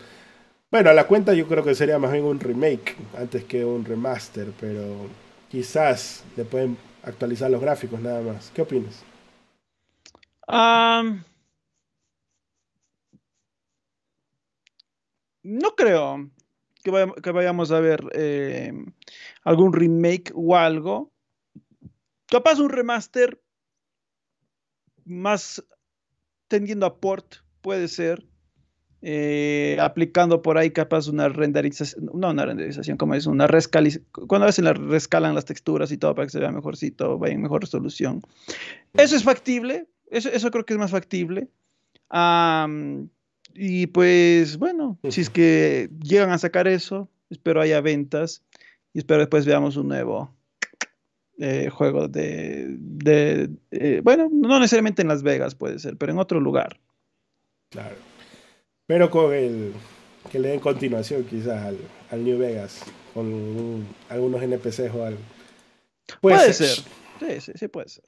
Bueno, 0.69 0.91
a 0.91 0.93
la 0.93 1.07
cuenta 1.07 1.33
yo 1.33 1.47
creo 1.47 1.63
que 1.63 1.73
sería 1.73 1.97
más 1.97 2.11
bien 2.11 2.25
un 2.25 2.39
remake 2.39 2.95
antes 3.17 3.43
que 3.43 3.65
un 3.65 3.85
remaster, 3.85 4.49
pero 4.59 5.07
quizás 5.49 6.23
le 6.37 6.45
pueden 6.45 6.77
actualizar 7.03 7.51
los 7.51 7.61
gráficos 7.61 7.99
nada 7.99 8.21
más. 8.21 8.51
¿Qué 8.53 8.61
opinas? 8.61 9.03
no 15.43 15.75
creo 15.75 16.29
que, 16.83 17.31
vayamos 17.31 17.71
a 17.71 17.79
ver 17.79 18.03
eh, 18.13 18.73
algún 19.43 19.73
remake 19.73 20.31
o 20.35 20.55
algo. 20.55 21.11
Capaz 22.27 22.59
un 22.59 22.69
remaster 22.69 23.41
más 25.05 25.63
tendiendo 26.47 26.85
a 26.85 26.99
port, 26.99 27.35
puede 27.61 27.87
ser. 27.87 28.27
Eh, 29.05 29.75
aplicando 29.81 30.41
por 30.41 30.57
ahí 30.57 30.71
capaz 30.71 31.09
una 31.09 31.27
renderización, 31.27 32.09
no 32.13 32.29
una 32.29 32.45
renderización, 32.45 32.95
como 32.95 33.15
es 33.15 33.25
una 33.25 33.47
rescalización, 33.47 34.07
cuando 34.29 34.45
a 34.45 34.47
veces 34.47 34.63
la 34.63 34.71
rescalan 34.71 35.35
las 35.35 35.43
texturas 35.43 35.91
y 35.91 35.97
todo 35.97 36.15
para 36.15 36.25
que 36.25 36.31
se 36.31 36.39
vea 36.39 36.53
mejorcito, 36.53 37.19
vaya 37.19 37.33
en 37.33 37.41
mejor 37.41 37.59
resolución. 37.59 38.21
Eso 38.93 39.17
es 39.17 39.23
factible, 39.25 39.87
eso, 40.09 40.29
eso 40.29 40.49
creo 40.51 40.65
que 40.65 40.71
es 40.71 40.79
más 40.79 40.91
factible. 40.91 41.49
y 43.53 43.87
pues 43.87 44.57
bueno, 44.57 44.97
si 45.09 45.19
es 45.19 45.29
que 45.29 45.89
llegan 46.01 46.31
a 46.31 46.37
sacar 46.37 46.69
eso, 46.69 47.09
espero 47.29 47.59
haya 47.59 47.81
ventas 47.81 48.41
y 48.93 48.99
espero 48.99 49.19
después 49.19 49.45
veamos 49.45 49.75
un 49.75 49.89
nuevo 49.89 50.33
eh, 51.39 51.69
juego 51.69 52.07
de, 52.07 52.77
de 52.79 53.49
eh, 53.71 53.99
bueno, 54.01 54.29
no 54.31 54.59
necesariamente 54.59 55.01
en 55.01 55.09
Las 55.09 55.23
Vegas 55.23 55.55
puede 55.55 55.77
ser, 55.79 55.97
pero 55.97 56.13
en 56.13 56.19
otro 56.19 56.39
lugar. 56.39 56.79
Claro. 57.69 58.12
Pero 58.87 59.09
con 59.09 59.33
el 59.33 59.73
que 60.31 60.39
le 60.39 60.49
den 60.49 60.59
continuación 60.59 61.23
quizás 61.23 61.73
al, 62.11 62.23
New 62.23 62.37
Vegas, 62.37 62.81
con 63.13 63.87
algunos 64.09 64.41
NPCs 64.41 64.93
o 64.93 65.05
algo. 65.05 65.19
Puede, 66.21 66.53
ser. 66.53 66.67
Sí, 67.19 67.41
sí, 67.41 67.51
sí 67.55 67.67
puede 67.67 67.89
ser. 67.89 68.03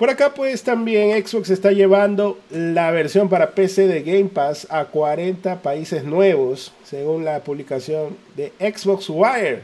Por 0.00 0.08
acá 0.08 0.32
pues 0.32 0.62
también 0.62 1.26
Xbox 1.26 1.50
está 1.50 1.72
llevando 1.72 2.40
la 2.48 2.90
versión 2.90 3.28
para 3.28 3.50
PC 3.50 3.86
de 3.86 4.02
Game 4.02 4.30
Pass 4.30 4.66
a 4.70 4.86
40 4.86 5.60
países 5.60 6.04
nuevos, 6.04 6.72
según 6.84 7.26
la 7.26 7.40
publicación 7.40 8.16
de 8.34 8.50
Xbox 8.58 9.10
Wire. 9.10 9.62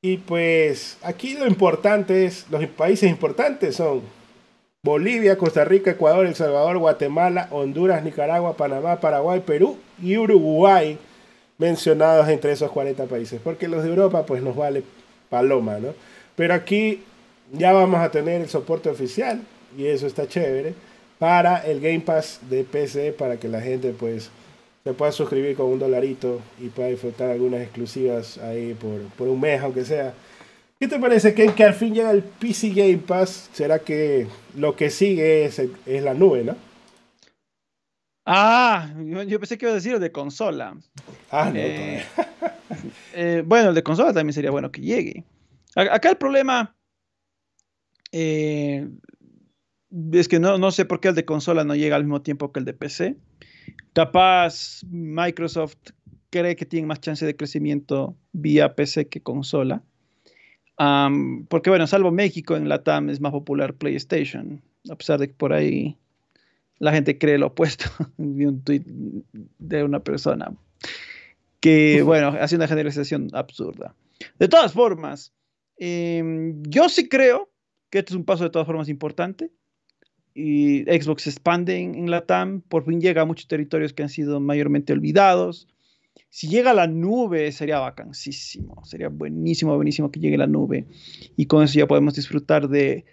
Y 0.00 0.18
pues 0.18 0.96
aquí 1.02 1.34
lo 1.34 1.44
importante 1.48 2.24
es, 2.24 2.46
los 2.50 2.64
países 2.68 3.10
importantes 3.10 3.74
son 3.74 4.02
Bolivia, 4.84 5.36
Costa 5.36 5.64
Rica, 5.64 5.90
Ecuador, 5.90 6.24
El 6.24 6.36
Salvador, 6.36 6.78
Guatemala, 6.78 7.48
Honduras, 7.50 8.04
Nicaragua, 8.04 8.56
Panamá, 8.56 9.00
Paraguay, 9.00 9.40
Perú 9.40 9.76
y 10.00 10.16
Uruguay 10.16 10.96
mencionados 11.58 12.28
entre 12.28 12.52
esos 12.52 12.70
40 12.70 13.06
países. 13.06 13.40
Porque 13.42 13.66
los 13.66 13.82
de 13.82 13.88
Europa 13.88 14.24
pues 14.24 14.40
nos 14.40 14.54
vale 14.54 14.84
paloma, 15.28 15.80
¿no? 15.80 15.94
Pero 16.36 16.54
aquí 16.54 17.02
ya 17.52 17.72
vamos 17.72 17.98
a 17.98 18.12
tener 18.12 18.40
el 18.40 18.48
soporte 18.48 18.88
oficial 18.88 19.42
y 19.76 19.86
eso 19.86 20.06
está 20.06 20.28
chévere 20.28 20.74
para 21.18 21.58
el 21.66 21.80
Game 21.80 22.00
Pass 22.00 22.38
de 22.48 22.62
PC 22.62 23.12
para 23.12 23.36
que 23.36 23.48
la 23.48 23.60
gente 23.60 23.92
pues 23.98 24.30
se 24.84 24.92
pueda 24.92 25.10
suscribir 25.10 25.56
con 25.56 25.66
un 25.66 25.80
dolarito 25.80 26.40
y 26.60 26.68
pueda 26.68 26.88
disfrutar 26.88 27.30
algunas 27.30 27.62
exclusivas 27.62 28.38
ahí 28.38 28.74
por, 28.74 29.00
por 29.16 29.26
un 29.26 29.40
mes 29.40 29.60
aunque 29.60 29.84
sea 29.84 30.14
¿Qué 30.80 30.86
te 30.86 31.00
parece, 31.00 31.34
Ken, 31.34 31.54
que 31.54 31.64
al 31.64 31.74
fin 31.74 31.92
llega 31.92 32.12
el 32.12 32.22
PC 32.22 32.70
Game 32.70 32.98
Pass? 32.98 33.50
¿Será 33.52 33.80
que 33.80 34.28
lo 34.56 34.76
que 34.76 34.90
sigue 34.90 35.44
es, 35.44 35.58
es 35.58 36.02
la 36.04 36.14
nube, 36.14 36.44
no? 36.44 36.56
Ah, 38.24 38.88
yo, 39.26 39.40
pensé 39.40 39.58
que 39.58 39.64
iba 39.64 39.72
a 39.72 39.74
decir 39.74 39.94
el 39.94 40.00
de 40.00 40.12
consola. 40.12 40.78
Ah, 41.30 41.50
no. 41.52 41.58
Eh, 41.58 42.04
eh, 43.14 43.42
bueno, 43.44 43.70
el 43.70 43.74
de 43.74 43.82
consola 43.82 44.12
también 44.12 44.34
sería 44.34 44.52
bueno 44.52 44.70
que 44.70 44.80
llegue. 44.80 45.24
Acá 45.74 46.10
el 46.10 46.16
problema 46.16 46.76
eh, 48.12 48.88
es 50.12 50.28
que 50.28 50.38
no, 50.38 50.58
no 50.58 50.70
sé 50.70 50.84
por 50.84 51.00
qué 51.00 51.08
el 51.08 51.14
de 51.16 51.24
consola 51.24 51.64
no 51.64 51.74
llega 51.74 51.96
al 51.96 52.04
mismo 52.04 52.22
tiempo 52.22 52.52
que 52.52 52.60
el 52.60 52.64
de 52.64 52.74
PC. 52.74 53.16
Capaz 53.94 54.84
Microsoft 54.88 55.78
cree 56.30 56.54
que 56.54 56.66
tiene 56.66 56.86
más 56.86 57.00
chance 57.00 57.26
de 57.26 57.34
crecimiento 57.34 58.16
vía 58.32 58.76
PC 58.76 59.08
que 59.08 59.22
consola 59.22 59.82
porque 61.48 61.70
bueno, 61.70 61.86
salvo 61.86 62.10
México, 62.12 62.56
en 62.56 62.68
la 62.68 62.82
TAM 62.84 63.10
es 63.10 63.20
más 63.20 63.32
popular 63.32 63.74
PlayStation, 63.74 64.62
a 64.88 64.94
pesar 64.94 65.18
de 65.18 65.28
que 65.28 65.34
por 65.34 65.52
ahí 65.52 65.96
la 66.78 66.92
gente 66.92 67.18
cree 67.18 67.38
lo 67.38 67.48
opuesto. 67.48 67.86
Vi 68.16 68.46
un 68.46 68.62
tweet 68.62 68.84
de 69.58 69.84
una 69.84 70.00
persona 70.00 70.52
que, 71.60 72.02
bueno, 72.02 72.28
hace 72.40 72.56
una 72.56 72.68
generalización 72.68 73.28
absurda. 73.32 73.94
De 74.38 74.48
todas 74.48 74.72
formas, 74.72 75.32
em, 75.78 76.62
yo 76.62 76.88
sí 76.88 77.08
creo 77.08 77.50
que 77.90 77.98
este 77.98 78.12
es 78.12 78.16
un 78.16 78.24
paso 78.24 78.44
de 78.44 78.50
todas 78.50 78.66
formas 78.66 78.88
importante. 78.88 79.50
Y 80.34 80.84
Xbox 80.84 81.22
se 81.22 81.30
expande 81.30 81.78
en, 81.78 81.96
en 81.96 82.10
la 82.12 82.24
TAM, 82.24 82.60
por 82.60 82.84
fin 82.84 83.00
llega 83.00 83.22
a 83.22 83.24
muchos 83.24 83.48
territorios 83.48 83.92
que 83.92 84.04
han 84.04 84.08
sido 84.08 84.38
mayormente 84.38 84.92
olvidados. 84.92 85.66
Si 86.30 86.48
llega 86.48 86.74
la 86.74 86.86
nube, 86.86 87.50
sería 87.52 87.80
vacancísimo. 87.80 88.84
Sería 88.84 89.08
buenísimo, 89.08 89.74
buenísimo 89.74 90.10
que 90.10 90.20
llegue 90.20 90.36
la 90.36 90.46
nube. 90.46 90.86
Y 91.36 91.46
con 91.46 91.64
eso 91.64 91.78
ya 91.78 91.86
podemos 91.86 92.14
disfrutar 92.14 92.68
de 92.68 93.04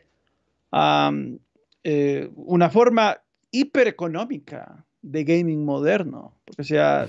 eh, 1.84 2.30
una 2.36 2.70
forma 2.70 3.22
hipereconómica 3.52 4.86
de 5.02 5.24
gaming 5.24 5.64
moderno. 5.64 6.34
Porque, 6.46 6.62
o 6.62 6.66
sea, 6.66 7.08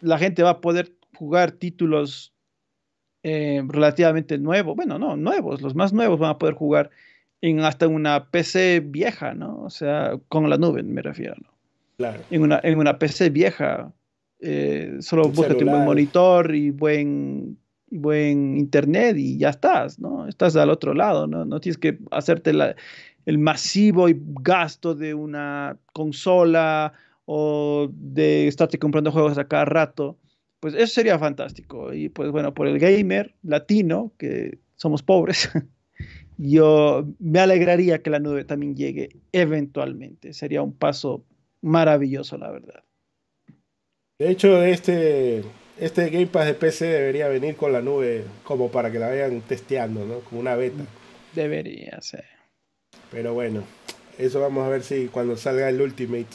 la 0.00 0.18
gente 0.18 0.42
va 0.42 0.50
a 0.50 0.60
poder 0.60 0.92
jugar 1.14 1.52
títulos 1.52 2.32
eh, 3.22 3.62
relativamente 3.66 4.38
nuevos. 4.38 4.74
Bueno, 4.74 4.98
no, 4.98 5.16
nuevos. 5.16 5.62
Los 5.62 5.74
más 5.74 5.92
nuevos 5.92 6.18
van 6.18 6.30
a 6.30 6.38
poder 6.38 6.54
jugar 6.54 6.90
en 7.40 7.60
hasta 7.60 7.86
una 7.86 8.30
PC 8.30 8.80
vieja, 8.80 9.34
¿no? 9.34 9.62
O 9.62 9.70
sea, 9.70 10.18
con 10.28 10.48
la 10.50 10.58
nube 10.58 10.82
me 10.82 11.02
refiero, 11.02 11.36
¿no? 11.36 11.50
Claro. 11.98 12.22
En 12.30 12.42
una, 12.42 12.60
en 12.62 12.78
una 12.78 12.98
PC 12.98 13.30
vieja 13.30 13.92
eh, 14.40 14.96
solo 15.00 15.28
búscate 15.28 15.64
un 15.64 15.70
buen 15.70 15.84
monitor 15.84 16.54
y 16.54 16.70
buen, 16.70 17.58
buen 17.90 18.56
internet 18.56 19.16
y 19.16 19.38
ya 19.38 19.50
estás, 19.50 19.98
¿no? 19.98 20.28
Estás 20.28 20.56
al 20.56 20.70
otro 20.70 20.94
lado, 20.94 21.26
¿no? 21.26 21.44
No 21.44 21.60
tienes 21.60 21.78
que 21.78 21.98
hacerte 22.10 22.52
el 23.24 23.38
masivo 23.38 24.06
gasto 24.42 24.94
de 24.94 25.14
una 25.14 25.78
consola 25.92 26.92
o 27.24 27.88
de 27.92 28.46
estarte 28.46 28.78
comprando 28.78 29.12
juegos 29.12 29.38
a 29.38 29.48
cada 29.48 29.64
rato. 29.64 30.16
Pues 30.60 30.74
eso 30.74 30.86
sería 30.86 31.18
fantástico. 31.18 31.92
Y 31.92 32.08
pues 32.08 32.30
bueno, 32.30 32.54
por 32.54 32.66
el 32.66 32.78
gamer 32.78 33.34
latino, 33.42 34.12
que 34.18 34.58
somos 34.76 35.02
pobres, 35.02 35.50
yo 36.38 37.06
me 37.18 37.40
alegraría 37.40 38.02
que 38.02 38.10
la 38.10 38.20
nube 38.20 38.44
también 38.44 38.76
llegue 38.76 39.08
eventualmente. 39.32 40.32
Sería 40.32 40.62
un 40.62 40.72
paso 40.72 41.24
maravilloso, 41.62 42.38
la 42.38 42.50
verdad. 42.50 42.85
De 44.18 44.30
hecho, 44.30 44.62
este, 44.62 45.42
este 45.78 46.08
Game 46.08 46.26
Pass 46.26 46.46
de 46.46 46.54
PC 46.54 46.86
debería 46.86 47.28
venir 47.28 47.54
con 47.54 47.72
la 47.72 47.82
nube 47.82 48.24
como 48.44 48.70
para 48.70 48.90
que 48.90 48.98
la 48.98 49.08
vayan 49.08 49.42
testeando, 49.42 50.06
¿no? 50.06 50.20
Como 50.20 50.40
una 50.40 50.56
beta. 50.56 50.84
Debería 51.34 52.00
ser. 52.00 52.24
Pero 53.10 53.34
bueno, 53.34 53.62
eso 54.16 54.40
vamos 54.40 54.66
a 54.66 54.70
ver 54.70 54.82
si 54.82 55.08
cuando 55.08 55.36
salga 55.36 55.68
el 55.68 55.82
Ultimate. 55.82 56.26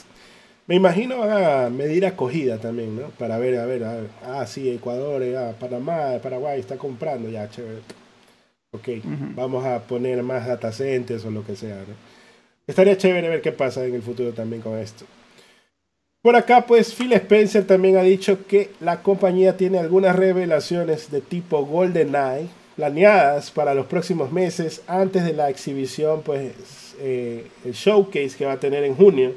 Me 0.68 0.76
imagino 0.76 1.18
van 1.18 1.30
a 1.32 1.70
medir 1.70 2.06
acogida 2.06 2.58
también, 2.58 2.94
¿no? 2.94 3.08
Para 3.10 3.36
ver, 3.38 3.58
a 3.58 3.66
ver, 3.66 3.82
a 3.82 3.94
ver. 3.94 4.10
Ah, 4.24 4.46
sí, 4.46 4.70
Ecuador, 4.70 5.20
ah, 5.36 5.54
Panamá, 5.58 6.20
Paraguay 6.22 6.60
está 6.60 6.76
comprando, 6.76 7.28
ya, 7.28 7.50
chévere. 7.50 7.80
Ok, 8.70 8.88
vamos 9.34 9.66
a 9.66 9.80
poner 9.80 10.22
más 10.22 10.46
data 10.46 10.70
o 10.70 11.30
lo 11.30 11.44
que 11.44 11.56
sea, 11.56 11.76
¿no? 11.76 11.94
Estaría 12.66 12.96
chévere 12.96 13.28
ver 13.28 13.42
qué 13.42 13.50
pasa 13.50 13.84
en 13.84 13.94
el 13.94 14.02
futuro 14.02 14.32
también 14.32 14.62
con 14.62 14.78
esto. 14.78 15.04
Por 16.22 16.36
acá, 16.36 16.66
pues 16.66 16.94
Phil 16.94 17.12
Spencer 17.14 17.66
también 17.66 17.96
ha 17.96 18.02
dicho 18.02 18.46
que 18.46 18.70
la 18.78 19.02
compañía 19.02 19.56
tiene 19.56 19.80
algunas 19.80 20.14
revelaciones 20.14 21.10
de 21.10 21.20
tipo 21.20 21.66
GoldenEye 21.66 22.48
planeadas 22.76 23.50
para 23.50 23.74
los 23.74 23.86
próximos 23.86 24.30
meses 24.30 24.82
antes 24.86 25.24
de 25.24 25.32
la 25.32 25.50
exhibición, 25.50 26.22
pues 26.22 26.94
eh, 27.00 27.48
el 27.64 27.72
showcase 27.72 28.36
que 28.38 28.46
va 28.46 28.52
a 28.52 28.60
tener 28.60 28.84
en 28.84 28.94
junio. 28.94 29.34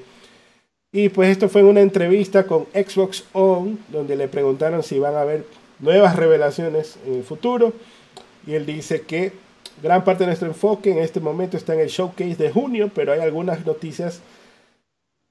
Y 0.91 1.10
pues 1.10 1.30
esto 1.30 1.49
fue 1.49 1.62
en 1.62 1.68
una 1.68 1.82
entrevista 1.82 2.45
con 2.45 2.68
Xbox 2.68 3.26
On, 3.34 3.80
donde 3.90 4.16
le 4.16 4.28
preguntaron 4.28 4.84
si 4.84 4.99
van 4.99 5.16
a 5.16 5.22
haber 5.22 5.44
nuevas 5.80 6.16
revelaciones 6.16 6.98
en 7.07 7.16
el 7.16 7.24
futuro. 7.24 7.74
Y 8.45 8.53
él 8.53 8.68
dice 8.68 9.02
que 9.02 9.32
gran 9.82 10.03
parte 10.03 10.24
de 10.24 10.28
nuestro 10.28 10.48
enfoque 10.48 10.91
en 10.91 10.99
este 10.99 11.20
momento 11.20 11.57
está 11.57 11.74
en 11.74 11.80
el 11.80 11.90
showcase 11.90 12.36
de 12.36 12.52
junio, 12.52 12.91
pero 12.94 13.12
hay 13.12 13.22
algunas 13.22 13.66
noticias 13.66 14.22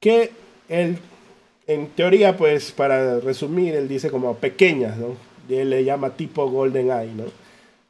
que 0.01 0.33
él 0.69 0.99
en 1.67 1.89
teoría, 1.89 2.37
pues 2.37 2.73
para 2.73 3.21
resumir, 3.21 3.75
él 3.75 3.89
dice 3.89 4.11
como 4.11 4.37
pequeñas, 4.37 4.97
¿no? 4.99 5.17
Y 5.49 5.57
él 5.57 5.71
le 5.71 5.85
llama 5.85 6.17
tipo 6.17 6.49
Golden 6.51 6.91
Eye, 6.91 7.13
¿no? 7.15 7.25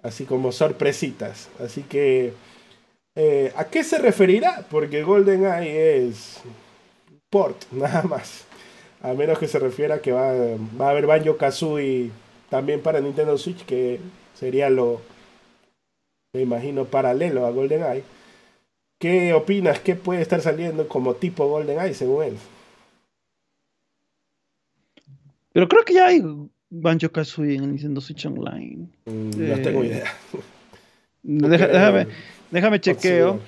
Así 0.02 0.24
como 0.24 0.52
sorpresitas. 0.52 1.48
Así 1.60 1.82
que, 1.82 2.32
eh, 3.16 3.52
¿a 3.56 3.64
qué 3.66 3.84
se 3.84 3.98
referirá? 3.98 4.64
Porque 4.70 5.02
Golden 5.02 5.44
Eye 5.46 6.06
es 6.06 6.40
port, 7.30 7.64
nada 7.72 8.02
más. 8.02 8.44
A 9.02 9.12
menos 9.14 9.38
que 9.38 9.48
se 9.48 9.58
refiera 9.58 10.00
que 10.00 10.12
va, 10.12 10.32
va 10.80 10.88
a 10.88 10.90
haber 10.90 11.06
Banjo 11.06 11.36
Kazooie 11.36 12.10
también 12.48 12.80
para 12.80 13.00
Nintendo 13.00 13.36
Switch, 13.38 13.64
que 13.66 14.00
sería 14.34 14.70
lo, 14.70 15.00
me 16.34 16.42
imagino, 16.42 16.84
paralelo 16.86 17.46
a 17.46 17.50
GoldenEye. 17.50 18.04
¿Qué 19.00 19.34
opinas? 19.34 19.80
¿Qué 19.80 19.96
puede 19.96 20.22
estar 20.22 20.40
saliendo 20.40 20.88
como 20.88 21.14
tipo 21.14 21.48
GoldenEye 21.48 21.94
según 21.94 22.24
él? 22.24 22.36
Pero 25.54 25.68
creo 25.68 25.84
que 25.84 25.94
ya 25.94 26.08
hay 26.08 26.20
Banjo 26.68 27.10
Kazooie 27.10 27.54
en 27.54 27.62
el 27.62 27.70
Nintendo 27.70 28.00
Switch 28.00 28.26
Online. 28.26 28.88
Mm, 29.06 29.30
no 29.36 29.62
tengo 29.62 29.84
idea. 29.84 30.12
déjame, 31.22 32.08
déjame 32.50 32.80
chequeo. 32.80 33.40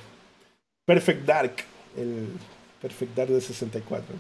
Perfect 0.84 1.26
Dark, 1.26 1.56
el 1.96 2.28
Perfect 2.80 3.16
Dark 3.16 3.30
de 3.30 3.40
64. 3.40 4.14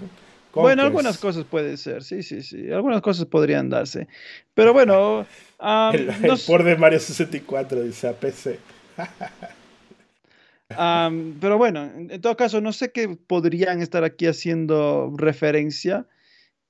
Bueno, 0.52 0.82
algunas 0.82 1.16
cosas 1.18 1.44
puede 1.44 1.76
ser, 1.76 2.02
sí, 2.02 2.24
sí, 2.24 2.42
sí. 2.42 2.72
Algunas 2.72 3.02
cosas 3.02 3.26
podrían 3.26 3.70
darse. 3.70 4.08
Pero 4.54 4.72
bueno. 4.72 5.24
el, 5.92 6.10
por 6.44 6.64
de 6.64 6.76
Mario 6.76 6.98
64, 6.98 7.84
dice 7.84 8.08
a 8.08 8.14
PC. 8.14 8.58
pero 11.40 11.56
bueno, 11.56 11.84
en 11.84 12.20
todo 12.20 12.36
caso, 12.36 12.60
no 12.60 12.72
sé 12.72 12.90
qué 12.90 13.16
podrían 13.28 13.80
estar 13.80 14.02
aquí 14.02 14.26
haciendo 14.26 15.12
referencia 15.16 16.08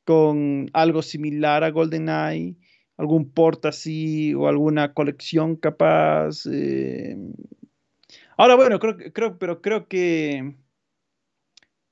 con 0.07 0.71
algo 0.73 1.03
similar 1.03 1.65
a 1.65 1.71
GoldenEye, 1.71 2.55
algún 2.97 3.29
port 3.29 3.67
así 3.67 4.33
o 4.35 4.47
alguna 4.49 4.95
colección 4.95 5.57
capaz. 5.57 6.47
Eh. 6.47 7.17
Ahora, 8.39 8.55
bueno, 8.55 8.79
creo, 8.79 8.97
creo, 9.13 9.39
pero 9.39 9.61
creo 9.61 9.89
que 9.89 10.55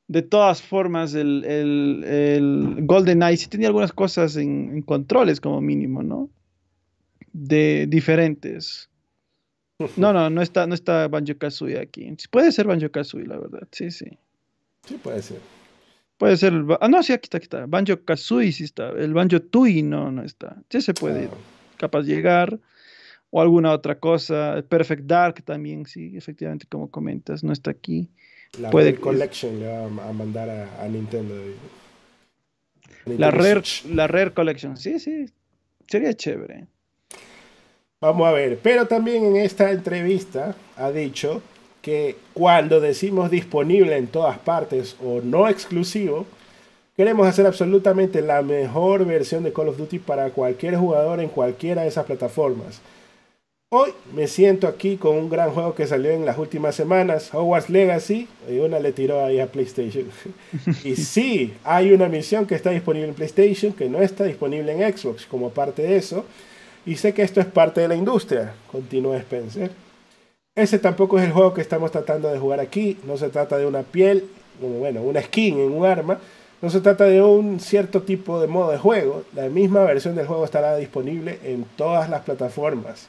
de 0.06 0.22
todas 0.22 0.62
formas 0.62 1.14
el, 1.14 1.44
el, 1.44 2.04
el 2.04 2.86
GoldenEye 2.86 3.36
sí 3.36 3.48
tenía 3.48 3.66
algunas 3.66 3.92
cosas 3.92 4.36
en, 4.36 4.82
controles 4.82 5.40
como 5.40 5.60
mínimo, 5.60 6.02
¿no? 6.02 6.30
De 7.32 7.86
diferentes. 7.88 8.88
No, 9.96 10.12
no, 10.12 10.30
no 10.30 10.40
está, 10.40 10.68
no 10.68 10.74
está 10.74 11.08
Banjo 11.08 11.36
Kazooie 11.36 11.80
aquí. 11.80 12.16
Puede 12.30 12.52
ser 12.52 12.68
Banjo 12.68 12.88
Kazooie, 12.92 13.26
la 13.26 13.38
verdad. 13.38 13.66
Sí, 13.72 13.90
sí. 13.90 14.06
Sí, 14.86 14.98
puede 15.02 15.20
ser. 15.20 15.40
Puede 16.24 16.38
ser. 16.38 16.54
ah, 16.80 16.88
no, 16.88 17.02
sí, 17.02 17.12
aquí 17.12 17.26
está, 17.26 17.36
aquí 17.36 17.44
está. 17.44 17.66
Banjo 17.66 18.02
Kazooie 18.02 18.50
sí 18.50 18.64
está. 18.64 18.88
El 18.92 19.12
Banjo 19.12 19.42
Tui 19.42 19.82
no, 19.82 20.10
no 20.10 20.24
está. 20.24 20.56
Sí 20.70 20.80
se 20.80 20.94
puede 20.94 21.26
ah. 21.26 21.36
capaz 21.76 22.04
llegar. 22.04 22.58
O 23.28 23.42
alguna 23.42 23.72
otra 23.72 23.98
cosa. 23.98 24.54
El 24.54 24.64
Perfect 24.64 25.02
Dark 25.02 25.42
también, 25.42 25.84
sí, 25.84 26.16
efectivamente, 26.16 26.64
como 26.66 26.90
comentas, 26.90 27.44
no 27.44 27.52
está 27.52 27.72
aquí. 27.72 28.08
La 28.58 28.70
puede, 28.70 28.94
Collection 28.94 29.60
le 29.60 29.66
va 29.66 30.08
a 30.08 30.12
mandar 30.14 30.48
a, 30.48 30.88
Nintendo. 30.88 31.34
la, 33.04 33.30
Rare, 33.30 33.60
la 33.90 34.06
Rare 34.06 34.32
Collection, 34.32 34.78
sí, 34.78 34.98
sí. 34.98 35.26
Sería 35.86 36.14
chévere. 36.14 36.68
Vamos 38.00 38.26
a 38.26 38.32
ver. 38.32 38.58
Pero 38.62 38.86
también 38.86 39.26
en 39.26 39.36
esta 39.36 39.70
entrevista 39.70 40.56
ha 40.78 40.90
dicho 40.90 41.42
que 41.84 42.16
cuando 42.32 42.80
decimos 42.80 43.30
disponible 43.30 43.98
en 43.98 44.06
todas 44.06 44.38
partes 44.38 44.96
o 45.04 45.20
no 45.20 45.50
exclusivo, 45.50 46.24
queremos 46.96 47.26
hacer 47.26 47.46
absolutamente 47.46 48.22
la 48.22 48.40
mejor 48.40 49.04
versión 49.04 49.44
de 49.44 49.52
Call 49.52 49.68
of 49.68 49.76
Duty 49.76 49.98
para 49.98 50.30
cualquier 50.30 50.76
jugador 50.76 51.20
en 51.20 51.28
cualquiera 51.28 51.82
de 51.82 51.88
esas 51.88 52.06
plataformas. 52.06 52.80
Hoy 53.68 53.90
me 54.14 54.28
siento 54.28 54.66
aquí 54.66 54.96
con 54.96 55.14
un 55.14 55.28
gran 55.28 55.50
juego 55.50 55.74
que 55.74 55.86
salió 55.86 56.10
en 56.10 56.24
las 56.24 56.38
últimas 56.38 56.74
semanas, 56.74 57.34
Hogwarts 57.34 57.68
Legacy, 57.68 58.28
y 58.48 58.60
una 58.60 58.78
le 58.78 58.92
tiró 58.92 59.22
ahí 59.22 59.38
a 59.38 59.52
PlayStation. 59.52 60.06
y 60.84 60.96
sí, 60.96 61.52
hay 61.64 61.92
una 61.92 62.08
misión 62.08 62.46
que 62.46 62.54
está 62.54 62.70
disponible 62.70 63.08
en 63.08 63.14
PlayStation, 63.14 63.74
que 63.74 63.90
no 63.90 64.00
está 64.00 64.24
disponible 64.24 64.72
en 64.72 64.96
Xbox 64.96 65.26
como 65.26 65.50
parte 65.50 65.82
de 65.82 65.96
eso. 65.96 66.24
Y 66.86 66.96
sé 66.96 67.12
que 67.12 67.22
esto 67.22 67.42
es 67.42 67.46
parte 67.46 67.82
de 67.82 67.88
la 67.88 67.94
industria, 67.94 68.54
continúa 68.72 69.18
Spencer. 69.18 69.83
Ese 70.56 70.78
tampoco 70.78 71.18
es 71.18 71.24
el 71.24 71.32
juego 71.32 71.52
que 71.52 71.60
estamos 71.60 71.90
tratando 71.90 72.28
de 72.28 72.38
jugar 72.38 72.60
aquí. 72.60 72.96
No 73.04 73.16
se 73.16 73.28
trata 73.28 73.58
de 73.58 73.66
una 73.66 73.82
piel, 73.82 74.28
bueno, 74.60 75.02
una 75.02 75.20
skin 75.20 75.58
en 75.58 75.72
un 75.72 75.84
arma. 75.84 76.20
No 76.62 76.70
se 76.70 76.80
trata 76.80 77.06
de 77.06 77.20
un 77.20 77.58
cierto 77.58 78.02
tipo 78.02 78.40
de 78.40 78.46
modo 78.46 78.70
de 78.70 78.78
juego. 78.78 79.24
La 79.34 79.48
misma 79.48 79.82
versión 79.82 80.14
del 80.14 80.28
juego 80.28 80.44
estará 80.44 80.76
disponible 80.76 81.40
en 81.42 81.64
todas 81.76 82.08
las 82.08 82.22
plataformas. 82.22 83.08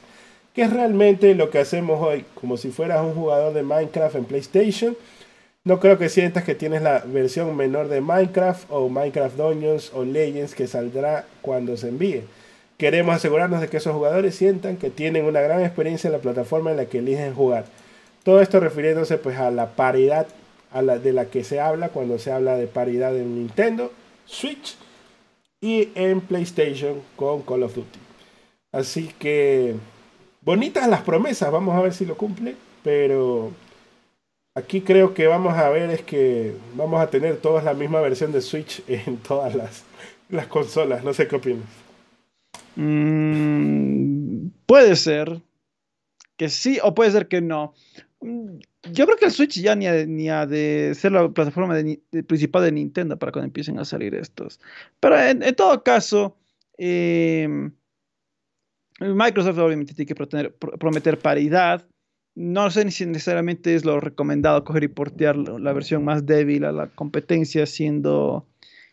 Que 0.54 0.62
es 0.62 0.72
realmente 0.72 1.36
lo 1.36 1.50
que 1.50 1.60
hacemos 1.60 2.02
hoy. 2.02 2.24
Como 2.34 2.56
si 2.56 2.70
fueras 2.70 3.04
un 3.04 3.14
jugador 3.14 3.54
de 3.54 3.62
Minecraft 3.62 4.16
en 4.16 4.24
PlayStation. 4.24 4.96
No 5.62 5.78
creo 5.78 5.98
que 5.98 6.08
sientas 6.08 6.42
que 6.42 6.56
tienes 6.56 6.82
la 6.82 7.04
versión 7.06 7.56
menor 7.56 7.86
de 7.86 8.00
Minecraft 8.00 8.68
o 8.70 8.88
Minecraft 8.88 9.36
Dungeons 9.36 9.92
o 9.94 10.04
Legends 10.04 10.56
que 10.56 10.66
saldrá 10.66 11.26
cuando 11.42 11.76
se 11.76 11.90
envíe. 11.90 12.24
Queremos 12.76 13.14
asegurarnos 13.14 13.60
de 13.60 13.68
que 13.68 13.78
esos 13.78 13.94
jugadores 13.94 14.34
sientan 14.34 14.76
que 14.76 14.90
tienen 14.90 15.24
una 15.24 15.40
gran 15.40 15.62
experiencia 15.62 16.08
en 16.08 16.12
la 16.12 16.18
plataforma 16.18 16.70
en 16.70 16.76
la 16.76 16.86
que 16.86 16.98
eligen 16.98 17.34
jugar. 17.34 17.64
Todo 18.22 18.40
esto 18.40 18.60
refiriéndose 18.60 19.16
pues 19.16 19.38
a 19.38 19.50
la 19.50 19.76
paridad 19.76 20.26
de 21.02 21.12
la 21.14 21.26
que 21.26 21.42
se 21.42 21.58
habla 21.58 21.88
cuando 21.88 22.18
se 22.18 22.32
habla 22.32 22.56
de 22.56 22.66
paridad 22.66 23.16
en 23.16 23.36
Nintendo, 23.36 23.92
Switch 24.26 24.76
y 25.58 25.88
en 25.94 26.20
PlayStation 26.20 27.00
con 27.16 27.40
Call 27.42 27.62
of 27.62 27.74
Duty. 27.74 27.98
Así 28.72 29.10
que 29.18 29.74
bonitas 30.42 30.86
las 30.86 31.00
promesas, 31.00 31.50
vamos 31.50 31.74
a 31.76 31.80
ver 31.80 31.94
si 31.94 32.04
lo 32.04 32.18
cumple, 32.18 32.56
pero 32.82 33.52
aquí 34.54 34.82
creo 34.82 35.14
que 35.14 35.26
vamos 35.26 35.56
a 35.56 35.70
ver 35.70 35.88
es 35.88 36.02
que 36.02 36.54
vamos 36.74 37.00
a 37.00 37.08
tener 37.08 37.38
todas 37.38 37.64
la 37.64 37.72
misma 37.72 38.02
versión 38.02 38.32
de 38.32 38.42
Switch 38.42 38.82
en 38.86 39.16
todas 39.16 39.54
las 40.28 40.46
consolas, 40.48 41.02
no 41.04 41.14
sé 41.14 41.26
qué 41.26 41.36
opinas. 41.36 41.85
Mm, 42.76 44.48
puede 44.66 44.96
ser 44.96 45.42
que 46.36 46.48
sí 46.48 46.78
o 46.82 46.94
puede 46.94 47.10
ser 47.10 47.28
que 47.28 47.40
no. 47.40 47.74
Mm, 48.20 48.58
yo 48.92 49.06
creo 49.06 49.16
que 49.16 49.26
el 49.26 49.32
Switch 49.32 49.60
ya 49.60 49.74
ni 49.74 50.28
ha, 50.28 50.46
de 50.46 50.92
ser 50.94 51.12
la 51.12 51.28
plataforma 51.28 51.74
principal 52.26 52.62
de 52.62 52.72
Nintendo 52.72 53.18
para 53.18 53.32
cuando 53.32 53.46
empiecen 53.46 53.78
a 53.78 53.84
salir 53.84 54.14
estos. 54.14 54.60
Pero 55.00 55.18
en, 55.18 55.54
todo 55.54 55.82
caso, 55.82 56.36
em, 56.78 57.72
Microsoft 59.00 59.58
obviamente 59.58 59.94
tiene 59.94 60.06
que 60.06 60.14
prometer 60.78 61.18
paridad. 61.18 61.86
No 62.34 62.70
sé 62.70 62.90
si 62.90 63.06
necesariamente 63.06 63.74
es 63.74 63.84
lo 63.84 63.98
recomendado 63.98 64.64
coger 64.64 64.84
y 64.84 64.88
portear 64.88 65.36
la 65.36 65.72
versión 65.72 66.04
más 66.04 66.26
débil 66.26 66.64
a 66.64 66.72
la 66.72 66.88
competencia, 66.88 67.66
siendo 67.66 68.46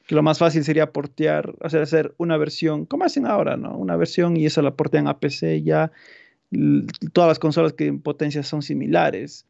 que 0.08 0.16
lo 0.16 0.24
más 0.24 0.40
fácil 0.40 0.64
sería 0.64 0.92
portear, 0.92 1.56
o 1.62 1.70
sea, 1.70 1.82
hacer 1.82 2.14
una 2.18 2.38
versión, 2.38 2.86
como 2.86 3.06
hacen 3.06 3.26
ahora, 3.26 3.58
¿no? 3.58 3.78
Una 3.78 3.96
versión 3.96 4.36
y 4.38 4.46
esa 4.46 4.62
la 4.62 4.76
portean 4.76 5.08
a 5.08 5.20
PC 5.20 5.64
ya, 5.64 5.92
todas 7.14 7.30
las 7.30 7.40
consolas 7.40 7.74
que 7.74 7.88
en 7.88 8.02
potencia 8.02 8.44
son 8.44 8.62
similares. 8.62 9.46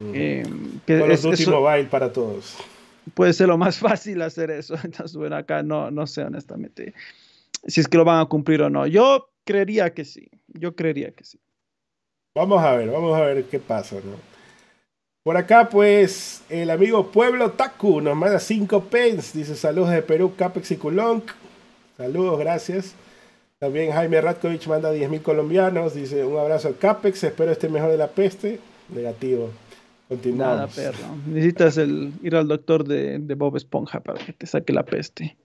Eh, 0.00 0.44
que 0.86 1.12
es, 1.12 1.48
mobile 1.48 1.84
para 1.84 2.12
todos. 2.12 2.56
Puede 3.14 3.32
ser 3.32 3.48
lo 3.48 3.56
más 3.56 3.78
fácil 3.78 4.20
hacer 4.22 4.50
eso. 4.50 4.74
Entonces, 4.84 5.16
bueno, 5.16 5.36
acá 5.36 5.62
no, 5.62 5.90
no 5.90 6.06
sé 6.06 6.22
honestamente 6.22 6.94
si 7.66 7.80
es 7.80 7.88
que 7.88 7.98
lo 7.98 8.04
van 8.04 8.20
a 8.20 8.26
cumplir 8.26 8.62
o 8.62 8.70
no. 8.70 8.86
Yo 8.86 9.30
creería 9.44 9.94
que 9.94 10.04
sí. 10.04 10.30
Yo 10.48 10.74
creería 10.74 11.12
que 11.12 11.24
sí. 11.24 11.40
Vamos 12.34 12.62
a 12.62 12.76
ver, 12.76 12.90
vamos 12.90 13.16
a 13.16 13.22
ver 13.22 13.44
qué 13.44 13.60
pasa, 13.60 13.96
¿no? 13.96 14.33
Por 15.24 15.38
acá, 15.38 15.70
pues, 15.70 16.42
el 16.50 16.68
amigo 16.68 17.10
Pueblo 17.10 17.52
Taku 17.52 18.02
nos 18.02 18.14
manda 18.14 18.38
5 18.38 18.84
pence. 18.84 19.38
Dice 19.38 19.56
saludos 19.56 19.88
de 19.88 20.02
Perú, 20.02 20.34
Capex 20.36 20.72
y 20.72 20.76
Culonc. 20.76 21.30
Saludos, 21.96 22.38
gracias. 22.38 22.94
También 23.58 23.90
Jaime 23.90 24.20
Ratkovich 24.20 24.66
manda 24.66 24.92
10.000 24.92 25.22
colombianos. 25.22 25.94
Dice 25.94 26.26
un 26.26 26.38
abrazo 26.38 26.68
al 26.68 26.76
Capex. 26.76 27.24
Espero 27.24 27.50
esté 27.50 27.70
mejor 27.70 27.90
de 27.90 27.96
la 27.96 28.08
peste. 28.08 28.60
Negativo. 28.94 29.48
Continuamos. 30.10 30.56
Nada, 30.56 30.66
perro. 30.68 31.16
Necesitas 31.26 31.78
el, 31.78 32.12
ir 32.22 32.36
al 32.36 32.46
doctor 32.46 32.86
de, 32.86 33.18
de 33.18 33.34
Bob 33.34 33.56
Esponja 33.56 34.00
para 34.00 34.22
que 34.22 34.34
te 34.34 34.46
saque 34.46 34.74
la 34.74 34.84
peste. 34.84 35.38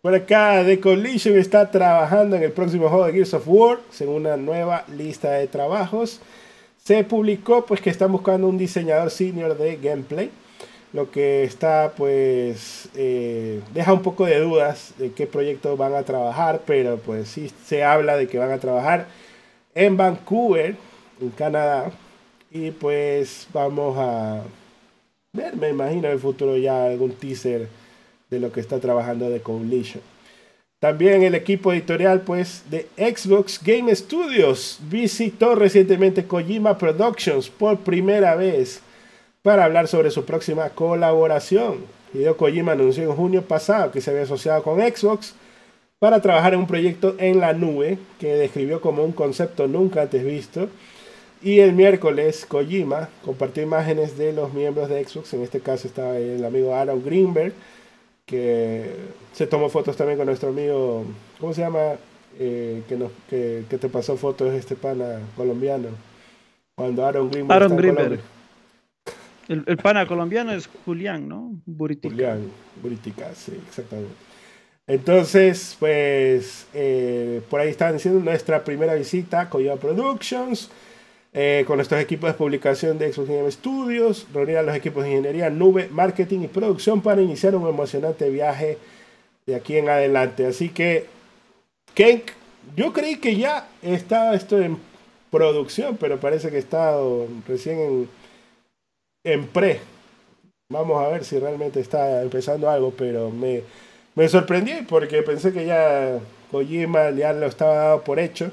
Por 0.00 0.14
acá, 0.14 0.64
The 0.64 0.80
Collision 0.80 1.36
está 1.36 1.70
trabajando 1.70 2.36
en 2.36 2.42
el 2.42 2.52
próximo 2.52 2.88
juego 2.88 3.04
de 3.04 3.12
Gears 3.12 3.34
of 3.34 3.44
War, 3.46 3.80
según 3.90 4.22
una 4.22 4.38
nueva 4.38 4.86
lista 4.96 5.32
de 5.32 5.46
trabajos 5.46 6.22
se 6.84 7.04
publicó 7.04 7.64
pues 7.64 7.80
que 7.80 7.90
están 7.90 8.12
buscando 8.12 8.48
un 8.48 8.58
diseñador 8.58 9.10
senior 9.10 9.56
de 9.56 9.76
gameplay 9.76 10.30
lo 10.92 11.10
que 11.10 11.44
está 11.44 11.92
pues 11.96 12.88
eh, 12.94 13.60
deja 13.72 13.92
un 13.92 14.02
poco 14.02 14.26
de 14.26 14.40
dudas 14.40 14.94
de 14.98 15.12
qué 15.12 15.26
proyecto 15.26 15.76
van 15.76 15.94
a 15.94 16.02
trabajar 16.02 16.62
pero 16.66 16.98
pues 16.98 17.28
sí 17.28 17.50
se 17.64 17.84
habla 17.84 18.16
de 18.16 18.28
que 18.28 18.38
van 18.38 18.50
a 18.50 18.58
trabajar 18.58 19.06
en 19.74 19.96
Vancouver 19.96 20.76
en 21.20 21.30
Canadá 21.30 21.90
y 22.50 22.72
pues 22.72 23.46
vamos 23.52 23.96
a 23.98 24.42
ver 25.32 25.56
me 25.56 25.70
imagino 25.70 26.08
en 26.08 26.14
el 26.14 26.18
futuro 26.18 26.56
ya 26.56 26.84
algún 26.84 27.12
teaser 27.12 27.68
de 28.28 28.40
lo 28.40 28.52
que 28.52 28.60
está 28.60 28.80
trabajando 28.80 29.30
de 29.30 29.40
Coalition 29.40 30.02
también 30.82 31.22
el 31.22 31.36
equipo 31.36 31.72
editorial 31.72 32.22
pues, 32.22 32.64
de 32.68 32.88
Xbox 32.96 33.60
Game 33.62 33.94
Studios 33.94 34.80
visitó 34.90 35.54
recientemente 35.54 36.24
Kojima 36.24 36.76
Productions 36.76 37.48
por 37.48 37.78
primera 37.78 38.34
vez 38.34 38.80
para 39.42 39.64
hablar 39.64 39.86
sobre 39.86 40.10
su 40.10 40.24
próxima 40.24 40.70
colaboración. 40.70 41.84
Hideo 42.12 42.36
Kojima 42.36 42.72
anunció 42.72 43.04
en 43.04 43.14
junio 43.14 43.42
pasado 43.42 43.92
que 43.92 44.00
se 44.00 44.10
había 44.10 44.24
asociado 44.24 44.64
con 44.64 44.80
Xbox 44.80 45.36
para 46.00 46.20
trabajar 46.20 46.54
en 46.54 46.58
un 46.58 46.66
proyecto 46.66 47.14
en 47.18 47.38
la 47.38 47.52
nube 47.52 47.98
que 48.18 48.34
describió 48.34 48.80
como 48.80 49.04
un 49.04 49.12
concepto 49.12 49.68
nunca 49.68 50.02
antes 50.02 50.24
visto. 50.24 50.68
Y 51.44 51.60
el 51.60 51.74
miércoles 51.74 52.44
Kojima 52.44 53.08
compartió 53.24 53.62
imágenes 53.62 54.18
de 54.18 54.32
los 54.32 54.52
miembros 54.52 54.88
de 54.88 55.04
Xbox, 55.04 55.32
en 55.32 55.42
este 55.42 55.60
caso 55.60 55.86
estaba 55.86 56.18
el 56.18 56.44
amigo 56.44 56.74
Aaron 56.74 57.04
Greenberg, 57.04 57.52
que 58.32 58.90
se 59.34 59.46
tomó 59.46 59.68
fotos 59.68 59.94
también 59.94 60.16
con 60.16 60.26
nuestro 60.26 60.48
amigo, 60.48 61.04
¿cómo 61.38 61.52
se 61.52 61.60
llama? 61.60 61.96
Eh, 62.38 62.82
que, 62.88 62.96
nos, 62.96 63.12
que, 63.28 63.66
te 63.68 63.88
pasó 63.90 64.16
fotos 64.16 64.54
este 64.54 64.74
pana 64.74 65.20
colombiano. 65.36 65.88
Cuando 66.74 67.04
Aaron 67.04 67.30
Greenberg. 67.30 67.62
Aaron 67.62 67.76
Greenberg. 67.76 68.20
El, 69.48 69.64
el, 69.66 69.76
pana 69.76 70.06
colombiano 70.06 70.50
es 70.52 70.66
Julián, 70.86 71.28
¿no? 71.28 71.52
Buritica. 71.66 72.14
Julián, 72.14 72.50
Buritica, 72.82 73.34
sí, 73.34 73.52
exactamente. 73.68 74.14
Entonces, 74.86 75.76
pues, 75.78 76.66
eh, 76.72 77.42
por 77.50 77.60
ahí 77.60 77.68
están 77.68 77.92
diciendo 77.92 78.18
nuestra 78.20 78.64
primera 78.64 78.94
visita 78.94 79.42
a 79.42 79.50
Kojima 79.50 79.76
Productions. 79.76 80.70
Eh, 81.34 81.64
con 81.66 81.76
nuestros 81.76 81.98
equipos 81.98 82.28
de 82.28 82.34
publicación 82.34 82.98
de 82.98 83.10
Xbox 83.10 83.28
Game 83.30 83.50
Studios, 83.50 84.26
reunir 84.34 84.58
a 84.58 84.62
los 84.62 84.76
equipos 84.76 85.02
de 85.02 85.12
ingeniería, 85.12 85.48
nube, 85.48 85.88
marketing 85.90 86.40
y 86.40 86.48
producción 86.48 87.00
para 87.00 87.22
iniciar 87.22 87.56
un 87.56 87.66
emocionante 87.66 88.28
viaje 88.28 88.76
de 89.46 89.54
aquí 89.54 89.78
en 89.78 89.88
adelante. 89.88 90.44
Así 90.44 90.68
que, 90.68 91.06
Kenk, 91.94 92.32
yo 92.76 92.92
creí 92.92 93.16
que 93.16 93.36
ya 93.36 93.66
estaba 93.80 94.34
esto 94.34 94.60
en 94.60 94.76
producción, 95.30 95.96
pero 95.96 96.20
parece 96.20 96.50
que 96.50 96.58
está 96.58 96.98
recién 97.48 97.80
en, 97.80 98.08
en 99.24 99.46
pre. 99.46 99.80
Vamos 100.70 101.02
a 101.02 101.08
ver 101.08 101.24
si 101.24 101.38
realmente 101.38 101.80
está 101.80 102.20
empezando 102.22 102.68
algo, 102.68 102.92
pero 102.94 103.30
me, 103.30 103.62
me 104.14 104.28
sorprendí 104.28 104.82
porque 104.86 105.22
pensé 105.22 105.50
que 105.50 105.64
ya 105.64 106.18
Kojima 106.50 107.10
ya 107.12 107.32
lo 107.32 107.46
estaba 107.46 107.74
dado 107.74 108.04
por 108.04 108.18
hecho 108.18 108.52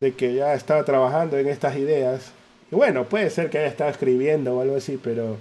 de 0.00 0.12
que 0.12 0.34
ya 0.34 0.54
estaba 0.54 0.84
trabajando 0.84 1.38
en 1.38 1.46
estas 1.46 1.76
ideas. 1.76 2.32
Y 2.72 2.74
bueno, 2.74 3.08
puede 3.08 3.28
ser 3.30 3.50
que 3.50 3.58
haya 3.58 3.68
estado 3.68 3.90
escribiendo 3.90 4.56
o 4.56 4.60
algo 4.62 4.76
así, 4.76 4.98
pero 5.02 5.36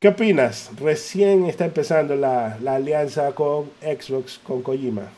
¿qué 0.00 0.08
opinas? 0.08 0.70
Recién 0.80 1.44
está 1.44 1.64
empezando 1.64 2.16
la, 2.16 2.58
la 2.60 2.74
alianza 2.74 3.34
con 3.34 3.70
Xbox, 3.80 4.38
con 4.38 4.62
Kojima. 4.62 5.08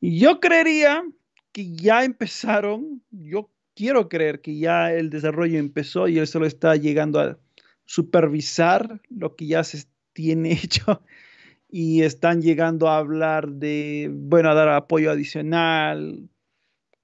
Yo 0.00 0.40
creería 0.40 1.04
que 1.52 1.74
ya 1.74 2.04
empezaron, 2.04 3.02
yo 3.10 3.50
quiero 3.74 4.08
creer 4.08 4.40
que 4.40 4.58
ya 4.58 4.92
el 4.92 5.10
desarrollo 5.10 5.58
empezó 5.58 6.08
y 6.08 6.18
él 6.18 6.26
solo 6.26 6.46
está 6.46 6.76
llegando 6.76 7.20
a 7.20 7.38
supervisar 7.84 9.00
lo 9.10 9.36
que 9.36 9.46
ya 9.46 9.62
se 9.62 9.84
tiene 10.12 10.52
hecho 10.62 11.02
y 11.68 12.02
están 12.02 12.40
llegando 12.40 12.88
a 12.88 12.98
hablar 12.98 13.50
de, 13.50 14.08
bueno, 14.12 14.50
a 14.50 14.54
dar 14.54 14.68
apoyo 14.68 15.10
adicional, 15.10 16.28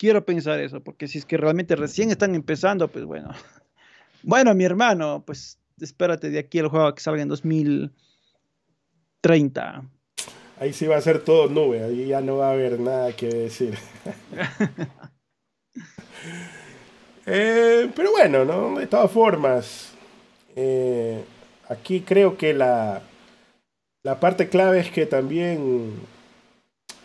Quiero 0.00 0.24
pensar 0.24 0.58
eso, 0.60 0.80
porque 0.80 1.06
si 1.08 1.18
es 1.18 1.26
que 1.26 1.36
realmente 1.36 1.76
recién 1.76 2.10
están 2.10 2.34
empezando, 2.34 2.88
pues 2.88 3.04
bueno. 3.04 3.34
Bueno, 4.22 4.54
mi 4.54 4.64
hermano, 4.64 5.22
pues 5.26 5.58
espérate 5.80 6.28
de 6.28 6.38
aquí 6.38 6.58
el 6.58 6.68
juego 6.68 6.94
que 6.94 7.02
salga 7.02 7.22
en 7.22 7.28
2030. 7.28 9.82
Ahí 10.58 10.74
sí 10.74 10.86
va 10.86 10.98
a 10.98 11.00
ser 11.00 11.24
todo 11.24 11.48
nube, 11.48 11.82
ahí 11.82 12.06
ya 12.06 12.20
no 12.20 12.36
va 12.36 12.48
a 12.48 12.52
haber 12.52 12.78
nada 12.80 13.12
que 13.12 13.28
decir. 13.28 13.78
Eh, 17.26 17.90
pero 17.94 18.10
bueno, 18.10 18.44
¿no? 18.44 18.78
De 18.78 18.88
todas 18.88 19.10
formas, 19.10 19.92
eh, 20.56 21.22
aquí 21.68 22.00
creo 22.00 22.36
que 22.36 22.52
la, 22.52 23.02
la 24.02 24.18
parte 24.18 24.48
clave 24.48 24.80
es 24.80 24.90
que 24.90 25.06
también 25.06 25.92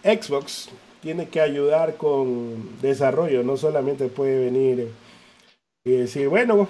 Xbox 0.04 0.70
tiene 1.06 1.28
que 1.28 1.40
ayudar 1.40 1.98
con 1.98 2.82
desarrollo, 2.82 3.44
no 3.44 3.58
solamente 3.58 4.08
puede 4.08 4.46
venir 4.46 4.90
y 5.84 5.92
decir, 5.92 6.30
bueno, 6.30 6.68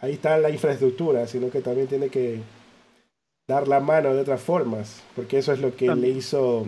ahí 0.00 0.14
está 0.14 0.36
la 0.36 0.50
infraestructura, 0.50 1.28
sino 1.28 1.48
que 1.48 1.60
también 1.60 1.86
tiene 1.86 2.08
que 2.08 2.40
dar 3.46 3.68
la 3.68 3.78
mano 3.78 4.12
de 4.12 4.20
otras 4.20 4.40
formas, 4.40 5.00
porque 5.14 5.38
eso 5.38 5.52
es 5.52 5.60
lo 5.60 5.76
que 5.76 5.94
le 5.94 6.08
hizo 6.08 6.66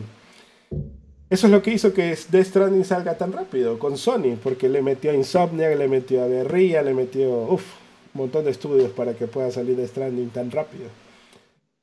eso 1.29 1.47
es 1.49 1.53
lo 1.53 1.61
que 1.63 1.73
hizo 1.73 1.93
que 1.93 2.17
Death 2.31 2.47
Stranding 2.47 2.85
salga 2.85 3.19
tan 3.19 3.33
rápido 3.33 3.77
con 3.81 3.99
Sony, 3.99 4.37
porque 4.41 4.69
le 4.69 4.81
metió 4.81 5.11
a 5.11 5.15
Insomniac, 5.15 5.77
le 5.77 5.89
metió 5.89 6.23
a 6.23 6.29
Guerrilla, 6.29 6.81
le 6.81 6.95
metió 6.95 7.29
uf, 7.29 7.75
un 8.15 8.21
montón 8.21 8.45
de 8.45 8.53
estudios 8.53 8.93
para 8.93 9.15
que 9.15 9.27
pueda 9.27 9.51
salir 9.51 9.75
Death 9.75 9.91
Stranding 9.91 10.31
tan 10.31 10.53
rápido. 10.53 10.85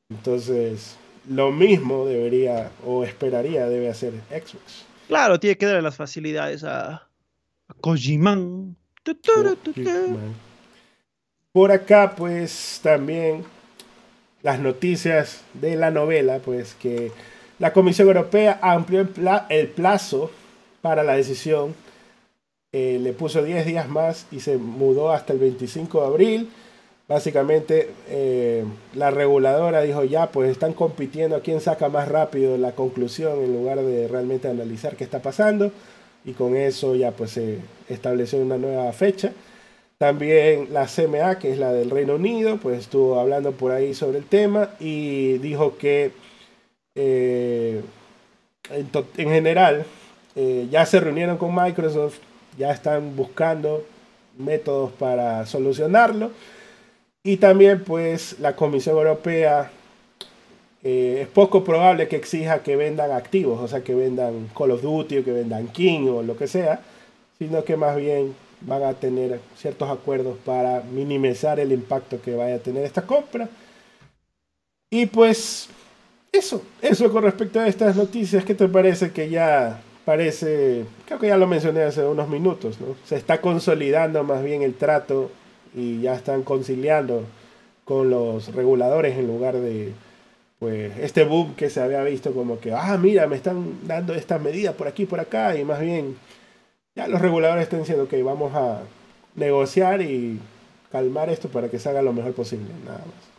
Entonces, 0.09 0.95
lo 1.29 1.51
mismo 1.51 2.05
debería 2.05 2.71
o 2.85 3.03
esperaría 3.03 3.67
debe 3.67 3.89
hacer 3.89 4.13
Xbox. 4.29 4.86
Claro, 5.07 5.39
tiene 5.39 5.57
que 5.57 5.65
darle 5.65 5.81
las 5.81 5.95
facilidades 5.95 6.63
a, 6.63 7.09
a. 7.67 7.77
Por 11.51 11.71
acá, 11.71 12.13
pues 12.15 12.79
también 12.83 13.43
las 14.43 14.59
noticias 14.59 15.41
de 15.53 15.75
la 15.75 15.91
novela, 15.91 16.39
pues 16.39 16.75
que 16.75 17.11
la 17.59 17.73
Comisión 17.73 18.07
Europea 18.07 18.59
amplió 18.61 19.07
el, 19.49 19.67
plazo 19.69 20.29
para 20.81 21.03
la 21.03 21.13
decisión, 21.15 21.73
eh, 22.71 22.99
le 23.01 23.13
puso 23.13 23.43
10 23.43 23.65
días 23.65 23.89
más 23.89 24.27
y 24.31 24.41
se 24.41 24.57
mudó 24.57 25.11
hasta 25.11 25.33
el 25.33 25.39
25 25.39 26.01
de 26.01 26.07
abril. 26.07 26.49
Básicamente, 27.07 27.89
eh, 28.09 28.65
la 28.93 29.11
reguladora 29.11 29.81
dijo, 29.81 30.03
ya, 30.03 30.29
pues 30.29 30.51
están 30.51 30.73
compitiendo 30.73 31.37
a 31.37 31.41
quién 31.41 31.61
saca 31.61 31.87
más 31.87 32.09
rápido 32.09 32.57
la 32.57 32.73
conclusión 32.73 33.41
en 33.43 33.53
lugar 33.53 33.79
de 33.81 34.09
realmente 34.09 34.49
analizar 34.49 34.97
qué 34.97 35.05
está 35.05 35.21
pasando. 35.21 35.71
Y 36.25 36.33
con 36.33 36.57
eso 36.57 36.95
ya 36.95 37.11
pues 37.11 37.31
se 37.31 37.59
estableció 37.87 38.39
una 38.39 38.57
nueva 38.57 38.91
fecha. 38.91 39.31
También 39.97 40.73
la 40.73 40.85
CMA, 40.87 41.39
que 41.39 41.53
es 41.53 41.57
la 41.57 41.71
del 41.71 41.89
Reino 41.89 42.15
Unido, 42.15 42.57
pues 42.57 42.79
estuvo 42.79 43.19
hablando 43.19 43.53
por 43.53 43.71
ahí 43.71 43.93
sobre 43.93 44.17
el 44.17 44.25
tema 44.25 44.71
y 44.79 45.37
dijo 45.37 45.77
que 45.77 46.11
eh, 46.95 47.81
en, 48.69 49.29
general 49.29 49.85
eh, 50.35 50.67
ya 50.69 50.85
se 50.85 50.99
reunieron 50.99 51.37
con 51.37 51.55
Microsoft, 51.55 52.17
ya 52.57 52.71
están 52.71 53.15
buscando 53.15 53.85
métodos 54.37 54.91
para 54.91 55.45
solucionarlo 55.45 56.31
y 57.27 57.35
también 57.35 57.83
pues 57.83 58.39
la 58.39 58.55
Comisión 58.55 58.95
Europea 58.95 59.69
eh, 60.81 61.19
es 61.23 61.27
poco 61.27 61.61
probable 61.61 62.07
que 62.07 62.15
exija 62.15 62.63
que 62.63 62.77
vendan 62.77 63.11
activos, 63.11 63.59
o 63.59 63.67
sea, 63.67 63.83
que 63.83 63.93
vendan 63.93 64.49
Call 64.57 64.71
of 64.71 64.81
Duty 64.81 65.17
o 65.17 65.25
que 65.25 65.33
vendan 65.33 65.67
King 65.67 66.07
o 66.07 66.23
lo 66.23 66.37
que 66.37 66.47
sea, 66.47 66.79
sino 67.37 67.65
que 67.65 67.75
más 67.75 67.97
bien 67.97 68.33
van 68.61 68.81
a 68.83 68.93
tener 68.93 69.41
ciertos 69.57 69.89
acuerdos 69.89 70.37
para 70.45 70.81
minimizar 70.83 71.59
el 71.59 71.73
impacto 71.73 72.21
que 72.21 72.33
vaya 72.33 72.55
a 72.55 72.59
tener 72.59 72.85
esta 72.85 73.01
compra. 73.01 73.49
Y 74.89 75.07
pues 75.07 75.67
eso, 76.31 76.61
eso 76.81 77.11
con 77.11 77.23
respecto 77.23 77.59
a 77.59 77.67
estas 77.67 77.97
noticias, 77.97 78.45
¿qué 78.45 78.55
te 78.55 78.69
parece 78.69 79.11
que 79.11 79.29
ya 79.29 79.81
parece, 80.05 80.85
creo 81.05 81.19
que 81.19 81.27
ya 81.27 81.35
lo 81.35 81.45
mencioné 81.45 81.83
hace 81.83 82.05
unos 82.05 82.29
minutos, 82.29 82.79
¿no? 82.79 82.95
Se 83.05 83.17
está 83.17 83.41
consolidando 83.41 84.23
más 84.23 84.41
bien 84.45 84.61
el 84.61 84.75
trato 84.75 85.29
y 85.73 86.01
ya 86.01 86.15
están 86.15 86.43
conciliando 86.43 87.23
con 87.85 88.09
los 88.09 88.53
reguladores 88.53 89.17
en 89.17 89.27
lugar 89.27 89.55
de 89.55 89.93
pues 90.59 90.97
este 90.99 91.23
boom 91.23 91.55
que 91.55 91.69
se 91.69 91.81
había 91.81 92.03
visto 92.03 92.33
como 92.33 92.59
que, 92.59 92.73
ah, 92.73 92.97
mira, 92.97 93.27
me 93.27 93.35
están 93.35 93.87
dando 93.87 94.13
estas 94.13 94.41
medidas 94.41 94.75
por 94.75 94.87
aquí, 94.87 95.05
por 95.05 95.19
acá, 95.19 95.55
y 95.55 95.63
más 95.63 95.79
bien 95.79 96.17
ya 96.95 97.07
los 97.07 97.21
reguladores 97.21 97.63
están 97.63 97.81
diciendo 97.81 98.07
que 98.07 98.21
vamos 98.23 98.53
a 98.55 98.81
negociar 99.35 100.01
y 100.01 100.39
calmar 100.91 101.29
esto 101.29 101.49
para 101.49 101.69
que 101.69 101.79
se 101.79 101.89
haga 101.89 102.01
lo 102.01 102.11
mejor 102.11 102.33
posible, 102.33 102.73
nada 102.85 102.99
más. 102.99 103.37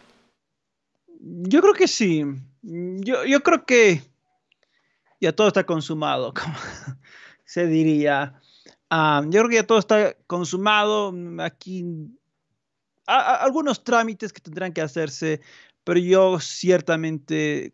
Yo 1.21 1.61
creo 1.61 1.75
que 1.75 1.89
sí. 1.89 2.25
Yo, 2.63 3.25
yo 3.25 3.43
creo 3.43 3.65
que 3.65 4.03
ya 5.21 5.33
todo 5.33 5.49
está 5.49 5.65
consumado, 5.65 6.33
como 6.41 6.55
se 7.45 7.67
diría. 7.67 8.41
Ah, 8.91 9.23
yo 9.25 9.41
creo 9.41 9.49
que 9.49 9.57
ya 9.57 9.67
todo 9.67 9.79
está 9.79 10.15
consumado. 10.27 11.13
Aquí 11.41 11.85
algunos 13.09 13.83
trámites 13.83 14.33
que 14.33 14.41
tendrán 14.41 14.73
que 14.73 14.83
hacerse, 14.83 15.41
pero 15.83 15.99
yo 15.99 16.39
ciertamente 16.41 17.73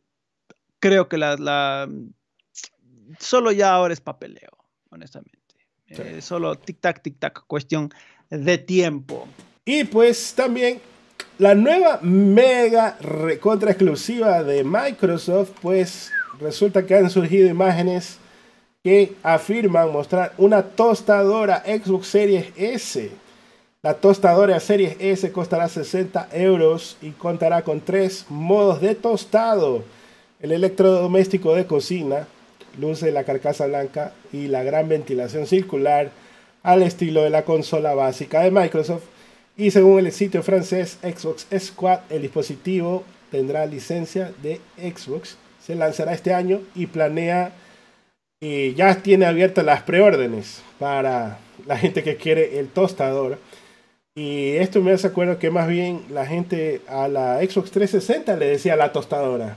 creo 0.79 1.09
que 1.09 1.19
la, 1.19 1.89
solo 3.19 3.53
ya 3.53 3.73
ahora 3.73 3.93
es 3.93 4.01
papeleo, 4.01 4.51
honestamente. 4.91 5.39
Eh, 5.89 6.21
solo 6.23 6.55
tic-tac, 6.55 7.03
tic-tac, 7.03 7.45
cuestión 7.47 7.91
de 8.31 8.59
tiempo. 8.59 9.29
Y 9.65 9.85
pues 9.85 10.35
también 10.35 10.81
la 11.39 11.55
nueva 11.55 11.99
mega 12.03 12.97
contra 13.41 13.71
exclusiva 13.71 14.43
de 14.43 14.63
Microsoft, 14.63 15.51
pues 15.61 16.13
resulta 16.41 16.87
que 16.87 16.95
han 16.95 17.11
surgido 17.11 17.49
imágenes 17.49 18.19
que 18.83 19.17
afirman 19.23 19.91
mostrar 19.93 20.33
una 20.37 20.63
tostadora 20.63 21.63
Xbox 21.65 22.07
Series 22.07 22.53
S 22.57 23.24
la 23.85 23.93
tostadora 23.93 24.59
Series 24.61 24.97
S 24.99 25.31
costará 25.31 25.69
60 25.69 26.31
euros 26.33 26.97
y 27.03 27.11
contará 27.11 27.61
con 27.61 27.83
tres 27.83 28.25
modos 28.31 28.81
de 28.81 28.95
tostado. 28.95 29.85
El 30.41 30.53
electrodoméstico 30.53 31.55
de 31.55 31.67
cocina 31.67 32.27
luce 32.81 33.13
la 33.13 33.25
carcasa 33.25 33.67
blanca 33.67 34.15
y 34.33 34.47
la 34.47 34.63
gran 34.63 34.89
ventilación 34.89 35.47
circular 35.47 36.13
al 36.63 36.83
estilo 36.83 37.25
de 37.25 37.29
la 37.29 37.45
consola 37.45 37.95
básica 37.95 38.41
de 38.41 38.51
Microsoft. 38.51 39.05
Y 39.55 39.71
según 39.71 39.99
el 39.99 40.13
sitio 40.13 40.43
francés 40.43 40.97
Xbox 41.03 41.47
Squad, 41.59 42.01
el 42.09 42.23
dispositivo 42.23 43.05
tendrá 43.31 43.67
licencia 43.67 44.33
de 44.43 44.63
Xbox. 44.79 45.37
Se 45.63 45.75
lanzará 45.75 46.15
este 46.15 46.33
año 46.33 46.63
y 46.75 46.87
planea 46.87 47.53
y 48.41 48.73
ya 48.73 48.95
tiene 49.03 49.27
abiertas 49.27 49.63
las 49.63 49.83
preórdenes 49.83 50.63
para 50.79 51.37
la 51.67 51.77
gente 51.77 52.03
que 52.03 52.17
quiere 52.17 52.59
el 52.59 52.69
tostador. 52.69 53.39
Y 54.17 54.51
esto 54.51 54.81
me 54.81 54.93
hace 54.93 55.09
acuerdo 55.09 55.39
que 55.39 55.51
más 55.51 55.69
bien 55.69 56.03
la 56.11 56.25
gente 56.25 56.83
a 56.87 57.09
la 57.09 57.39
Xbox 57.39 57.73
360 57.73 58.37
le 58.37 58.47
decía 58.47 58.77
la 58.77 58.93
tostadora. 58.93 59.57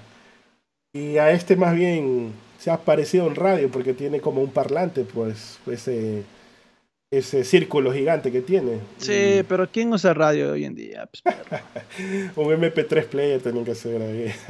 Y 0.94 1.18
a 1.18 1.32
este 1.32 1.56
más 1.56 1.76
bien 1.76 2.34
se 2.58 2.72
ha 2.72 2.78
parecido 2.78 3.28
un 3.28 3.36
radio 3.36 3.70
porque 3.70 3.94
tiene 3.94 4.20
como 4.20 4.42
un 4.42 4.50
parlante, 4.50 5.04
pues, 5.04 5.60
ese, 5.68 6.24
ese 7.12 7.44
círculo 7.44 7.94
gigante 7.94 8.32
que 8.32 8.42
tiene. 8.42 8.80
Sí, 8.98 9.44
pero 9.48 9.70
¿quién 9.70 9.94
usa 9.94 10.16
radio 10.16 10.54
hoy 10.54 10.66
en 10.66 10.74
día? 10.74 11.08
Pues, 11.08 11.24
un 12.36 12.48
MP3 12.48 13.06
player 13.06 13.42
tiene 13.42 13.64
que 13.64 13.76
ser 13.76 14.02
ahí. 14.02 14.34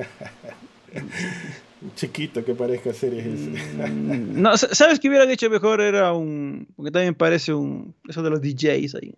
chiquito 1.96 2.44
que 2.44 2.56
parezca 2.56 2.92
series 2.92 3.26
mm, 3.26 4.42
no, 4.42 4.58
¿sabes 4.58 5.00
qué 5.00 5.10
hubiera 5.10 5.28
dicho 5.28 5.50
mejor? 5.50 5.82
Era 5.82 6.14
un. 6.14 6.68
Porque 6.76 6.92
también 6.92 7.14
parece 7.14 7.54
un. 7.54 7.94
Eso 8.08 8.24
de 8.24 8.30
los 8.30 8.42
DJs 8.42 8.96
ahí. 8.96 9.14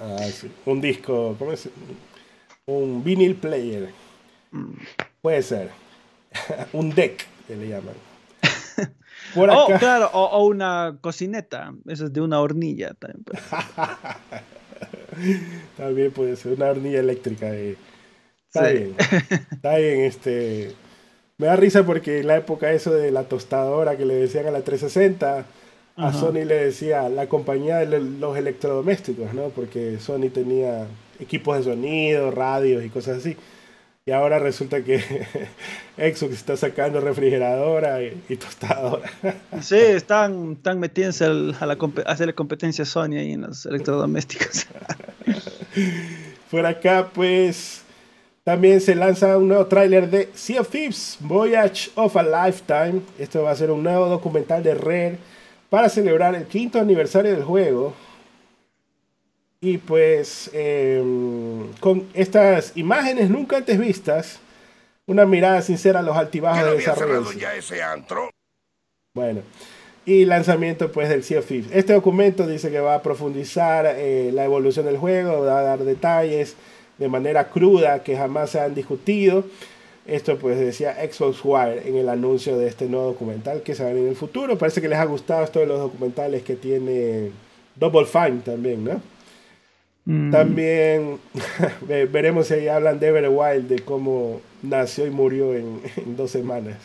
Ah, 0.00 0.24
sí. 0.24 0.50
Un 0.66 0.80
disco. 0.80 1.34
¿Cómo 1.38 1.52
es? 1.52 1.68
Un 2.66 3.02
vinyl 3.02 3.34
player. 3.34 3.90
Mm. 4.50 4.74
Puede 5.20 5.42
ser. 5.42 5.70
un 6.72 6.94
deck, 6.94 7.26
que 7.46 7.56
le 7.56 7.68
llaman. 7.68 7.94
Por 9.34 9.50
oh, 9.50 9.66
claro, 9.78 10.10
o, 10.12 10.46
una 10.46 10.96
cocineta. 11.00 11.74
Eso 11.86 12.06
es 12.06 12.12
de 12.12 12.20
una 12.20 12.40
hornilla 12.40 12.94
también. 12.94 13.24
Puede 13.24 13.42
también 15.76 16.12
puede 16.12 16.36
ser 16.36 16.52
una 16.52 16.66
hornilla 16.66 17.00
eléctrica. 17.00 17.52
Está 17.52 18.68
bien. 18.68 18.94
Está 19.50 19.76
bien, 19.76 20.00
este. 20.00 20.74
Me 21.36 21.46
da 21.46 21.56
risa 21.56 21.84
porque 21.84 22.20
en 22.20 22.26
la 22.26 22.36
época 22.36 22.72
eso 22.72 22.92
de 22.92 23.12
la 23.12 23.24
tostadora 23.24 23.96
que 23.96 24.04
le 24.04 24.14
decían 24.14 24.46
a 24.46 24.50
la 24.50 24.62
360, 24.62 25.46
a 25.98 26.12
Sony 26.12 26.44
le 26.44 26.54
decía 26.54 27.08
la 27.08 27.28
compañía 27.28 27.78
de 27.78 27.98
los 27.98 28.36
electrodomésticos, 28.36 29.34
¿no? 29.34 29.48
Porque 29.48 29.98
Sony 29.98 30.30
tenía 30.32 30.86
equipos 31.18 31.58
de 31.58 31.64
sonido, 31.72 32.30
radios 32.30 32.84
y 32.84 32.88
cosas 32.88 33.18
así. 33.18 33.36
Y 34.06 34.12
ahora 34.12 34.38
resulta 34.38 34.82
que 34.82 34.98
Xbox 35.98 36.32
está 36.32 36.56
sacando 36.56 37.00
refrigeradora 37.00 38.02
y, 38.02 38.36
tostadora. 38.36 39.10
Sí, 39.60 39.76
están, 39.76 40.52
están 40.52 40.78
metiéndose 40.78 41.24
a, 41.24 41.28
la, 41.30 41.76
a 42.06 42.10
hacerle 42.10 42.34
competencia 42.34 42.84
a 42.84 42.86
Sony 42.86 43.18
ahí 43.18 43.32
en 43.32 43.42
los 43.42 43.66
electrodomésticos. 43.66 44.66
Por 46.50 46.64
acá, 46.64 47.10
pues, 47.12 47.82
también 48.44 48.80
se 48.80 48.94
lanza 48.94 49.36
un 49.36 49.48
nuevo 49.48 49.66
tráiler 49.66 50.08
de 50.08 50.30
Sea 50.32 50.62
of 50.62 50.70
Thieves, 50.70 51.18
Voyage 51.20 51.90
of 51.96 52.16
a 52.16 52.22
Lifetime. 52.22 53.02
Esto 53.18 53.42
va 53.42 53.50
a 53.50 53.56
ser 53.56 53.70
un 53.70 53.82
nuevo 53.82 54.06
documental 54.06 54.62
de 54.62 54.74
Rare 54.74 55.18
para 55.70 55.88
celebrar 55.88 56.34
el 56.34 56.46
quinto 56.46 56.80
aniversario 56.80 57.32
del 57.32 57.44
juego. 57.44 57.94
Y 59.60 59.78
pues 59.78 60.50
em, 60.52 61.72
con 61.80 62.08
estas 62.14 62.76
imágenes 62.76 63.28
nunca 63.28 63.56
antes 63.56 63.78
vistas, 63.78 64.38
una 65.06 65.26
mirada 65.26 65.62
sincera 65.62 66.00
a 66.00 66.02
los 66.02 66.16
altibajos 66.16 66.64
de 66.64 66.74
desarrollo. 66.76 67.24
Bueno, 69.14 69.42
y 70.06 70.24
lanzamiento 70.24 70.92
pues 70.92 71.08
del 71.08 71.24
Sea 71.24 71.40
of 71.40 71.46
Thieves. 71.46 71.70
Este 71.72 71.92
documento 71.92 72.46
dice 72.46 72.70
que 72.70 72.78
va 72.78 72.94
a 72.94 73.02
profundizar 73.02 73.84
eh, 73.86 74.30
la 74.32 74.44
evolución 74.44 74.86
del 74.86 74.96
juego, 74.96 75.44
va 75.44 75.58
a 75.58 75.62
dar 75.62 75.80
detalles 75.80 76.54
de 76.98 77.08
manera 77.08 77.48
cruda 77.48 78.02
que 78.02 78.16
jamás 78.16 78.50
se 78.50 78.60
han 78.60 78.74
discutido. 78.74 79.44
Esto 80.08 80.38
pues 80.38 80.58
decía 80.58 80.94
Xbox 80.94 81.40
Wire 81.44 81.88
en 81.88 81.96
el 81.96 82.08
anuncio 82.08 82.56
de 82.58 82.66
este 82.66 82.86
nuevo 82.86 83.06
documental 83.06 83.62
que 83.62 83.74
se 83.74 83.84
va 83.84 83.90
a 83.90 83.92
en 83.92 84.08
el 84.08 84.16
futuro. 84.16 84.58
Parece 84.58 84.80
que 84.80 84.88
les 84.88 84.98
ha 84.98 85.04
gustado 85.04 85.44
esto 85.44 85.60
de 85.60 85.66
los 85.66 85.78
documentales 85.78 86.42
que 86.42 86.56
tiene 86.56 87.30
Double 87.76 88.06
Fine 88.06 88.40
también, 88.44 88.84
¿no? 88.84 89.00
Mm. 90.04 90.30
También 90.30 91.18
veremos 92.10 92.46
si 92.46 92.54
ahí 92.54 92.68
hablan 92.68 92.98
de 92.98 93.08
Everwild, 93.08 93.68
de 93.68 93.80
cómo 93.80 94.40
nació 94.62 95.06
y 95.06 95.10
murió 95.10 95.54
en, 95.54 95.82
dos 96.16 96.30
semanas. 96.30 96.78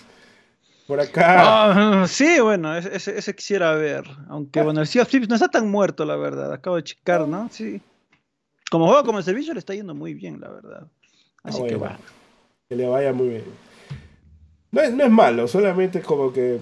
Por 0.86 1.00
acá. 1.00 2.02
Ah, 2.02 2.08
sí, 2.08 2.42
bueno, 2.42 2.76
ese, 2.78 3.34
quisiera 3.34 3.74
ver. 3.74 4.04
Aunque 4.28 4.62
bueno, 4.62 4.82
el 4.82 4.88
Sea 4.88 5.04
of 5.04 5.08
Thieves 5.08 5.30
no 5.30 5.36
está 5.36 5.48
tan 5.48 5.70
muerto, 5.72 6.04
la 6.04 6.18
verdad. 6.18 6.52
Acabo 6.52 6.76
de 6.76 6.84
checar, 6.84 7.26
¿no? 7.26 7.48
Sí 7.52 7.82
como 8.74 8.88
juego, 8.88 9.04
como 9.04 9.22
servicio, 9.22 9.54
le 9.54 9.60
está 9.60 9.76
yendo 9.76 9.94
muy 9.94 10.16
bien, 10.16 10.42
la 10.42 10.50
verdad. 10.50 10.88
Así 11.44 11.62
ah, 11.64 11.68
que 11.68 11.76
bueno. 11.76 11.96
Que 12.74 12.78
le 12.78 12.88
vaya 12.88 13.14
muy 13.14 13.30
bien. 13.30 13.44
No 14.72 14.82
es, 14.82 14.92
no 14.92 15.04
es 15.04 15.12
malo, 15.12 15.48
solamente 15.48 16.02
como 16.02 16.34
que 16.34 16.60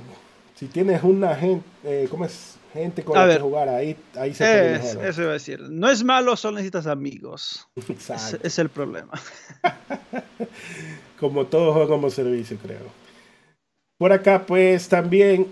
si 0.56 0.66
tienes 0.66 1.02
una 1.04 1.34
gente, 1.36 1.66
eh, 1.86 2.08
¿cómo 2.12 2.26
es? 2.26 2.58
Gente 2.74 3.02
con 3.02 3.18
la 3.18 3.34
que 3.34 3.40
jugar 3.42 3.70
ahí, 3.70 3.96
ahí 4.16 4.34
se 4.34 4.44
puede 4.44 4.80
mejorar. 4.80 5.06
Eso 5.06 5.22
iba 5.22 5.30
a 5.30 5.34
decir. 5.34 5.62
No 5.70 5.90
es 5.90 6.04
malo, 6.04 6.36
solo 6.36 6.56
necesitas 6.56 6.86
amigos. 6.88 7.66
Exacto. 7.88 8.40
Es, 8.44 8.60
el 8.60 8.68
problema. 8.68 9.12
como 11.20 11.46
todo 11.46 11.72
juego 11.72 11.88
como 11.88 12.10
servicio, 12.10 12.58
creo. 12.62 12.92
Por 13.98 14.12
acá, 14.12 14.46
pues 14.46 14.90
también. 14.90 15.48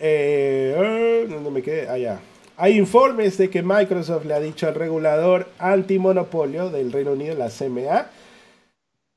Eh, 0.00 1.26
¿Dónde 1.28 1.50
me 1.50 1.60
quedé? 1.60 1.86
Allá. 1.86 2.14
Ah, 2.14 2.64
hay 2.64 2.78
informes 2.78 3.36
de 3.36 3.50
que 3.50 3.62
Microsoft 3.62 4.24
le 4.24 4.32
ha 4.32 4.40
dicho 4.40 4.66
al 4.66 4.74
regulador 4.74 5.48
antimonopolio 5.58 6.70
del 6.70 6.92
Reino 6.92 7.12
Unido, 7.12 7.34
la 7.34 7.50
CMA, 7.50 8.06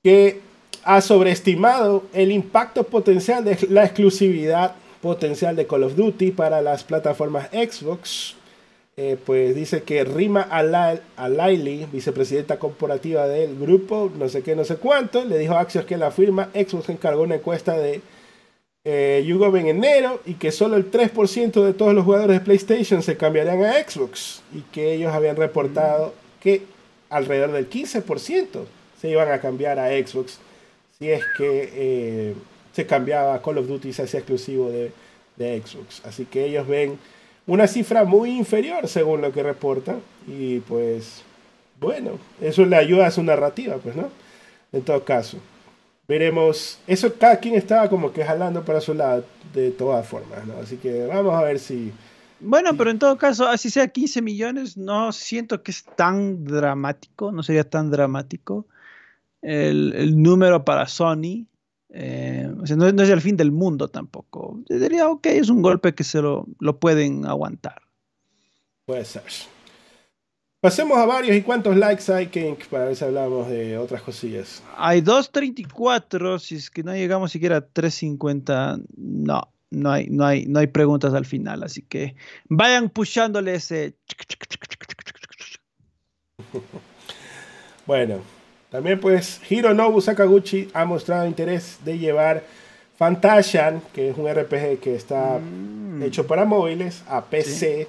que 0.04 0.49
ha 0.84 1.02
sobreestimado 1.02 2.04
el 2.14 2.32
impacto 2.32 2.84
potencial 2.84 3.44
de 3.44 3.58
la 3.70 3.86
exclusividad 3.86 4.76
potencial 5.02 5.56
de 5.56 5.68
Call 5.68 5.84
of 5.84 5.96
Duty 5.96 6.32
para 6.32 6.62
las 6.62 6.84
plataformas 6.84 7.50
Xbox. 7.52 8.36
Eh, 8.98 9.18
pues 9.26 9.56
dice 9.56 9.84
que 9.84 10.04
Rima 10.04 10.42
Alaili, 10.42 11.88
vicepresidenta 11.90 12.60
corporativa 12.60 13.28
del 13.28 13.58
grupo, 13.58 14.12
no 14.18 14.28
sé 14.28 14.42
qué, 14.42 14.58
no 14.58 14.66
sé 14.66 14.76
cuánto, 14.76 15.24
le 15.24 15.38
dijo 15.38 15.54
a 15.54 15.62
Axios 15.62 15.86
que 15.86 15.96
la 15.96 16.12
firma 16.12 16.50
Xbox 16.54 16.90
encargó 16.90 17.24
una 17.24 17.36
encuesta 17.36 17.78
de 17.78 18.02
eh, 18.84 19.26
en 19.26 19.68
enero 19.68 20.20
y 20.26 20.34
que 20.34 20.52
solo 20.52 20.76
el 20.76 20.92
3% 20.92 21.64
de 21.64 21.74
todos 21.74 21.94
los 21.94 22.04
jugadores 22.04 22.40
de 22.40 22.44
PlayStation 22.44 23.02
se 23.02 23.16
cambiarían 23.16 23.64
a 23.64 23.74
Xbox 23.74 24.42
y 24.54 24.62
que 24.74 24.94
ellos 24.94 25.14
habían 25.14 25.38
reportado 25.38 26.14
que 26.42 26.64
alrededor 27.10 27.54
del 27.54 27.70
15% 27.70 28.66
se 29.00 29.10
iban 29.10 29.32
a 29.32 29.40
cambiar 29.40 29.80
a 29.80 29.90
Xbox 29.90 30.40
si 31.00 31.10
es 31.10 31.24
que 31.38 31.70
eh, 31.74 32.36
se 32.74 32.86
cambiaba 32.86 33.42
Call 33.42 33.58
of 33.58 33.68
Duty 33.68 33.94
se 33.94 34.04
hacía 34.04 34.20
exclusivo 34.20 34.70
de, 34.70 34.92
de 35.38 35.62
Xbox. 35.62 36.02
Así 36.06 36.26
que 36.26 36.46
ellos 36.46 36.68
ven 36.68 37.00
una 37.48 37.68
cifra 37.68 38.04
muy 38.04 38.32
inferior 38.38 38.88
según 38.88 39.22
lo 39.22 39.32
que 39.32 39.42
reportan 39.42 40.02
y 40.28 40.60
pues 40.60 41.24
bueno, 41.80 42.20
eso 42.42 42.66
le 42.66 42.76
ayuda 42.76 43.08
a 43.08 43.12
su 43.12 43.24
narrativa, 43.24 43.78
pues, 43.78 43.96
¿no? 43.96 44.10
En 44.72 44.82
todo 44.82 45.04
caso 45.04 45.38
veremos. 46.10 46.80
Eso 46.88 47.14
cada 47.18 47.38
quien 47.38 47.56
estaba 47.56 47.88
como 47.88 48.12
que 48.12 48.26
jalando 48.26 48.66
para 48.66 48.82
su 48.82 48.94
lado 48.94 49.24
de 49.54 49.72
todas 49.72 50.06
formas, 50.06 50.46
¿no? 50.46 50.56
Así 50.62 50.76
que 50.76 51.06
vamos 51.06 51.34
a 51.34 51.44
ver 51.44 51.60
si. 51.60 51.94
Bueno, 52.42 52.76
pero 52.76 52.90
en 52.90 53.00
todo 53.00 53.18
caso, 53.18 53.48
así 53.48 53.70
sea 53.70 53.88
15 53.88 54.22
millones, 54.22 54.78
no 54.78 55.12
siento 55.12 55.62
que 55.62 55.72
es 55.72 55.84
tan 55.84 56.46
dramático, 56.46 57.32
no 57.32 57.44
sería 57.44 57.70
tan 57.70 57.92
dramático 57.92 58.66
el, 59.42 60.22
número 60.22 60.66
para 60.66 60.88
Sony. 60.88 61.46
Eh, 61.92 62.48
o 62.62 62.68
sea, 62.68 62.76
no, 62.76 62.88
es 62.88 63.10
el 63.10 63.22
fin 63.22 63.38
del 63.38 63.52
mundo 63.52 63.88
tampoco. 63.88 64.60
Yo 64.70 64.80
diría, 64.80 65.08
ok, 65.08 65.26
es 65.28 65.50
un 65.50 65.62
golpe 65.62 65.96
que 65.96 66.04
se 66.04 66.22
lo, 66.22 66.46
lo 66.60 66.80
pueden 66.80 67.26
aguantar. 67.26 67.82
Puede 68.86 69.06
ser. 69.06 69.24
Pasemos 70.62 70.98
a 70.98 71.06
varios 71.06 71.38
y 71.38 71.42
cuántos 71.42 71.78
likes 71.78 72.12
hay, 72.12 72.28
King, 72.28 72.56
para 72.70 72.84
ver 72.86 72.96
si 72.96 73.06
hablamos 73.06 73.48
de 73.48 73.78
otras 73.78 74.02
cosillas. 74.02 74.62
Hay 74.76 75.00
234, 75.00 76.38
si 76.38 76.56
es 76.56 76.70
que 76.70 76.84
no 76.84 76.94
llegamos 76.94 77.32
siquiera 77.32 77.58
a 77.58 77.62
350, 77.62 78.78
no, 78.98 79.54
no 79.72 79.92
hay, 79.92 80.08
no 80.10 80.26
hay, 80.26 80.48
no 80.48 80.60
hay 80.60 80.68
preguntas 80.68 81.14
al 81.14 81.26
final, 81.26 81.64
así 81.64 81.82
que 81.84 82.16
vayan 82.50 82.90
pushándole 82.90 83.56
ese. 83.56 83.96
bueno, 87.86 88.22
también 88.70 89.00
pues 89.00 89.42
Hironobu 89.50 90.02
Sakaguchi 90.02 90.70
ha 90.74 90.86
mostrado 90.86 91.26
interés 91.26 91.80
de 91.84 91.98
llevar 91.98 92.44
Fantasian, 92.98 93.82
que 93.94 94.10
es 94.10 94.18
un 94.18 94.30
RPG 94.30 94.80
que 94.80 94.96
está 94.96 95.40
mm. 95.40 96.04
hecho 96.04 96.28
para 96.28 96.46
móviles, 96.46 97.04
a 97.08 97.24
PC. 97.26 97.88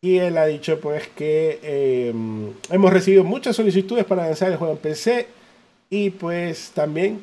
Y 0.00 0.18
él 0.18 0.36
ha 0.36 0.44
dicho 0.44 0.78
pues 0.80 1.08
que 1.08 1.60
em, 1.62 2.52
hemos 2.70 2.92
recibido 2.92 3.24
muchas 3.24 3.56
solicitudes 3.56 4.04
para 4.04 4.26
lanzar 4.26 4.50
el 4.52 4.58
juego 4.58 4.74
en 4.74 4.78
PC 4.78 5.26
y 5.88 6.10
pues 6.10 6.72
también 6.74 7.22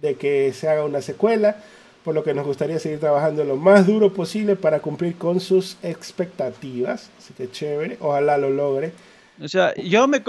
de 0.00 0.14
que 0.14 0.52
se 0.52 0.68
haga 0.68 0.84
una 0.84 1.02
secuela 1.02 1.56
por 2.04 2.14
lo 2.14 2.22
que 2.22 2.32
nos 2.32 2.46
gustaría 2.46 2.78
seguir 2.78 3.00
trabajando 3.00 3.44
lo 3.44 3.56
más 3.56 3.86
duro 3.86 4.12
posible 4.12 4.56
para 4.56 4.80
cumplir 4.80 5.16
con 5.16 5.40
sus 5.40 5.76
expectativas. 5.82 7.10
Así 7.18 7.34
que 7.34 7.50
chévere, 7.50 7.98
ojalá 8.00 8.38
lo 8.38 8.50
logre. 8.50 8.92
O 9.40 9.48
sea, 9.48 9.74
yo 9.76 10.06
me, 10.06 10.22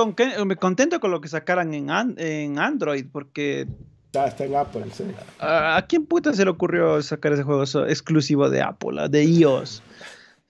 me 0.46 0.56
contento 0.56 1.00
con 1.00 1.12
lo 1.12 1.20
que 1.20 1.28
sacaran 1.28 1.74
en, 1.74 1.90
en 2.18 2.60
Android, 2.60 3.06
porque... 3.12 3.68
Ya 4.14 4.26
está 4.26 4.46
en 4.46 4.56
Apple, 4.56 4.86
sí. 4.94 5.06
¿A, 5.40 5.86
quién 5.88 6.06
puta 6.06 6.34
se 6.34 6.44
le 6.44 6.52
ocurrió 6.52 7.02
sacar 7.02 7.34
ese 7.34 7.44
juego 7.44 7.64
exclusivo 7.88 8.50
de 8.50 8.62
Apple, 8.62 9.08
de 9.10 9.24
iOS? 9.24 9.82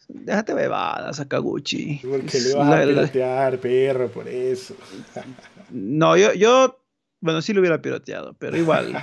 Déjate 0.08 0.54
bebadas, 0.54 1.18
Sakaguchi. 1.18 2.02
Porque 2.04 2.40
le 2.40 2.56
vas 2.56 2.80
a 2.80 2.84
piratear, 2.84 3.58
perro, 3.60 4.10
por 4.10 4.28
eso. 4.28 4.76
no, 5.70 6.18
yo, 6.18 6.34
yo, 6.34 6.80
bueno, 7.20 7.42
sí 7.42 7.54
lo 7.54 7.62
hubiera 7.62 7.82
pirateado, 7.82 8.34
pero 8.34 8.58
igual. 8.58 8.94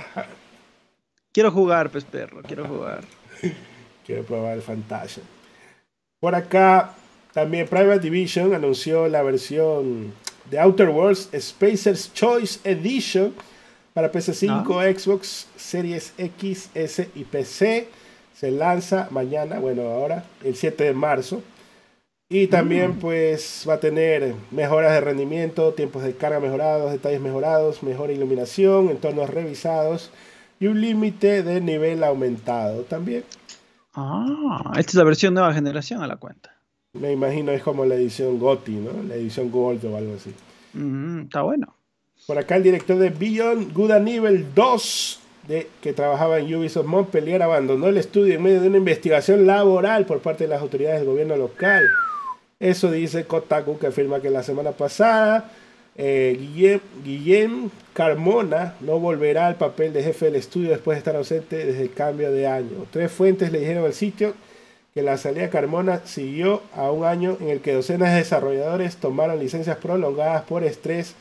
quiero 1.31 1.51
jugar, 1.51 1.89
pues, 1.89 2.03
perro, 2.03 2.41
quiero 2.43 2.67
jugar. 2.67 3.03
quiero 4.05 4.23
probar 4.23 4.55
el 4.55 4.61
Fantasia. 4.61 5.23
Por 6.19 6.35
acá, 6.35 6.93
también 7.39 7.69
Private 7.69 8.01
Division 8.01 8.53
anunció 8.53 9.07
la 9.07 9.23
versión 9.23 10.13
de 10.51 10.59
Outer 10.59 10.89
Worlds 10.89 11.29
Spacer's 11.39 12.13
Choice 12.13 12.59
Edition 12.65 13.33
para 13.93 14.11
PC5, 14.11 14.65
ah. 14.75 14.99
Xbox 14.99 15.47
Series 15.55 16.13
X, 16.17 16.69
S 16.73 17.09
y 17.15 17.23
PC 17.23 17.87
se 18.35 18.51
lanza 18.51 19.07
mañana, 19.11 19.57
bueno, 19.59 19.83
ahora, 19.83 20.25
el 20.43 20.57
7 20.57 20.83
de 20.83 20.93
marzo. 20.93 21.41
Y 22.27 22.47
también 22.47 22.91
mm. 22.91 22.99
pues 22.99 23.65
va 23.67 23.75
a 23.75 23.79
tener 23.79 24.35
mejoras 24.51 24.91
de 24.91 24.99
rendimiento, 24.99 25.73
tiempos 25.73 26.03
de 26.03 26.15
carga 26.15 26.41
mejorados, 26.41 26.91
detalles 26.91 27.21
mejorados, 27.21 27.83
mejor 27.83 28.11
iluminación, 28.11 28.89
entornos 28.89 29.29
revisados 29.29 30.11
y 30.59 30.67
un 30.67 30.81
límite 30.81 31.41
de 31.41 31.61
nivel 31.61 32.03
aumentado 32.03 32.81
también. 32.81 33.23
Ah, 33.93 34.73
esta 34.77 34.91
es 34.91 34.95
la 34.95 35.05
versión 35.05 35.33
nueva 35.33 35.53
generación 35.53 36.03
a 36.03 36.07
la 36.07 36.17
cuenta. 36.17 36.58
Me 36.93 37.11
imagino 37.11 37.51
es 37.51 37.61
como 37.61 37.85
la 37.85 37.95
edición 37.95 38.39
GOTI, 38.39 38.71
¿no? 38.71 39.03
La 39.07 39.15
edición 39.15 39.51
Gold 39.51 39.85
o 39.85 39.95
algo 39.95 40.15
así. 40.15 40.33
Mm, 40.73 41.21
está 41.23 41.43
bueno. 41.43 41.75
Por 42.25 42.37
acá 42.37 42.55
el 42.55 42.63
director 42.63 42.97
de 42.97 43.09
Beyond 43.09 43.73
Good 43.73 43.91
a 43.91 43.99
Nivel 43.99 44.53
2 44.53 45.19
que 45.81 45.93
trabajaba 45.93 46.39
en 46.39 46.53
Ubisoft 46.53 46.85
Montpellier 46.85 47.41
abandonó 47.41 47.87
el 47.87 47.97
estudio 47.97 48.35
en 48.35 48.43
medio 48.43 48.61
de 48.61 48.67
una 48.67 48.77
investigación 48.77 49.47
laboral 49.47 50.05
por 50.05 50.19
parte 50.19 50.43
de 50.43 50.49
las 50.49 50.61
autoridades 50.61 50.99
del 50.99 51.09
gobierno 51.09 51.35
local. 51.37 51.83
Eso 52.59 52.91
dice 52.91 53.25
Kotaku, 53.25 53.79
que 53.79 53.87
afirma 53.87 54.21
que 54.21 54.29
la 54.29 54.43
semana 54.43 54.73
pasada 54.73 55.49
eh, 55.95 56.79
Guillem, 57.03 57.69
Carmona 57.93 58.75
no 58.81 58.99
volverá 58.99 59.47
al 59.47 59.55
papel 59.55 59.91
de 59.91 60.03
jefe 60.03 60.25
del 60.25 60.35
estudio 60.35 60.69
después 60.69 60.95
de 60.95 60.99
estar 60.99 61.15
ausente 61.15 61.65
desde 61.65 61.81
el 61.81 61.93
cambio 61.93 62.31
de 62.31 62.45
año. 62.45 62.85
Tres 62.91 63.11
fuentes 63.11 63.51
le 63.51 63.59
dijeron 63.59 63.85
al 63.85 63.93
sitio 63.93 64.35
que 64.99 65.05
la 65.05 65.17
salida 65.17 65.49
Carmona 65.49 66.01
siguió 66.03 66.61
a 66.75 66.91
un 66.91 67.05
año 67.05 67.37
en 67.39 67.47
el 67.47 67.61
que 67.61 67.71
docenas 67.71 68.11
de 68.11 68.17
desarrolladores 68.17 68.97
tomaron 68.97 69.39
licencias 69.39 69.77
prolongadas 69.77 70.43
por 70.43 70.65
estrés 70.65 71.15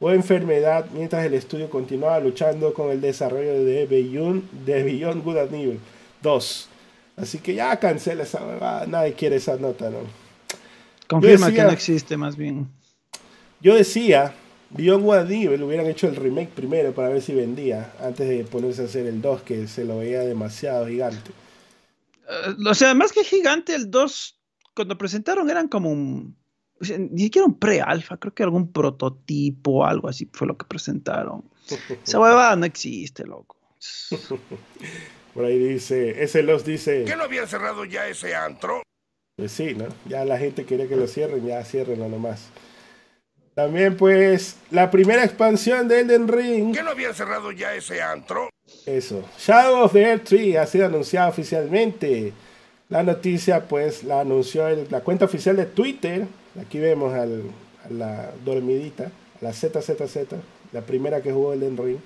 o 0.00 0.10
enfermedad 0.10 0.84
mientras 0.92 1.24
el 1.24 1.32
estudio 1.32 1.70
continuaba 1.70 2.20
luchando 2.20 2.74
con 2.74 2.90
el 2.90 3.00
desarrollo 3.00 3.64
de 3.64 3.86
Beyond, 3.86 4.66
de 4.66 4.82
Beyond 4.82 5.24
Good 5.24 5.36
at 5.38 5.50
Nivel 5.50 5.78
2. 6.22 6.68
Así 7.16 7.38
que 7.38 7.54
ya 7.54 7.74
cancela 7.78 8.24
esa 8.24 8.84
nadie 8.86 9.14
quiere 9.14 9.36
esa 9.36 9.56
nota, 9.56 9.88
¿no? 9.88 10.00
Confirma 11.06 11.50
que 11.50 11.62
no 11.62 11.70
existe 11.70 12.18
más 12.18 12.36
bien. 12.36 12.68
Yo 13.62 13.74
decía, 13.74 14.34
Beyond 14.68 15.04
Good 15.04 15.14
at 15.14 15.28
Nivel 15.28 15.62
hubieran 15.62 15.86
hecho 15.86 16.06
el 16.06 16.16
remake 16.16 16.50
primero 16.50 16.92
para 16.92 17.08
ver 17.08 17.22
si 17.22 17.32
vendía, 17.32 17.92
antes 17.98 18.28
de 18.28 18.44
ponerse 18.44 18.82
a 18.82 18.84
hacer 18.84 19.06
el 19.06 19.22
2, 19.22 19.40
que 19.40 19.68
se 19.68 19.86
lo 19.86 20.00
veía 20.00 20.20
demasiado 20.20 20.86
gigante. 20.86 21.30
Eh, 22.28 22.56
o 22.66 22.74
sea, 22.74 22.94
más 22.94 23.12
que 23.12 23.24
gigante, 23.24 23.74
el 23.74 23.90
2, 23.90 24.40
cuando 24.74 24.98
presentaron 24.98 25.50
eran 25.50 25.68
como 25.68 25.90
un 25.90 26.36
ni 26.88 27.24
siquiera 27.24 27.46
un 27.46 27.58
pre-alfa, 27.58 28.16
creo 28.16 28.34
que 28.34 28.42
algún 28.42 28.72
prototipo 28.72 29.78
o 29.78 29.84
algo 29.84 30.08
así 30.08 30.28
fue 30.32 30.46
lo 30.46 30.56
que 30.56 30.64
presentaron. 30.64 31.44
Esa 32.04 32.20
huevada 32.20 32.56
no 32.56 32.66
existe, 32.66 33.24
loco. 33.24 33.56
Por 35.34 35.46
ahí 35.46 35.58
dice, 35.58 36.22
ese 36.22 36.42
los 36.42 36.64
dice. 36.64 37.04
¿Qué 37.06 37.16
no 37.16 37.24
habían 37.24 37.48
cerrado 37.48 37.86
ya 37.86 38.06
ese 38.06 38.34
antro? 38.34 38.82
Pues 39.36 39.50
sí, 39.50 39.74
¿no? 39.74 39.86
Ya 40.04 40.26
la 40.26 40.38
gente 40.38 40.66
quería 40.66 40.86
que 40.86 40.96
lo 40.96 41.06
cierren, 41.06 41.46
ya 41.46 41.64
cierrenlo 41.64 42.08
nomás. 42.08 42.50
También, 43.54 43.96
pues, 43.96 44.56
la 44.70 44.90
primera 44.90 45.24
expansión 45.24 45.88
de 45.88 46.00
Elden 46.00 46.28
Ring. 46.28 46.74
¿Qué 46.74 46.82
no 46.82 46.90
habían 46.90 47.14
cerrado 47.14 47.50
ya 47.50 47.74
ese 47.74 48.02
antro? 48.02 48.50
Eso. 48.86 49.22
Shadow 49.38 49.84
of 49.84 49.92
the 49.92 50.02
Earth 50.02 50.24
Tree 50.24 50.56
ha 50.56 50.66
sido 50.66 50.86
anunciado 50.86 51.30
oficialmente. 51.30 52.32
La 52.88 53.02
noticia, 53.02 53.66
pues, 53.66 54.04
la 54.04 54.20
anunció 54.20 54.68
la 54.90 55.00
cuenta 55.00 55.24
oficial 55.24 55.56
de 55.56 55.66
Twitter 55.66 56.26
Aquí 56.60 56.78
vemos 56.78 57.14
a 57.14 57.26
la 57.90 58.30
dormidita, 58.44 59.10
la 59.40 59.52
ZZZ, 59.52 60.34
la 60.72 60.82
primera 60.82 61.22
que 61.22 61.32
jugó 61.32 61.54
el 61.54 61.76
Ring. 61.76 61.98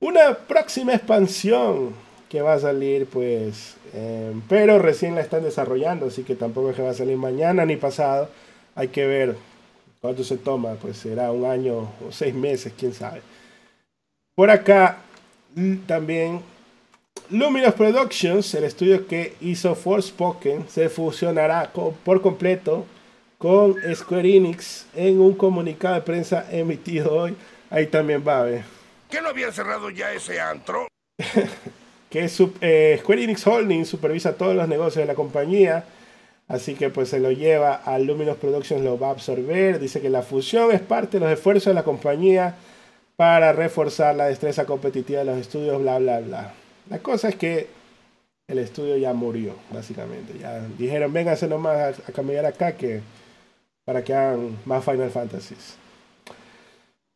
Una 0.00 0.34
próxima 0.34 0.94
expansión 0.94 1.94
que 2.28 2.40
va 2.40 2.54
a 2.54 2.58
salir, 2.58 3.06
pues, 3.06 3.76
em, 3.92 4.40
pero 4.48 4.78
recién 4.78 5.14
la 5.14 5.20
están 5.20 5.42
desarrollando, 5.42 6.06
así 6.06 6.22
que 6.22 6.34
tampoco 6.34 6.70
es 6.70 6.76
que 6.76 6.82
va 6.82 6.90
a 6.90 6.94
salir 6.94 7.16
mañana 7.16 7.64
ni 7.66 7.76
pasado. 7.76 8.30
Hay 8.74 8.88
que 8.88 9.06
ver 9.06 9.36
cuánto 10.00 10.24
se 10.24 10.38
toma, 10.38 10.74
pues 10.74 10.96
será 10.96 11.32
un 11.32 11.44
año 11.44 11.90
o 12.06 12.10
seis 12.10 12.34
meses, 12.34 12.72
quién 12.78 12.94
sabe. 12.94 13.20
Por 14.34 14.50
acá 14.50 14.98
también 15.86 16.42
Luminous 17.30 17.74
Productions, 17.74 18.54
el 18.54 18.64
estudio 18.64 19.06
que 19.06 19.34
hizo 19.40 19.74
Forspoken, 19.74 20.68
se 20.68 20.88
fusionará 20.88 21.72
por 22.04 22.20
completo 22.20 22.86
con 23.38 23.74
Square 23.94 24.36
Enix 24.36 24.86
en 24.94 25.20
un 25.20 25.34
comunicado 25.34 25.94
de 25.94 26.02
prensa 26.02 26.46
emitido 26.50 27.12
hoy. 27.14 27.36
Ahí 27.70 27.86
también 27.86 28.22
va 28.26 28.40
a 28.40 28.44
ver. 28.44 28.64
¿Qué 29.10 29.20
no 29.20 29.28
había 29.28 29.50
cerrado 29.50 29.90
ya 29.90 30.12
ese 30.12 30.40
antro? 30.40 30.86
que 32.10 32.30
eh, 32.60 32.98
Square 33.00 33.24
Enix 33.24 33.46
Holding 33.46 33.86
supervisa 33.86 34.36
todos 34.36 34.54
los 34.54 34.68
negocios 34.68 35.02
de 35.02 35.06
la 35.06 35.14
compañía. 35.14 35.84
Así 36.48 36.74
que 36.74 36.90
pues 36.90 37.08
se 37.08 37.18
lo 37.18 37.32
lleva 37.32 37.74
a 37.74 37.98
Luminous 37.98 38.36
Productions, 38.36 38.84
lo 38.84 38.98
va 38.98 39.08
a 39.08 39.12
absorber. 39.12 39.80
Dice 39.80 40.00
que 40.00 40.10
la 40.10 40.22
fusión 40.22 40.70
es 40.70 40.80
parte 40.80 41.18
de 41.18 41.24
los 41.24 41.32
esfuerzos 41.32 41.66
de 41.70 41.74
la 41.74 41.82
compañía 41.82 42.56
para 43.16 43.52
reforzar 43.52 44.14
la 44.14 44.26
destreza 44.26 44.66
competitiva 44.66 45.20
de 45.20 45.26
los 45.26 45.38
estudios, 45.38 45.80
bla, 45.80 45.98
bla, 45.98 46.20
bla. 46.20 46.54
La 46.90 46.98
cosa 46.98 47.28
es 47.28 47.36
que 47.36 47.68
el 48.48 48.58
estudio 48.58 48.96
ya 48.96 49.12
murió, 49.12 49.54
básicamente. 49.72 50.38
Ya 50.38 50.60
dijeron, 50.78 51.12
vénganse 51.12 51.48
nomás 51.48 51.76
a, 51.76 51.88
a 51.88 52.12
cambiar 52.12 52.46
acá 52.46 52.76
que 52.76 53.00
para 53.84 54.02
que 54.02 54.14
hagan 54.14 54.58
más 54.64 54.84
Final 54.84 55.10
Fantasies. 55.10 55.76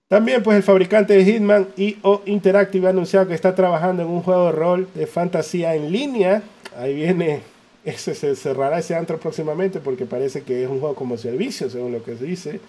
También 0.09 0.43
pues 0.43 0.57
el 0.57 0.63
fabricante 0.63 1.15
de 1.15 1.25
Hitman 1.25 1.69
IO 1.77 2.23
Interactive 2.27 2.89
ha 2.89 2.91
anunciado 2.91 3.29
que 3.29 3.35
está 3.35 3.55
trabajando 3.55 4.03
en 4.03 4.09
un 4.09 4.23
juego 4.23 4.47
de 4.47 4.53
rol 4.53 4.89
de 4.95 5.07
fantasía 5.07 5.75
en 5.77 5.93
línea. 5.93 6.43
Ahí 6.77 6.95
viene, 6.95 7.43
ese 7.85 8.15
se 8.15 8.35
cerrará 8.35 8.79
ese 8.79 8.97
antro 8.97 9.19
próximamente 9.19 9.79
porque 9.79 10.07
parece 10.07 10.43
que 10.43 10.65
es 10.65 10.69
un 10.69 10.81
juego 10.81 10.95
como 10.95 11.17
servicio, 11.17 11.71
según 11.71 11.93
lo 11.93 12.03
que 12.03 12.17
se 12.17 12.25
dice. 12.25 12.61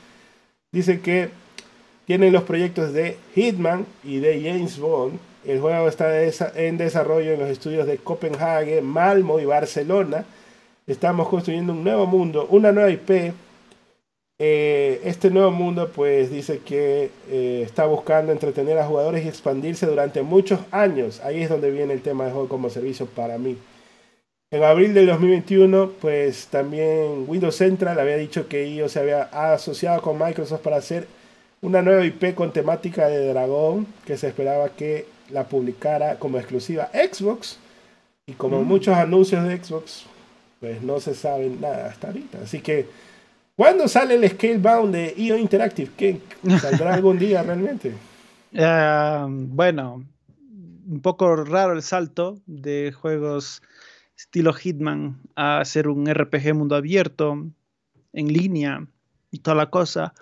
Dice 0.72 1.02
que 1.02 1.30
tienen 2.12 2.34
los 2.34 2.44
proyectos 2.44 2.92
de 2.92 3.16
Hitman 3.36 3.86
y 4.04 4.20
de 4.20 4.42
James 4.42 4.78
Bond. 4.78 5.18
El 5.46 5.62
juego 5.62 5.88
está 5.88 6.22
en 6.58 6.78
desarrollo 6.78 7.32
en 7.32 7.40
los 7.40 7.48
estudios 7.48 7.88
de 7.88 8.00
Copenhague, 8.00 8.82
Malmo 8.82 9.40
y 9.40 9.46
Barcelona. 9.46 10.26
Estamos 10.86 11.30
construyendo 11.30 11.72
un 11.72 11.86
nuevo 11.86 12.06
mundo, 12.06 12.48
una 12.50 12.74
nueva 12.74 12.90
IP 12.90 13.34
eh, 14.40 15.00
este 15.06 15.30
nuevo 15.30 15.52
mundo 15.52 15.90
pues 15.96 16.30
dice 16.30 16.60
que 16.60 17.12
eh, 17.30 17.62
está 17.66 17.86
buscando 17.86 18.34
entretener 18.34 18.78
a 18.78 18.88
jugadores 18.88 19.24
y 19.24 19.30
expandirse 19.30 19.86
durante 19.86 20.22
muchos 20.22 20.60
años. 20.72 21.22
Ahí 21.22 21.42
es 21.42 21.48
donde 21.50 21.72
viene 21.72 21.94
el 21.94 22.02
tema 22.02 22.26
de 22.26 22.32
juego 22.32 22.50
como 22.50 22.70
servicio 22.70 23.06
para 23.06 23.38
mí. 23.38 23.56
En 24.52 24.66
abril 24.66 24.94
del 24.94 25.08
2021 25.08 25.92
pues 26.02 26.48
también 26.48 27.24
Windows 27.26 27.56
Central 27.56 27.98
había 27.98 28.18
dicho 28.18 28.50
que 28.50 28.68
IO 28.68 28.90
se 28.90 29.00
había 29.00 29.22
asociado 29.54 30.02
con 30.02 30.20
Microsoft 30.20 30.60
para 30.60 30.76
hacer 30.76 31.08
una 31.62 31.82
nueva 31.82 32.06
IP 32.06 32.36
con 32.36 32.52
temática 32.52 33.08
de 33.08 33.28
dragón 33.28 33.88
que 34.06 34.18
se 34.18 34.28
esperaba 34.28 34.70
que 34.70 35.06
la 35.30 35.46
publicara 35.46 36.18
como 36.20 36.38
exclusiva 36.38 36.90
Xbox. 36.94 37.58
Y 38.28 38.34
como 38.34 38.62
mm. 38.62 38.68
muchos 38.68 38.96
anuncios 38.96 39.48
de 39.48 39.64
Xbox 39.64 40.06
pues 40.60 40.82
no 40.84 41.00
se 41.00 41.16
sabe 41.16 41.50
nada 41.50 41.88
hasta 41.88 42.08
ahorita. 42.08 42.40
Así 42.44 42.62
que 42.62 42.88
¿Cuándo 43.62 43.88
sale 43.88 44.16
el 44.16 44.28
Scalebound 44.28 44.92
de 44.92 45.14
IO 45.18 45.38
Interactive? 45.38 45.92
¿Qué? 45.96 46.20
¿Saldrá 46.60 46.94
algún 46.96 47.20
día 47.20 47.44
realmente? 47.44 47.94
Eh, 48.54 49.26
bueno, 49.28 50.04
un 50.88 51.00
poco 51.02 51.36
raro 51.36 51.74
el 51.74 51.84
salto 51.84 52.42
de 52.48 52.92
juegos 52.92 53.62
estilo 54.18 54.54
Hitman 54.54 55.20
a 55.36 55.60
hacer 55.60 55.90
un 55.90 56.12
RPG 56.12 56.56
mundo 56.56 56.76
abierto, 56.76 57.46
en 58.14 58.34
línea 58.34 58.88
y 59.30 59.40
toda 59.40 59.56
la 59.56 59.70
cosa. 59.70 60.14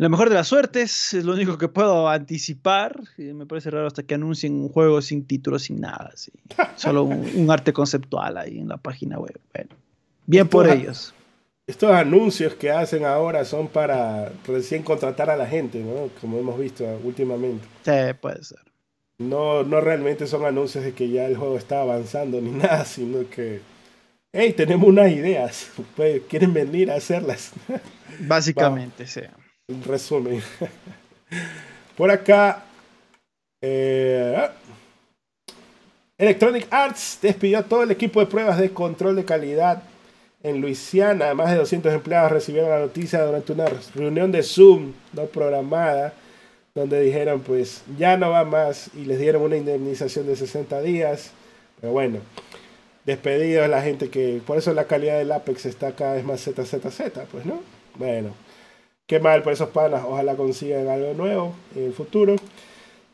La 0.00 0.08
mejor 0.08 0.30
de 0.30 0.34
las 0.34 0.48
suertes 0.48 1.12
es 1.12 1.26
lo 1.26 1.34
único 1.34 1.58
que 1.58 1.68
puedo 1.68 2.08
anticipar. 2.08 2.98
Me 3.18 3.44
parece 3.44 3.68
raro 3.68 3.86
hasta 3.86 4.02
que 4.02 4.14
anuncien 4.14 4.54
un 4.54 4.70
juego 4.70 5.02
sin 5.02 5.26
título, 5.26 5.58
sin 5.58 5.78
nada. 5.78 6.10
Solo 6.76 7.02
un, 7.04 7.50
arte 7.50 7.74
conceptual 7.74 8.38
ahí 8.38 8.60
en 8.60 8.68
la 8.68 8.78
página 8.78 9.18
web. 9.18 9.38
Bueno, 9.52 9.68
bien 10.24 10.48
por 10.48 10.70
ellos. 10.70 11.12
Estos 11.66 11.90
anuncios 11.90 12.54
que 12.54 12.70
hacen 12.70 13.04
ahora 13.04 13.44
son 13.44 13.68
para 13.68 14.32
recién 14.46 14.82
contratar 14.82 15.28
a 15.28 15.36
la 15.36 15.46
gente, 15.46 15.80
¿no? 15.80 16.08
Como 16.18 16.38
hemos 16.38 16.58
visto 16.58 16.82
últimamente. 17.04 17.68
Sí, 17.84 18.14
puede 18.18 18.42
ser. 18.42 18.60
No, 19.18 19.64
no 19.64 19.82
realmente 19.82 20.26
son 20.26 20.46
anuncios 20.46 20.82
de 20.82 20.94
que 20.94 21.10
ya 21.10 21.26
el 21.26 21.36
juego 21.36 21.58
está 21.58 21.82
avanzando 21.82 22.40
ni 22.40 22.50
nada, 22.52 22.86
sino 22.86 23.28
que, 23.28 23.60
hey, 24.32 24.54
tenemos 24.56 24.88
unas 24.88 25.12
ideas, 25.12 25.72
pues, 25.94 26.22
quieren 26.26 26.54
venir 26.54 26.90
a 26.90 26.94
hacerlas. 26.94 27.52
Básicamente, 28.20 29.06
sí 29.06 29.20
resumen. 29.84 30.42
Por 31.96 32.10
acá, 32.10 32.64
eh, 33.62 34.48
Electronic 36.18 36.66
Arts 36.70 37.18
despidió 37.22 37.58
a 37.58 37.62
todo 37.62 37.82
el 37.82 37.90
equipo 37.90 38.20
de 38.20 38.26
pruebas 38.26 38.58
de 38.58 38.70
control 38.70 39.16
de 39.16 39.24
calidad 39.24 39.82
en 40.42 40.60
Luisiana. 40.60 41.34
Más 41.34 41.50
de 41.50 41.56
200 41.56 41.92
empleados 41.92 42.32
recibieron 42.32 42.70
la 42.70 42.80
noticia 42.80 43.22
durante 43.22 43.52
una 43.52 43.66
reunión 43.94 44.32
de 44.32 44.42
Zoom 44.42 44.92
no 45.12 45.26
programada, 45.26 46.14
donde 46.74 47.00
dijeron 47.00 47.40
pues 47.40 47.82
ya 47.98 48.16
no 48.16 48.30
va 48.30 48.44
más 48.44 48.90
y 48.94 49.04
les 49.04 49.18
dieron 49.18 49.42
una 49.42 49.56
indemnización 49.56 50.26
de 50.26 50.36
60 50.36 50.80
días. 50.82 51.30
Pero 51.80 51.92
bueno, 51.92 52.18
despedido 53.04 53.64
a 53.64 53.68
la 53.68 53.82
gente 53.82 54.10
que... 54.10 54.40
Por 54.46 54.58
eso 54.58 54.74
la 54.74 54.84
calidad 54.84 55.18
del 55.18 55.32
Apex 55.32 55.66
está 55.66 55.92
cada 55.92 56.14
vez 56.14 56.24
más 56.24 56.42
ZZZ, 56.42 57.00
pues 57.30 57.46
no. 57.46 57.62
Bueno. 57.96 58.34
Qué 59.10 59.18
mal 59.18 59.42
por 59.42 59.52
esos 59.52 59.70
panas, 59.70 60.04
ojalá 60.06 60.36
consigan 60.36 60.86
algo 60.86 61.14
nuevo 61.14 61.52
en 61.74 61.82
el 61.82 61.92
futuro. 61.92 62.36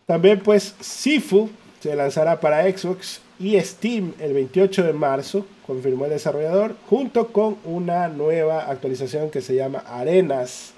También 0.04 0.40
pues 0.40 0.74
Sifu 0.78 1.48
se 1.80 1.96
lanzará 1.96 2.38
para 2.38 2.70
Xbox 2.70 3.22
y 3.38 3.58
Steam 3.58 4.12
el 4.20 4.34
28 4.34 4.82
de 4.82 4.92
marzo, 4.92 5.46
confirmó 5.66 6.04
el 6.04 6.10
desarrollador, 6.10 6.76
junto 6.90 7.28
con 7.28 7.56
una 7.64 8.08
nueva 8.08 8.70
actualización 8.70 9.30
que 9.30 9.40
se 9.40 9.54
llama 9.54 9.84
Arenas, 9.86 10.74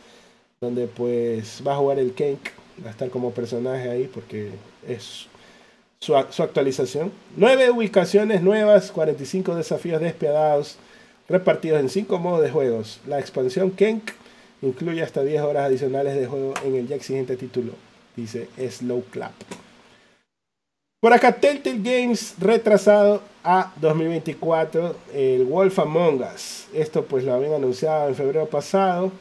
donde 0.61 0.86
pues 0.86 1.65
va 1.66 1.73
a 1.73 1.78
jugar 1.78 1.99
el 1.99 2.12
Kenk, 2.12 2.39
va 2.85 2.90
a 2.90 2.93
estar 2.93 3.11
como 3.11 3.32
personaje 3.32 3.90
ahí 3.90 4.09
porque 4.15 4.53
es 4.86 5.27
su, 5.99 6.15
actualización. 6.15 7.11
Nueve 7.36 7.73
ubicaciones 7.73 8.40
nuevas, 8.40 8.93
45 8.93 9.57
desafíos 9.57 10.01
despiadados, 10.01 10.77
repartidos 11.28 11.81
en 11.81 11.89
cinco 11.89 12.20
modos 12.20 12.40
de 12.40 12.53
juegos. 12.53 13.01
La 13.09 13.19
expansión 13.19 13.73
Kenk 13.73 14.12
Incluye 14.62 15.02
hasta 15.02 15.22
10 15.22 15.43
horas 15.43 15.66
adicionales 15.66 16.16
de 16.16 16.26
juego 16.26 16.55
en 16.64 16.74
el 16.74 16.89
ya 16.89 16.97
exigente 16.97 17.36
título, 17.36 17.72
dice 18.16 18.48
Slow 18.59 19.05
Clap. 19.10 19.32
Por 21.01 21.12
acá, 21.12 21.32
Telltale 21.32 21.78
Games 21.78 22.35
retrasado 22.40 23.22
a 23.44 23.72
2024, 23.80 24.97
el 25.14 25.44
Wolf 25.44 25.78
Among 25.78 26.22
Us. 26.22 26.66
Esto 26.74 27.05
pues 27.05 27.22
lo 27.22 27.35
habían 27.35 27.52
anunciado 27.52 28.09
en 28.09 28.16
febrero 28.16 28.47
pasado. 28.47 29.12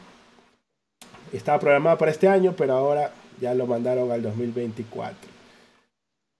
Estaba 1.32 1.60
programado 1.60 2.00
para 2.00 2.10
este 2.10 2.28
año, 2.28 2.56
pero 2.58 2.74
ahora 2.74 3.14
ya 3.40 3.54
lo 3.54 3.68
mandaron 3.68 4.12
al 4.12 4.24
2024. 4.24 5.16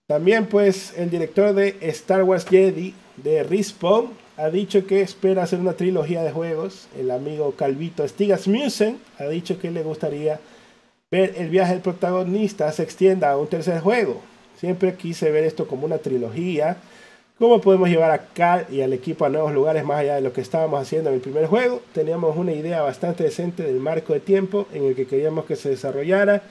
También 0.08 0.46
pues 0.46 0.92
el 0.98 1.08
director 1.08 1.54
de 1.54 1.76
Star 1.82 2.24
Wars 2.24 2.44
Jedi 2.44 2.94
de 3.16 3.44
Respawn 3.44 4.08
ha 4.38 4.50
dicho 4.50 4.86
que 4.86 5.00
espera 5.00 5.42
hacer 5.42 5.58
una 5.58 5.72
trilogía 5.72 6.22
de 6.22 6.30
juegos. 6.30 6.86
El 6.96 7.10
amigo 7.10 7.52
Calvito 7.56 8.06
Stigasmusen 8.06 8.98
ha 9.18 9.24
dicho 9.24 9.58
que 9.58 9.72
le 9.72 9.82
gustaría 9.82 10.38
ver 11.10 11.34
el 11.38 11.50
viaje 11.50 11.72
del 11.72 11.82
protagonista 11.82 12.70
se 12.70 12.84
extienda 12.84 13.30
a 13.30 13.36
un 13.36 13.48
tercer 13.48 13.80
juego. 13.80 14.22
Siempre 14.56 14.94
quise 14.94 15.32
ver 15.32 15.42
esto 15.42 15.66
como 15.66 15.86
una 15.86 15.98
trilogía. 15.98 16.76
¿Cómo 17.36 17.60
podemos 17.60 17.88
llevar 17.88 18.12
a 18.12 18.26
Cal 18.28 18.66
y 18.70 18.80
al 18.80 18.92
equipo 18.92 19.24
a 19.24 19.28
nuevos 19.28 19.52
lugares 19.52 19.84
más 19.84 19.98
allá 19.98 20.14
de 20.14 20.20
lo 20.20 20.32
que 20.32 20.40
estábamos 20.40 20.80
haciendo 20.80 21.10
en 21.10 21.16
el 21.16 21.20
primer 21.20 21.46
juego? 21.46 21.82
Teníamos 21.92 22.36
una 22.36 22.52
idea 22.52 22.82
bastante 22.82 23.24
decente 23.24 23.64
del 23.64 23.80
marco 23.80 24.12
de 24.12 24.20
tiempo 24.20 24.68
en 24.72 24.84
el 24.84 24.94
que 24.94 25.06
queríamos 25.06 25.46
que 25.46 25.56
se 25.56 25.70
desarrollara. 25.70 26.42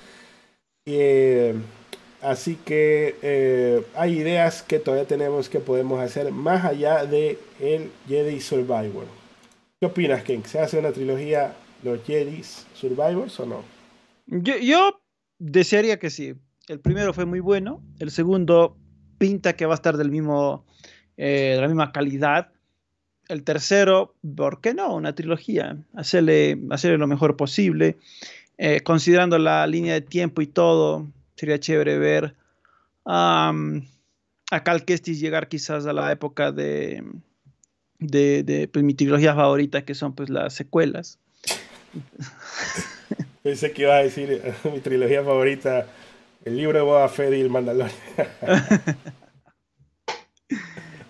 Eh, 0.86 1.56
Así 2.22 2.56
que 2.56 3.16
eh, 3.22 3.86
hay 3.96 4.18
ideas 4.20 4.64
que 4.64 4.80
todavía 4.80 5.08
tenemos 5.08 5.50
que 5.50 5.60
podemos 5.60 6.00
hacer 6.00 6.32
más 6.32 6.66
allá 6.66 7.06
de 7.06 7.38
el 7.60 7.92
Jedi 8.08 8.42
Survivor. 8.42 9.06
¿Qué 9.80 9.86
opinas, 9.86 10.24
Ken? 10.24 10.44
¿Se 10.44 10.60
hace 10.60 10.80
una 10.80 10.92
trilogía 10.92 11.54
los 11.84 12.04
Jedi 12.04 12.42
Survivors 12.74 13.40
o 13.40 13.46
no? 13.46 13.64
Yo, 14.26 15.00
desearía 15.38 16.00
que 16.00 16.10
sí. 16.10 16.34
El 16.68 16.80
primero 16.80 17.14
fue 17.14 17.26
muy 17.26 17.40
bueno. 17.40 17.84
El 18.00 18.10
segundo 18.10 18.78
pinta 19.20 19.56
que 19.56 19.68
va 19.68 19.74
a 19.74 19.76
estar 19.76 19.96
del 19.96 20.10
mismo, 20.10 20.66
eh, 21.18 21.54
de 21.56 21.62
la 21.62 21.68
misma 21.68 21.92
calidad. 21.92 22.52
El 23.30 23.44
tercero, 23.44 24.16
¿por 24.36 24.60
qué 24.60 24.74
no? 24.74 24.96
Una 24.96 25.14
trilogía. 25.14 25.78
Hacerle, 25.94 26.60
hacerle 26.72 26.98
lo 26.98 27.08
mejor 27.08 27.38
posible. 27.38 27.98
Eh, 28.58 28.82
considerando 28.82 29.38
la 29.38 29.68
línea 29.68 29.94
de 29.94 30.02
tiempo 30.02 30.42
y 30.42 30.48
todo, 30.48 31.06
sería 31.38 31.60
chévere 31.60 31.98
ver 31.98 32.36
a 33.06 33.54
Cal 34.64 34.84
Kestis 34.84 35.20
llegar 35.20 35.48
quizás 35.48 35.86
a 35.86 35.94
la 35.94 36.12
época 36.12 36.52
de, 36.52 37.04
de, 38.00 38.70
pues, 38.72 38.84
mi 38.84 38.94
trilogía 38.94 39.34
favorita, 39.36 39.84
que 39.84 39.96
son 39.96 40.14
pues 40.14 40.30
las 40.30 40.54
secuelas. 40.54 41.20
Pensé 43.44 43.72
que 43.72 43.84
iba 43.84 43.96
a 43.96 44.04
decir 44.04 44.30
eh, 44.32 44.54
mi 44.72 44.80
trilogía 44.80 45.24
favorita, 45.24 45.88
el 46.44 46.58
libro 46.58 46.78
de 46.78 46.84
Boba 46.84 47.08
Fett 47.08 47.34
y 47.34 47.42
el 47.42 47.50
Mandalorian. 47.50 47.96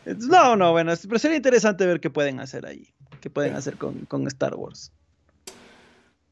no, 0.30 0.56
no, 0.56 0.72
bueno, 0.72 0.94
pero 1.08 1.20
sería 1.20 1.38
interesante 1.38 1.86
ver 1.86 2.00
qué 2.00 2.10
pueden 2.10 2.40
hacer 2.40 2.66
ahí, 2.66 2.94
qué 3.22 3.30
pueden 3.30 3.56
hacer 3.56 3.78
con, 3.78 4.06
con 4.06 4.28
Star 4.28 4.56
Wars. 4.56 4.92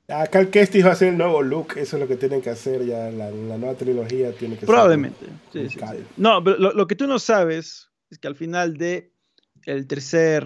Acá 0.07 0.39
el 0.39 0.51
Kestis 0.51 0.85
va 0.85 0.91
a 0.91 0.95
ser 0.95 1.09
el 1.09 1.17
nuevo 1.17 1.41
look, 1.41 1.77
eso 1.77 1.95
es 1.95 2.01
lo 2.01 2.07
que 2.07 2.15
tienen 2.15 2.39
que 2.39 2.51
hacer 2.51 2.85
ya, 2.85 3.09
la, 3.09 3.31
nueva 3.31 3.73
trilogía 3.73 4.31
tiene 4.33 4.55
que 4.55 4.67
Probablemente, 4.67 5.25
sí, 5.51 5.67
sí, 5.67 5.79
No, 6.15 6.43
pero 6.43 6.57
lo, 6.57 6.85
que 6.85 6.95
tú 6.95 7.07
no 7.07 7.17
sabes 7.17 7.89
es 8.11 8.19
que 8.19 8.27
al 8.27 8.35
final 8.35 8.77
de 8.77 9.11
el 9.63 9.87
tercer 9.87 10.45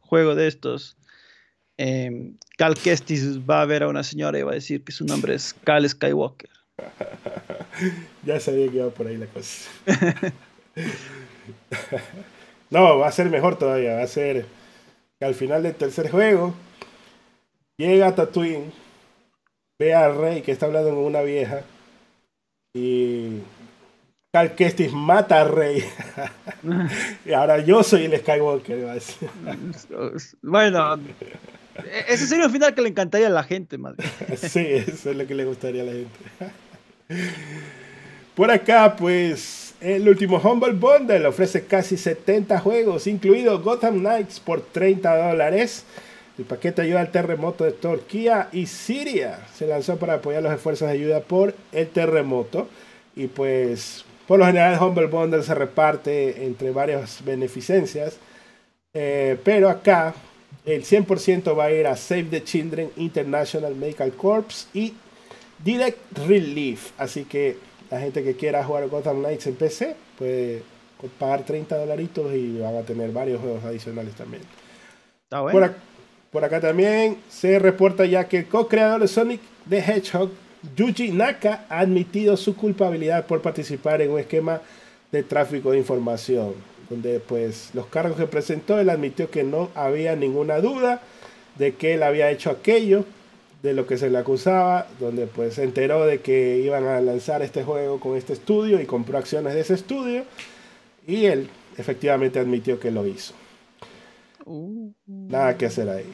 juego 0.00 0.34
de 0.34 0.48
estos, 0.48 0.96
eh, 1.78 2.32
Cal 2.58 2.74
Kestis 2.74 3.38
va 3.48 3.62
a 3.62 3.64
ver 3.64 3.84
a 3.84 3.88
una 3.88 4.02
señora 4.02 4.40
y 4.40 4.42
va 4.42 4.50
a 4.50 4.54
decir 4.54 4.82
que 4.82 4.90
su 4.90 5.04
nombre 5.04 5.34
es 5.34 5.54
Cal 5.62 5.88
Skywalker. 5.88 6.50
ya 8.24 8.40
sabía 8.40 8.68
que 8.68 8.78
iba 8.78 8.90
por 8.90 9.06
ahí 9.06 9.18
la 9.18 9.26
cosa. 9.26 9.70
no, 12.70 12.98
va 12.98 13.06
a 13.06 13.12
ser 13.12 13.30
mejor 13.30 13.56
todavía, 13.56 13.94
va 13.94 14.02
a 14.02 14.08
ser 14.08 14.46
que 15.20 15.24
al 15.24 15.36
final 15.36 15.62
del 15.62 15.76
tercer 15.76 16.10
juego 16.10 16.54
llega 17.76 18.12
Tatooine 18.12 18.72
ve 19.78 19.94
a 19.94 20.08
Rey 20.08 20.42
que 20.42 20.52
está 20.52 20.66
hablando 20.66 20.90
con 20.90 20.98
una 21.00 21.22
vieja 21.22 21.62
y 22.74 23.40
Cal 24.32 24.54
Kestis 24.54 24.92
mata 24.92 25.40
a 25.40 25.44
Rey. 25.44 25.82
y 27.24 27.32
ahora 27.32 27.58
yo 27.60 27.82
soy 27.82 28.04
el 28.04 28.18
Skywalker. 28.18 29.00
bueno, 30.42 31.00
ese 32.08 32.26
sería 32.26 32.46
un 32.46 32.52
final 32.52 32.74
que 32.74 32.82
le 32.82 32.88
encantaría 32.88 33.28
a 33.28 33.30
la 33.30 33.44
gente, 33.44 33.78
madre. 33.78 34.06
sí, 34.36 34.66
eso 34.66 35.10
es 35.10 35.16
lo 35.16 35.26
que 35.26 35.34
le 35.34 35.44
gustaría 35.44 35.82
a 35.82 35.84
la 35.86 35.92
gente. 35.92 36.18
Por 38.34 38.50
acá, 38.50 38.94
pues, 38.96 39.74
el 39.80 40.06
último 40.08 40.38
Humble 40.38 40.72
Bundle 40.72 41.26
ofrece 41.26 41.64
casi 41.64 41.96
70 41.96 42.58
juegos, 42.58 43.06
incluido 43.06 43.62
Gotham 43.62 44.00
Knights 44.00 44.40
por 44.40 44.60
30 44.60 45.30
dólares. 45.30 45.84
El 46.38 46.44
paquete 46.44 46.82
ayuda 46.82 47.00
al 47.00 47.10
terremoto 47.10 47.64
de 47.64 47.72
Turquía 47.72 48.48
y 48.52 48.66
Siria. 48.66 49.38
Se 49.54 49.66
lanzó 49.66 49.96
para 49.96 50.14
apoyar 50.14 50.42
los 50.42 50.52
esfuerzos 50.52 50.88
de 50.88 50.94
ayuda 50.94 51.20
por 51.20 51.54
el 51.72 51.88
terremoto. 51.88 52.68
Y 53.14 53.28
pues, 53.28 54.04
por 54.26 54.38
lo 54.38 54.46
general, 54.46 54.74
el 54.74 54.80
Humble 54.80 55.06
Bundle 55.06 55.42
se 55.42 55.54
reparte 55.54 56.44
entre 56.44 56.72
varias 56.72 57.24
beneficencias. 57.24 58.18
Eh, 58.92 59.38
pero 59.44 59.70
acá, 59.70 60.14
el 60.66 60.84
100% 60.84 61.58
va 61.58 61.64
a 61.64 61.72
ir 61.72 61.86
a 61.86 61.96
Save 61.96 62.24
the 62.24 62.44
Children 62.44 62.90
International 62.96 63.74
Medical 63.74 64.12
Corps 64.12 64.68
y 64.74 64.92
Direct 65.64 66.18
Relief. 66.26 66.90
Así 66.98 67.24
que 67.24 67.56
la 67.90 68.00
gente 68.00 68.22
que 68.22 68.36
quiera 68.36 68.62
jugar 68.62 68.88
Gotham 68.88 69.20
Knights 69.20 69.46
en 69.46 69.54
PC 69.54 69.96
puede 70.18 70.62
pagar 71.18 71.44
30 71.44 71.76
dolaritos 71.78 72.34
y 72.34 72.58
van 72.58 72.76
a 72.76 72.82
tener 72.82 73.10
varios 73.10 73.40
juegos 73.40 73.64
adicionales 73.64 74.14
también. 74.14 74.42
Está 75.24 75.40
bueno. 75.40 75.58
Por 75.58 75.95
acá 76.44 76.60
también 76.60 77.18
se 77.28 77.58
reporta 77.58 78.04
ya 78.06 78.28
que 78.28 78.38
el 78.38 78.46
co-creador 78.46 79.00
de 79.00 79.08
Sonic 79.08 79.40
the 79.68 79.78
Hedgehog, 79.78 80.30
Yuji 80.76 81.10
Naka, 81.10 81.66
ha 81.68 81.80
admitido 81.80 82.36
su 82.36 82.56
culpabilidad 82.56 83.26
por 83.26 83.42
participar 83.42 84.02
en 84.02 84.10
un 84.10 84.20
esquema 84.20 84.60
de 85.12 85.22
tráfico 85.22 85.70
de 85.70 85.78
información, 85.78 86.54
donde 86.90 87.20
pues 87.20 87.70
los 87.74 87.86
cargos 87.86 88.16
que 88.16 88.26
presentó, 88.26 88.78
él 88.78 88.90
admitió 88.90 89.30
que 89.30 89.44
no 89.44 89.70
había 89.74 90.16
ninguna 90.16 90.60
duda 90.60 91.00
de 91.56 91.74
que 91.74 91.94
él 91.94 92.02
había 92.02 92.30
hecho 92.30 92.50
aquello, 92.50 93.04
de 93.62 93.72
lo 93.72 93.86
que 93.86 93.98
se 93.98 94.10
le 94.10 94.18
acusaba, 94.18 94.86
donde 95.00 95.26
pues 95.26 95.54
se 95.54 95.64
enteró 95.64 96.06
de 96.06 96.20
que 96.20 96.58
iban 96.58 96.86
a 96.86 97.00
lanzar 97.00 97.42
este 97.42 97.64
juego 97.64 97.98
con 97.98 98.16
este 98.16 98.32
estudio 98.32 98.80
y 98.80 98.86
compró 98.86 99.18
acciones 99.18 99.54
de 99.54 99.60
ese 99.60 99.74
estudio 99.74 100.24
y 101.06 101.24
él 101.24 101.48
efectivamente 101.76 102.38
admitió 102.38 102.78
que 102.78 102.90
lo 102.90 103.06
hizo. 103.06 103.34
Uh, 104.44 104.92
Nada 105.06 105.56
que 105.56 105.66
hacer 105.66 105.88
ahí. 105.88 106.06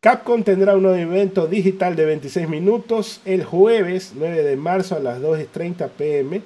Capcom 0.00 0.42
tendrá 0.42 0.76
un 0.76 0.82
nuevo 0.82 0.96
evento 0.96 1.46
digital 1.46 1.94
de 1.94 2.06
26 2.06 2.48
minutos 2.48 3.20
el 3.26 3.44
jueves 3.44 4.12
9 4.14 4.44
de 4.44 4.56
marzo 4.56 4.96
a 4.96 4.98
las 4.98 5.20
2.30 5.20 5.90
pm. 5.90 6.40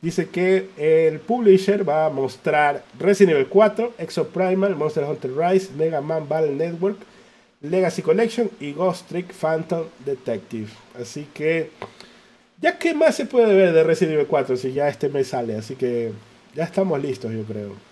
Dice 0.00 0.28
que 0.28 0.68
el 0.76 1.18
publisher 1.18 1.88
va 1.88 2.06
a 2.06 2.10
mostrar 2.10 2.84
Resident 3.00 3.34
Evil 3.34 3.48
4, 3.48 3.94
Exo 3.98 4.28
Primal, 4.28 4.76
Monster 4.76 5.02
Hunter 5.02 5.32
Rise, 5.36 5.72
Mega 5.76 6.00
Man 6.00 6.28
Battle 6.28 6.52
Network, 6.52 6.98
Legacy 7.60 8.02
Collection 8.02 8.48
y 8.60 8.72
Ghost 8.72 9.08
Trick 9.08 9.32
Phantom 9.32 9.86
Detective. 10.06 10.68
Así 10.96 11.26
que, 11.34 11.70
ya 12.60 12.78
qué 12.78 12.94
más 12.94 13.16
se 13.16 13.26
puede 13.26 13.52
ver 13.52 13.72
de 13.72 13.82
Resident 13.82 14.14
Evil 14.14 14.28
4 14.28 14.56
si 14.56 14.74
ya 14.74 14.86
este 14.86 15.08
mes 15.08 15.26
sale. 15.26 15.56
Así 15.56 15.74
que 15.74 16.12
ya 16.54 16.62
estamos 16.62 17.02
listos, 17.02 17.32
yo 17.32 17.42
creo. 17.42 17.91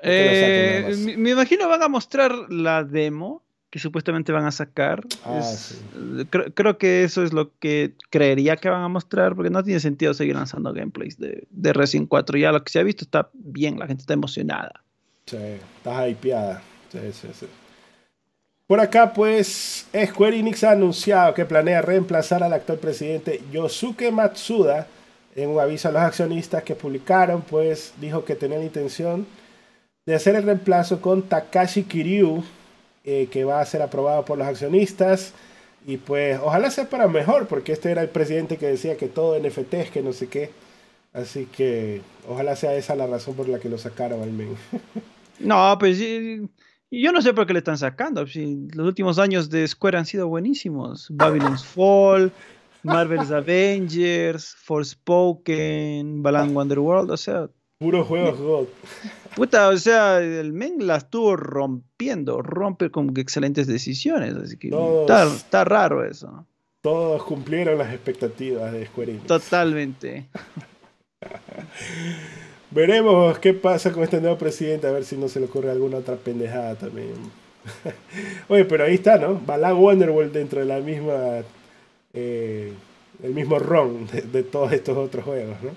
Eh, 0.00 0.94
me, 0.98 1.16
me 1.16 1.30
imagino 1.30 1.68
van 1.68 1.82
a 1.82 1.88
mostrar 1.88 2.32
la 2.50 2.84
demo 2.84 3.42
que 3.70 3.78
supuestamente 3.78 4.32
van 4.32 4.44
a 4.44 4.52
sacar. 4.52 5.02
Ah, 5.24 5.40
Es- 5.40 5.58
sí. 5.58 6.26
creo, 6.30 6.52
creo 6.54 6.78
que 6.78 7.04
eso 7.04 7.22
es 7.24 7.32
lo 7.32 7.56
que 7.58 7.94
creería 8.10 8.56
que 8.56 8.68
van 8.70 8.82
a 8.82 8.88
mostrar, 8.88 9.34
porque 9.34 9.50
no 9.50 9.62
tiene 9.64 9.80
sentido 9.80 10.14
seguir 10.14 10.36
lanzando 10.36 10.72
gameplays 10.72 11.18
de, 11.18 11.46
de 11.50 11.72
Resident 11.72 12.08
4. 12.08 12.38
Ya 12.38 12.52
lo 12.52 12.62
que 12.62 12.70
se 12.72 12.78
ha 12.78 12.82
visto 12.84 13.04
está 13.04 13.28
bien, 13.34 13.78
la 13.78 13.86
gente 13.86 14.02
está 14.02 14.14
emocionada. 14.14 14.82
Sí, 15.26 15.36
estás 15.78 16.08
hypeada. 16.08 16.62
Sí, 16.92 16.98
sí, 17.12 17.28
sí. 17.38 17.46
Por 18.68 18.80
acá, 18.80 19.12
pues, 19.12 19.86
Square 20.06 20.38
Enix 20.38 20.64
ha 20.64 20.72
anunciado 20.72 21.34
que 21.34 21.44
planea 21.44 21.82
reemplazar 21.82 22.42
al 22.42 22.52
actual 22.52 22.78
presidente 22.78 23.40
Yosuke 23.52 24.10
Matsuda. 24.10 24.86
En 25.36 25.50
un 25.50 25.60
aviso 25.60 25.88
a 25.88 25.92
los 25.92 26.02
accionistas 26.02 26.62
que 26.62 26.74
publicaron, 26.74 27.42
pues, 27.42 27.92
dijo 28.00 28.24
que 28.24 28.34
tenía 28.36 28.58
la 28.58 28.64
intención 28.64 29.26
de 30.06 30.14
hacer 30.14 30.36
el 30.36 30.44
reemplazo 30.44 31.00
con 31.00 31.22
Takashi 31.22 31.82
Kiryu, 31.82 32.44
eh, 33.04 33.28
que 33.30 33.44
va 33.44 33.60
a 33.60 33.66
ser 33.66 33.82
aprobado 33.82 34.24
por 34.24 34.38
los 34.38 34.46
accionistas. 34.46 35.34
Y 35.84 35.98
pues, 35.98 36.38
ojalá 36.42 36.70
sea 36.70 36.88
para 36.88 37.08
mejor, 37.08 37.48
porque 37.48 37.72
este 37.72 37.90
era 37.90 38.02
el 38.02 38.08
presidente 38.08 38.56
que 38.56 38.66
decía 38.66 38.96
que 38.96 39.08
todo 39.08 39.38
NFT 39.38 39.74
es 39.74 39.90
que 39.90 40.02
no 40.02 40.12
sé 40.12 40.28
qué. 40.28 40.50
Así 41.12 41.46
que, 41.46 42.02
ojalá 42.28 42.56
sea 42.56 42.74
esa 42.74 42.94
la 42.94 43.06
razón 43.06 43.34
por 43.34 43.48
la 43.48 43.58
que 43.58 43.68
lo 43.68 43.78
sacaron 43.78 44.22
al 44.22 44.32
menos. 44.32 44.58
No, 45.38 45.76
pues 45.78 45.98
yo 45.98 47.12
no 47.12 47.20
sé 47.20 47.34
por 47.34 47.46
qué 47.46 47.52
le 47.52 47.58
están 47.58 47.76
sacando. 47.76 48.26
si 48.26 48.68
los 48.72 48.86
últimos 48.86 49.18
años 49.18 49.50
de 49.50 49.68
Square 49.68 49.98
han 49.98 50.06
sido 50.06 50.28
buenísimos. 50.28 51.08
Babylon's 51.10 51.62
Fall, 51.74 52.32
Marvel's 52.82 53.30
Avengers, 53.30 54.56
Forspoken, 54.64 56.22
Balan 56.22 56.56
Wonderworld. 56.56 57.10
O 57.10 57.18
sea, 57.18 57.50
Puros 57.78 58.06
juegos 58.06 58.38
God. 58.40 58.66
puta, 59.34 59.68
o 59.68 59.76
sea, 59.76 60.20
el 60.20 60.52
men 60.52 60.86
la 60.86 60.96
estuvo 60.96 61.36
rompiendo, 61.36 62.40
rompe 62.42 62.90
con 62.90 63.12
excelentes 63.16 63.66
decisiones. 63.66 64.34
Así 64.34 64.56
que 64.56 64.70
Todos. 64.70 65.02
está, 65.02 65.24
está 65.34 65.64
raro 65.64 66.04
eso. 66.04 66.46
Todos 66.82 67.22
cumplieron 67.24 67.78
las 67.78 67.92
expectativas 67.92 68.72
de 68.72 68.86
Square 68.86 69.10
Enix. 69.12 69.26
Totalmente. 69.26 70.28
Veremos 72.70 73.38
qué 73.38 73.54
pasa 73.54 73.92
con 73.92 74.02
este 74.02 74.20
nuevo 74.20 74.36
presidente, 74.38 74.86
a 74.86 74.92
ver 74.92 75.04
si 75.04 75.16
no 75.16 75.28
se 75.28 75.40
le 75.40 75.46
ocurre 75.46 75.70
alguna 75.70 75.98
otra 75.98 76.16
pendejada 76.16 76.74
también. 76.74 77.14
Oye, 78.48 78.64
pero 78.64 78.84
ahí 78.84 78.94
está, 78.94 79.18
¿no? 79.18 79.40
Balan 79.46 79.76
Wonderworld 79.76 80.32
dentro 80.32 80.60
de 80.60 80.66
la 80.66 80.80
misma. 80.80 81.42
eh, 82.12 82.72
el 83.22 83.32
mismo 83.32 83.58
ROM 83.58 84.06
de, 84.08 84.22
de 84.22 84.42
todos 84.42 84.72
estos 84.72 84.96
otros 84.96 85.24
juegos, 85.24 85.56
¿no? 85.62 85.70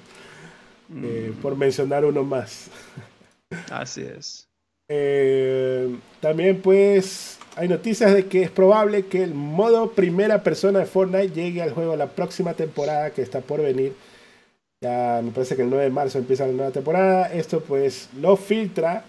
Eh, 0.95 1.33
por 1.41 1.55
mencionar 1.55 2.05
uno 2.05 2.23
más. 2.23 2.69
Así 3.71 4.01
es. 4.01 4.47
Eh, 4.87 5.95
también 6.19 6.61
pues 6.61 7.37
hay 7.55 7.67
noticias 7.67 8.13
de 8.13 8.25
que 8.25 8.41
es 8.41 8.49
probable 8.49 9.05
que 9.05 9.23
el 9.23 9.35
modo 9.35 9.91
primera 9.91 10.41
persona 10.41 10.79
de 10.79 10.85
Fortnite 10.85 11.29
llegue 11.29 11.61
al 11.61 11.73
juego 11.73 11.95
la 11.95 12.07
próxima 12.07 12.53
temporada 12.53 13.11
que 13.11 13.21
está 13.21 13.41
por 13.41 13.61
venir. 13.61 13.93
Ya 14.81 15.21
me 15.23 15.31
parece 15.31 15.55
que 15.55 15.61
el 15.61 15.69
9 15.69 15.85
de 15.85 15.89
marzo 15.91 16.17
empieza 16.17 16.47
la 16.47 16.53
nueva 16.53 16.71
temporada. 16.71 17.31
Esto 17.31 17.61
pues 17.61 18.09
lo 18.19 18.35
filtra 18.35 19.03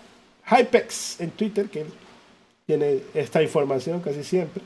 Hypex 0.51 1.21
en 1.21 1.31
Twitter, 1.31 1.69
que 1.69 1.87
tiene 2.67 3.01
esta 3.15 3.43
información 3.43 4.01
casi 4.01 4.23
siempre. 4.25 4.63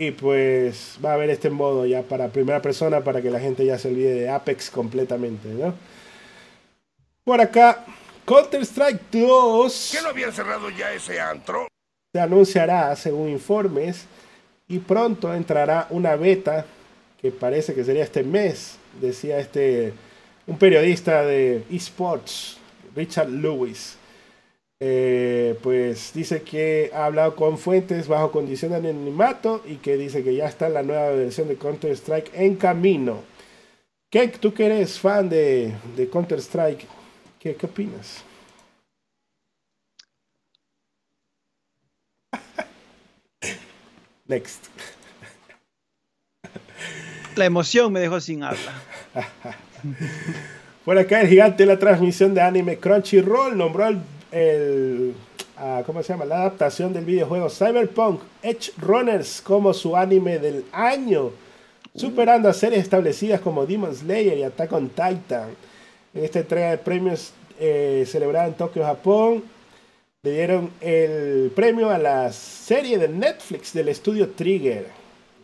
Y 0.00 0.12
pues 0.12 0.98
va 1.04 1.10
a 1.10 1.14
haber 1.14 1.30
este 1.30 1.50
modo 1.50 1.86
ya 1.86 2.02
para 2.02 2.28
primera 2.28 2.60
persona 2.62 3.02
para 3.02 3.22
que 3.22 3.30
la 3.30 3.40
gente 3.40 3.64
ya 3.64 3.78
se 3.78 3.88
olvide 3.88 4.14
de 4.14 4.28
Apex 4.28 4.70
completamente, 4.70 5.48
¿no? 5.48 5.74
Por 7.28 7.42
acá, 7.42 7.84
Counter-Strike 8.24 9.02
2 9.12 9.90
¿Que 9.92 10.00
no 10.00 10.08
habían 10.08 10.32
cerrado 10.32 10.70
ya 10.70 10.94
ese 10.94 11.20
antro? 11.20 11.68
se 12.10 12.18
anunciará 12.18 12.96
según 12.96 13.28
informes 13.28 14.06
y 14.66 14.78
pronto 14.78 15.34
entrará 15.34 15.88
una 15.90 16.16
beta 16.16 16.64
que 17.20 17.30
parece 17.30 17.74
que 17.74 17.84
sería 17.84 18.02
este 18.02 18.22
mes, 18.22 18.78
decía 18.98 19.38
este 19.40 19.92
un 20.46 20.56
periodista 20.56 21.22
de 21.22 21.64
esports, 21.70 22.56
Richard 22.96 23.28
Lewis. 23.28 23.98
Eh, 24.80 25.58
pues 25.62 26.12
dice 26.14 26.40
que 26.40 26.90
ha 26.94 27.04
hablado 27.04 27.36
con 27.36 27.58
fuentes 27.58 28.08
bajo 28.08 28.32
condición 28.32 28.70
de 28.70 28.78
anonimato 28.78 29.62
y 29.66 29.76
que 29.76 29.98
dice 29.98 30.24
que 30.24 30.34
ya 30.34 30.46
está 30.46 30.70
la 30.70 30.82
nueva 30.82 31.10
versión 31.10 31.48
de 31.48 31.56
Counter 31.56 31.92
Strike 31.92 32.30
en 32.32 32.56
camino. 32.56 33.20
¿Qué, 34.10 34.28
tú 34.28 34.54
que 34.54 34.64
eres 34.64 34.98
fan 34.98 35.28
de, 35.28 35.74
de 35.94 36.08
Counter 36.08 36.38
Strike, 36.38 36.86
¿qué, 37.38 37.54
qué 37.56 37.66
opinas? 37.66 38.22
Next. 44.26 44.66
La 47.36 47.44
emoción 47.44 47.92
me 47.92 48.00
dejó 48.00 48.20
sin 48.20 48.42
habla. 48.42 48.82
Por 50.84 50.98
acá 50.98 51.20
el 51.20 51.28
gigante 51.28 51.62
de 51.64 51.66
la 51.66 51.78
transmisión 51.78 52.34
de 52.34 52.40
anime 52.40 52.78
Crunchyroll 52.78 53.56
nombró 53.56 53.86
el, 53.88 54.00
el- 54.32 55.14
ah, 55.56 55.82
¿cómo 55.86 56.02
se 56.02 56.12
llama? 56.12 56.24
La 56.24 56.36
adaptación 56.40 56.92
del 56.92 57.04
videojuego 57.04 57.48
Cyberpunk 57.50 58.20
Edge 58.42 58.72
Runners 58.78 59.40
como 59.42 59.72
su 59.74 59.96
anime 59.96 60.38
del 60.38 60.64
año, 60.72 61.30
superando 61.94 62.48
a 62.48 62.52
series 62.54 62.82
establecidas 62.82 63.40
como 63.40 63.66
Demon 63.66 63.94
Slayer 63.94 64.38
y 64.38 64.42
Attack 64.42 64.72
on 64.72 64.88
Titan. 64.88 65.50
En 66.18 66.24
esta 66.24 66.40
entrega 66.40 66.70
de 66.70 66.78
premios 66.78 67.32
eh, 67.60 68.04
celebrada 68.04 68.48
en 68.48 68.54
Tokio, 68.54 68.82
Japón, 68.82 69.44
le 70.24 70.32
dieron 70.32 70.72
el 70.80 71.52
premio 71.54 71.90
a 71.90 71.98
la 71.98 72.32
serie 72.32 72.98
de 72.98 73.06
Netflix 73.06 73.72
del 73.72 73.88
estudio 73.88 74.30
Trigger, 74.30 74.88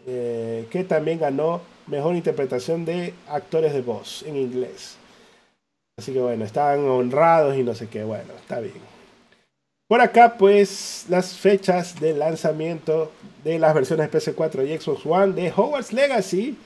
eh, 0.04 0.66
que 0.70 0.82
también 0.82 1.20
ganó 1.20 1.60
mejor 1.86 2.16
interpretación 2.16 2.84
de 2.84 3.14
actores 3.28 3.72
de 3.72 3.82
voz 3.82 4.24
en 4.26 4.36
inglés. 4.36 4.96
Así 5.96 6.12
que 6.12 6.18
bueno, 6.18 6.44
estaban 6.44 6.80
honrados 6.88 7.56
y 7.56 7.62
no 7.62 7.72
sé 7.76 7.86
qué, 7.86 8.02
bueno, 8.02 8.32
está 8.36 8.58
bien. 8.58 8.74
Por 9.86 10.00
acá, 10.00 10.36
pues, 10.36 11.06
las 11.08 11.36
fechas 11.36 12.00
de 12.00 12.14
lanzamiento 12.14 13.12
de 13.44 13.60
las 13.60 13.74
versiones 13.74 14.10
PS4 14.10 14.66
y 14.66 14.76
Xbox 14.76 15.06
One 15.06 15.34
de 15.34 15.52
Hogwarts 15.54 15.92
Legacy 15.92 16.58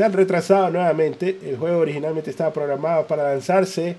se 0.00 0.06
han 0.06 0.14
retrasado 0.14 0.70
nuevamente. 0.70 1.38
El 1.44 1.58
juego 1.58 1.80
originalmente 1.80 2.30
estaba 2.30 2.54
programado 2.54 3.06
para 3.06 3.34
lanzarse 3.34 3.96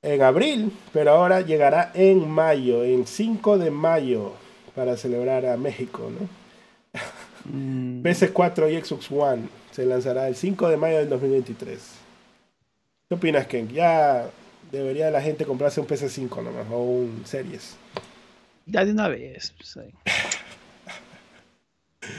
en 0.00 0.22
abril, 0.22 0.72
pero 0.90 1.10
ahora 1.10 1.42
llegará 1.42 1.90
en 1.92 2.26
mayo, 2.30 2.82
en 2.82 3.06
5 3.06 3.58
de 3.58 3.70
mayo, 3.70 4.32
para 4.74 4.96
celebrar 4.96 5.44
a 5.44 5.58
México, 5.58 6.10
¿no? 6.10 6.26
Mm, 7.44 8.02
PS4 8.02 8.72
y 8.72 8.82
Xbox 8.82 9.10
One 9.10 9.48
se 9.70 9.84
lanzará 9.84 10.28
el 10.28 10.34
5 10.34 10.70
de 10.70 10.78
mayo 10.78 10.96
del 10.96 11.10
2023. 11.10 11.78
¿Qué 13.10 13.14
opinas, 13.14 13.46
Ken? 13.46 13.68
Ya 13.68 14.30
debería 14.70 15.10
la 15.10 15.20
gente 15.20 15.44
comprarse 15.44 15.78
un 15.78 15.86
PS5 15.86 16.42
nomás 16.42 16.66
o 16.70 16.84
un 16.84 17.22
Series. 17.26 17.76
ya 18.64 18.82
de 18.82 18.92
una 18.92 19.08
vez. 19.08 19.52
pues, 19.58 19.76
ahí. 19.76 19.92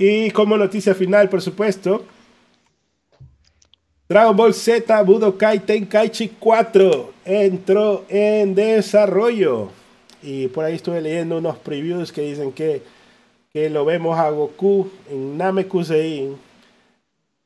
Y 0.00 0.30
como 0.30 0.56
noticia 0.56 0.94
final, 0.94 1.28
por 1.28 1.42
supuesto, 1.42 2.06
Dragon 4.08 4.34
Ball 4.34 4.54
Z 4.54 5.02
Budokai 5.02 5.58
Tenkaichi 5.58 6.30
4 6.40 7.12
entró 7.26 8.06
en 8.08 8.54
desarrollo. 8.54 9.68
Y 10.22 10.48
por 10.48 10.64
ahí 10.64 10.76
estuve 10.76 11.02
leyendo 11.02 11.36
unos 11.36 11.58
previews 11.58 12.10
que 12.10 12.22
dicen 12.22 12.52
que, 12.52 12.82
que 13.52 13.68
lo 13.68 13.84
vemos 13.84 14.18
a 14.18 14.30
Goku 14.30 14.90
en 15.10 15.36
Namekusein 15.36 16.38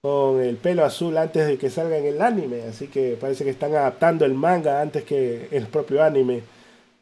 con 0.00 0.40
el 0.40 0.56
pelo 0.56 0.84
azul 0.84 1.16
antes 1.18 1.48
de 1.48 1.58
que 1.58 1.68
salga 1.68 1.98
en 1.98 2.06
el 2.06 2.22
anime. 2.22 2.62
Así 2.62 2.86
que 2.86 3.18
parece 3.20 3.42
que 3.42 3.50
están 3.50 3.74
adaptando 3.74 4.24
el 4.24 4.34
manga 4.34 4.80
antes 4.80 5.02
que 5.02 5.48
el 5.50 5.66
propio 5.66 6.00
anime. 6.04 6.42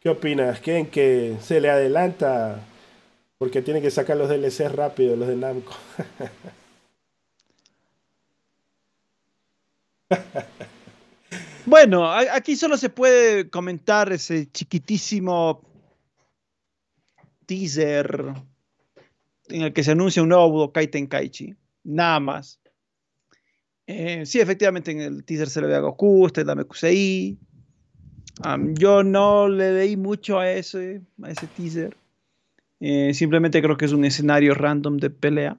¿Qué 0.00 0.08
opinas? 0.08 0.60
¿Creen 0.60 0.86
que 0.86 1.36
se 1.42 1.60
le 1.60 1.68
adelanta 1.68 2.62
Porque 3.36 3.60
tiene 3.60 3.82
que 3.82 3.90
sacar 3.90 4.16
los 4.16 4.30
DLC 4.30 4.70
rápido, 4.74 5.16
los 5.16 5.28
de 5.28 5.36
Namco. 5.36 5.74
bueno, 11.66 12.10
aquí 12.10 12.56
solo 12.56 12.76
se 12.76 12.90
puede 12.90 13.48
comentar 13.50 14.12
ese 14.12 14.50
chiquitísimo 14.50 15.62
teaser 17.46 18.34
en 19.48 19.62
el 19.62 19.72
que 19.72 19.82
se 19.82 19.92
anuncia 19.92 20.22
un 20.22 20.28
nuevo 20.28 20.50
Budokai 20.50 20.88
Tenkaichi. 20.88 21.54
Nada 21.84 22.20
más. 22.20 22.60
Eh, 23.86 24.24
sí, 24.24 24.38
efectivamente 24.38 24.92
en 24.92 25.00
el 25.00 25.24
teaser 25.24 25.48
se 25.48 25.60
le 25.60 25.66
ve 25.66 25.74
a 25.74 25.80
Goku, 25.80 26.26
usted 26.26 26.46
la 26.46 26.54
Mekusei. 26.54 27.36
yo 28.74 29.02
no 29.02 29.48
le 29.48 29.72
leí 29.72 29.96
mucho 29.96 30.38
a 30.38 30.50
ese, 30.50 31.02
a 31.22 31.30
ese 31.30 31.46
teaser. 31.48 31.96
Eh, 32.78 33.12
simplemente 33.12 33.60
creo 33.60 33.76
que 33.76 33.84
es 33.84 33.92
un 33.92 34.04
escenario 34.04 34.54
random 34.54 34.98
de 34.98 35.10
pelea. 35.10 35.58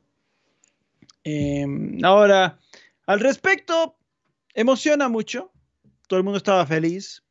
Em, 1.23 2.03
ahora, 2.03 2.57
al 3.05 3.19
respecto, 3.19 3.95
emociona 4.53 5.09
mucho. 5.09 5.51
Todo 6.07 6.19
el 6.19 6.23
mundo 6.23 6.37
estaba 6.37 6.65
feliz 6.65 7.23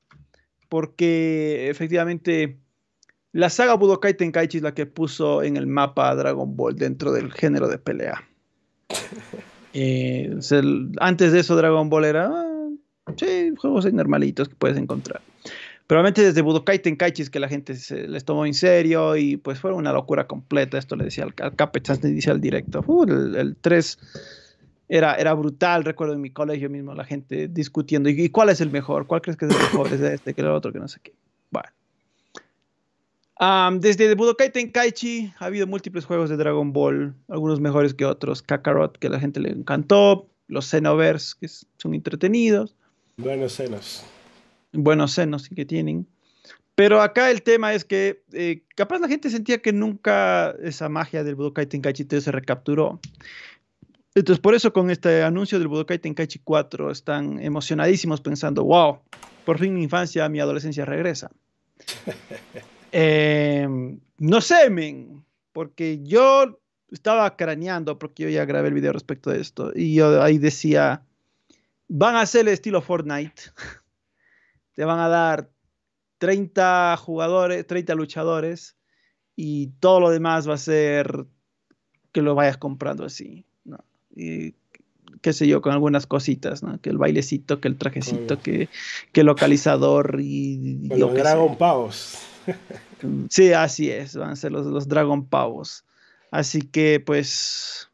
porque 0.68 1.68
efectivamente 1.68 2.58
la 3.32 3.50
saga 3.50 3.74
Budokai 3.74 4.16
Tenkaichi 4.16 4.58
es 4.58 4.62
la 4.62 4.74
que 4.74 4.86
puso 4.86 5.42
en 5.42 5.56
el 5.56 5.66
mapa 5.66 6.10
a 6.10 6.14
Dragon 6.14 6.56
Ball 6.56 6.76
dentro 6.76 7.12
del 7.12 7.32
género 7.32 7.68
de 7.68 7.78
pelea. 7.78 8.28
Eh, 9.72 10.28
antes 10.98 11.30
de 11.30 11.38
eso 11.38 11.54
Dragon 11.54 11.88
Ball 11.88 12.04
era 12.04 12.26
ah, 12.26 13.12
sí, 13.16 13.52
juegos 13.56 13.84
normalitos 13.92 14.48
que 14.48 14.56
puedes 14.56 14.76
encontrar. 14.76 15.20
Probablemente 15.90 16.22
desde 16.22 16.42
Budokai 16.42 16.80
Tenkaichi 16.80 17.22
es 17.22 17.30
que 17.30 17.40
la 17.40 17.48
gente 17.48 17.74
se 17.74 18.06
les 18.06 18.24
tomó 18.24 18.46
en 18.46 18.54
serio 18.54 19.16
y 19.16 19.36
pues 19.36 19.58
fue 19.58 19.72
una 19.72 19.92
locura 19.92 20.28
completa. 20.28 20.78
Esto 20.78 20.94
le 20.94 21.04
decía 21.04 21.24
al, 21.24 21.34
al 21.40 21.56
Capex 21.56 22.02
inicial 22.04 22.40
directo. 22.40 22.84
Uh, 22.86 23.02
el, 23.02 23.56
3 23.60 23.98
era, 24.90 25.14
era 25.14 25.32
brutal. 25.32 25.84
Recuerdo 25.84 26.12
en 26.14 26.20
mi 26.20 26.30
colegio 26.30 26.68
mismo 26.68 26.94
la 26.94 27.04
gente 27.04 27.48
discutiendo. 27.48 28.10
¿Y, 28.10 28.28
cuál 28.28 28.50
es 28.50 28.60
el 28.60 28.70
mejor? 28.70 29.06
¿Cuál 29.06 29.22
crees 29.22 29.38
que 29.38 29.46
es 29.46 29.52
el 29.52 29.58
mejor? 29.58 29.92
¿Es 29.92 30.00
este 30.00 30.34
que 30.34 30.40
el 30.42 30.48
otro? 30.48 30.72
Que 30.72 30.78
no 30.78 30.88
sé 30.88 31.00
qué. 31.02 31.14
Bueno. 31.50 31.68
desde 33.80 34.14
Budokai 34.14 34.52
Tenkaichi 34.52 35.32
ha 35.38 35.46
habido 35.46 35.66
múltiples 35.66 36.04
juegos 36.04 36.28
de 36.28 36.36
Dragon 36.36 36.72
Ball, 36.72 37.14
algunos 37.28 37.60
mejores 37.60 37.94
que 37.94 38.04
otros. 38.04 38.42
Kakarot, 38.42 38.98
que 38.98 39.06
a 39.06 39.10
la 39.10 39.20
gente 39.20 39.40
le 39.40 39.50
encantó. 39.50 40.26
Los 40.48 40.66
Xenoverse, 40.68 41.36
que 41.40 41.46
son 41.48 41.94
entretenidos. 41.94 42.74
Buenos 43.16 43.52
senos 43.52 44.04
buenos 44.72 45.12
senos 45.12 45.48
que 45.48 45.64
tienen. 45.64 46.06
Pero 46.74 47.02
acá 47.02 47.30
el 47.30 47.42
tema 47.42 47.74
es 47.74 47.84
que 47.84 48.22
eh, 48.32 48.62
capaz 48.74 49.00
la 49.00 49.08
gente 49.08 49.28
sentía 49.28 49.60
que 49.60 49.72
nunca 49.72 50.54
esa 50.62 50.88
magia 50.88 51.24
del 51.24 51.34
Budokai 51.34 51.66
Tenkaichi 51.66 52.04
3 52.04 52.24
se 52.24 52.32
recapturó. 52.32 53.00
Entonces, 54.14 54.40
por 54.40 54.54
eso 54.54 54.72
con 54.72 54.90
este 54.90 55.22
anuncio 55.22 55.58
del 55.58 55.68
Budokai 55.68 55.98
Tenkaichi 55.98 56.40
4 56.40 56.90
están 56.90 57.40
emocionadísimos 57.40 58.20
pensando, 58.20 58.64
wow, 58.64 58.98
por 59.44 59.58
fin 59.58 59.74
mi 59.74 59.82
infancia, 59.82 60.28
mi 60.28 60.40
adolescencia 60.40 60.84
regresa. 60.84 61.30
Em, 62.92 64.00
no 64.18 64.40
sé, 64.40 64.68
men, 64.68 65.24
porque 65.52 66.02
yo 66.02 66.60
estaba 66.90 67.36
craneando, 67.36 68.00
porque 68.00 68.24
yo 68.24 68.28
ya 68.30 68.44
grabé 68.44 68.66
el 68.66 68.74
video 68.74 68.92
respecto 68.92 69.30
de 69.30 69.40
esto, 69.40 69.70
y 69.72 69.94
yo 69.94 70.20
ahí 70.20 70.38
decía, 70.38 71.04
van 71.86 72.16
a 72.16 72.22
hacer 72.22 72.40
el 72.40 72.48
estilo 72.48 72.82
Fortnite. 72.82 73.42
te 74.74 74.84
van 74.84 74.98
a 74.98 75.08
dar 75.08 75.50
30 76.18 76.96
jugadores, 76.98 77.66
30 77.66 77.94
luchadores 77.94 78.76
y 79.36 79.68
todo 79.80 80.00
lo 80.00 80.10
demás 80.10 80.48
va 80.48 80.54
a 80.54 80.58
ser 80.58 81.26
que 82.12 82.22
lo 82.22 82.34
vayas 82.34 82.58
comprando 82.58 83.04
así, 83.04 83.46
Y 84.20 84.54
qué 85.22 85.32
sé 85.32 85.46
yo, 85.46 85.62
con 85.62 85.72
algunas 85.72 86.06
cositas, 86.06 86.62
¿no? 86.62 86.80
Que 86.80 86.90
el 86.90 86.98
bailecito, 86.98 87.60
que 87.60 87.68
el 87.68 87.76
trajecito, 87.76 88.40
que, 88.40 88.68
que 89.12 89.20
el 89.20 89.26
localizador 89.26 90.18
y... 90.20 90.88
los 90.88 91.14
Dragon 91.14 91.56
Pavos. 91.56 92.18
sí, 93.30 93.52
así 93.52 93.90
es, 93.90 94.16
van 94.16 94.30
a 94.30 94.36
ser 94.36 94.52
los, 94.52 94.66
los 94.66 94.88
Dragon 94.88 95.26
Pavos. 95.26 95.84
Así 96.30 96.62
que 96.62 97.00
pues... 97.00 97.90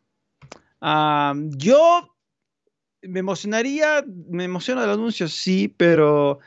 yo 0.81 2.17
me 3.03 3.21
emocionaría, 3.21 4.05
me 4.29 4.45
emociona 4.45 4.85
el 4.85 4.91
anuncio, 4.91 5.29
sí, 5.29 5.73
pero 5.77 6.41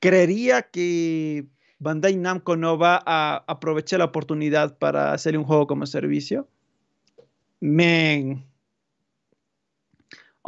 creería 0.00 0.62
que 0.62 1.46
Bandai 1.78 2.16
Namco 2.16 2.56
no 2.56 2.78
va 2.78 3.02
a 3.04 3.44
aprovechar 3.46 4.00
la 4.00 4.06
oportunidad 4.06 4.78
para 4.78 5.12
hacer 5.12 5.36
un 5.36 5.44
juego 5.44 5.66
como 5.66 5.86
servicio. 5.86 6.48
Me... 7.60 8.44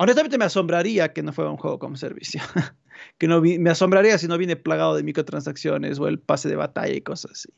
Honestamente 0.01 0.39
me 0.39 0.45
asombraría 0.45 1.13
que 1.13 1.23
no 1.23 1.33
fuera 1.33 1.51
un 1.51 1.57
juego 1.57 1.79
como 1.79 1.97
servicio. 1.97 2.41
que 3.19 3.27
no 3.27 3.41
me 3.41 3.71
asombraría 3.71 4.17
si 4.19 4.29
no 4.29 4.39
viene 4.39 4.57
plagado 4.57 4.95
de 4.97 5.03
microtransacciones 5.03 5.99
o 5.99 6.09
el 6.09 6.19
pase 6.19 6.49
de 6.49 6.57
batalla 6.57 6.95
y 6.95 7.01
cosas 7.01 7.33
así. 7.33 7.49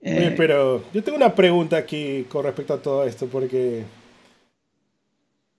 Eh, 0.00 0.34
pero 0.36 0.82
yo 0.92 1.02
tengo 1.02 1.16
una 1.16 1.34
pregunta 1.34 1.76
aquí 1.76 2.26
con 2.28 2.44
respecto 2.44 2.74
a 2.74 2.82
todo 2.82 3.04
esto, 3.04 3.26
porque 3.26 3.84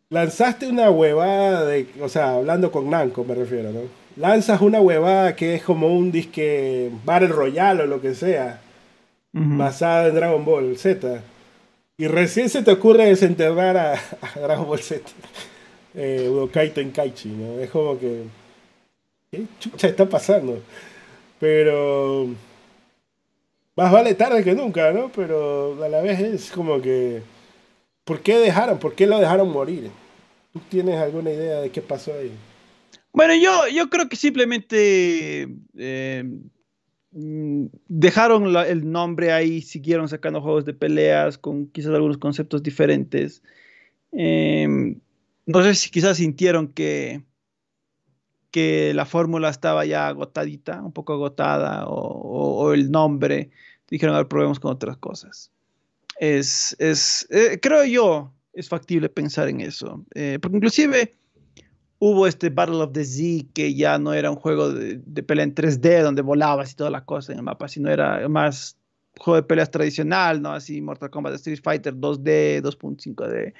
lanzaste 0.09 0.67
una 0.67 0.89
huevada 0.89 1.65
de, 1.65 1.87
o 2.01 2.09
sea, 2.09 2.35
hablando 2.35 2.71
con 2.71 2.89
Namco 2.89 3.23
me 3.23 3.35
refiero, 3.35 3.71
¿no? 3.71 4.03
lanzas 4.15 4.61
una 4.61 4.79
huevada 4.79 5.35
que 5.35 5.55
es 5.55 5.63
como 5.63 5.87
un 5.87 6.11
disque 6.11 6.91
Battle 7.05 7.29
Royale 7.29 7.83
o 7.83 7.87
lo 7.87 8.01
que 8.01 8.15
sea, 8.15 8.61
basada 9.31 10.07
en 10.07 10.15
Dragon 10.15 10.45
Ball 10.45 10.77
Z. 10.77 11.21
Y 11.97 12.07
recién 12.07 12.49
se 12.49 12.63
te 12.63 12.71
ocurre 12.71 13.05
desenterrar 13.05 13.77
a, 13.77 13.99
Dragon 14.35 14.67
Ball 14.67 14.79
Z. 14.79 15.01
Eh, 15.95 16.27
Udokai 16.29 16.73
Tenkaichi, 16.73 17.29
¿no? 17.29 17.59
Es 17.59 17.69
como 17.69 17.99
que. 17.99 18.23
¿Qué 19.31 19.45
chucha 19.59 19.87
está 19.87 20.07
pasando? 20.07 20.61
Pero. 21.39 22.27
Más 23.75 23.91
vale 23.91 24.13
tarde 24.13 24.43
que 24.43 24.53
nunca, 24.53 24.91
¿no? 24.91 25.11
Pero 25.15 25.83
a 25.83 25.89
la 25.89 26.01
vez 26.01 26.19
es 26.19 26.51
como 26.51 26.81
que. 26.81 27.21
¿Por 28.03 28.21
qué 28.21 28.37
dejaron? 28.37 28.79
¿Por 28.79 28.95
qué 28.95 29.07
lo 29.07 29.19
dejaron 29.19 29.51
morir? 29.51 29.89
¿Tú 30.51 30.59
tienes 30.69 30.99
alguna 30.99 31.31
idea 31.31 31.61
de 31.61 31.69
qué 31.71 31.81
pasó 31.81 32.13
ahí? 32.13 32.31
Bueno, 33.11 33.33
yo, 33.35 33.67
yo 33.67 33.89
creo 33.89 34.09
que 34.09 34.15
simplemente 34.15 35.47
eh, 35.77 36.23
dejaron 37.11 38.55
el 38.55 38.91
nombre 38.91 39.31
ahí, 39.31 39.61
siguieron 39.61 40.09
sacando 40.09 40.41
juegos 40.41 40.65
de 40.65 40.73
peleas 40.73 41.37
con 41.37 41.67
quizás 41.67 41.93
algunos 41.93 42.17
conceptos 42.17 42.63
diferentes. 42.63 43.43
Em, 44.11 44.99
no 45.45 45.63
sé 45.63 45.75
si 45.75 45.89
quizás 45.89 46.17
sintieron 46.17 46.67
que, 46.67 47.23
que 48.51 48.93
la 48.93 49.05
fórmula 49.05 49.49
estaba 49.49 49.85
ya 49.85 50.07
agotadita, 50.07 50.81
un 50.81 50.91
poco 50.91 51.13
agotada, 51.13 51.85
o, 51.87 52.73
el 52.73 52.91
nombre. 52.91 53.51
Dijeron, 53.89 54.15
a 54.15 54.19
ver, 54.19 54.27
probemos 54.27 54.59
con 54.59 54.71
otras 54.71 54.97
cosas. 54.97 55.51
Es, 56.19 56.75
es 56.79 57.27
eh, 57.29 57.59
creo 57.61 57.83
yo, 57.83 58.33
es 58.53 58.69
factible 58.69 59.09
pensar 59.09 59.49
en 59.49 59.61
eso. 59.61 60.05
Eh, 60.13 60.39
porque 60.41 60.57
inclusive 60.57 61.15
hubo 61.99 62.27
este 62.27 62.49
Battle 62.49 62.81
of 62.81 62.91
the 62.91 63.05
Z 63.05 63.47
que 63.53 63.73
ya 63.73 63.97
no 63.97 64.13
era 64.13 64.29
un 64.29 64.35
juego 64.35 64.71
de, 64.71 65.23
pelea 65.23 65.45
en 65.45 65.55
3D 65.55 66.01
donde 66.01 66.21
volabas 66.21 66.71
y 66.71 66.75
toda 66.75 66.89
la 66.89 67.05
cosa 67.05 67.31
en 67.31 67.39
el 67.39 67.43
mapa, 67.45 67.67
sino 67.67 67.89
era 67.89 68.27
más 68.27 68.77
juego 69.17 69.37
de 69.37 69.43
peleas 69.43 69.71
tradicional, 69.71 70.41
¿no? 70.41 70.51
Así 70.51 70.81
Mortal 70.81 71.09
Kombat, 71.09 71.35
Street 71.35 71.59
Fighter 71.63 71.95
2D, 71.95 72.61
2.5D. 72.61 73.53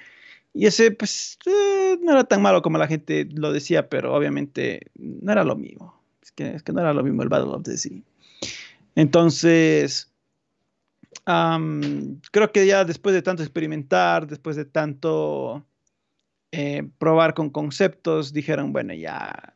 Y 0.53 0.67
ese, 0.67 0.91
pues, 0.91 1.39
eh, 1.45 1.97
no 2.01 2.11
era 2.11 2.23
tan 2.25 2.41
malo 2.41 2.61
como 2.61 2.77
la 2.77 2.88
gente 2.88 3.27
lo 3.34 3.51
decía, 3.51 3.89
pero 3.89 4.13
obviamente 4.13 4.91
no 4.95 5.31
era 5.31 5.43
lo 5.43 5.55
mismo. 5.55 5.99
Es 6.21 6.31
que, 6.31 6.71
no 6.71 6.80
era 6.80 6.93
lo 6.93 7.03
mismo 7.03 7.23
el 7.23 7.30
Battle 7.30 7.53
of 7.53 7.63
the 7.63 7.75
Z. 7.75 7.95
Entonces, 8.95 10.11
creo 11.25 12.51
que 12.51 12.67
ya 12.67 12.85
después 12.85 13.15
de 13.15 13.23
tanto 13.23 13.41
experimentar, 13.41 14.27
después 14.27 14.55
de 14.55 14.65
tanto 14.65 15.65
eh, 16.51 16.88
probar 16.99 17.34
con 17.34 17.49
conceptos, 17.49 18.31
dijeron, 18.31 18.73
bueno, 18.73 18.93
ya 18.93 19.53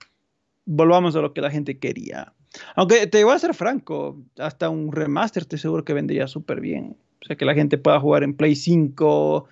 volvamos 0.65 1.15
a 1.15 1.21
lo 1.21 1.33
que 1.33 1.41
la 1.41 1.51
gente 1.51 1.77
quería. 1.77 2.33
Aunque 2.75 3.05
te 3.05 3.23
voy 3.23 3.35
a 3.35 3.39
ser 3.39 3.53
franco, 3.53 4.19
hasta 4.39 4.69
un 4.69 4.91
remaster 4.91 5.45
te 5.45 5.59
seguro 5.59 5.85
que 5.85 5.93
vendría 5.93 6.27
súper 6.27 6.59
bien. 6.59 6.97
O 7.21 7.25
sea, 7.27 7.35
que 7.35 7.45
la 7.45 7.53
gente 7.53 7.77
pueda 7.77 7.99
jugar 7.99 8.23
en 8.23 8.35
Play 8.35 8.55
5 8.55 9.47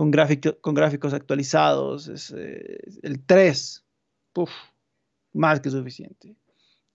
con, 0.00 0.10
con 0.62 0.74
gráficos 0.74 1.12
actualizados. 1.12 2.08
Es, 2.08 2.32
eh, 2.34 2.78
el 3.02 3.22
3, 3.22 3.84
más 5.34 5.60
que 5.60 5.68
suficiente. 5.68 6.36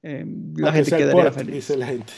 Eh, 0.02 0.26
la 0.56 0.74
gente 0.74 0.98
quedaría 0.98 1.32
feliz. 1.32 1.54
Dice 1.54 1.78
la 1.78 1.86
gente. 1.86 2.14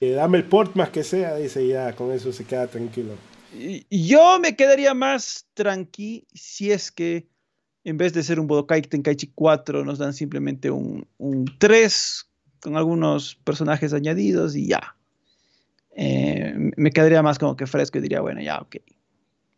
dame 0.00 0.38
el 0.38 0.44
port 0.44 0.76
más 0.76 0.90
que 0.90 1.02
sea, 1.02 1.34
dice 1.34 1.66
ya, 1.66 1.96
con 1.96 2.12
eso 2.12 2.32
se 2.32 2.44
queda 2.44 2.68
tranquilo. 2.68 3.14
Yo 3.90 4.38
me 4.38 4.54
quedaría 4.54 4.94
más 4.94 5.46
tranqui 5.54 6.26
si 6.32 6.70
es 6.70 6.92
que 6.92 7.26
en 7.82 7.96
vez 7.96 8.12
de 8.12 8.22
ser 8.22 8.38
un 8.38 8.46
Budokai 8.46 8.82
Tenkaichi 8.82 9.32
4 9.34 9.84
nos 9.84 9.98
dan 9.98 10.14
simplemente 10.14 10.70
un, 10.70 11.06
3 11.58 12.30
con 12.60 12.76
algunos 12.76 13.34
personajes 13.34 13.92
añadidos 13.92 14.54
y 14.54 14.68
ya. 14.68 14.96
Eh, 15.94 16.54
me 16.76 16.90
quedaría 16.90 17.22
más 17.22 17.38
como 17.38 17.56
que 17.56 17.66
fresco 17.66 17.98
y 17.98 18.02
diría, 18.02 18.20
bueno, 18.20 18.40
ya, 18.40 18.58
ok, 18.58 18.76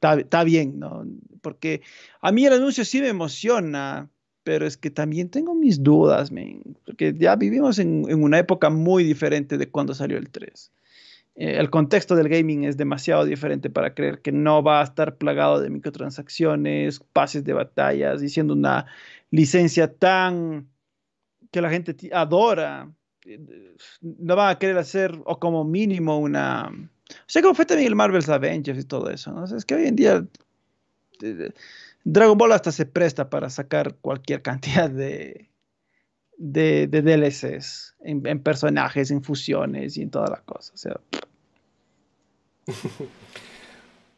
está, 0.01 0.45
bien, 0.45 0.79
¿no? 0.79 1.07
Porque 1.41 1.83
a 2.21 2.33
mí 2.33 2.45
el 2.47 2.53
anuncio 2.55 2.85
sí 2.85 3.01
me 3.01 3.09
emociona, 3.09 4.11
pero 4.43 4.67
es 4.67 4.77
que 4.77 4.91
también 4.91 5.31
tengo 5.31 5.55
mis 5.55 5.83
dudas, 5.83 6.31
porque 6.85 7.15
ya 7.17 7.37
vivimos 7.37 7.79
en, 7.79 8.05
una 8.23 8.39
época 8.39 8.71
muy 8.71 9.05
diferente 9.05 9.57
de 9.57 9.71
cuando 9.71 9.95
salió 9.95 10.19
el 10.19 10.31
3. 10.31 10.73
Eh, 11.37 11.57
el 11.59 11.71
contexto 11.71 12.15
del 12.15 12.29
gaming 12.29 12.65
es 12.65 12.77
demasiado 12.77 13.25
diferente 13.25 13.71
para 13.71 13.95
creer 13.95 14.21
que 14.21 14.33
no 14.33 14.63
va 14.63 14.81
a 14.81 14.85
estar 14.85 15.17
plagado 15.17 15.61
de 15.61 15.71
microtransacciones, 15.71 17.01
pases 17.13 17.45
de 17.45 17.53
batallas, 17.53 18.23
y 18.23 18.29
siendo 18.29 18.55
una 18.55 18.87
licencia 19.31 19.93
tan 19.93 20.69
que 21.51 21.61
la 21.61 21.71
gente 21.71 21.97
adora 22.13 22.93
no 24.01 24.37
van 24.37 24.51
a 24.51 24.59
querer 24.59 24.79
hacer, 24.79 25.19
o 25.25 25.39
como 25.39 25.65
mínimo, 25.65 26.19
una. 26.19 26.69
O 26.69 27.25
sea, 27.27 27.43
como 27.43 27.55
fue 27.55 27.67
también 27.67 27.89
el 27.89 27.97
Marvel's 27.97 28.29
Avengers 28.29 28.79
y 28.79 28.85
todo 28.85 29.11
eso, 29.11 29.33
¿no? 29.33 29.45
es 29.45 29.65
que 29.65 29.75
hoy 29.75 29.87
en 29.87 29.97
día 29.97 30.27
Dragon 32.05 32.37
Ball 32.37 32.53
hasta 32.53 32.73
se 32.73 32.87
presta 32.87 33.31
para 33.31 33.51
sacar 33.51 33.97
cualquier 34.01 34.43
cantidad 34.43 34.91
de, 34.91 35.49
de, 36.37 36.87
DLCs 36.87 37.95
en, 38.01 38.41
personajes, 38.41 39.11
en 39.11 39.23
fusiones 39.23 39.97
y 39.97 40.03
en 40.03 40.11
toda 40.11 40.29
la 40.29 40.41
cosa. 40.43 40.73
O 40.75 40.77
sea. 40.77 41.01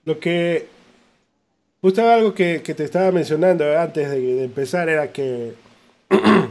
Lo 0.05 0.19
que. 0.21 0.69
Justo 1.81 2.09
algo 2.09 2.35
que, 2.35 2.59
te 2.59 2.85
estaba 2.85 3.13
mencionando 3.13 3.79
antes 3.79 4.11
de 4.11 4.45
empezar 4.45 4.89
era 4.89 5.13
que 5.13 5.55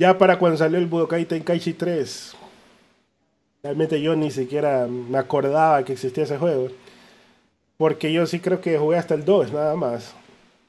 Ya 0.00 0.16
para 0.16 0.38
cuando 0.38 0.56
salió 0.56 0.78
el 0.78 0.86
Budokai 0.86 1.26
Tenkaichi 1.26 1.74
3, 1.74 2.34
realmente 3.62 4.00
yo 4.00 4.16
ni 4.16 4.30
siquiera 4.30 4.86
me 4.86 5.18
acordaba 5.18 5.84
que 5.84 5.92
existía 5.92 6.24
ese 6.24 6.38
juego. 6.38 6.68
Porque 7.76 8.10
yo 8.10 8.24
sí 8.24 8.40
creo 8.40 8.62
que 8.62 8.78
jugué 8.78 8.96
hasta 8.96 9.12
el 9.14 9.26
2, 9.26 9.52
nada 9.52 9.76
más. 9.76 10.14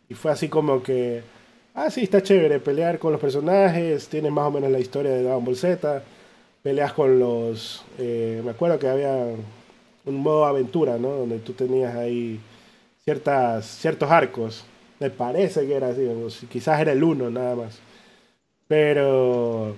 Y 0.10 0.16
fue 0.16 0.34
así 0.34 0.50
como 0.50 0.84
que, 0.84 1.24
ah, 1.74 1.90
sí, 1.90 2.02
está 2.04 2.22
chévere 2.22 2.60
pelear 2.60 3.00
con 3.00 3.14
los 3.14 3.22
personajes, 3.22 4.10
tienes 4.10 4.34
más 4.34 4.48
o 4.48 4.52
menos 4.52 4.70
la 4.70 4.80
historia 4.80 5.12
de 5.12 5.24
Dragon 5.24 5.46
Ball 5.46 5.56
Z, 5.56 6.04
peleas 6.62 6.92
con 6.92 7.18
los... 7.18 7.86
Eh, 8.00 8.42
me 8.44 8.52
acuerdo 8.52 8.80
que 8.80 8.90
había 8.90 9.16
un 10.04 10.16
modo 10.16 10.44
aventura, 10.44 10.98
¿no? 10.98 11.08
Donde 11.08 11.40
tú 11.40 11.54
tenías 11.54 11.96
ahí 11.96 12.38
ciertas, 13.06 13.66
ciertos 13.66 14.12
arcos. 14.12 14.66
Me 15.00 15.10
parece 15.10 15.66
que 15.66 15.74
era 15.74 15.88
así, 15.88 16.06
quizás 16.52 16.82
era 16.82 16.92
el 16.92 17.02
1 17.02 17.30
nada 17.30 17.56
más. 17.56 17.80
Pero 18.72 19.76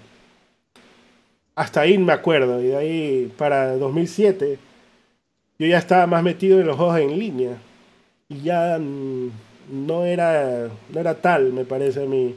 hasta 1.55 1.81
ahí 1.81 1.97
me 1.97 2.13
acuerdo. 2.13 2.61
Y 2.61 2.67
de 2.67 2.77
ahí 2.77 3.33
para 3.35 3.75
2007 3.75 4.59
yo 5.57 5.65
ya 5.65 5.79
estaba 5.79 6.05
más 6.05 6.21
metido 6.21 6.59
en 6.59 6.67
los 6.67 6.77
juegos 6.77 6.99
en 6.99 7.17
línea. 7.17 7.57
Y 8.29 8.41
ya 8.41 8.77
no 8.77 10.05
era, 10.05 10.69
no 10.93 10.99
era 10.99 11.15
tal, 11.15 11.53
me 11.53 11.65
parece 11.65 12.03
a 12.03 12.05
mí, 12.05 12.35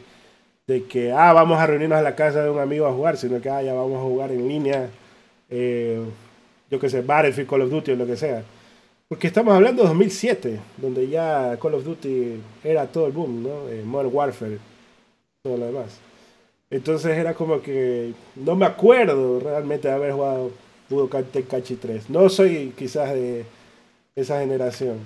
de 0.66 0.84
que, 0.84 1.12
ah, 1.12 1.34
vamos 1.34 1.58
a 1.58 1.66
reunirnos 1.66 1.98
a 1.98 2.02
la 2.02 2.16
casa 2.16 2.42
de 2.42 2.48
un 2.48 2.58
amigo 2.58 2.86
a 2.86 2.92
jugar, 2.92 3.18
sino 3.18 3.38
que, 3.38 3.50
ah, 3.50 3.62
ya 3.62 3.74
vamos 3.74 3.98
a 3.98 4.04
jugar 4.04 4.32
en 4.32 4.48
línea, 4.48 4.88
eh, 5.50 6.00
yo 6.70 6.80
qué 6.80 6.88
sé, 6.88 7.02
Battlefield, 7.02 7.50
Call 7.50 7.62
of 7.62 7.70
Duty 7.70 7.92
o 7.92 7.96
lo 7.96 8.06
que 8.06 8.16
sea. 8.16 8.42
Porque 9.08 9.26
estamos 9.26 9.54
hablando 9.54 9.82
de 9.82 9.88
2007, 9.88 10.58
donde 10.78 11.06
ya 11.08 11.58
Call 11.60 11.74
of 11.74 11.84
Duty 11.84 12.40
era 12.64 12.86
todo 12.86 13.06
el 13.06 13.12
boom, 13.12 13.42
¿no? 13.42 13.68
Eh, 13.68 13.82
Modern 13.84 14.10
Warfare, 14.14 14.58
todo 15.42 15.58
lo 15.58 15.66
demás. 15.66 16.00
Entonces 16.70 17.16
era 17.16 17.34
como 17.34 17.60
que 17.62 18.12
no 18.34 18.56
me 18.56 18.66
acuerdo 18.66 19.40
realmente 19.40 19.88
de 19.88 19.94
haber 19.94 20.12
jugado 20.12 20.50
Budokai 20.88 21.24
Tenkaichi 21.24 21.76
3. 21.76 22.10
No 22.10 22.28
soy 22.28 22.72
quizás 22.76 23.14
de 23.14 23.44
esa 24.14 24.40
generación. 24.40 24.98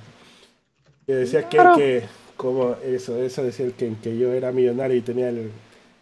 Que 1.06 1.14
decía 1.14 1.48
que, 1.48 1.58
que 1.76 2.02
como 2.36 2.76
eso, 2.82 3.22
eso 3.22 3.42
decía 3.42 3.66
el 3.66 3.72
que, 3.74 3.92
que 4.02 4.16
yo 4.16 4.32
era 4.32 4.52
millonario 4.52 4.96
y 4.96 5.02
tenía 5.02 5.28
el, 5.28 5.50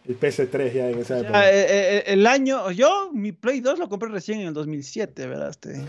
el 0.06 0.20
PS3 0.20 0.72
ya 0.72 0.90
en 0.90 0.98
esa 0.98 1.20
época. 1.20 1.50
Eh, 1.50 1.60
eh, 1.60 1.66
eh, 1.68 2.04
el 2.06 2.26
año, 2.26 2.70
yo 2.70 3.10
mi 3.12 3.32
Play 3.32 3.60
2 3.60 3.78
lo 3.78 3.88
compré 3.88 4.08
recién 4.08 4.40
en 4.40 4.48
el 4.48 4.54
2007, 4.54 5.26
¿verdad? 5.26 5.50
Este, 5.50 5.82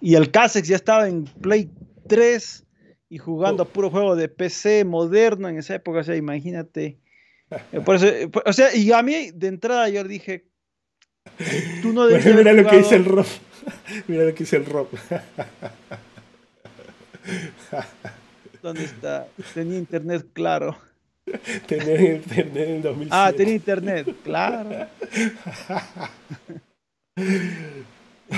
y, 0.00 0.10
y, 0.10 0.14
el 0.14 0.30
Casex 0.30 0.68
ya 0.68 0.76
estaba 0.76 1.08
en 1.08 1.24
Play 1.24 1.70
3 2.08 2.64
y 3.08 3.18
jugando 3.18 3.64
a 3.64 3.66
puro 3.66 3.90
juego 3.90 4.16
de 4.16 4.28
PC 4.28 4.84
moderno 4.84 5.48
en 5.48 5.58
esa 5.58 5.74
época, 5.74 6.00
o 6.00 6.04
sea, 6.04 6.16
imagínate. 6.16 6.98
Por 7.84 7.96
eso, 7.96 8.06
o 8.44 8.52
sea, 8.52 8.74
y 8.74 8.92
a 8.92 9.02
mí 9.02 9.30
de 9.32 9.48
entrada 9.48 9.88
yo 9.88 10.04
dije, 10.04 10.44
tú 11.82 11.92
no 11.92 12.06
debes 12.06 12.24
Mira 12.36 12.52
lo 12.52 12.68
que 12.68 12.78
dice 12.78 12.96
el 12.96 13.04
Rob. 13.04 13.26
Mira 14.08 14.24
lo 14.24 14.34
que 14.34 14.44
dice 14.44 14.56
el 14.56 14.66
Rob. 14.66 14.88
¿Dónde 18.62 18.84
está? 18.84 19.26
Tenía 19.54 19.78
internet, 19.78 20.26
claro. 20.32 20.78
Tenía 21.66 22.14
internet 22.14 22.68
en 22.68 22.82
2007. 22.82 23.08
Ah, 23.10 23.32
tenía 23.36 23.54
internet, 23.54 24.08
claro. 24.24 24.88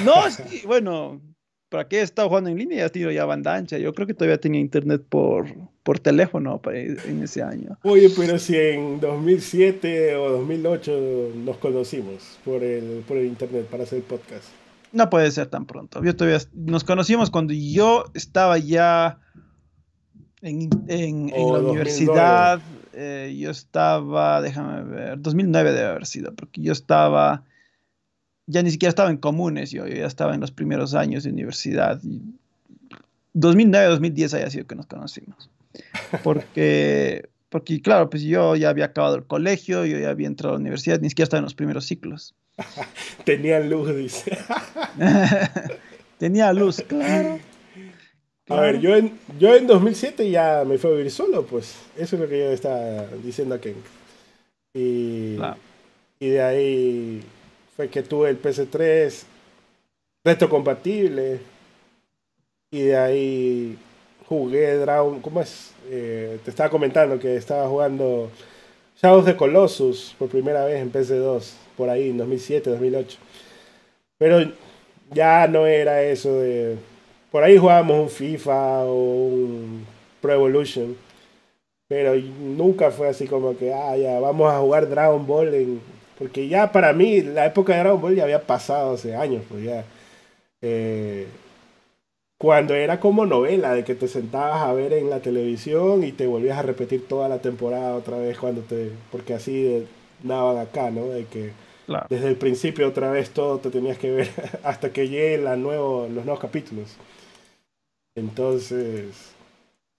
No, 0.05 0.31
sí, 0.31 0.63
bueno, 0.67 1.21
¿para 1.75 1.89
qué 1.89 1.99
he 1.99 2.03
estado 2.03 2.29
jugando 2.29 2.51
en 2.51 2.57
línea? 2.57 2.79
Ya 2.79 2.89
tenido 2.89 3.11
ya 3.11 3.25
banda 3.25 3.53
ancha. 3.53 3.79
Yo 3.79 3.93
creo 3.95 4.07
que 4.07 4.15
todavía 4.15 4.39
tenía 4.39 4.61
internet 4.61 5.03
por, 5.09 5.53
por 5.83 5.99
teléfono 5.99 6.61
en 6.73 7.21
ese 7.21 7.43
año. 7.43 7.77
Oye, 7.83 8.11
pero 8.17 8.39
si 8.39 8.57
en 8.57 9.01
2007 9.01 10.15
o 10.15 10.31
2008 10.31 11.33
nos 11.35 11.57
conocimos 11.57 12.39
por 12.45 12.63
el, 12.63 13.03
por 13.09 13.17
el 13.17 13.27
internet 13.27 13.67
para 13.67 13.83
hacer 13.83 13.99
el 13.99 14.05
podcast. 14.05 14.45
No 14.93 15.11
puede 15.11 15.29
ser 15.33 15.49
tan 15.49 15.67
pronto. 15.67 16.01
Yo 16.05 16.15
todavía 16.15 16.39
nos 16.53 16.85
conocimos 16.85 17.29
cuando 17.29 17.53
yo 17.53 18.05
estaba 18.15 18.57
ya 18.59 19.19
en, 20.43 20.71
en, 20.87 21.31
la 21.31 21.59
universidad. 21.59 22.61
Eh, 22.93 23.37
yo 23.37 23.51
estaba, 23.51 24.41
déjame 24.43 24.85
ver, 24.85 25.21
2009 25.21 25.73
debe 25.73 25.89
haber 25.89 26.07
sido, 26.07 26.33
porque 26.37 26.63
yo 26.63 26.71
estaba 26.71 27.43
ya 28.47 28.63
ni 28.63 28.71
siquiera 28.71 28.91
estaba 28.91 29.11
en 29.11 29.17
comunes, 29.17 29.71
yo, 29.71 29.87
ya 29.87 30.07
estaba 30.07 30.35
en 30.35 30.41
los 30.41 30.51
primeros 30.51 30.95
años 30.95 31.25
de 31.25 31.31
universidad. 31.31 32.01
2009, 33.33 33.87
2010 33.87 34.35
haya 34.35 34.51
sido 34.51 34.67
que 34.67 34.75
nos 34.75 34.87
conocimos. 34.87 35.51
Porque, 36.23 37.29
porque, 37.49 37.81
claro, 37.81 38.11
pues 38.11 38.23
yo 38.23 38.55
ya 38.57 38.69
había 38.69 38.87
acabado 38.87 39.17
el 39.17 39.25
colegio, 39.25 39.85
yo 39.87 39.99
ya 39.99 40.11
había 40.11 40.27
entrado 40.27 40.55
a 40.55 40.59
la 40.59 40.61
universidad, 40.61 41.01
ni 41.01 41.09
siquiera 41.09 41.25
estaba 41.25 41.39
en 41.39 41.45
los 41.45 41.55
primeros 41.55 41.87
ciclos. 41.87 42.35
Tenía 43.25 43.61
luz, 43.61 43.95
dice. 43.97 44.39
Tenía 46.19 46.53
luz, 46.53 46.83
claro. 46.87 47.39
A 48.49 48.61
ver, 48.61 48.79
yo 48.79 48.95
en, 48.95 49.19
yo 49.39 49.55
en 49.55 49.67
2007 49.67 50.31
ya 50.31 50.65
me 50.67 50.77
fui 50.77 50.91
a 50.91 50.95
vivir 50.95 51.11
solo, 51.11 51.47
pues 51.47 51.77
eso 51.97 52.17
es 52.17 52.23
lo 52.23 52.29
que 52.29 52.39
yo 52.39 52.51
estaba 52.51 53.07
diciendo 53.23 53.55
a 53.55 53.59
Ken. 53.59 53.77
Y, 54.75 55.39
y 56.21 56.29
de 56.29 56.43
ahí 56.43 57.23
fue 57.77 57.89
que 57.89 58.03
tuve 58.03 58.31
el 58.31 58.41
PS3 58.41 59.25
retrocompatible 60.25 61.41
y 62.71 62.83
de 62.83 62.97
ahí 62.97 63.79
jugué 64.27 64.77
Dragon, 64.77 65.21
¿cómo 65.21 65.41
es? 65.41 65.73
Eh, 65.91 66.39
te 66.45 66.51
estaba 66.51 66.71
comentando 66.71 67.19
que 67.19 67.37
estaba 67.37 67.69
jugando 67.69 68.31
Shadows 69.01 69.27
de 69.27 69.37
Colossus 69.37 70.15
por 70.19 70.29
primera 70.29 70.65
vez 70.65 70.81
en 70.81 70.93
PS2, 70.93 71.53
por 71.77 71.91
ahí 71.91 72.11
en 72.11 72.19
2007, 72.19 72.71
2008. 72.71 73.19
Pero 74.19 74.51
ya 75.13 75.47
no 75.49 75.67
era 75.67 76.03
eso 76.03 76.41
de... 76.41 76.77
Por 77.31 77.43
ahí 77.43 77.59
jugábamos 77.59 78.01
un 78.01 78.09
FIFA 78.09 78.85
o 78.85 79.27
un 79.27 79.87
Pro 80.21 80.33
Evolution. 80.33 80.97
Pero 81.89 82.15
nunca 82.15 82.91
fue 82.91 83.09
así 83.09 83.27
como 83.27 83.57
que, 83.57 83.75
ah, 83.75 83.97
ya, 83.97 84.19
vamos 84.21 84.53
a 84.53 84.59
jugar 84.59 84.89
Dragon 84.89 85.27
Ball 85.27 85.55
en, 85.55 85.81
porque 86.25 86.49
ya 86.49 86.73
para 86.73 86.95
mí 86.95 87.21
la 87.21 87.45
época 87.45 87.75
de 87.75 87.81
Dragon 87.81 88.01
Ball 88.01 88.15
ya 88.17 88.23
había 88.23 88.47
pasado 88.47 88.95
hace 88.95 89.15
años, 89.15 89.43
pues 89.47 89.63
ya. 89.63 89.85
Eh, 90.63 91.27
cuando 92.39 92.73
era 92.73 92.99
como 92.99 93.27
novela, 93.27 93.75
de 93.75 93.85
que 93.85 93.95
te 93.95 94.09
sentabas 94.09 94.63
a 94.63 94.73
ver 94.73 94.95
en 94.95 95.11
la 95.11 95.21
televisión 95.21 96.03
y 96.03 96.13
te 96.13 96.27
volvías 96.27 96.57
a 96.57 96.63
repetir 96.63 97.07
toda 97.07 97.29
la 97.29 97.41
temporada 97.41 97.95
otra 97.95 98.17
vez 98.17 98.39
cuando 98.39 98.63
te... 98.63 98.91
Porque 99.13 99.35
así 99.35 99.87
daban 100.23 100.57
acá, 100.57 100.91
¿no? 100.91 101.09
De 101.09 101.27
que 101.27 101.53
desde 102.09 102.29
el 102.29 102.37
principio 102.37 102.89
otra 102.89 103.11
vez 103.11 103.29
todo 103.29 103.59
te 103.59 103.69
tenías 103.69 103.99
que 103.99 104.11
ver 104.11 104.31
hasta 104.65 104.95
que 104.95 105.09
lleguen 105.09 105.45
la 105.45 105.57
nuevo, 105.57 106.09
los 106.11 106.25
nuevos 106.25 106.41
capítulos. 106.41 106.97
Entonces... 108.15 109.35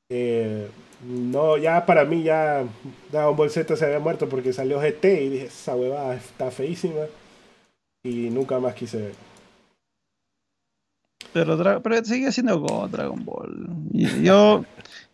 Eh, 0.09 0.69
no, 1.07 1.57
ya 1.57 1.85
para 1.85 2.05
mí 2.05 2.23
ya 2.23 2.63
Dragon 3.11 3.35
Ball 3.35 3.49
Z 3.49 3.75
se 3.75 3.85
había 3.85 3.99
muerto 3.99 4.27
porque 4.29 4.53
salió 4.53 4.79
GT 4.79 5.05
y 5.23 5.29
dije, 5.29 5.45
esa 5.45 5.75
huevada 5.75 6.15
está 6.15 6.51
feísima. 6.51 7.01
Y 8.03 8.29
nunca 8.29 8.59
más 8.59 8.75
quise 8.75 8.97
ver. 8.97 9.13
Pero, 11.33 11.81
pero 11.81 12.05
sigue 12.05 12.31
siendo 12.31 12.87
Dragon 12.91 13.25
Ball. 13.25 13.67
Y 13.91 14.23
yo, 14.23 14.63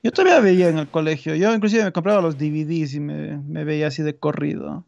yo 0.04 0.12
todavía 0.12 0.40
veía 0.40 0.70
en 0.70 0.78
el 0.78 0.88
colegio. 0.88 1.36
Yo 1.36 1.54
inclusive 1.54 1.84
me 1.86 1.92
compraba 1.92 2.22
los 2.22 2.38
DVDs 2.38 2.94
y 2.94 3.00
me, 3.00 3.38
me 3.38 3.64
veía 3.64 3.88
así 3.88 4.04
de 4.04 4.16
corrido. 4.16 4.84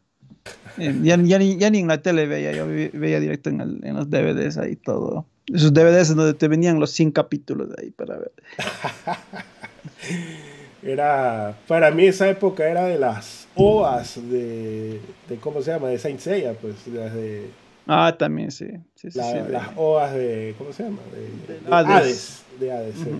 Eh, 0.78 0.94
Ya, 1.02 1.16
ya 1.16 1.38
ni, 1.38 1.56
ya 1.56 1.70
ni 1.70 1.78
en 1.78 1.88
la 1.88 2.02
tele 2.02 2.26
veía, 2.26 2.52
yo 2.52 2.66
veía 2.66 3.18
directo 3.20 3.48
en, 3.50 3.60
el- 3.62 3.80
en 3.84 3.94
los 3.96 4.10
DVDs 4.10 4.58
ahí 4.58 4.76
todo. 4.76 5.26
Esos 5.46 5.72
DVDs 5.72 6.14
donde 6.14 6.34
te 6.34 6.46
venían 6.48 6.78
los 6.78 6.90
100 6.90 7.10
capítulos 7.10 7.70
de 7.70 7.82
ahí 7.82 7.90
para 7.90 8.18
ver. 8.18 8.32
Era, 10.84 11.56
para 11.66 11.90
mí 11.90 12.04
esa 12.06 12.28
época 12.28 12.68
era 12.68 12.84
de 12.84 12.98
las 12.98 13.48
OAS 13.54 14.16
de, 14.30 15.00
de 15.28 15.36
¿cómo 15.40 15.62
se 15.62 15.70
llama? 15.70 15.88
De 15.88 15.98
Saint 15.98 16.20
Seiya, 16.20 16.52
pues, 16.54 16.86
las 16.88 17.14
de 17.14 17.48
Ah, 17.86 18.14
también, 18.18 18.50
sí. 18.50 18.66
sí, 18.94 19.10
sí, 19.10 19.18
la- 19.18 19.30
sí, 19.30 19.38
las. 19.50 19.68
OAS 19.76 20.12
de, 20.14 20.54
¿cómo 20.58 20.72
se 20.72 20.82
llama? 20.84 20.98
De, 21.12 21.54
de 21.54 21.74
Hades. 21.74 21.88
Hades. 21.96 22.44
de 22.60 22.72
Hades, 22.72 22.94
sí. 22.96 23.08
Ujú. 23.08 23.18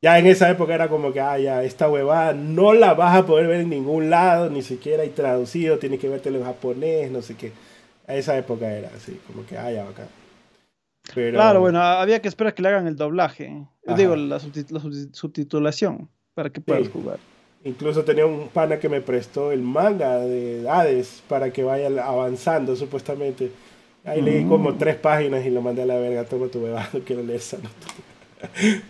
Ya 0.00 0.18
en 0.18 0.26
esa 0.26 0.48
época 0.50 0.74
era 0.74 0.88
como 0.88 1.12
que, 1.12 1.20
ah, 1.20 1.38
ya, 1.38 1.64
esta 1.64 1.88
huevada 1.90 2.32
no 2.32 2.72
la 2.72 2.94
vas 2.94 3.16
a 3.16 3.26
poder 3.26 3.46
ver 3.48 3.60
en 3.62 3.70
ningún 3.70 4.10
lado, 4.10 4.48
ni 4.50 4.62
siquiera 4.62 5.02
hay 5.02 5.08
traducido, 5.10 5.78
tienes 5.78 5.98
que 5.98 6.08
vértelo 6.08 6.38
en 6.38 6.44
japonés, 6.44 7.10
no 7.10 7.20
sé 7.22 7.34
qué. 7.34 7.52
A 8.06 8.14
esa 8.14 8.36
época 8.38 8.70
era 8.72 8.90
así, 8.96 9.18
como 9.26 9.44
que, 9.44 9.56
ah, 9.58 9.72
ya, 9.72 9.84
bacán. 9.84 10.06
Pero, 11.14 11.36
Claro, 11.36 11.60
bueno, 11.60 11.80
había 11.82 12.20
que 12.22 12.28
esperar 12.28 12.54
que 12.54 12.62
le 12.62 12.68
hagan 12.68 12.86
el 12.86 12.96
doblaje. 12.96 13.66
Yo 13.86 13.94
Digo, 13.96 14.12
Ajá. 14.12 14.22
la, 14.22 14.38
subtit- 14.38 14.70
la 14.70 14.80
subtit- 14.80 15.14
subtitulación 15.14 16.08
para 16.38 16.50
que 16.50 16.60
puedas 16.60 16.84
Sí. 16.84 16.90
jugar. 16.92 17.18
Incluso 17.64 18.04
tenía 18.04 18.24
un 18.24 18.46
pana 18.48 18.78
que 18.78 18.88
me 18.88 19.00
prestó 19.00 19.50
el 19.50 19.60
manga 19.60 20.18
de 20.20 20.64
Hades 20.70 21.20
para 21.28 21.50
que 21.52 21.64
vaya 21.64 21.88
avanzando, 22.04 22.76
supuestamente. 22.76 23.50
Ahí 24.04 24.22
leí 24.22 24.44
Mm. 24.44 24.48
como 24.48 24.74
tres 24.76 24.94
páginas 24.94 25.44
y 25.44 25.50
lo 25.50 25.60
mandé 25.62 25.82
a 25.82 25.86
la 25.86 25.96
verga. 25.96 26.22
Toma 26.24 26.46
tu 26.46 26.62
bebado, 26.62 26.86
no 26.92 27.00
quiero 27.00 27.22
leer 27.24 27.40
esa 27.40 27.56
nota. 27.56 27.88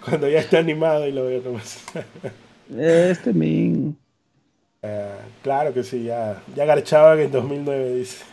Cuando 0.05 0.29
ya 0.29 0.41
esté 0.41 0.59
animado 0.59 1.07
y 1.09 1.13
lo 1.13 1.25
veo 1.25 1.41
nomás. 1.41 1.83
Este 2.79 3.33
min. 3.33 3.97
Ah, 4.83 5.17
claro 5.43 5.73
que 5.73 5.83
sí, 5.83 6.05
ya, 6.05 6.43
ya 6.55 6.67
garchaban 6.67 7.19
en 7.21 7.33
2009, 7.33 7.95
dice. 7.95 8.25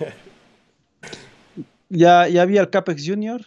¿Ya, 1.89 2.27
¿Ya 2.27 2.41
había 2.41 2.59
el 2.61 2.69
Capex 2.69 3.07
Junior? 3.07 3.41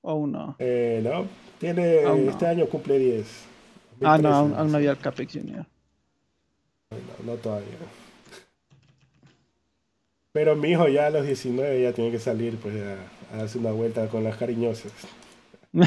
¿O 0.00 0.26
no? 0.26 0.56
Eh, 0.58 1.00
no, 1.04 1.26
tiene, 1.58 2.02
no. 2.04 2.14
este 2.30 2.46
año 2.46 2.64
cumple 2.66 2.98
10. 2.98 3.49
Ah, 4.02 4.18
no, 4.18 4.28
2013, 4.28 4.34
aún, 4.34 4.54
aún 4.54 4.72
no 4.72 4.76
había 4.78 4.90
el 4.92 4.98
Capex 4.98 5.32
Junior. 5.32 5.66
No, 6.90 7.32
no 7.32 7.38
todavía. 7.38 7.68
Pero 10.32 10.54
mi 10.56 10.70
hijo 10.70 10.88
ya 10.88 11.06
a 11.06 11.10
los 11.10 11.26
19 11.26 11.82
ya 11.82 11.92
tiene 11.92 12.10
que 12.10 12.18
salir 12.18 12.56
pues 12.56 12.74
a, 12.82 13.34
a 13.34 13.38
darse 13.38 13.58
una 13.58 13.72
vuelta 13.72 14.06
con 14.08 14.24
las 14.24 14.36
cariñosas. 14.36 14.92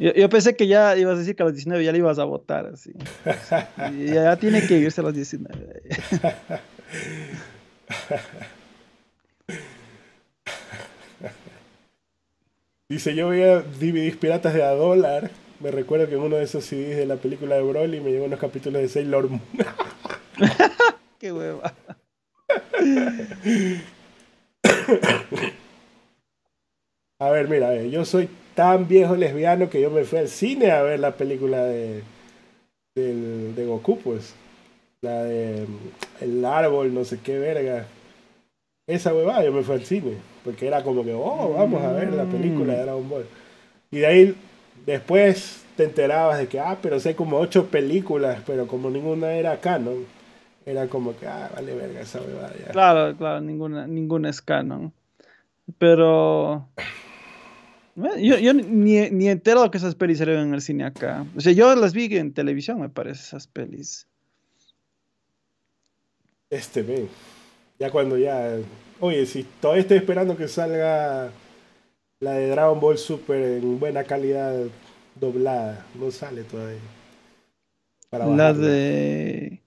Yo, 0.00 0.12
yo 0.12 0.28
pensé 0.28 0.54
que 0.54 0.68
ya 0.68 0.96
ibas 0.96 1.16
a 1.16 1.18
decir 1.18 1.34
que 1.34 1.42
a 1.42 1.46
los 1.46 1.54
19 1.54 1.84
ya 1.84 1.90
le 1.90 1.98
ibas 1.98 2.20
a 2.20 2.24
votar, 2.24 2.66
así. 2.66 2.92
Y 3.96 4.06
ya 4.14 4.36
tiene 4.36 4.64
que 4.64 4.78
irse 4.78 5.00
a 5.00 5.04
los 5.04 5.12
19. 5.12 5.82
Dice, 12.88 13.14
yo 13.14 13.28
veía 13.28 13.60
DVDs 13.60 14.16
piratas 14.16 14.54
de 14.54 14.62
a 14.62 14.70
dólar. 14.70 15.30
Me 15.60 15.70
recuerdo 15.70 16.08
que 16.08 16.14
en 16.14 16.20
uno 16.20 16.36
de 16.36 16.44
esos 16.44 16.64
CDs 16.64 16.96
de 16.96 17.06
la 17.06 17.16
película 17.16 17.56
de 17.56 17.62
Broly 17.62 18.00
me 18.00 18.10
llegó 18.10 18.26
unos 18.26 18.38
capítulos 18.38 18.80
de 18.80 18.88
Sailor 18.88 19.28
Moon. 19.28 19.42
Qué 21.18 21.32
hueva. 21.32 21.74
A 27.20 27.30
ver, 27.30 27.48
mira, 27.48 27.74
eh, 27.74 27.90
yo 27.90 28.04
soy 28.04 28.28
tan 28.54 28.86
viejo 28.86 29.16
lesbiano 29.16 29.68
que 29.68 29.80
yo 29.80 29.90
me 29.90 30.04
fui 30.04 30.18
al 30.18 30.28
cine 30.28 30.70
a 30.70 30.82
ver 30.82 31.00
la 31.00 31.16
película 31.16 31.64
de, 31.64 32.02
del- 32.94 33.54
de 33.54 33.66
Goku, 33.66 33.98
pues. 33.98 34.34
La 35.00 35.24
de 35.24 35.66
mm, 35.66 36.24
El 36.24 36.44
árbol, 36.44 36.94
no 36.94 37.04
sé 37.04 37.18
qué 37.22 37.38
verga. 37.38 37.86
Esa 38.86 39.12
huevada 39.14 39.44
yo 39.44 39.52
me 39.52 39.62
fui 39.62 39.74
al 39.74 39.84
cine. 39.84 40.12
Porque 40.44 40.66
era 40.66 40.82
como 40.84 41.04
que, 41.04 41.12
oh, 41.12 41.54
vamos 41.56 41.82
a 41.82 41.92
ver 41.92 42.12
la 42.12 42.24
película 42.24 42.74
de 42.74 42.82
Dragon 42.82 43.08
Ball. 43.08 43.26
Y 43.90 43.98
de 43.98 44.06
ahí, 44.06 44.34
después 44.92 45.64
te 45.76 45.84
enterabas 45.84 46.38
de 46.38 46.48
que, 46.48 46.58
ah, 46.58 46.78
pero 46.80 46.98
sé 46.98 47.14
como 47.14 47.38
ocho 47.38 47.66
películas, 47.66 48.42
pero 48.46 48.66
como 48.66 48.90
ninguna 48.90 49.32
era 49.32 49.60
canon, 49.60 50.06
era 50.64 50.88
como 50.88 51.16
que, 51.16 51.26
ah, 51.26 51.50
vale 51.54 51.74
verga 51.74 52.00
esa 52.00 52.20
ya. 52.20 52.72
Claro, 52.72 53.16
claro, 53.16 53.40
ninguna, 53.40 53.86
ninguna 53.86 54.30
es 54.30 54.40
canon. 54.40 54.92
Pero. 55.78 56.68
bueno, 57.94 58.16
Yo, 58.18 58.38
yo 58.38 58.54
ni, 58.54 59.10
ni 59.10 59.28
entero 59.28 59.70
que 59.70 59.78
esas 59.78 59.94
pelis 59.94 60.18
salieron 60.18 60.48
en 60.48 60.54
el 60.54 60.62
cine 60.62 60.84
acá. 60.84 61.26
O 61.36 61.40
sea, 61.40 61.52
yo 61.52 61.74
las 61.74 61.92
vi 61.92 62.06
en 62.16 62.32
televisión, 62.32 62.80
me 62.80 62.88
parece, 62.88 63.22
esas 63.22 63.46
pelis. 63.46 64.06
Este, 66.48 66.82
ven. 66.82 67.08
Ya 67.78 67.90
cuando 67.90 68.16
ya. 68.16 68.56
Oye, 69.00 69.26
si 69.26 69.44
todavía 69.60 69.82
estoy 69.82 69.98
esperando 69.98 70.36
que 70.36 70.48
salga 70.48 71.30
la 72.20 72.32
de 72.32 72.48
Dragon 72.48 72.80
Ball 72.80 72.98
Super 72.98 73.42
en 73.42 73.78
buena 73.78 74.04
calidad 74.04 74.64
doblada. 75.14 75.86
No 75.94 76.10
sale 76.10 76.42
todavía. 76.44 76.80
Para 78.10 78.26
La 78.26 78.52
de. 78.52 79.62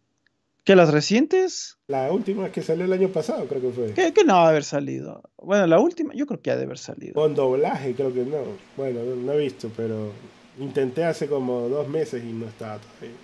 ¿Qué, 0.63 0.75
las 0.75 0.91
recientes? 0.91 1.79
La 1.87 2.11
última 2.11 2.51
que 2.51 2.61
salió 2.61 2.85
el 2.85 2.93
año 2.93 3.09
pasado, 3.09 3.45
creo 3.47 3.61
que 3.61 3.69
fue. 3.71 3.93
Que, 3.93 4.13
que 4.13 4.23
no 4.23 4.35
va 4.35 4.45
a 4.45 4.49
haber 4.49 4.63
salido. 4.63 5.23
Bueno, 5.37 5.65
la 5.67 5.79
última, 5.79 6.13
yo 6.13 6.27
creo 6.27 6.41
que 6.41 6.51
ha 6.51 6.55
de 6.55 6.63
haber 6.63 6.77
salido. 6.77 7.13
Con 7.13 7.33
doblaje, 7.33 7.93
creo 7.95 8.13
que 8.13 8.23
no. 8.23 8.43
Bueno, 8.77 9.03
no, 9.03 9.15
no 9.15 9.33
he 9.33 9.37
visto, 9.39 9.71
pero 9.75 10.11
intenté 10.59 11.03
hace 11.03 11.27
como 11.27 11.67
dos 11.67 11.87
meses 11.87 12.23
y 12.23 12.31
no 12.31 12.47
estaba 12.47 12.77
todavía. 12.77 13.17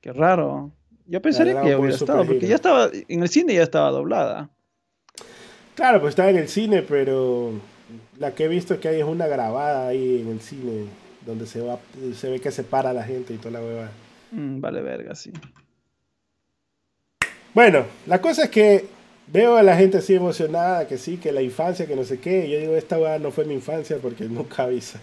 Qué 0.00 0.12
raro. 0.12 0.72
Yo 1.06 1.20
pensaría 1.22 1.60
que 1.60 1.74
hubiera 1.74 1.94
estado, 1.94 2.24
porque 2.24 2.46
ya 2.46 2.54
estaba, 2.54 2.88
en 2.92 3.22
el 3.22 3.28
cine 3.28 3.54
ya 3.54 3.62
estaba 3.62 3.90
doblada. 3.90 4.50
Claro, 5.74 6.00
pues 6.00 6.10
estaba 6.12 6.30
en 6.30 6.36
el 6.36 6.48
cine, 6.48 6.82
pero 6.82 7.52
la 8.18 8.34
que 8.34 8.44
he 8.44 8.48
visto 8.48 8.74
es 8.74 8.80
que 8.80 8.88
hay 8.88 8.98
es 9.00 9.04
una 9.06 9.26
grabada 9.26 9.88
ahí 9.88 10.20
en 10.20 10.28
el 10.28 10.40
cine 10.40 10.84
donde 11.26 11.46
se 11.46 11.60
va, 11.60 11.78
se 12.16 12.30
ve 12.30 12.40
que 12.40 12.50
se 12.50 12.62
para 12.64 12.92
la 12.92 13.02
gente 13.04 13.34
y 13.34 13.36
toda 13.38 13.52
la 13.52 13.60
hueva. 13.60 13.88
Mm, 14.32 14.60
vale, 14.60 14.80
verga, 14.82 15.14
sí. 15.14 15.32
Bueno, 17.54 17.84
la 18.06 18.20
cosa 18.20 18.44
es 18.44 18.50
que 18.50 18.86
veo 19.26 19.56
a 19.56 19.62
la 19.62 19.76
gente 19.76 19.98
así 19.98 20.14
emocionada, 20.14 20.86
que 20.86 20.98
sí, 20.98 21.16
que 21.16 21.32
la 21.32 21.42
infancia, 21.42 21.86
que 21.86 21.96
no 21.96 22.04
sé 22.04 22.18
qué. 22.18 22.46
y 22.46 22.50
yo 22.52 22.58
digo, 22.60 22.76
esta 22.76 22.98
hueá 22.98 23.18
no 23.18 23.30
fue 23.30 23.44
mi 23.44 23.54
infancia 23.54 23.98
porque 24.00 24.24
nunca 24.24 24.62
avisan. 24.64 25.02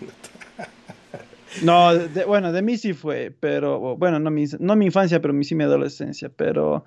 No, 1.63 1.93
de- 1.93 2.25
bueno, 2.25 2.51
de 2.51 2.61
mí 2.61 2.77
sí 2.77 2.93
fue, 2.93 3.33
pero 3.39 3.95
bueno, 3.97 4.19
no 4.19 4.29
mi, 4.31 4.45
no 4.59 4.75
mi 4.75 4.85
infancia, 4.85 5.21
pero 5.21 5.33
sí 5.43 5.55
mi 5.55 5.63
adolescencia, 5.63 6.29
pero 6.35 6.85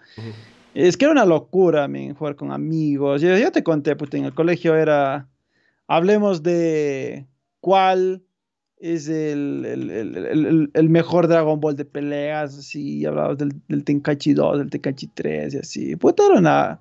es 0.74 0.96
que 0.96 1.04
era 1.06 1.12
una 1.12 1.24
locura, 1.24 1.88
men, 1.88 2.14
jugar 2.14 2.36
con 2.36 2.52
amigos. 2.52 3.20
Yo, 3.22 3.36
yo 3.36 3.50
te 3.52 3.62
conté, 3.62 3.96
puta, 3.96 4.16
en 4.16 4.26
el 4.26 4.34
colegio 4.34 4.76
era, 4.76 5.26
hablemos 5.90 6.42
de 6.42 7.26
cuál 7.60 8.22
es 8.78 9.08
el, 9.08 9.64
el- 9.66 9.90
el- 9.90 10.70
el- 10.72 10.88
mejor 10.88 11.26
Dragon 11.28 11.60
Ball 11.60 11.76
de 11.76 11.84
peleas, 11.84 12.56
así, 12.56 13.04
hablabas 13.04 13.36
del, 13.38 13.52
del 13.68 13.84
Tenkaichi 13.84 14.32
2, 14.32 14.58
del 14.58 14.70
Tenkaichi 14.70 15.08
3 15.08 15.54
y 15.54 15.58
así. 15.58 15.96
Puta, 15.96 16.24
era 16.26 16.38
una, 16.38 16.80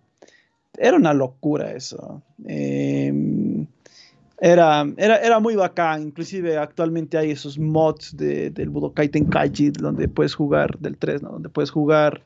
era 0.77 0.95
una 0.95 1.13
locura 1.13 1.71
eso. 1.73 2.21
Em, 2.45 3.65
era, 4.39 4.85
era, 4.95 5.17
era 5.17 5.39
muy 5.39 5.55
bacán, 5.55 6.03
inclusive 6.03 6.57
actualmente 6.57 7.17
hay 7.17 7.31
esos 7.31 7.59
mods 7.59 8.15
de, 8.15 8.49
del 8.51 8.69
Budokai 8.69 9.09
Tenkaichi 9.09 9.71
donde 9.71 10.07
puedes 10.07 10.35
jugar, 10.35 10.77
del 10.79 10.97
3, 10.97 11.21
¿no? 11.23 11.31
Donde 11.31 11.49
puedes 11.49 11.71
jugar 11.71 12.21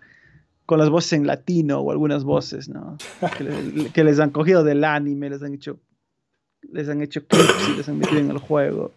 con 0.67 0.77
las 0.77 0.89
voces 0.91 1.13
en 1.13 1.25
latino 1.25 1.79
o 1.79 1.91
algunas 1.91 2.23
voces, 2.23 2.69
¿no? 2.69 2.97
Que, 3.37 3.89
que 3.91 4.03
les 4.03 4.19
han 4.19 4.29
cogido 4.29 4.63
del 4.63 4.83
anime, 4.83 5.31
les 5.31 5.41
han 5.41 5.55
hecho, 5.55 5.79
les 6.71 6.87
han 6.89 7.01
hecho 7.01 7.25
clips 7.25 7.69
y 7.69 7.77
les 7.77 7.89
han 7.89 7.97
metido 7.99 8.19
en 8.19 8.31
el 8.31 8.37
juego. 8.37 8.91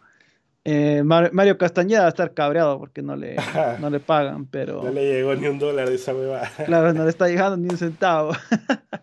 Eh, 0.69 1.03
Mar- 1.05 1.31
Mario 1.33 1.57
Castañeda 1.59 2.01
va 2.01 2.07
a 2.07 2.09
estar 2.09 2.35
cabreado 2.35 2.79
porque 2.81 3.01
no 3.01 3.15
le, 3.15 3.37
no 3.81 3.89
le 3.89 4.01
pagan, 4.01 4.47
pero... 4.47 4.83
No 4.83 4.91
le 4.91 5.05
llegó 5.13 5.35
ni 5.37 5.47
un 5.47 5.59
dólar 5.61 5.89
de 5.89 5.95
esa 5.95 6.13
huevada. 6.15 6.51
Claro, 6.65 6.93
no 6.93 7.05
le 7.05 7.11
está 7.11 7.29
llegando 7.29 7.57
ni 7.57 7.69
un 7.69 7.79
centavo. 7.79 8.33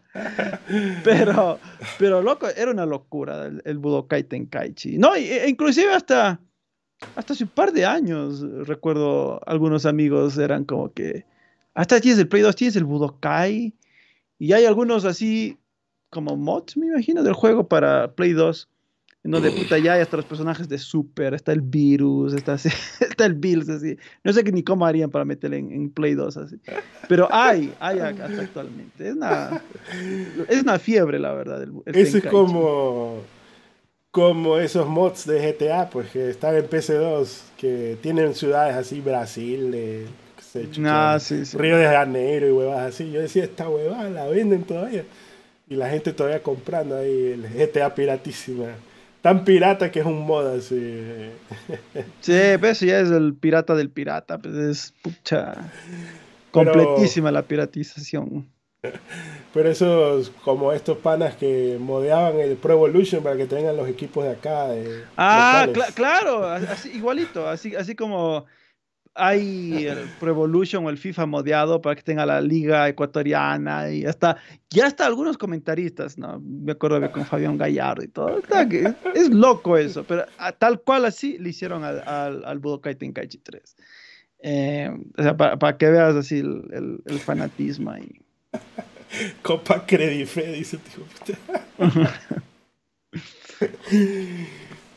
pero, 1.04 1.60
pero 1.98 2.22
loco, 2.22 2.48
era 2.50 2.72
una 2.72 2.86
locura 2.86 3.46
el, 3.46 3.62
el 3.66 3.78
Budokai 3.78 4.24
Tenkaichi. 4.24 4.98
No, 4.98 5.16
e 5.16 5.48
inclusive 5.48 5.94
hasta, 5.94 6.40
hasta 7.16 7.34
hace 7.34 7.44
un 7.46 7.50
par 7.50 7.72
de 7.72 7.86
años, 7.86 8.42
recuerdo 8.68 9.40
algunos 9.48 9.86
amigos 9.86 10.38
eran 10.38 10.66
como 10.66 10.92
que, 10.94 11.26
hasta 11.74 12.00
tienes 12.00 12.20
el 12.20 12.28
Play 12.28 12.42
2, 12.44 12.56
tienes 12.56 12.76
el 12.76 12.84
Budokai, 12.84 13.74
y 14.38 14.54
hay 14.54 14.66
algunos 14.66 15.06
así 15.06 15.58
como 16.14 16.38
mods, 16.38 16.78
me 16.78 16.88
imagino, 16.88 17.24
del 17.24 17.34
juego 17.34 17.68
para 17.68 18.14
Play 18.14 18.32
2. 18.34 18.70
En 19.26 19.32
donde 19.32 19.52
puta 19.52 19.78
ya 19.80 19.94
hay 19.94 20.02
hasta 20.02 20.18
los 20.18 20.26
personajes 20.26 20.68
de 20.68 20.78
Super, 20.78 21.34
está 21.34 21.54
el 21.54 21.62
virus, 21.62 22.34
está, 22.34 22.54
así- 22.56 22.68
está 23.00 23.26
el 23.26 23.36
Bills, 23.36 23.70
así. 23.70 23.96
No 24.22 24.34
sé 24.34 24.44
ni 24.44 24.64
cómo 24.64 24.86
harían 24.86 25.10
para 25.10 25.24
meterle 25.24 25.60
en, 25.60 25.72
en 25.72 25.90
Play 25.90 26.14
2, 26.14 26.36
así. 26.36 26.58
Pero 27.08 27.30
hay, 27.32 27.74
hay 27.80 28.00
hasta 28.00 28.26
actualmente. 28.42 29.08
Es 29.08 29.16
una, 29.16 29.62
es 30.50 30.62
una 30.62 30.78
fiebre, 30.78 31.20
la 31.20 31.32
verdad. 31.34 31.64
El, 31.64 31.72
el 31.86 31.96
Eso 31.96 32.18
es 32.18 32.26
como, 32.26 33.22
como 34.12 34.58
esos 34.58 34.88
mods 34.90 35.26
de 35.26 35.40
GTA, 35.58 35.90
pues 35.90 36.10
que 36.12 36.30
están 36.30 36.56
en 36.58 36.66
PC2, 36.68 37.44
que 37.58 37.98
tienen 38.02 38.36
ciudades 38.36 38.76
así, 38.76 39.00
Brasil, 39.00 39.72
eh, 39.74 40.06
qué 40.36 40.44
sé, 40.44 40.82
Ah, 40.86 41.18
sí, 41.20 41.46
sí. 41.46 41.58
Río 41.58 41.78
de 41.78 41.86
Janeiro 41.86 42.48
y 42.48 42.52
huevas 42.52 42.80
así. 42.94 43.10
Yo 43.10 43.22
decía, 43.22 43.46
esta 43.46 43.70
huevada 43.70 44.10
la 44.10 44.26
venden 44.28 44.64
todavía. 44.64 45.06
Y 45.68 45.76
la 45.76 45.90
gente 45.90 46.14
todavía 46.14 46.44
comprando 46.44 46.98
ahí 46.98 47.32
el 47.32 47.48
GTA 47.48 47.96
piratísima. 47.96 48.76
Tan 49.22 49.46
pirata 49.46 49.90
que 49.90 50.02
es 50.02 50.06
un 50.06 50.26
mod 50.26 50.46
así. 50.48 51.32
Sí, 52.20 52.34
eso 52.34 52.86
ya 52.86 53.00
es 53.00 53.10
el 53.10 53.34
pirata 53.34 53.74
del 53.74 53.90
pirata. 53.90 54.38
Pues 54.38 54.56
es 54.56 54.94
pucha. 55.02 55.72
Completísima 56.52 57.32
la 57.32 57.44
piratización. 57.44 58.48
Pero 59.54 59.70
esos, 59.70 60.30
como 60.44 60.74
estos 60.74 60.98
panas 60.98 61.36
que 61.36 61.78
modeaban 61.80 62.40
el 62.40 62.58
Pro 62.58 62.74
Evolution 62.74 63.24
para 63.24 63.38
que 63.38 63.46
tengan 63.46 63.78
los 63.78 63.88
equipos 63.88 64.26
de 64.26 64.32
acá. 64.32 64.68
de 64.68 65.04
Ah, 65.16 65.68
claro, 65.96 66.46
así, 66.46 66.92
igualito, 66.92 67.48
así, 67.48 67.76
así 67.76 67.96
como 67.96 68.46
hay 69.16 69.86
el 69.88 70.10
Pro 70.20 70.30
Evolution 70.32 70.86
o 70.86 70.90
el 70.90 70.98
FIFA 70.98 71.26
modeado 71.26 71.82
para 71.82 71.96
que 71.96 72.02
tenga 72.04 72.26
la 72.26 72.42
liga 72.42 72.88
ecuatoriana 72.90 73.90
y 73.92 74.06
hasta, 74.06 74.38
ya 74.70 74.88
hasta 74.88 75.06
algunos 75.06 75.38
comentaristas, 75.38 76.18
¿no? 76.18 76.40
Me 76.40 76.72
acuerdo 76.74 77.00
de 77.00 77.12
con 77.12 77.26
Fabián 77.26 77.58
Gallardo 77.58 78.04
y 78.04 78.08
todo. 78.08 78.40
Es, 78.80 78.96
es 79.16 79.30
loco 79.30 79.78
eso, 79.78 80.04
pero 80.04 80.26
a- 80.38 80.52
tal 80.52 80.82
cual 80.82 81.06
así 81.06 81.38
le 81.38 81.50
hicieron 81.50 81.84
al, 81.84 82.02
al, 82.08 82.44
al 82.46 82.60
Budokai 82.60 82.96
Tenkaichi 82.96 83.38
3. 83.40 83.76
Eh, 84.46 84.90
o 85.18 85.22
sea, 85.24 85.38
para, 85.38 85.58
para 85.58 85.78
que 85.78 85.90
veas 85.90 86.16
así 86.16 86.40
el, 86.40 86.64
el- 86.72 87.02
el 87.06 87.20
fanatismo 87.20 87.92
ahí. 87.92 88.20
Copa 89.42 89.86
Credife, 89.86 90.52
dice 90.54 90.78
tío. 90.80 91.06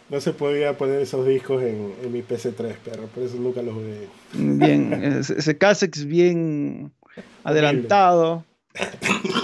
No 0.08 0.20
se 0.20 0.32
podía 0.32 0.76
poner 0.78 1.00
esos 1.00 1.26
discos 1.26 1.62
en, 1.62 1.92
en 2.02 2.12
mi 2.12 2.22
PC3, 2.22 2.76
perro, 2.84 3.06
por 3.12 3.24
eso 3.24 3.36
nunca 3.38 3.60
los 3.62 3.74
jugué. 3.74 4.06
Bien, 4.32 4.92
ese, 5.02 5.58
Casex 5.58 6.04
bien 6.04 6.92
adelantado. 7.44 8.44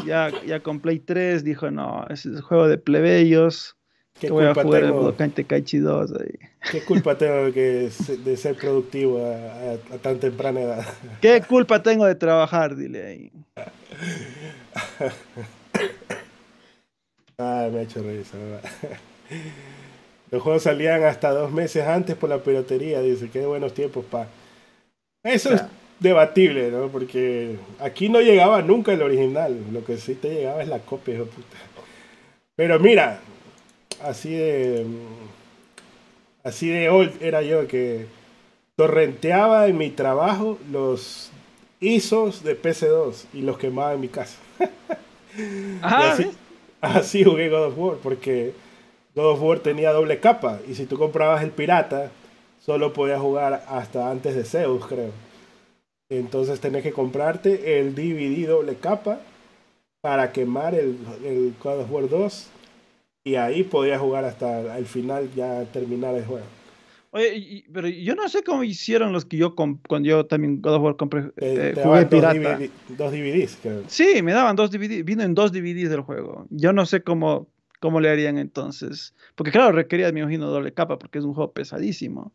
Ya, 0.07 0.31
ya 0.47 0.61
con 0.61 0.79
Play 0.81 0.99
3 1.01 1.43
dijo, 1.43 1.71
no, 1.71 2.05
ese 2.11 2.29
es 2.33 2.41
juego 2.43 2.69
de 2.69 2.79
plebeyos. 2.79 3.77
¿Qué 4.21 4.29
a 4.29 4.31
culpa, 4.31 4.63
jugar 4.63 4.83
el 4.83 4.89
tengo, 4.91 5.01
Budokai 5.01 5.31
Tenkaichi 5.31 5.79
2 5.79 6.13
ahí. 6.13 6.39
¿Qué 6.71 6.81
culpa 6.83 7.19
tengo 7.19 7.47
de, 7.47 7.53
que, 7.53 7.91
se- 7.91 8.19
de 8.19 8.37
ser 8.37 8.55
productivo 8.55 9.25
a, 9.27 9.33
a- 9.35 9.95
a 9.95 9.99
tan 9.99 10.21
temprana 10.21 10.61
edad? 10.61 10.87
¿Qué 11.21 11.43
culpa 11.49 11.83
tengo 11.83 12.05
de 12.07 12.15
trabajar? 12.15 12.77
Dile 12.77 13.05
ahí. 13.05 13.33
Ah, 17.39 17.69
me 17.73 17.81
ha 17.81 17.83
hecho 17.83 18.01
reír. 18.03 18.25
Los 20.33 20.43
juegos 20.43 20.63
salían 20.63 21.05
hasta 21.05 21.31
dos 21.31 21.53
meses 21.53 21.87
antes 21.87 22.17
por 22.17 22.31
la 22.31 22.39
piratería, 22.39 23.03
dice, 23.03 23.29
qué 23.31 23.45
buenos 23.45 23.75
tiempos, 23.75 24.03
pa. 24.07 24.27
Eso 25.23 25.53
es 25.53 25.63
debatible, 26.01 26.71
¿no? 26.71 26.89
Porque 26.89 27.57
aquí 27.79 28.09
no 28.09 28.19
llegaba 28.23 28.63
nunca 28.63 28.95
el 28.95 29.03
original, 29.03 29.55
lo 29.71 29.85
que 29.85 29.99
sí 29.99 30.15
te 30.15 30.33
llegaba 30.33 30.63
es 30.63 30.69
la 30.69 30.79
copia, 30.79 31.17
hijo 31.17 31.27
puta. 31.27 31.59
Pero 32.57 32.81
mira, 32.81 33.21
así 34.03 34.33
de... 34.33 34.87
Así 36.43 36.69
de 36.69 36.89
old 36.89 37.23
era 37.23 37.43
yo 37.43 37.69
que 37.69 38.07
torrenteaba 38.75 39.69
en 39.69 39.77
mi 39.77 39.91
trabajo 39.91 40.59
los 40.73 41.31
ISOs 41.79 42.43
de 42.43 42.61
PC2 42.61 43.27
y 43.35 43.43
los 43.43 43.59
quemaba 43.59 43.93
en 43.93 44.01
mi 44.01 44.09
casa. 44.09 44.39
Así, 45.83 46.25
¿ves? 46.25 46.37
así 46.81 47.25
jugué 47.25 47.49
God 47.49 47.67
of 47.67 47.79
War, 47.79 47.97
porque 48.03 48.53
God 49.15 49.33
of 49.33 49.43
War 49.43 49.61
tenía 49.61 49.93
doble 49.93 50.21
capa. 50.21 50.61
Y 50.69 50.75
si 50.75 50.87
tú 50.87 50.99
comprabas 50.99 51.43
el 51.43 51.51
pirata, 51.51 52.11
solo 52.61 52.93
podías 52.93 53.21
jugar 53.21 53.65
hasta 53.69 54.11
antes 54.11 54.35
de 54.35 54.45
Zeus, 54.45 54.87
creo. 54.87 55.11
Entonces 56.09 56.61
tenés 56.61 56.83
que 56.83 56.93
comprarte 56.93 57.79
el 57.79 57.95
DVD 57.95 58.49
doble 58.49 58.77
capa 58.77 59.21
para 60.01 60.33
quemar 60.33 60.75
el, 60.75 60.99
el 61.25 61.55
God 61.63 61.81
of 61.81 61.91
War 61.91 62.09
2. 62.09 62.49
Y 63.25 63.37
ahí 63.37 63.63
podías 63.63 64.01
jugar 64.01 64.25
hasta 64.25 64.77
el 64.77 64.87
final, 64.87 65.31
ya 65.35 65.65
terminar 65.67 66.15
el 66.15 66.25
juego. 66.25 66.47
Oye, 67.15 67.65
pero 67.71 67.89
yo 67.89 68.15
no 68.15 68.27
sé 68.31 68.43
cómo 68.43 68.65
hicieron 68.65 69.13
los 69.13 69.27
que 69.27 69.37
yo 69.37 69.55
cuando 69.55 70.09
yo 70.09 70.25
también 70.25 70.63
God 70.63 70.77
of 70.77 70.83
War 70.83 70.97
compré, 70.97 71.31
eh, 71.37 71.73
te 71.75 71.83
jugué 71.83 72.07
daban 72.07 72.09
dos, 72.09 72.11
pirata. 72.11 72.57
DVD 72.57 72.71
dos 72.97 73.13
DVDs, 73.13 73.59
creo. 73.61 73.83
Sí, 73.87 74.23
me 74.23 74.33
daban 74.33 74.57
dos 74.57 74.71
DVDs, 74.71 75.05
vino 75.05 75.23
en 75.23 75.35
dos 75.35 75.53
DVDs 75.53 75.91
del 75.91 76.01
juego. 76.01 76.47
Yo 76.49 76.73
no 76.73 76.87
sé 76.87 77.03
cómo, 77.03 77.52
cómo 77.83 78.01
le 78.01 78.11
harían 78.11 78.39
entonces. 78.39 79.15
Porque 79.37 79.53
claro, 79.53 79.73
requería, 79.75 80.13
me 80.13 80.21
imagino, 80.23 80.49
doble 80.49 80.75
capa 80.75 80.99
porque 80.99 81.19
es 81.21 81.27
un 81.27 81.35
juego 81.35 81.53
pesadísimo. 81.53 82.33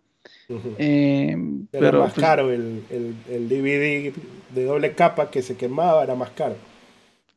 Eh, 0.78 1.36
Era 1.72 1.92
pero 1.92 1.94
más 1.94 2.14
pues, 2.14 2.26
caro 2.26 2.52
el, 2.52 2.84
el, 2.90 3.16
el 3.30 3.48
DVD 3.50 4.14
de 4.54 4.66
doble 4.66 4.94
capa 4.96 5.32
que 5.32 5.42
se 5.42 5.56
quemaba, 5.56 6.04
era 6.04 6.16
más 6.16 6.32
caro. 6.32 6.56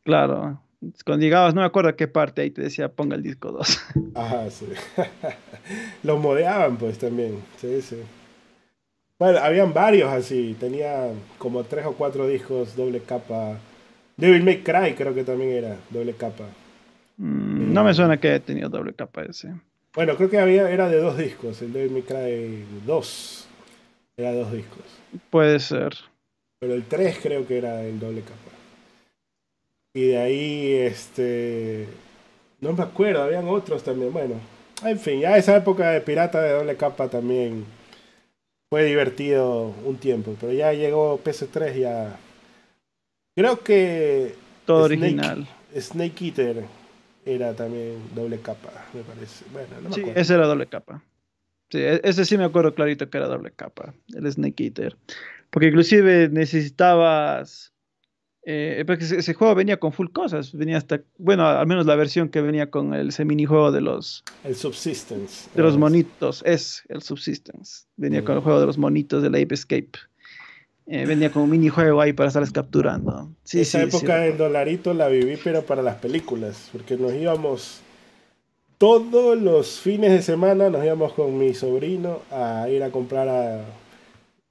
claro, 0.02 0.62
cuando 1.04 1.22
llegabas, 1.24 1.54
no 1.54 1.60
me 1.60 1.66
acuerdo 1.66 1.90
a 1.90 1.96
qué 1.96 2.08
parte 2.08 2.42
ahí 2.42 2.50
te 2.50 2.62
decía 2.62 2.92
ponga 2.94 3.16
el 3.16 3.22
disco 3.22 3.52
2. 3.52 3.78
Ajá, 4.14 4.50
sí. 4.50 4.66
Los 6.02 6.20
modeaban 6.20 6.76
pues 6.78 6.98
también, 6.98 7.42
sí, 7.60 7.80
sí. 7.82 7.96
Bueno, 9.20 9.38
habían 9.38 9.72
varios 9.72 10.10
así, 10.10 10.56
tenía 10.58 11.12
como 11.38 11.62
tres 11.64 11.86
o 11.86 11.94
cuatro 11.94 12.26
discos 12.26 12.74
doble 12.74 13.00
capa. 13.02 13.60
Devil 14.16 14.42
May 14.42 14.62
Cry 14.64 14.94
creo 14.96 15.14
que 15.14 15.24
también 15.24 15.52
era 15.52 15.76
doble 15.90 16.14
capa. 16.16 16.46
Mm, 17.20 17.59
no 17.70 17.84
me 17.84 17.94
suena 17.94 18.18
que 18.20 18.28
haya 18.28 18.40
tenido 18.40 18.68
doble 18.68 18.92
capa 18.94 19.22
ese. 19.22 19.52
Bueno, 19.94 20.16
creo 20.16 20.30
que 20.30 20.38
había, 20.38 20.70
era 20.70 20.88
de 20.88 20.98
dos 20.98 21.16
discos, 21.18 21.60
el 21.62 21.72
Devil 21.72 21.90
May 21.92 22.02
Cry 22.02 22.64
2 22.86 23.46
era 24.16 24.32
dos 24.32 24.52
discos. 24.52 24.84
Puede 25.30 25.58
ser. 25.58 25.94
Pero 26.60 26.74
el 26.74 26.84
3 26.84 27.18
creo 27.22 27.46
que 27.46 27.58
era 27.58 27.82
el 27.82 27.98
doble 27.98 28.20
capa. 28.20 28.36
Y 29.94 30.02
de 30.08 30.18
ahí, 30.18 30.72
este. 30.74 31.88
No 32.60 32.72
me 32.72 32.82
acuerdo, 32.82 33.22
habían 33.22 33.48
otros 33.48 33.82
también. 33.82 34.12
Bueno, 34.12 34.34
en 34.84 34.98
fin, 35.00 35.20
ya 35.20 35.36
esa 35.36 35.56
época 35.56 35.90
de 35.90 36.00
pirata 36.02 36.40
de 36.42 36.52
doble 36.52 36.76
capa 36.76 37.08
también 37.08 37.64
fue 38.70 38.84
divertido 38.84 39.74
un 39.84 39.96
tiempo. 39.96 40.36
Pero 40.40 40.52
ya 40.52 40.72
llegó 40.72 41.18
PS3, 41.24 41.74
ya. 41.80 42.16
Creo 43.34 43.60
que 43.60 44.34
Todo 44.66 44.86
Snake- 44.86 45.02
original. 45.02 45.48
Snake 45.76 46.24
Eater 46.26 46.64
era 47.30 47.54
también 47.54 47.96
doble 48.14 48.38
capa, 48.40 48.70
me 48.92 49.02
parece. 49.02 49.44
Bueno, 49.52 49.68
no 49.82 49.88
me 49.88 49.94
Sí, 49.94 50.00
acuerdo. 50.00 50.20
ese 50.20 50.34
era 50.34 50.46
doble 50.46 50.66
capa. 50.66 51.02
Sí, 51.70 51.78
e- 51.78 52.00
ese 52.04 52.24
sí 52.24 52.36
me 52.36 52.44
acuerdo 52.44 52.74
clarito 52.74 53.08
que 53.10 53.18
era 53.18 53.28
doble 53.28 53.52
capa, 53.52 53.94
el 54.14 54.30
Snake 54.32 54.64
Eater. 54.64 54.96
Porque 55.50 55.68
inclusive 55.68 56.28
necesitabas... 56.28 57.72
eh, 58.44 58.82
porque 58.86 59.04
ese, 59.04 59.18
ese 59.18 59.34
juego 59.34 59.54
venía 59.54 59.78
con 59.78 59.92
full 59.92 60.08
cosas, 60.12 60.52
venía 60.52 60.76
hasta, 60.78 61.02
bueno, 61.18 61.46
al 61.46 61.66
menos 61.66 61.86
la 61.86 61.94
versión 61.96 62.28
que 62.28 62.40
venía 62.40 62.70
con 62.70 62.94
el, 62.94 63.08
ese 63.10 63.24
minijuego 63.24 63.70
de 63.70 63.80
los, 63.82 64.24
El 64.44 64.56
Subsistence. 64.56 65.50
de 65.54 65.62
los 65.62 65.72
era 65.74 65.80
monitos, 65.80 66.42
es 66.46 66.82
el 66.88 67.02
Subsistence. 67.02 67.84
Venía 67.96 68.24
con 68.24 68.34
el 68.36 68.40
Mm. 68.40 68.44
juego 68.44 68.60
de 68.60 68.66
los 68.66 68.78
monitos 68.78 69.22
del 69.22 69.34
Ape 69.34 69.54
Escape. 69.54 69.92
Eh, 70.92 71.06
venía 71.06 71.30
con 71.30 71.42
un 71.42 71.50
minijuego 71.50 72.00
ahí 72.00 72.12
para 72.12 72.26
estarles 72.26 72.50
capturando. 72.50 73.30
Sí, 73.44 73.60
Esa 73.60 73.78
sí, 73.78 73.90
sí, 73.92 73.96
época 73.96 74.16
del 74.16 74.36
dolarito 74.36 74.92
la 74.92 75.06
viví, 75.06 75.38
pero 75.42 75.62
para 75.62 75.82
las 75.82 75.94
películas, 75.96 76.68
porque 76.72 76.96
nos 76.96 77.14
íbamos 77.14 77.80
todos 78.76 79.40
los 79.40 79.78
fines 79.78 80.10
de 80.10 80.20
semana, 80.20 80.68
nos 80.68 80.84
íbamos 80.84 81.12
con 81.12 81.38
mi 81.38 81.54
sobrino 81.54 82.22
a 82.32 82.68
ir 82.68 82.82
a 82.82 82.90
comprar 82.90 83.28
a, 83.28 83.64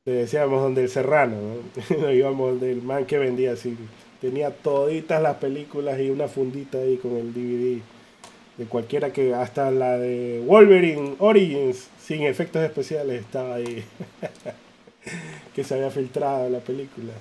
le 0.05 0.13
decíamos 0.13 0.61
donde 0.61 0.83
el 0.83 0.89
Serrano, 0.89 1.35
¿no? 1.35 1.97
nos 2.01 2.13
íbamos 2.13 2.61
del 2.61 2.83
man 2.83 3.05
que 3.05 3.17
vendía 3.17 3.51
así, 3.51 3.75
tenía 4.21 4.51
toditas 4.51 5.21
las 5.21 5.35
películas 5.37 5.99
y 5.99 6.09
una 6.09 6.29
fundita 6.29 6.77
ahí 6.77 6.95
con 6.95 7.17
el 7.17 7.33
DVD 7.33 7.81
de 8.57 8.65
cualquiera 8.65 9.11
que, 9.11 9.33
hasta 9.33 9.71
la 9.71 9.97
de 9.97 10.41
Wolverine 10.47 11.15
Origins, 11.19 11.89
sin 11.99 12.21
efectos 12.21 12.63
especiales, 12.63 13.19
estaba 13.19 13.55
ahí, 13.55 13.83
que 15.55 15.63
se 15.63 15.75
había 15.75 15.89
filtrado 15.91 16.49
la 16.49 16.59
película. 16.59 17.13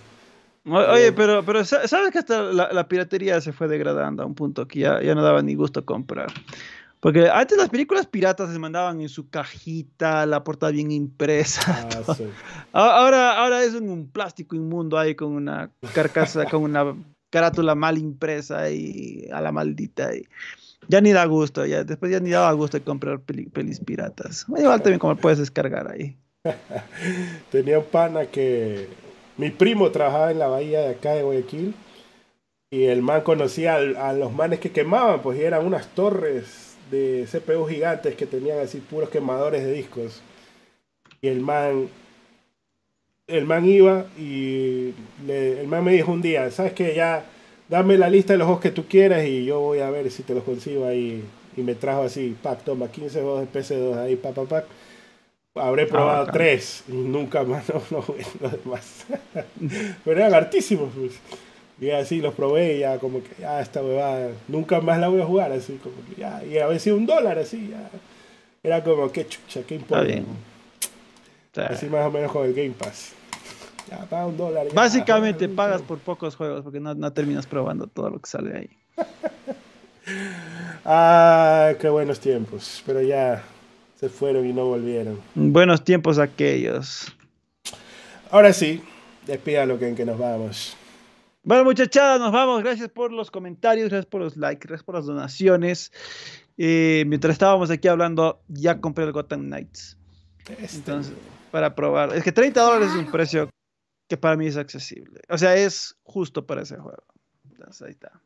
Oye, 0.66 1.12
pero, 1.12 1.42
pero 1.44 1.64
sa- 1.64 1.88
¿sabes 1.88 2.10
que 2.10 2.18
hasta 2.18 2.42
la, 2.42 2.70
la 2.72 2.88
piratería 2.88 3.40
se 3.40 3.52
fue 3.52 3.68
degradando 3.68 4.22
a 4.22 4.26
un 4.26 4.34
punto 4.34 4.68
que 4.68 4.80
ya, 4.80 5.00
ya 5.02 5.14
no 5.14 5.22
daba 5.22 5.40
ni 5.40 5.54
gusto 5.54 5.84
comprar? 5.84 6.26
Porque 7.00 7.30
antes 7.30 7.56
las 7.56 7.68
películas 7.70 8.06
piratas 8.06 8.50
se 8.52 8.58
mandaban 8.58 9.00
en 9.00 9.08
su 9.08 9.30
cajita, 9.30 10.26
la 10.26 10.42
portada 10.44 10.72
bien 10.72 10.90
impresa. 10.90 11.86
Ah, 11.88 12.02
sí. 12.16 12.24
Ahora, 12.72 13.38
ahora 13.42 13.62
es 13.62 13.74
un 13.74 14.10
plástico 14.10 14.56
inmundo 14.56 14.98
ahí 14.98 15.14
con 15.14 15.32
una 15.32 15.70
carcasa, 15.94 16.44
con 16.46 16.62
una 16.64 16.94
carátula 17.30 17.74
mal 17.74 17.96
impresa 17.98 18.68
y 18.70 19.26
a 19.32 19.40
la 19.40 19.52
maldita. 19.52 20.14
Y 20.14 20.26
ya 20.88 21.00
ni 21.00 21.12
da 21.12 21.24
gusto, 21.26 21.64
ya 21.64 21.84
después 21.84 22.10
ya 22.10 22.20
ni 22.20 22.30
daba 22.30 22.52
gusto 22.52 22.82
comprar 22.84 23.20
peli- 23.20 23.46
pelis 23.48 23.80
piratas. 23.80 24.44
Igual 24.48 24.82
también 24.82 24.98
como 24.98 25.16
puedes 25.16 25.38
descargar 25.38 25.90
ahí. 25.90 26.16
Tenía 27.50 27.78
un 27.78 27.84
pana 27.84 28.26
que 28.26 28.88
mi 29.36 29.50
primo 29.50 29.90
trabajaba 29.90 30.30
en 30.30 30.38
la 30.38 30.48
bahía 30.48 30.80
de 30.80 30.90
acá 30.90 31.14
de 31.14 31.22
Guayaquil 31.22 31.74
y 32.70 32.84
el 32.84 33.02
man 33.02 33.22
conocía 33.22 33.76
a, 33.76 34.12
los 34.12 34.32
manes 34.32 34.60
que 34.60 34.70
quemaban, 34.70 35.22
pues 35.22 35.38
eran 35.38 35.64
unas 35.64 35.88
torres 35.94 36.76
de 36.90 37.26
CPU 37.30 37.66
gigantes 37.66 38.14
que 38.14 38.26
tenían 38.26 38.58
así 38.58 38.78
puros 38.78 39.08
quemadores 39.08 39.64
de 39.64 39.72
discos. 39.72 40.22
Y 41.22 41.28
el 41.28 41.40
man 41.40 41.88
el 43.26 43.44
man 43.44 43.66
iba 43.66 44.06
y 44.18 44.94
el 45.28 45.66
man 45.68 45.84
me 45.84 45.92
dijo 45.92 46.10
un 46.12 46.22
día, 46.22 46.50
¿sabes 46.50 46.72
qué? 46.72 46.94
Ya 46.94 47.24
dame 47.68 47.98
la 47.98 48.10
lista 48.10 48.32
de 48.32 48.38
los 48.38 48.46
juegos 48.46 48.62
que 48.62 48.70
tú 48.70 48.86
quieras 48.86 49.24
y 49.26 49.44
yo 49.44 49.60
voy 49.60 49.80
a 49.80 49.90
ver 49.90 50.10
si 50.10 50.22
te 50.22 50.34
los 50.34 50.44
consigo 50.44 50.86
ahí. 50.86 51.22
Y 51.56 51.62
me 51.62 51.74
trajo 51.74 52.02
así, 52.02 52.36
pack, 52.42 52.64
toma, 52.64 52.88
15 52.88 53.20
juegos 53.20 53.40
de 53.40 53.60
PC2 53.60 53.96
ahí, 53.98 54.16
pa, 54.16 54.30
pa, 54.32 54.44
pa. 54.44 54.64
Habré 55.60 55.86
probado 55.86 56.18
bacán. 56.20 56.34
tres 56.34 56.84
y 56.88 56.92
nunca 56.92 57.42
más, 57.44 57.68
no, 57.68 57.82
no 57.90 58.04
los 58.40 58.52
demás. 58.64 59.06
Pero 60.04 60.20
eran 60.20 60.34
hartísimos, 60.34 60.90
pues. 60.96 61.12
Y 61.80 61.90
así 61.90 62.20
los 62.20 62.34
probé 62.34 62.76
y 62.76 62.78
ya 62.80 62.98
como 62.98 63.22
que, 63.22 63.30
ya 63.40 63.60
esta 63.60 63.82
huevada, 63.82 64.30
nunca 64.48 64.80
más 64.80 64.98
la 64.98 65.08
voy 65.08 65.20
a 65.20 65.24
jugar, 65.26 65.52
así 65.52 65.74
como 65.82 65.94
que 66.08 66.20
ya, 66.20 66.42
y 66.44 66.58
a 66.58 66.66
veces 66.66 66.92
un 66.92 67.06
dólar, 67.06 67.38
así, 67.38 67.68
ya. 67.70 67.88
Era 68.64 68.82
como, 68.82 69.12
qué 69.12 69.26
chucha, 69.28 69.62
qué 69.62 69.76
importa. 69.76 70.02
bien. 70.04 70.26
O 71.52 71.54
sea, 71.54 71.66
Así 71.68 71.86
más 71.86 72.04
o 72.06 72.10
menos 72.10 72.32
con 72.32 72.44
el 72.44 72.52
Game 72.54 72.74
Pass. 72.76 73.12
Ya, 73.88 73.98
paga 74.06 74.26
un 74.26 74.36
dólar. 74.36 74.66
ya, 74.66 74.74
básicamente 74.74 75.48
pagas 75.48 75.80
por 75.82 75.98
pocos 75.98 76.34
juegos 76.36 76.62
porque 76.62 76.80
no, 76.80 76.94
no 76.94 77.12
terminas 77.12 77.46
probando 77.46 77.86
todo 77.86 78.10
lo 78.10 78.18
que 78.18 78.28
sale 78.28 78.56
ahí. 78.58 78.70
Ah, 80.84 81.72
qué 81.80 81.88
buenos 81.88 82.18
tiempos. 82.20 82.82
Pero 82.86 83.02
ya 83.02 83.42
se 83.98 84.08
fueron 84.08 84.46
y 84.46 84.52
no 84.52 84.66
volvieron. 84.66 85.20
Buenos 85.34 85.82
tiempos 85.82 86.18
aquellos. 86.18 87.12
Ahora 88.30 88.52
sí, 88.52 88.80
despídalo 89.26 89.78
que 89.78 89.88
en 89.88 89.96
que 89.96 90.04
nos 90.04 90.18
vamos. 90.18 90.76
Bueno, 91.42 91.64
muchachada, 91.64 92.18
nos 92.18 92.30
vamos. 92.30 92.62
Gracias 92.62 92.88
por 92.90 93.12
los 93.12 93.30
comentarios, 93.30 93.88
gracias 93.88 94.06
por 94.06 94.20
los 94.20 94.36
likes, 94.36 94.68
gracias 94.68 94.84
por 94.84 94.94
las 94.94 95.06
donaciones. 95.06 95.92
Eh, 96.56 97.04
mientras 97.08 97.32
estábamos 97.32 97.70
aquí 97.70 97.88
hablando, 97.88 98.40
ya 98.46 98.80
compré 98.80 99.04
el 99.04 99.12
Gotham 99.12 99.46
Knights. 99.46 99.96
Este, 100.58 100.76
Entonces, 100.76 101.14
para 101.50 101.74
probar. 101.74 102.14
Es 102.14 102.22
que 102.22 102.32
30 102.32 102.60
dólares 102.60 102.90
es 102.90 102.96
un 102.96 103.10
precio 103.10 103.50
que 104.08 104.16
para 104.16 104.36
mí 104.36 104.46
es 104.46 104.56
accesible. 104.56 105.20
O 105.28 105.38
sea, 105.38 105.56
es 105.56 105.96
justo 106.04 106.46
para 106.46 106.62
ese 106.62 106.76
juego. 106.76 107.04
Entonces, 107.50 107.82
ahí 107.82 107.90
está. 107.92 108.20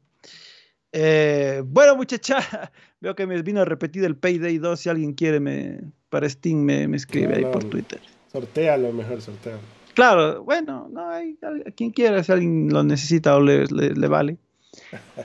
Eh, 0.93 1.63
bueno, 1.65 1.97
muchacha, 1.97 2.71
veo 3.01 3.15
que 3.15 3.27
me 3.27 3.41
vino 3.43 3.65
repetido 3.65 4.07
el 4.07 4.17
Payday 4.17 4.59
2. 4.59 4.79
Si 4.79 4.89
alguien 4.89 5.15
quiere, 5.15 5.41
me, 5.41 5.81
para 6.11 6.29
Steam 6.29 6.59
me, 6.59 6.87
me 6.89 6.97
escribe 6.99 7.35
ahí 7.37 7.45
por 7.45 7.65
No. 7.65 7.71
Twitter. 7.71 8.01
sortealo, 8.31 8.93
mejor 8.93 9.21
sortealo. 9.23 9.61
Claro, 9.95 10.43
bueno, 10.45 10.89
no 10.91 11.11
hay, 11.11 11.39
a 11.67 11.71
quien 11.71 11.91
quiera, 11.91 12.23
si 12.25 12.33
alguien 12.33 12.69
lo 12.73 12.83
necesita 12.83 13.37
o 13.37 13.41
le, 13.41 13.67
le- 13.67 13.95
le 13.95 14.09
vale. 14.09 14.39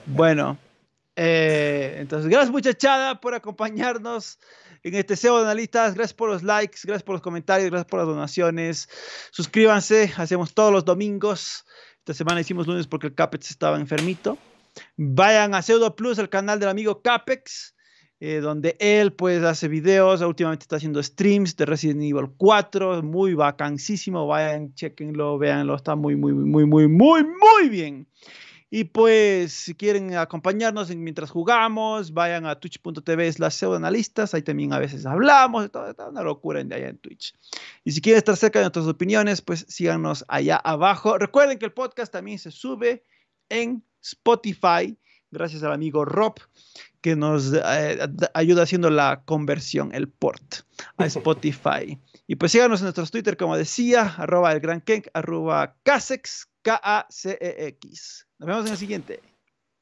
Bueno, 0.06 0.58
eh, 1.16 1.96
entonces, 2.00 2.30
gracias 2.30 2.52
muchachada 2.52 3.22
por 3.22 3.34
acompañarnos 3.34 4.40
en 4.84 4.96
este 4.96 5.16
SEO 5.16 5.38
de 5.38 5.46
analistas. 5.46 5.96
Gracias 5.96 6.14
por 6.14 6.30
los 6.30 6.44
likes, 6.44 6.80
gracias 6.84 7.04
por 7.04 7.16
los 7.16 7.22
comentarios, 7.22 7.70
gracias 7.70 7.90
por 7.90 8.00
las 8.00 8.08
donaciones. 8.10 8.90
Suscríbanse, 9.32 10.12
hacemos 10.18 10.54
todos 10.54 10.72
los 10.74 10.84
domingos. 10.84 11.66
Esta 12.00 12.14
semana 12.14 12.42
hicimos 12.42 12.68
lunes 12.68 12.88
porque 12.88 13.08
el 13.08 13.16
Capex 13.16 13.50
estaba 13.52 13.78
enfermito. 13.78 14.38
Vayan 14.96 15.54
a 15.56 15.62
Pseudo 15.62 15.96
Plus, 15.96 16.18
el 16.20 16.30
canal 16.30 16.60
del 16.60 16.70
amigo 16.70 17.02
Capex, 17.02 17.76
eh, 18.20 18.40
donde 18.40 18.76
él 18.80 19.14
pues 19.14 19.44
hace 19.44 19.68
videos. 19.68 20.22
Últimamente 20.22 20.64
está 20.64 20.78
haciendo 20.78 21.02
streams 21.02 21.56
de 21.56 21.66
Resident 21.66 22.02
Evil 22.02 22.30
4, 22.38 23.04
muy 23.04 23.34
vacancísimo. 23.34 24.28
Vayan, 24.28 24.74
chequenlo, 24.74 25.38
véanlo, 25.38 25.76
está 25.76 25.96
muy, 25.96 26.16
muy, 26.16 26.34
muy, 26.34 26.66
muy, 26.66 26.88
muy, 26.88 27.24
muy 27.24 27.70
bien. 27.70 28.08
Y 28.70 28.84
pues, 28.84 29.54
si 29.54 29.76
quieren 29.76 30.14
acompañarnos 30.16 30.90
en- 30.90 31.02
mientras 31.02 31.30
jugamos, 31.30 32.12
vayan 32.12 32.46
a 32.46 32.60
twitch.tv 32.60 33.32
slash 33.32 33.54
pseudoanalistas. 33.54 34.34
Ahí 34.34 34.42
también 34.42 34.74
a 34.74 34.80
veces 34.80 35.06
hablamos, 35.06 35.64
está 35.64 36.10
una 36.10 36.22
locura 36.22 36.60
en, 36.60 36.74
allá 36.74 36.90
en 36.90 36.98
Twitch. 36.98 37.34
Y 37.86 37.92
si 37.94 38.02
quieren 38.02 38.18
estar 38.18 38.36
cerca 38.36 38.60
de 38.60 38.64
nuestras 38.66 38.88
opiniones, 38.88 39.42
pues 39.42 39.66
síganos 39.70 40.26
allá 40.28 40.58
abajo. 40.58 41.18
Recuerden 41.18 41.60
que 41.60 41.66
el 41.66 41.72
podcast 41.72 42.12
también 42.12 42.40
se 42.40 42.52
sube 42.52 43.06
en 43.48 43.86
Spotify, 44.02 44.98
gracias 45.32 45.64
al 45.64 45.72
amigo 45.74 46.06
Rob, 46.06 46.36
que 47.02 47.16
nos 47.16 47.54
eh, 47.54 48.00
ayuda 48.34 48.64
haciendo 48.64 48.90
la 48.90 49.24
conversión, 49.26 49.94
el 49.94 50.08
port 50.10 50.62
a 50.98 51.06
Spotify. 51.08 52.00
y 52.28 52.36
pues 52.36 52.52
síganos 52.52 52.80
en 52.82 52.86
nuestros 52.86 53.12
Twitter, 53.12 53.38
como 53.38 53.58
decía, 53.58 54.16
arroba 54.18 54.52
el 54.52 54.60
gran 54.60 54.82
Kenk, 54.82 55.08
arroba 55.14 55.76
Casex, 55.84 56.48
K-A-C-E-X. 56.62 58.28
Nos 58.40 58.48
vemos 58.48 58.66
en 58.66 58.72
el 58.72 58.78
siguiente. 58.78 59.20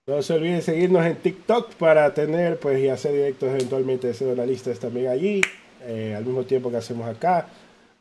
No 0.08 0.22
se 0.22 0.34
olviden 0.34 0.62
seguirnos 0.62 1.04
en 1.04 1.16
TikTok 1.16 1.74
para 1.76 2.14
tener 2.14 2.60
pues 2.60 2.80
y 2.80 2.90
hacer 2.90 3.14
directos 3.14 3.50
eventualmente 3.50 4.08
de 4.08 4.14
ser 4.14 4.30
analistas 4.30 4.80
también 4.80 5.08
allí, 5.08 5.42
eh, 5.82 6.14
al 6.16 6.24
mismo 6.24 6.44
tiempo 6.44 6.70
que 6.70 6.78
hacemos 6.78 7.08
acá. 7.08 7.48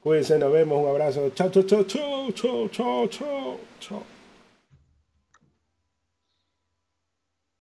Cuídense, 0.03 0.39
nos 0.39 0.53
vemos, 0.53 0.83
un 0.83 0.91
abrazo. 0.91 1.31
Chao, 1.35 1.49
chao, 1.51 1.63
chao, 1.63 1.85
chao, 1.85 2.31
chao, 2.33 2.69
chao, 2.69 3.09
chao. 3.81 4.14